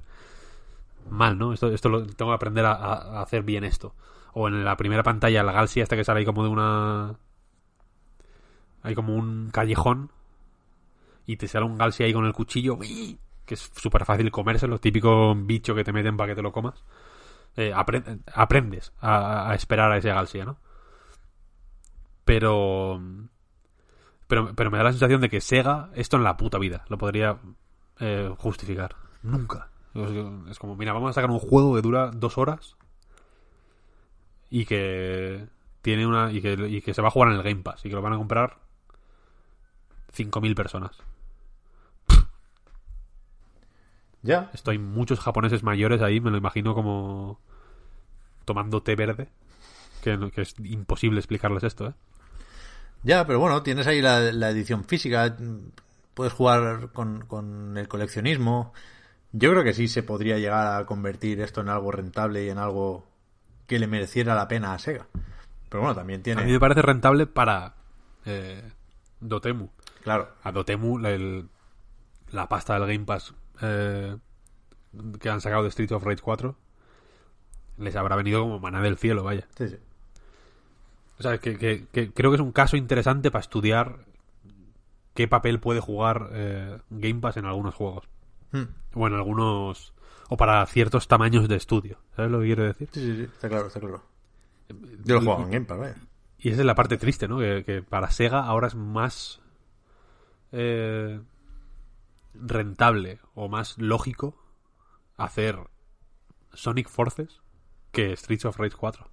[1.10, 1.54] mal, ¿no?
[1.54, 3.94] Esto, esto lo tengo que aprender a hacer bien esto.
[4.40, 7.16] O en la primera pantalla, la Galsia esta que sale ahí como de una...
[8.84, 10.12] Hay como un callejón
[11.26, 15.34] y te sale un Galsia ahí con el cuchillo, que es súper fácil comérselo, típico
[15.34, 16.84] bicho que te meten para que te lo comas.
[17.56, 20.58] Eh, apre- aprendes a, esperar a ese Galsia, ¿no?
[22.24, 23.02] Pero...
[24.28, 27.00] Pero, pero me da la sensación de que Sega esto en la puta vida lo
[27.00, 27.40] podría
[28.00, 28.96] eh, justificar.
[29.24, 29.72] Nunca.
[30.48, 32.78] Es como, mira, vamos a sacar un juego que dura dos horas
[34.50, 35.48] y que
[35.82, 37.90] tiene una y que, y que se va a jugar en el Game Pass y
[37.90, 38.58] que lo van a comprar
[40.16, 40.98] 5.000 personas.
[44.22, 44.50] Ya.
[44.54, 47.40] Esto hay muchos japoneses mayores ahí, me lo imagino como
[48.46, 49.30] tomando té verde,
[50.02, 51.94] que, que es imposible explicarles esto, ¿eh?
[53.04, 55.38] Ya, pero bueno, tienes ahí la, la edición física,
[56.14, 58.74] puedes jugar con, con el coleccionismo.
[59.32, 62.58] Yo creo que sí se podría llegar a convertir esto en algo rentable y en
[62.58, 63.06] algo
[63.68, 65.08] que le mereciera la pena a Sega.
[65.70, 66.60] Pero bueno, también A mí me tiene...
[66.60, 67.76] parece rentable para
[68.26, 68.64] eh,
[69.20, 69.68] Dotemu.
[70.04, 71.50] Claro, a Dotemu la, el-
[72.32, 74.16] la pasta del Game Pass eh,
[75.20, 76.56] que han sacado de Street of Rage 4
[77.78, 79.48] les habrá venido como maná del cielo, vaya.
[79.58, 79.78] sí, sí.
[81.20, 84.06] O sea, que, que- que creo que es un caso interesante para estudiar
[85.14, 88.08] qué papel puede jugar eh, Game Pass en algunos juegos.
[88.52, 88.66] Hmm.
[88.94, 89.94] O en algunos...
[90.30, 92.00] O para ciertos tamaños de estudio.
[92.16, 92.90] ¿Sabes lo que quiero decir?
[92.92, 94.04] Sí, sí, sí, está claro, está claro.
[95.04, 95.96] Yo lo he jugado en Game Pass, vaya.
[96.38, 97.40] Y esa es la parte triste, ¿no?
[97.40, 99.40] Que, que para Sega ahora es más
[100.52, 101.20] eh,
[102.34, 104.36] rentable o más lógico
[105.16, 105.58] hacer
[106.54, 107.42] Sonic Forces
[107.92, 109.08] que Streets of Rage 4.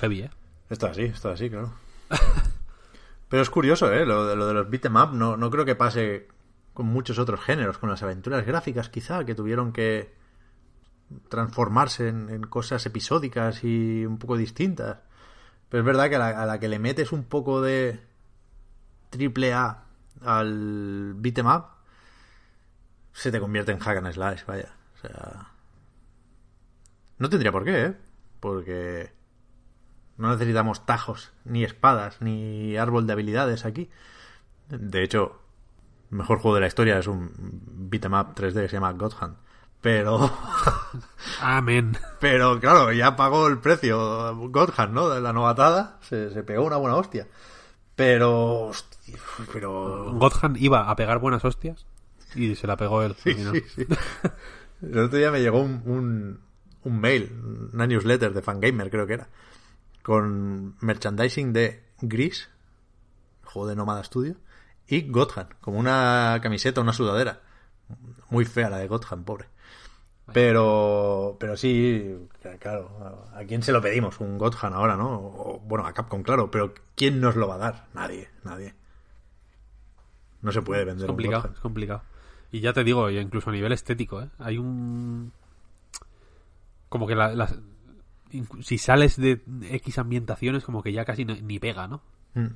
[0.00, 0.30] heavy, ¿eh?
[0.68, 1.72] Está así, está así, claro.
[3.28, 4.04] Pero es curioso, ¿eh?
[4.04, 6.28] Lo, de- lo de los beat'em up no, no creo que pase
[6.78, 10.14] con muchos otros géneros, con las aventuras gráficas quizá, que tuvieron que
[11.28, 14.98] transformarse en, cosas episódicas y un poco distintas.
[15.68, 17.98] Pero es verdad que a la, a la que le metes un poco de
[19.10, 19.86] triple A
[20.22, 21.64] al beat'em up,
[23.10, 24.72] se te convierte en hack and slash, vaya.
[24.94, 25.48] O sea...
[27.18, 27.96] No tendría por qué, ¿eh?
[28.38, 29.12] Porque
[30.16, 33.90] no necesitamos tajos, ni espadas, ni árbol de habilidades aquí.
[34.68, 35.42] De hecho,
[36.10, 37.30] mejor juego de la historia es un
[37.90, 39.36] beat'em up 3D que se llama God Hand.
[39.80, 40.30] Pero,
[41.40, 41.96] Amén.
[42.18, 45.08] pero claro, ya pagó el precio God Hand, ¿no?
[45.08, 45.98] De la novatada.
[46.02, 47.28] Se, se pegó una buena hostia.
[47.94, 49.18] Pero, hostia,
[49.52, 50.12] pero...
[50.14, 51.84] Godhan iba a pegar buenas hostias
[52.34, 53.16] y se la pegó él.
[53.16, 53.86] Sí, sí, sí.
[54.82, 56.40] El otro día me llegó un, un,
[56.84, 59.28] un mail, una newsletter de Fangamer, creo que era,
[60.02, 62.48] con merchandising de Gris,
[63.44, 64.36] juego de Nómada Studio,
[64.88, 67.40] y Godhan, como una camiseta, una sudadera.
[68.30, 69.46] Muy fea la de Godhan, pobre.
[70.32, 72.14] Pero, pero sí,
[72.58, 74.20] claro, ¿a quién se lo pedimos?
[74.20, 75.14] Un Godhan ahora, ¿no?
[75.14, 77.86] O, bueno, a Capcom, claro, pero ¿quién nos lo va a dar?
[77.94, 78.74] Nadie, nadie.
[80.42, 82.02] No se puede vender Es complicado, un es complicado.
[82.52, 84.28] Y ya te digo, incluso a nivel estético, ¿eh?
[84.38, 85.32] Hay un...
[86.88, 87.58] Como que la- las...
[88.30, 92.02] inc- Si sales de X ambientaciones, como que ya casi no- ni pega, ¿no?
[92.34, 92.46] Mm.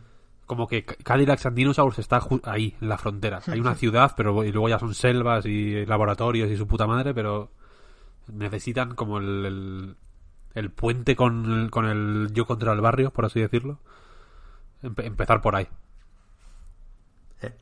[0.47, 3.41] Como que Cadillacs and Dinosaurs está ahí, en la frontera.
[3.47, 7.15] Hay una ciudad, pero y luego ya son selvas y laboratorios y su puta madre,
[7.15, 7.51] pero
[8.33, 9.97] necesitan como el, el,
[10.55, 13.79] el puente con el, con el yo contra el barrio, por así decirlo.
[14.83, 15.69] Empe- empezar por ahí.
[17.43, 17.55] Eh,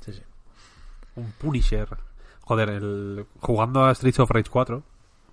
[0.00, 0.22] Sí, sí.
[1.16, 1.88] Un Punisher.
[2.40, 4.82] Joder, el, jugando a Streets of Rage 4,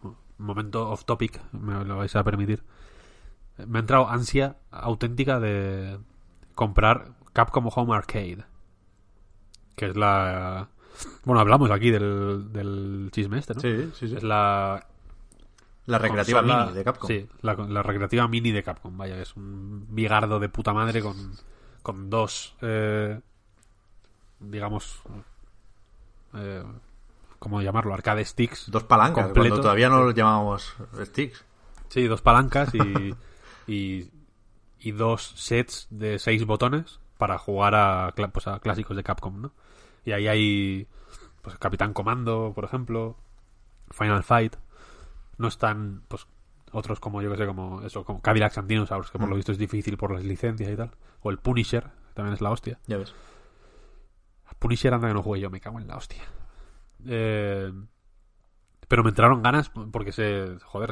[0.04, 2.64] un momento off topic, me lo vais a permitir.
[3.68, 6.00] Me ha entrado ansia auténtica de
[6.56, 8.44] comprar Capcom Home Arcade.
[9.76, 10.70] Que es la.
[11.24, 13.62] Bueno, hablamos aquí del, del chisme este, ¿no?
[13.62, 14.16] Sí, sí, sí.
[14.18, 14.86] Es la.
[15.88, 17.08] La recreativa consola- mini de Capcom.
[17.08, 21.34] Sí, la, la recreativa mini de Capcom, vaya, es un bigardo de puta madre con,
[21.82, 23.20] con dos, eh,
[24.40, 25.02] digamos,
[26.36, 26.64] eh,
[27.40, 27.94] ¿cómo llamarlo?
[27.96, 28.70] Arcade sticks.
[28.70, 29.50] Dos palancas, completo.
[29.50, 31.44] cuando todavía no los llamábamos sticks.
[31.90, 33.16] Sí, dos palancas y,
[33.68, 34.10] y,
[34.82, 39.54] y dos sets de seis botones para jugar a, pues a clásicos de Capcom, ¿no?
[40.04, 40.88] Y ahí hay
[41.42, 43.18] pues Capitán Comando, por ejemplo,
[43.92, 44.56] Final Fight.
[45.38, 46.28] No están, pues,
[46.72, 49.38] otros como, yo que sé, como eso, como Cadillacs and Dinosaurs, que por lo Mm.
[49.40, 50.92] visto es difícil por las licencias y tal.
[51.22, 52.80] O el Punisher, que también es la hostia.
[52.88, 53.14] Ya ves.
[54.60, 56.24] Punisher anda que no juegue yo, me cago en la hostia.
[57.08, 57.72] Eh,
[58.88, 60.58] pero me entraron ganas porque se.
[60.64, 60.92] Joder.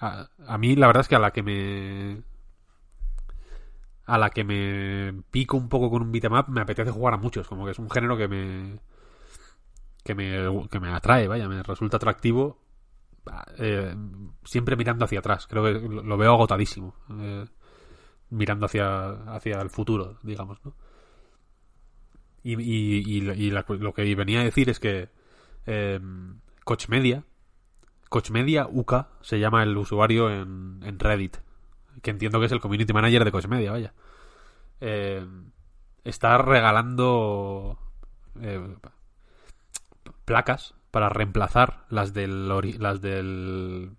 [0.00, 2.22] A, a mí la verdad es que a la que me.
[4.08, 7.18] A la que me pico un poco con un beat'em up me apetece jugar a
[7.18, 7.46] muchos.
[7.48, 8.80] Como que es un género que me.
[10.04, 12.58] Que me, que me atrae, vaya, me resulta atractivo.
[13.58, 13.94] eh,
[14.44, 15.46] siempre mirando hacia atrás.
[15.46, 16.94] Creo que lo, veo agotadísimo.
[17.20, 17.44] eh,
[18.30, 20.74] mirando hacia, hacia el futuro, digamos, ¿no?
[22.42, 25.10] Y, y, y y lo que venía a decir es que
[26.64, 27.24] Coach Media,
[28.08, 31.38] Coach Media UK se llama el usuario en, en Reddit,
[32.02, 33.94] que entiendo que es el community manager de Coach Media, vaya.
[34.80, 35.26] Eh,
[36.04, 37.78] está regalando
[38.40, 38.76] eh,
[40.24, 43.92] placas para reemplazar las del, las del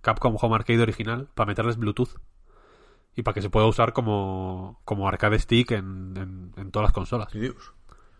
[0.00, 2.16] Capcom Home Arcade original para meterles Bluetooth
[3.16, 6.92] y para que se pueda usar como, como arcade stick en, en- en todas las
[6.92, 7.32] consolas.
[7.32, 7.72] Dios.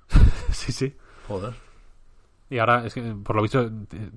[0.50, 0.97] Sí, sí.
[1.28, 1.55] Joder.
[2.50, 3.70] Y ahora, es que, por lo visto,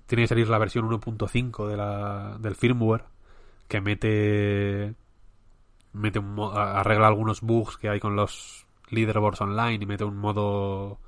[0.07, 3.03] tiene que salir la versión 1.5 de la, del firmware
[3.67, 4.95] que mete
[5.93, 10.99] mete un arregla algunos bugs que hay con los leaderboards online y mete un modo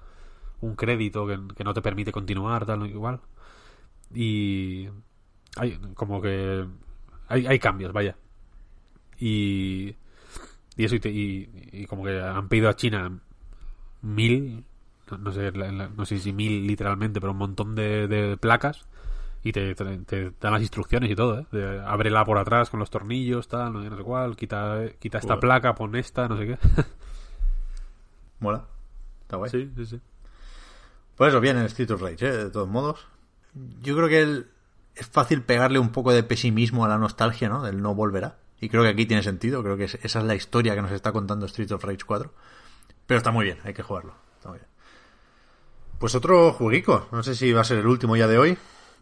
[0.61, 3.21] un crédito que, que no te permite continuar tal igual.
[4.13, 4.89] Y
[5.57, 6.65] hay como que
[7.29, 8.17] hay, hay cambios vaya.
[9.19, 9.95] Y
[10.77, 13.19] y eso y, te- y- como que han pedido a China
[14.01, 14.65] mil
[15.11, 18.85] no, no sé no sé si mil literalmente pero un montón de, de placas
[19.45, 21.45] y te, te- te dan las instrucciones y todo, ¿eh?
[21.51, 25.39] De, ábrela por atrás con los tornillos, tal, no, sé- no cuál, quita, quita esta
[25.39, 26.57] placa, pon esta, no sé qué.
[28.39, 28.65] Mola.
[29.21, 29.49] Está guay.
[29.51, 30.01] sí, sí, sí.
[31.15, 32.31] Por eso viene el Street of Rage, ¿eh?
[32.45, 33.07] de todos modos.
[33.81, 34.47] Yo creo que el-
[34.95, 37.61] es fácil pegarle un poco de pesimismo a la nostalgia, ¿no?
[37.63, 38.37] Del no volverá.
[38.59, 39.61] Y creo que aquí tiene sentido.
[39.63, 42.33] Creo que es- esa es la historia que nos está contando Street of Rage 4.
[43.05, 44.15] Pero está muy bien, hay que jugarlo.
[44.37, 44.69] Está muy bien.
[45.99, 47.07] Pues otro jueguico.
[47.11, 48.57] No sé si va a ser el último ya de hoy.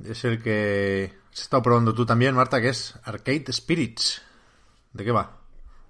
[0.05, 4.21] Es el que has estado probando tú también, Marta, que es Arcade Spirits.
[4.91, 5.37] ¿De qué va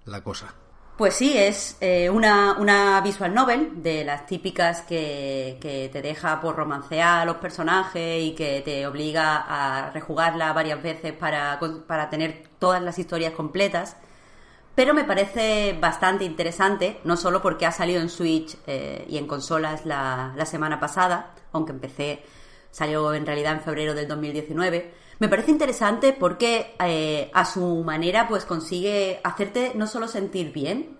[0.06, 0.54] la cosa?
[0.96, 6.40] Pues sí, es eh, una, una visual novel de las típicas que, que te deja
[6.40, 12.08] por romancear a los personajes y que te obliga a rejugarla varias veces para, para
[12.10, 13.96] tener todas las historias completas.
[14.76, 19.26] Pero me parece bastante interesante, no solo porque ha salido en Switch eh, y en
[19.26, 22.22] consolas la, la semana pasada, aunque empecé,
[22.74, 28.26] salió en realidad en febrero del 2019, me parece interesante porque eh, a su manera
[28.26, 30.98] pues consigue hacerte no solo sentir bien,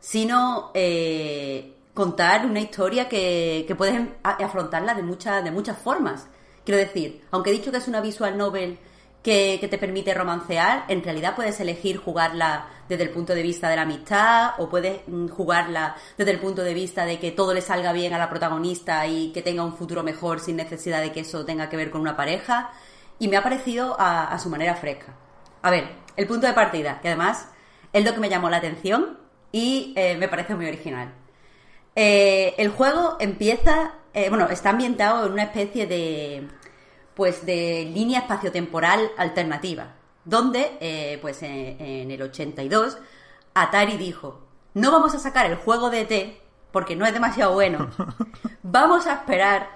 [0.00, 6.26] sino eh, contar una historia que, que puedes afrontarla de, muchas de muchas formas.
[6.62, 8.78] Quiero decir, aunque he dicho que es una visual novel
[9.22, 13.76] que, te permite romancear, en realidad puedes elegir jugarla desde el punto de vista de
[13.76, 17.60] la amistad o puedes mm, jugarla desde el punto de vista de que todo le
[17.60, 21.20] salga bien a la protagonista y que tenga un futuro mejor sin necesidad de que
[21.20, 22.70] eso tenga que ver con una pareja
[23.18, 25.14] y me ha parecido a, su manera fresca.
[25.62, 27.48] A ver, el punto de partida, que además
[27.92, 29.18] es lo que me llamó la atención
[29.50, 31.12] y eh, me parece muy original.
[31.96, 36.46] Eh, el juego empieza, eh, bueno, está ambientado en una especie de,
[37.18, 42.96] pues, de línea espaciotemporal alternativa, donde, pues, en, el 82,
[43.52, 46.38] Atari dijo, no vamos a sacar el juego de ET
[46.72, 47.90] porque no es demasiado bueno,
[48.62, 49.68] vamos a esperar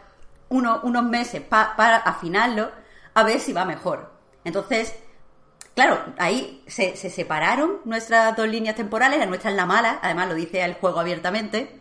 [0.48, 2.70] unos meses para afinarlo
[3.14, 4.12] a ver si va mejor.
[4.44, 4.94] Entonces,
[5.74, 10.34] claro, ahí se, separaron nuestras dos líneas temporales, la nuestra es la mala, además lo
[10.34, 11.80] dice el juego abiertamente,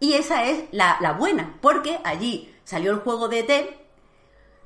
[0.00, 3.83] y esa es la, buena, porque allí salió el juego de ET,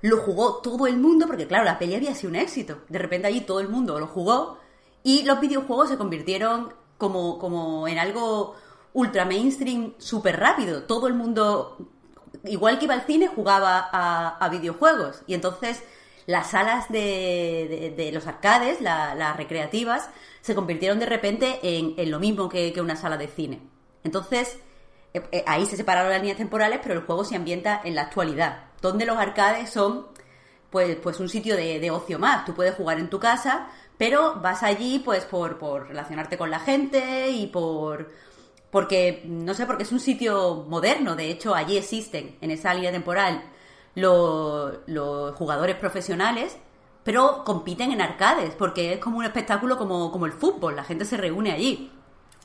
[0.00, 2.78] lo jugó todo el mundo, porque claro, la peli había sido un éxito.
[2.88, 4.58] De repente allí todo el mundo lo jugó
[5.02, 8.54] y los videojuegos se convirtieron como, como en algo
[8.92, 10.84] ultra mainstream súper rápido.
[10.84, 11.78] Todo el mundo,
[12.44, 15.22] igual que iba al cine, jugaba a videojuegos.
[15.26, 15.82] Y entonces
[16.28, 20.10] las salas de, los arcades, las recreativas,
[20.42, 23.62] se convirtieron de repente en, lo mismo que, una sala de cine.
[24.04, 24.58] Entonces,
[25.14, 28.02] eh, eh, ahí se separaron las líneas temporales, pero el juego se ambienta en la
[28.02, 30.06] actualidad, donde los arcades son
[30.70, 32.44] pues, pues un sitio de, ocio más.
[32.44, 36.60] Tú puedes jugar en tu casa, pero vas allí pues por, por relacionarte con la
[36.60, 38.10] gente y por
[38.70, 42.92] porque no sé porque es un sitio moderno de hecho allí existen en esa línea
[42.92, 43.42] temporal
[43.94, 46.56] los, jugadores profesionales,
[47.04, 51.04] pero compiten en arcades, porque es como un espectáculo como, como el fútbol, la gente
[51.04, 51.90] se reúne allí.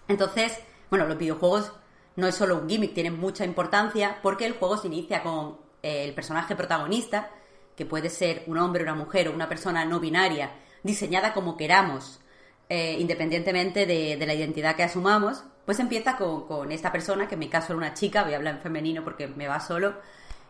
[0.07, 1.71] Entonces, bueno, los videojuegos
[2.15, 6.13] no es solo un gimmick, tienen mucha importancia porque el juego se inicia con el
[6.13, 7.29] personaje protagonista,
[7.75, 12.19] que puede ser un hombre, una mujer o una persona no binaria, diseñada como queramos,
[12.69, 17.39] eh, independientemente de, la identidad que asumamos, pues empieza con, con, esta persona, que en
[17.39, 19.95] mi caso era una chica, voy a hablar en femenino porque me va solo,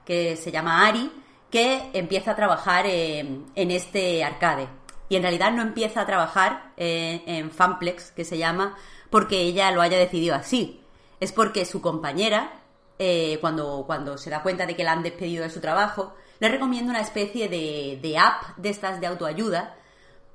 [0.06, 1.12] que se llama Ari,
[1.50, 4.68] que empieza a trabajar en, este arcade.
[5.10, 8.76] Y en realidad no empieza a trabajar en Fanplex, que se llama,
[9.12, 10.82] porque ella lo haya decidido así.
[11.20, 12.63] Es porque su compañera,
[13.06, 16.50] eh, cuando, cuando se da cuenta de que la han despedido de su trabajo, le
[16.50, 19.76] recomienda una especie de, de app de estas de autoayuda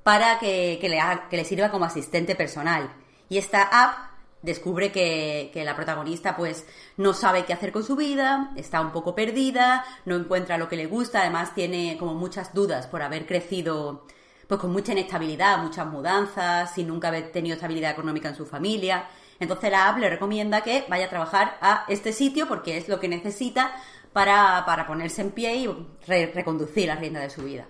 [0.03, 0.99] para que, que, le,
[1.29, 2.93] que le sirva como asistente personal.
[3.29, 4.09] Y esta app
[4.41, 6.65] descubre que, la protagonista pues
[6.97, 10.77] no sabe qué hacer con su vida, está un poco perdida, no encuentra lo que
[10.77, 14.05] le gusta, además tiene como muchas dudas por haber crecido
[14.47, 19.07] pues con mucha inestabilidad, muchas mudanzas, sin nunca haber tenido estabilidad económica en su familia.
[19.39, 22.99] Entonces la app le recomienda que vaya a trabajar a este sitio porque es lo
[22.99, 23.73] que necesita
[24.13, 25.67] para, ponerse en pie y
[26.05, 27.65] reconducir la rienda de su vida.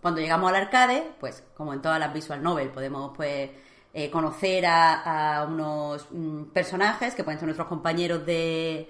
[0.00, 3.50] Cuando llegamos al arcade, pues como en todas las visual novel podemos pues
[3.92, 8.88] eh, conocer a, unos mm, personajes que pueden ser nuestros compañeros de,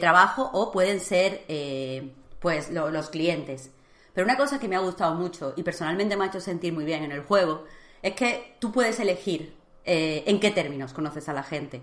[0.00, 3.70] trabajo o pueden ser eh, pues los clientes.
[4.14, 6.84] Pero una cosa que me ha gustado mucho y personalmente me ha hecho sentir muy
[6.84, 7.64] bien en el juego
[8.02, 9.59] es que tú puedes elegir
[9.92, 11.82] eh, en qué términos conoces a la gente.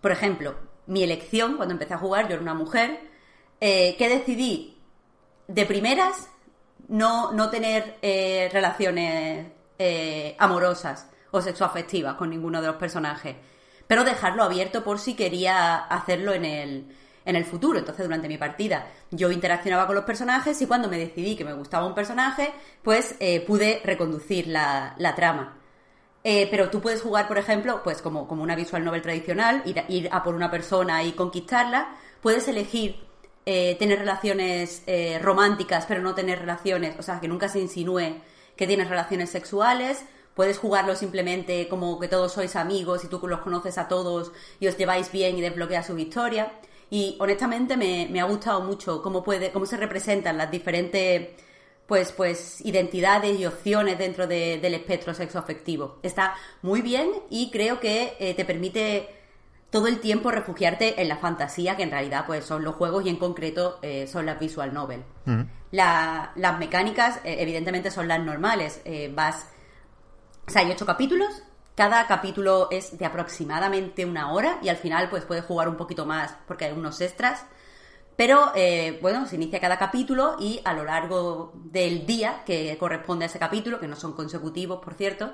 [0.00, 0.54] Por ejemplo,
[0.86, 3.10] mi elección cuando empecé a jugar, yo era una mujer,
[3.60, 4.76] que decidí
[5.46, 6.28] de primeras
[6.88, 7.96] no, no tener
[8.52, 9.52] relaciones
[10.38, 13.36] amorosas o sexoafectivas con ninguno de los personajes,
[13.86, 16.92] pero dejarlo abierto por si quería hacerlo en el,
[17.24, 17.78] en el futuro.
[17.78, 21.52] Entonces, durante mi partida, yo interaccionaba con los personajes y cuando me decidí que me
[21.52, 22.52] gustaba un personaje,
[22.82, 25.58] pues eh, pude reconducir la, trama.
[26.24, 29.84] Eh, pero tú puedes jugar, por ejemplo, pues como, como una visual novel tradicional, ir,
[29.88, 31.96] ir, a por una persona y conquistarla.
[32.20, 33.04] Puedes elegir
[33.44, 34.84] eh, tener relaciones
[35.20, 38.20] románticas, pero no tener relaciones, o sea, que nunca se insinúe
[38.56, 40.04] que tienes relaciones sexuales.
[40.34, 44.66] Puedes jugarlo simplemente como que todos sois amigos y tú los conoces a todos y
[44.66, 46.52] os lleváis bien y desbloqueas su historia.
[46.90, 51.30] Y honestamente me, ha gustado mucho cómo, puede, cómo se representan las diferentes
[51.86, 55.98] pues, pues identidades y opciones dentro de- del espectro sexoafectivo.
[56.02, 59.08] Está muy bien y creo que eh, te permite
[59.70, 63.08] todo el tiempo refugiarte en la fantasía, que en realidad pues son los juegos y
[63.08, 65.02] en concreto eh, son las visual novel.
[65.70, 68.82] La- las mecánicas, eh, evidentemente, son las normales.
[69.14, 69.46] Vas.
[70.46, 71.42] O sea, hay ocho capítulos.
[71.74, 76.04] Cada capítulo es de aproximadamente una hora y al final pues puedes jugar un poquito
[76.04, 77.46] más porque hay unos extras.
[78.16, 83.24] Pero eh, bueno, se inicia cada capítulo y a lo largo del día que corresponde
[83.24, 85.32] a ese capítulo, que no son consecutivos, por cierto,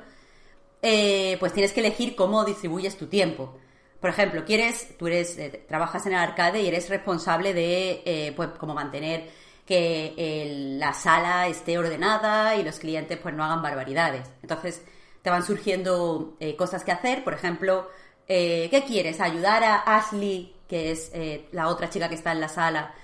[0.82, 3.58] eh, pues tienes que elegir cómo distribuyes tu tiempo.
[4.00, 8.50] Por ejemplo, quieres, tú eres, eh, trabajas en el arcade y eres responsable de, pues,
[8.58, 9.28] como mantener
[9.66, 14.30] que la sala esté ordenada y los clientes, pues, no hagan barbaridades.
[14.40, 14.82] Entonces,
[15.20, 17.24] te van surgiendo cosas que hacer.
[17.24, 17.88] Por ejemplo,
[18.28, 19.20] ¿qué quieres?
[19.20, 22.94] ¿Ayudar a Ashley, que es eh, la otra chica que está en la sala,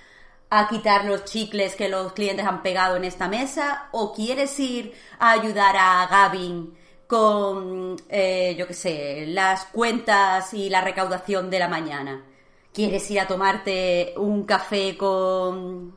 [0.49, 3.89] a quitar los chicles que los clientes han pegado en esta mesa?
[3.91, 6.73] ¿O quieres ir a ayudar a Gavin
[7.07, 12.23] con, eh, yo qué sé, las cuentas y la recaudación de la mañana?
[12.73, 15.95] ¿Quieres ir a tomarte un café con,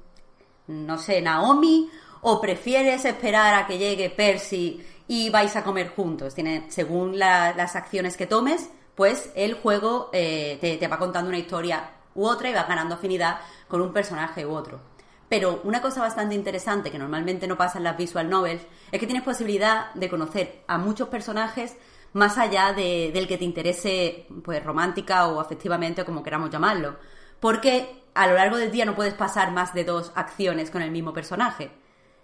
[0.69, 1.91] no sé, Naomi?
[2.23, 6.35] ¿O prefieres esperar a que llegue Percy y vais a comer juntos?
[6.35, 11.39] Tiene, según la- las acciones que tomes, pues el juego eh, te, va contando una
[11.39, 14.81] historia u otra y vas ganando afinidad con un personaje u otro.
[15.29, 18.61] Pero una cosa bastante interesante que normalmente no pasa en las visual novels
[18.91, 21.77] es que tienes posibilidad de conocer a muchos personajes
[22.13, 26.97] más allá de- del que te interese pues romántica o afectivamente o como queramos llamarlo.
[27.39, 30.91] Porque a lo largo del día no puedes pasar más de dos acciones con el
[30.91, 31.71] mismo personaje.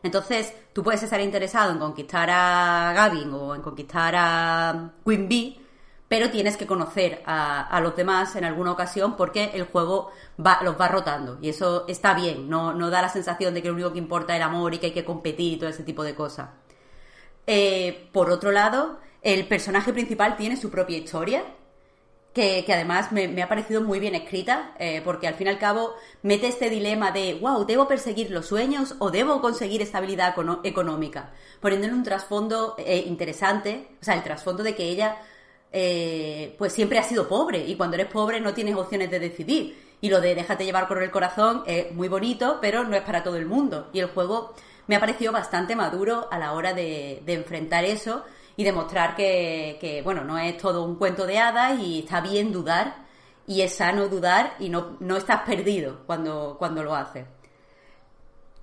[0.02, 5.63] Entonces, tú puedes estar interesado en conquistar a Gavin o en conquistar a Queen Bee,
[6.14, 10.80] pero tienes que conocer a, los demás en alguna ocasión porque el juego va, los
[10.80, 13.98] va rotando y eso está bien, no, da la sensación de que lo único que
[13.98, 16.50] importa es el amor y que hay que competir y todo ese tipo de cosas.
[17.48, 21.42] Eh, por otro lado, el personaje principal tiene su propia historia,
[22.32, 25.94] que, además me, ha parecido muy bien escrita, eh, porque al fin y al cabo
[26.22, 31.32] mete este dilema de, wow, ¿debo perseguir los sueños o debo conseguir estabilidad económica?
[31.60, 35.16] Poniéndole un trasfondo eh, interesante, o sea, el trasfondo de que ella
[35.76, 39.76] eh, pues siempre ha sido pobre y cuando eres pobre no tienes opciones de decidir.
[40.00, 43.24] Y lo de déjate llevar por el corazón es muy bonito, pero no es para
[43.24, 43.88] todo el mundo.
[43.92, 44.54] Y el juego
[44.86, 48.22] me ha parecido bastante maduro a la hora de, enfrentar eso
[48.56, 52.52] y demostrar que, que, bueno, no es todo un cuento de hadas y está bien
[52.52, 53.04] dudar
[53.46, 57.26] y es sano dudar y no, no estás perdido cuando, cuando lo haces.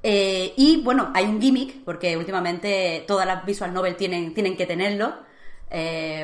[0.04, 4.66] Eh, y bueno, hay un gimmick, porque últimamente todas las visual novel tienen, tienen que
[4.66, 5.14] tenerlo,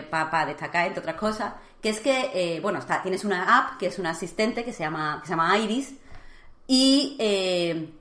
[0.09, 3.87] para destacar, entre otras cosas, que es que, eh, bueno, está, tienes una app que
[3.87, 5.93] es una asistente que se llama, que se llama Iris,
[6.67, 7.93] y eh,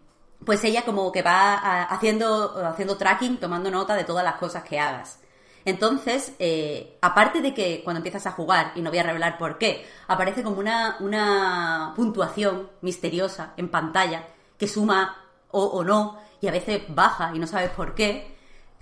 [0.45, 4.81] pues ella como que va haciendo, haciendo tracking, tomando nota de todas las cosas que
[4.81, 5.21] hagas.
[5.65, 9.59] Entonces, eh, aparte de que cuando empiezas a jugar, y no voy a revelar por
[9.59, 14.27] qué, aparece como una, una puntuación misteriosa en pantalla
[14.59, 15.17] que suma
[15.51, 18.37] o, o no, y a veces baja y no sabes por qué,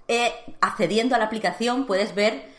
[0.08, 2.53] eh, accediendo a la aplicación puedes ver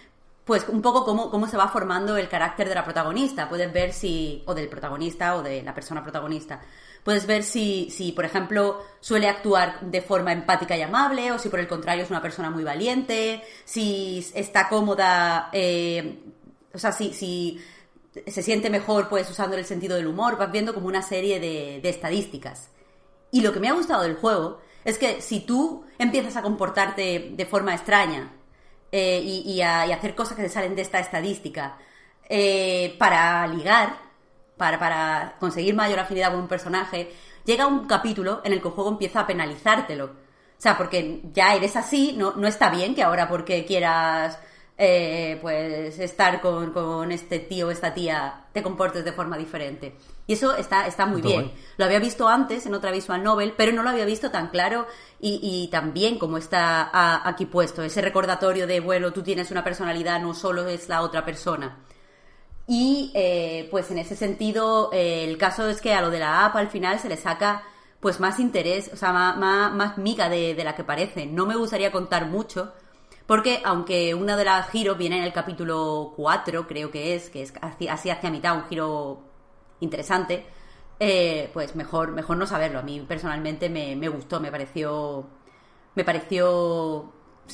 [0.45, 3.49] pues un poco cómo, cómo se va formando el carácter de la protagonista.
[3.49, 6.61] Puedes ver si, o del protagonista o de la persona protagonista.
[7.03, 11.49] Puedes ver si, si, por ejemplo, suele actuar de forma empática y amable, o si
[11.49, 16.23] por el contrario es una persona muy valiente, si está cómoda, eh,
[16.73, 17.59] o sea, si, si
[18.27, 21.79] se siente mejor pues usando el sentido del humor, vas viendo como una serie de,
[21.81, 22.69] de estadísticas.
[23.31, 27.31] Y lo que me ha gustado del juego es que si tú empiezas a comportarte
[27.35, 28.31] de forma extraña
[28.91, 31.77] eh, y, a, hacer cosas que se salen de esta estadística
[32.29, 33.97] eh, para ligar,
[34.57, 37.11] para, para conseguir mayor afinidad con un personaje,
[37.45, 40.05] llega un capítulo en el que el juego empieza a penalizártelo.
[40.05, 44.39] O sea, porque ya eres así, no, no está bien que ahora porque quieras
[44.77, 49.95] eh, pues estar con, con este tío o esta tía te comportes de forma diferente.
[50.27, 51.51] Y eso está, está muy bien.
[51.77, 54.87] Lo había visto antes en otra visual novel, pero no lo había visto tan claro
[55.19, 57.83] y, y tan bien como está a- aquí puesto.
[57.83, 61.77] Ese recordatorio de, bueno, tú tienes una personalidad, no solo es la otra persona.
[62.67, 66.45] Y eh, pues en ese sentido, eh, el caso es que a lo de la
[66.45, 67.63] app al final se le saca
[67.99, 71.25] pues más interés, o sea, más, más, más miga de, de la que parece.
[71.27, 72.73] No me gustaría contar mucho,
[73.27, 77.41] porque aunque una de las giros viene en el capítulo 4, creo que es, que
[77.41, 79.23] es así, hacia mitad, un giro
[79.79, 80.45] interesante,
[80.99, 82.79] eh, pues mejor, mejor no saberlo.
[82.79, 85.25] A mí personalmente me, me gustó, me pareció,
[85.95, 87.11] me pareció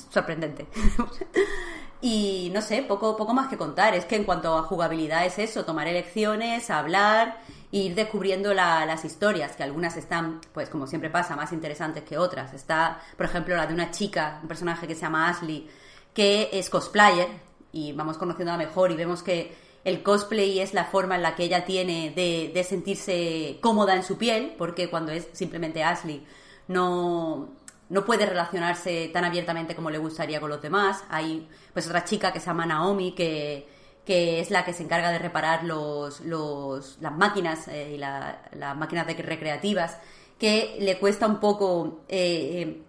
[0.09, 0.67] sorprendente.
[2.03, 3.93] Y no sé, poco, poco más que contar.
[3.93, 7.37] Es que en cuanto a jugabilidad es eso, tomar elecciones, hablar
[7.71, 12.03] e ir descubriendo la- las historias, que algunas están, pues como siempre pasa, más interesantes
[12.03, 12.53] que otras.
[12.53, 15.69] Está, por ejemplo, la de una chica, un personaje que se llama Ashley,
[16.13, 17.27] que es cosplayer,
[17.71, 21.43] y vamos conociéndola mejor y vemos que el cosplay es la forma en la que
[21.43, 26.25] ella tiene de, de sentirse cómoda en su piel, porque cuando es simplemente Ashley
[26.67, 27.49] no,
[27.91, 31.03] no puede relacionarse tan abiertamente como le gustaría con los demás.
[31.09, 33.67] Hay pues otra chica que se llama Naomi que,
[34.05, 38.41] que es la que se encarga de reparar los, los, las máquinas eh, y la-
[38.53, 39.97] las máquinas recreativas,
[40.39, 42.81] que le cuesta un poco eh, eh,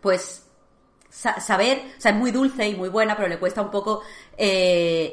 [0.00, 0.44] pues
[1.08, 4.02] sa- saber, o sea, es muy dulce y muy buena, pero le cuesta un poco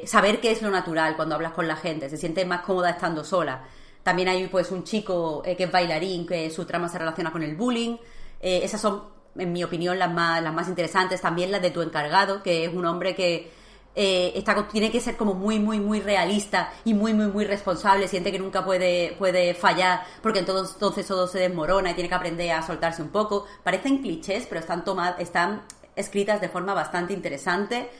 [0.04, 3.24] saber qué es lo natural cuando hablas con la gente, se siente más cómoda estando
[3.24, 3.64] sola.
[4.02, 7.54] También hay pues un chico que es bailarín, que su trama se relaciona con el
[7.56, 7.96] bullying.
[8.40, 9.02] Esas son,
[9.38, 11.20] en mi opinión, las más, las más interesantes.
[11.20, 13.50] También las de tu encargado, que es un hombre que
[13.94, 18.06] eh, tiene que ser como muy, muy, muy realista y muy, muy, muy responsable.
[18.06, 22.14] Siente que nunca puede, puede fallar porque entonces, entonces todo se desmorona y tiene que
[22.14, 23.46] aprender a soltarse un poco.
[23.64, 25.62] Parecen clichés, pero están, toma- están
[25.96, 27.90] escritas de forma bastante interesante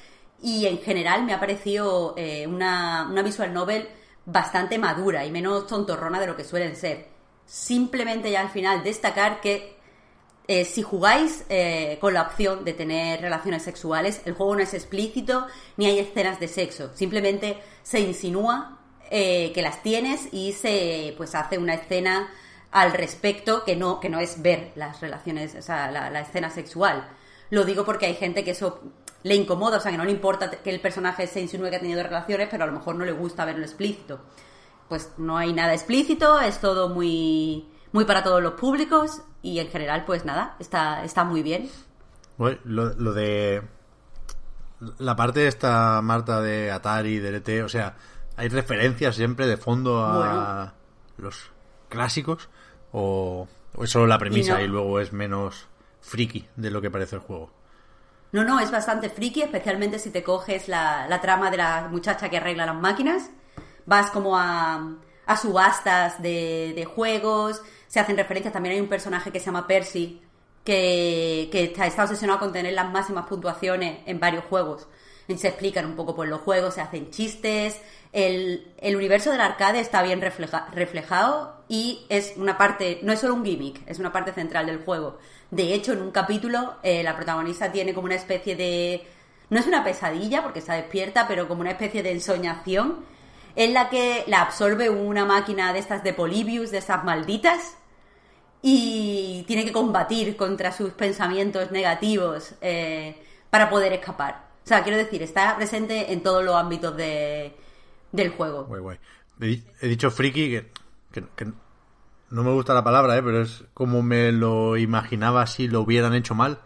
[0.41, 3.89] y en general me ha parecido eh, una, una visual novel
[4.25, 7.09] bastante madura y menos tontorrona de lo que suelen ser.
[7.45, 9.78] Simplemente ya al final destacar que
[10.51, 14.73] eh, si jugáis eh, con la opción de tener relaciones sexuales, el juego no es
[14.73, 15.47] explícito
[15.77, 16.91] ni hay escenas de sexo.
[16.95, 18.79] Simplemente se insinúa
[19.11, 22.31] eh, que las tienes y se pues hace una escena
[22.71, 27.07] al respecto que no, que no es ver las relaciones, o sea, la, escena sexual.
[27.51, 28.81] Lo digo porque hay gente que eso
[29.25, 31.81] le incomoda, o sea, que no le importa que el personaje se insinúe que ha
[31.81, 34.21] tenido relaciones, pero a lo mejor no le gusta verlo explícito.
[34.89, 39.69] Pues no hay nada explícito, es todo muy, muy para todos los públicos y en
[39.69, 41.69] general, pues nada, está, está muy bien.
[42.37, 43.63] Bueno, lo, lo de
[44.99, 47.97] la parte de esta Marta de Atari, de LT, o sea,
[48.37, 50.75] hay referencias siempre de fondo a
[51.17, 51.51] los
[51.89, 52.49] clásicos
[52.93, 55.67] o, o es solo la premisa Y y, luego es menos
[56.01, 57.51] friki de lo que parece el juego.
[58.31, 62.29] No, no, es bastante friki, especialmente si te coges la, la trama de la muchacha
[62.29, 63.31] que arregla las máquinas.
[63.87, 68.53] Vas como a, a subastas de, de juegos, se hacen referencias.
[68.53, 70.23] También hay un personaje que se llama Percy,
[70.63, 74.87] que, que está, obsesionado con tener las máximas puntuaciones en varios juegos.
[75.27, 77.81] Y se explican un poco por los juegos, se hacen chistes.
[78.13, 83.21] El, el universo del arcade está bien refleja- reflejado y es una parte, no es
[83.21, 85.19] solo un gimmick, es una parte central del juego.
[85.51, 89.07] De hecho, en un capítulo, eh, la protagonista tiene como una especie de.
[89.51, 93.05] No es una pesadilla porque está despierta, pero como una especie de ensoñación
[93.61, 97.77] en la que la absorbe una máquina de estas de Polybius, de estas malditas,
[98.63, 103.21] y tiene que combatir contra sus pensamientos negativos eh,
[103.51, 104.47] para poder escapar.
[104.65, 107.57] O sea, quiero decir, está presente en todos los ámbitos de,
[108.13, 108.65] del juego.
[109.41, 110.51] He, di- he dicho friki,
[111.13, 111.53] que, que-
[112.31, 113.23] no me gusta la palabra, ¿eh?
[113.23, 116.59] pero es como me lo imaginaba si lo hubieran hecho mal.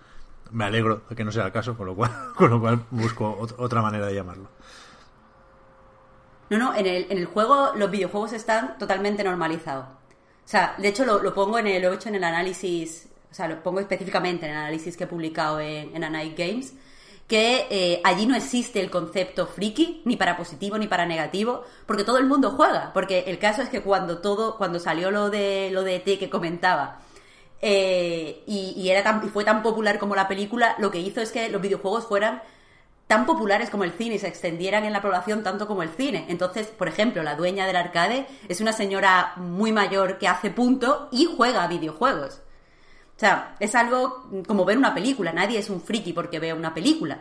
[0.51, 3.39] Me alegro de que no sea el caso, con lo cual, con lo cual busco
[3.41, 4.49] ot- otra manera de llamarlo.
[6.53, 9.87] No, no, en el, en el juego los videojuegos están totalmente normalizados.
[9.87, 13.09] O sea, de hecho lo, lo pongo en el, lo he hecho en el análisis,
[13.31, 16.37] o sea, lo pongo específicamente en el análisis que he publicado en, en A Night
[16.37, 16.75] Games,
[17.27, 22.05] que eh, allí no existe el concepto friki, ni para positivo ni para negativo, porque
[22.05, 22.93] todo el mundo juega.
[22.93, 26.29] Porque el caso es que cuando todo, cuando salió lo de lo de ET que
[26.29, 27.01] comentaba,
[27.63, 31.33] eh, y, y era y fue tan popular como la película, lo que hizo es
[31.33, 32.43] que los videojuegos fueran
[33.07, 36.25] tan populares como el cine y se extendieran en la población tanto como el cine.
[36.29, 41.09] Entonces, por ejemplo, la dueña del arcade es una señora muy mayor que hace punto
[41.13, 42.41] y juega a videojuegos.
[43.17, 45.33] O sea, es algo como ver una película.
[45.33, 47.19] Nadie es un friki porque vea una película.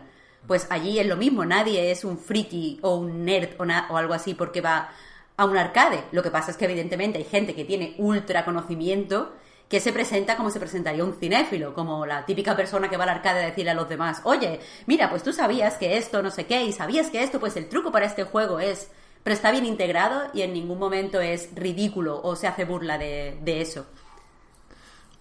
[0.48, 1.45] Pues allí es lo mismo.
[1.45, 4.90] Nadie es un friki o un nerd o, o algo así porque va
[5.38, 6.06] a un arcade.
[6.11, 9.34] Lo que pasa es que evidentemente hay gente que tiene ultra conocimiento
[9.72, 13.09] que se presenta como se presentaría un cinéfilo, como la típica persona que va al
[13.09, 16.45] arcade a decirle a los demás, oye, mira, pues tú sabías que esto no sé
[16.45, 18.91] qué, y sabías que esto, pues el truco para este juego es,
[19.24, 23.40] pero está bien integrado y en ningún momento es ridículo o se hace burla de,
[23.41, 23.85] de eso.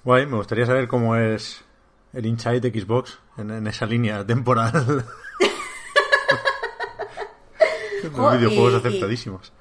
[0.03, 1.63] Guay, me gustaría saber cómo es
[2.13, 4.73] el Inside de Xbox en, en esa línea temporal.
[8.03, 9.53] Los videojuegos y- y- aceptadísimos.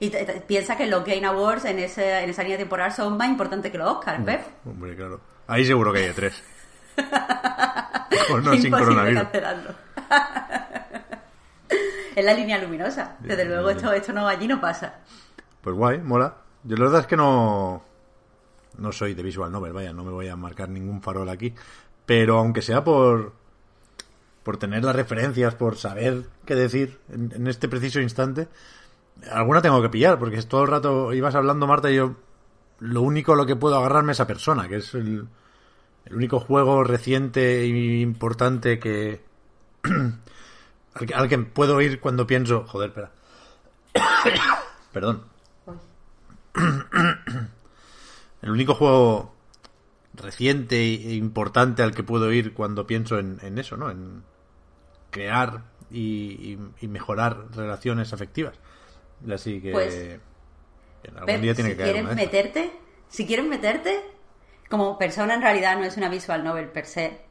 [0.00, 0.10] Y
[0.46, 3.78] piensa que los Game Awards en, ese, en esa línea temporal son más importantes que
[3.78, 4.42] los Oscars, Pep.
[4.64, 5.20] Hombre, claro.
[5.48, 6.42] Ahí seguro que hay tres.
[6.96, 9.22] Mejor no, sin coronavirus.
[12.14, 13.16] es la línea luminosa.
[13.20, 13.76] Desde Bien, luego bien.
[13.78, 15.00] esto, esto no allí no pasa.
[15.62, 16.36] Pues guay, mola.
[16.64, 17.82] Yo la verdad es que no.
[18.78, 21.52] No soy de visual novel, vaya, no me voy a marcar ningún farol aquí.
[22.06, 23.32] Pero aunque sea por.
[24.44, 28.48] por tener las referencias, por saber qué decir en, en este preciso instante,
[29.30, 32.14] alguna tengo que pillar, porque todo el rato ibas hablando, Marta, y yo
[32.80, 35.26] lo único a lo que puedo agarrarme es a persona, que es el,
[36.04, 37.66] el único juego reciente e
[38.00, 39.20] importante que
[40.94, 43.10] al, que al que puedo ir cuando pienso, joder, espera.
[44.92, 45.24] Perdón.
[48.42, 49.34] El único juego
[50.14, 53.90] reciente e importante al que puedo ir cuando pienso en, en eso, ¿no?
[53.90, 54.22] En
[55.10, 58.54] crear y, y- y mejorar relaciones afectivas.
[59.32, 59.94] Así que Pues,
[61.16, 62.72] algún día tiene si que caer quieres meterte,
[63.08, 64.00] si quieres meterte,
[64.68, 67.26] como persona en realidad no es una visual novel per se.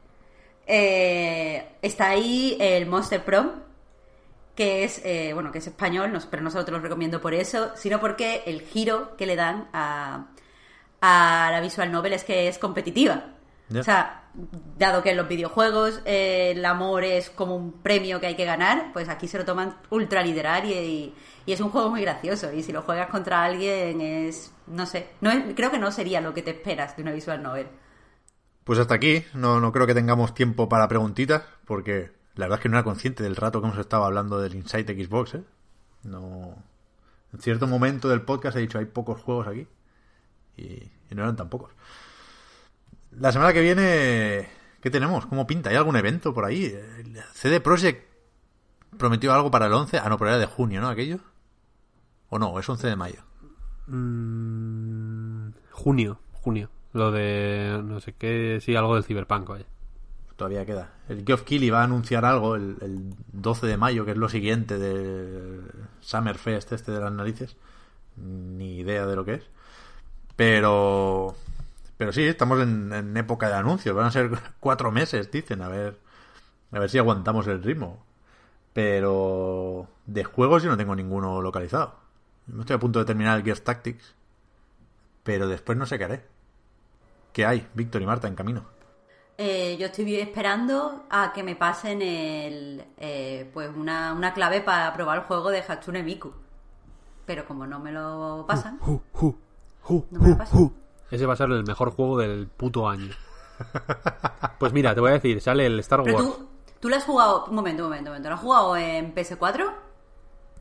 [0.66, 3.50] eh, está ahí el Monster Prom,
[4.54, 7.34] que es, eh, bueno, que es español, no- pero no solo te lo recomiendo por
[7.34, 10.26] eso, sino porque el giro que le dan a,
[11.00, 13.34] a la visual novel es que es competitiva.
[13.78, 14.27] O sea,
[14.78, 18.44] dado que en los videojuegos eh, el amor es como un premio que hay que
[18.44, 21.14] ganar, pues aquí se lo toman ultra literal y, y-
[21.52, 22.52] es un juego muy gracioso.
[22.52, 26.20] Y si lo juegas contra alguien es, no sé, no es- creo que no sería
[26.20, 27.66] lo que te esperas de una visual novel.
[28.64, 32.62] Pues hasta aquí, no, no creo que tengamos tiempo para preguntitas, porque la verdad es
[32.64, 35.42] que no era consciente del rato que hemos estado hablando del Insight Xbox, ¿eh?
[36.04, 36.54] No...
[37.32, 39.66] En cierto momento del podcast he dicho, hay pocos juegos aquí,
[40.56, 40.62] y,
[41.10, 41.72] y no eran tan pocos.
[43.20, 44.48] La semana que viene,
[44.80, 45.26] ¿qué tenemos?
[45.26, 45.70] ¿Cómo pinta?
[45.70, 46.78] ¿Hay algún evento por ahí?
[47.34, 48.06] CD Projekt
[48.96, 50.88] prometió algo para el 11, ah, no, pero era de junio, ¿no?
[50.88, 51.18] Aquello.
[52.30, 52.58] ¿O no?
[52.58, 53.20] Es 11 de mayo.
[53.88, 56.70] Mm, junio, junio.
[56.92, 59.66] Lo de no sé qué, sí, algo del Cyberpunk, vaya.
[60.36, 60.92] Todavía queda.
[61.08, 64.28] El Geoff Keighley va a anunciar algo el, el 12 de mayo, que es lo
[64.28, 65.62] siguiente del
[66.00, 67.56] Summerfest este de las narices.
[68.16, 69.42] Ni idea de lo que es.
[70.36, 71.34] Pero...
[71.98, 73.94] Pero sí, estamos en, en época de anuncios.
[73.94, 75.60] Van a ser cuatro meses, dicen.
[75.60, 75.98] A ver,
[76.72, 78.06] a ver si aguantamos el ritmo.
[78.72, 79.88] Pero...
[80.06, 81.96] De juegos yo no tengo ninguno localizado.
[82.46, 84.14] No estoy a punto de terminar el Gears Tactics.
[85.24, 86.24] Pero después no sé qué haré.
[87.32, 88.64] ¿Qué hay, Víctor y Marta, en camino?
[89.36, 94.92] Eh, yo estoy esperando a que me pasen el, eh, pues una, una clave para
[94.94, 96.32] probar el juego de Hatsune Miku.
[97.26, 99.38] Pero como no me lo pasan, Hu, hu,
[99.88, 100.72] hu, No me lo hu.
[101.10, 103.08] Ese va a ser el mejor juego del puto año.
[104.58, 106.16] Pues mira, te voy a decir, sale el Star Wars.
[106.16, 106.48] tú,
[106.80, 109.72] tú lo has jugado, un momento, un momento, un momento, ¿lo has jugado en PS4?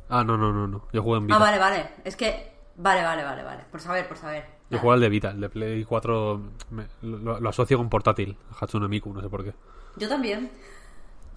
[0.10, 0.84] Ah, no, no, no, no.
[0.94, 1.36] Yo juego en Vita.
[1.36, 4.46] Ah, vale, vale, es que, vale, vale, vale, vale, por saber, por saber.
[4.70, 8.38] Yo juego al de Vita, el de Play 4 me- lo, lo asocio con portátil,
[8.60, 9.54] Hatsune Miku, no sé por qué.
[9.98, 10.52] Yo también.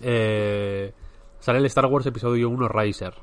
[0.01, 0.95] Eh,
[1.39, 3.15] sale el Star Wars Episodio 1 Riser.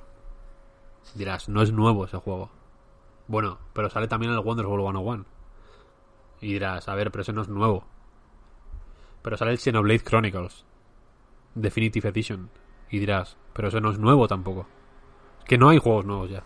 [1.15, 2.49] Dirás, no es nuevo ese juego.
[3.27, 5.25] Bueno, pero sale también el Wonderful 101.
[6.41, 7.85] Y dirás, a ver, pero ese no es nuevo.
[9.21, 10.65] Pero sale el Xenoblade Chronicles
[11.55, 12.49] Definitive Edition.
[12.89, 14.67] Y dirás, pero ese no es nuevo tampoco.
[15.39, 16.43] Es que no hay juegos nuevos ya.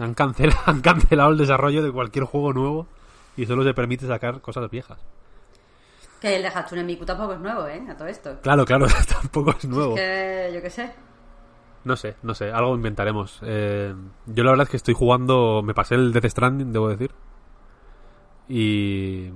[0.00, 2.86] Han cancelado, han cancelado el desarrollo de cualquier juego nuevo
[3.36, 4.98] y solo se permite sacar cosas viejas.
[6.20, 7.82] Que el de Hatsune Miku tampoco es nuevo, ¿eh?
[7.88, 8.38] A todo esto.
[8.42, 9.96] Claro, claro, tampoco es nuevo.
[9.96, 10.92] Es que, yo qué sé.
[11.84, 13.40] No sé, no sé, algo inventaremos.
[13.42, 13.94] Eh,
[14.26, 17.12] yo la verdad es que estoy jugando, me pasé el Death Stranding, debo decir.
[18.50, 19.30] Y...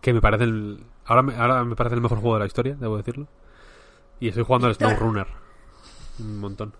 [0.00, 0.82] Que me parece el...
[1.06, 3.26] Ahora me, ahora me parece el mejor juego de la historia, debo decirlo.
[4.18, 4.74] Y estoy jugando al.
[4.74, 5.26] SnowRunner.
[6.18, 6.74] Un montón.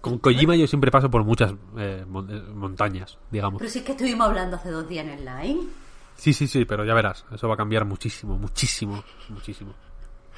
[0.00, 3.58] Con Kojima yo siempre paso por muchas eh, eh, montañas, digamos.
[3.58, 5.68] Pero si es que estuvimos hablando hace dos días en el line.
[6.16, 7.24] Sí, sí, sí, pero ya verás.
[7.32, 9.74] Eso va a cambiar muchísimo, muchísimo, muchísimo.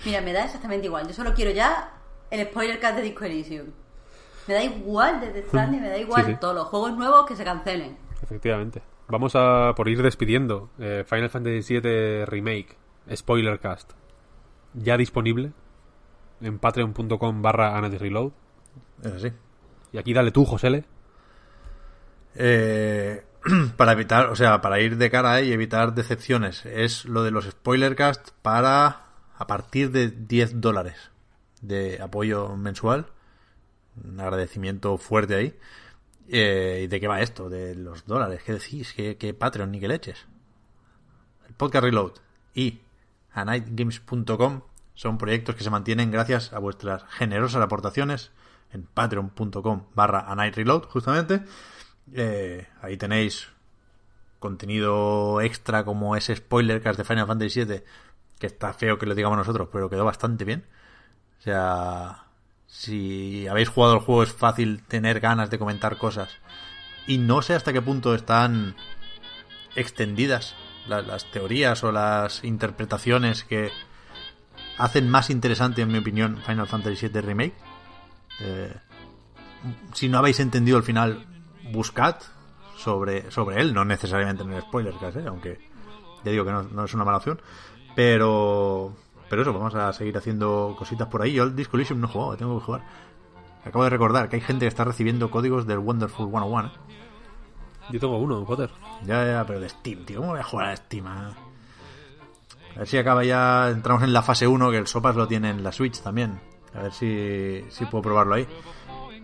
[0.05, 1.07] Mira, me da exactamente igual.
[1.07, 1.93] Yo solo quiero ya
[2.31, 3.67] el spoiler cast de Disco Elysium.
[4.47, 6.39] Me da igual de Death Stranding, me da igual Sí, sí.
[6.41, 7.97] todos los juegos nuevos que se cancelen.
[8.23, 8.83] Efectivamente.
[9.09, 10.71] Vamos a por ir despidiendo.
[10.79, 12.77] eh, Final Fantasy VII Remake,
[13.15, 13.93] Spoiler Cast,
[14.75, 15.53] ya disponible
[16.41, 18.33] en patreon.com barra Reload.
[19.03, 19.33] Es así.
[19.93, 20.85] Y aquí dale tú, Josele.
[22.35, 23.25] Eh,
[23.77, 27.47] para evitar, o sea, para ir de cara y evitar decepciones, es lo de los
[27.47, 29.07] spoilercast para
[29.37, 31.11] a partir de 10 dólares
[31.63, 33.07] de apoyo mensual.
[34.05, 35.59] Un agradecimiento fuerte ahí.
[36.29, 37.49] Eh, ¿Y de qué va esto?
[37.49, 38.43] De los dólares.
[38.45, 38.93] ¿Qué decís?
[38.95, 40.27] ¿Qué, Patreon ni qué leches?
[41.49, 42.13] El Podcast Reload
[42.55, 42.81] y
[43.33, 44.61] anightgames.com
[44.95, 48.33] son proyectos que se mantienen gracias a vuestras generosas aportaciones
[48.73, 51.43] en patreon.com barra anightreload justamente.
[52.13, 53.49] Eh, ahí tenéis
[54.39, 57.83] contenido extra como ese spoilercast de Final Fantasy VII
[58.39, 60.65] que está feo que lo digamos nosotros, pero quedó bastante bien.
[61.39, 62.28] O sea,
[62.69, 66.31] si habéis jugado el juego es fácil tener ganas de comentar cosas.
[67.07, 68.77] Y no sé hasta qué punto están
[69.75, 70.55] extendidas
[70.87, 73.71] la- las teorías o las interpretaciones que
[74.77, 77.55] hacen más interesante, en mi opinión, Final Fantasy VII Remake.
[78.41, 78.75] Eh,
[79.93, 81.27] si no habéis entendido el final,
[81.73, 82.17] buscad
[82.77, 85.59] sobre, sobre él, no necesariamente en el spoiler, casi, aunque
[86.25, 87.41] ya digo que no, no es una mala opción.
[87.97, 88.97] Pero,
[89.29, 91.33] pero eso, vamos a seguir haciendo cositas por ahí.
[91.33, 92.83] Yo el Disco Elysium no he jugado, tengo que jugar.
[93.65, 96.69] Acabo de recordar que hay gente que está recibiendo códigos del Wonderful 101.
[96.69, 96.71] ¿eh?
[97.91, 98.71] Yo tengo uno, Potter.
[99.05, 100.21] Ya, ya, pero de Steam, tío.
[100.21, 101.07] ¿Cómo voy a jugar a Steam?
[101.07, 101.33] ah?
[102.75, 103.69] A ver si acaba ya.
[103.71, 106.41] Entramos en la fase 1, que el Sopas lo tiene en la Switch también.
[106.75, 108.47] A ver si, si puedo probarlo ahí.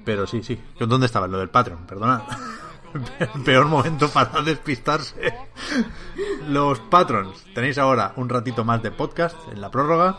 [0.04, 0.60] Pero sí, sí.
[0.78, 1.26] ¿Dónde estaba?
[1.26, 2.24] Lo del Patreon, perdona.
[3.18, 5.34] El peor momento para despistarse.
[6.48, 7.44] Los patrons.
[7.54, 10.16] Tenéis ahora un ratito más de podcast en la prórroga.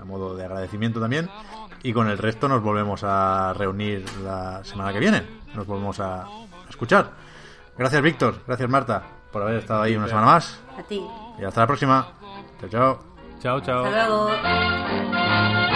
[0.00, 1.28] A modo de agradecimiento también.
[1.82, 5.24] Y con el resto nos volvemos a reunir la semana que viene.
[5.54, 6.26] Nos volvemos a
[6.68, 7.10] escuchar.
[7.76, 8.40] Gracias, Víctor.
[8.46, 10.60] Gracias, Marta, por haber estado ahí una semana más.
[10.78, 11.00] A ti.
[11.38, 12.08] Y hasta la próxima.
[12.60, 12.98] Chao, chao.
[13.40, 13.84] Chao, chao.
[13.84, 15.75] Hasta luego.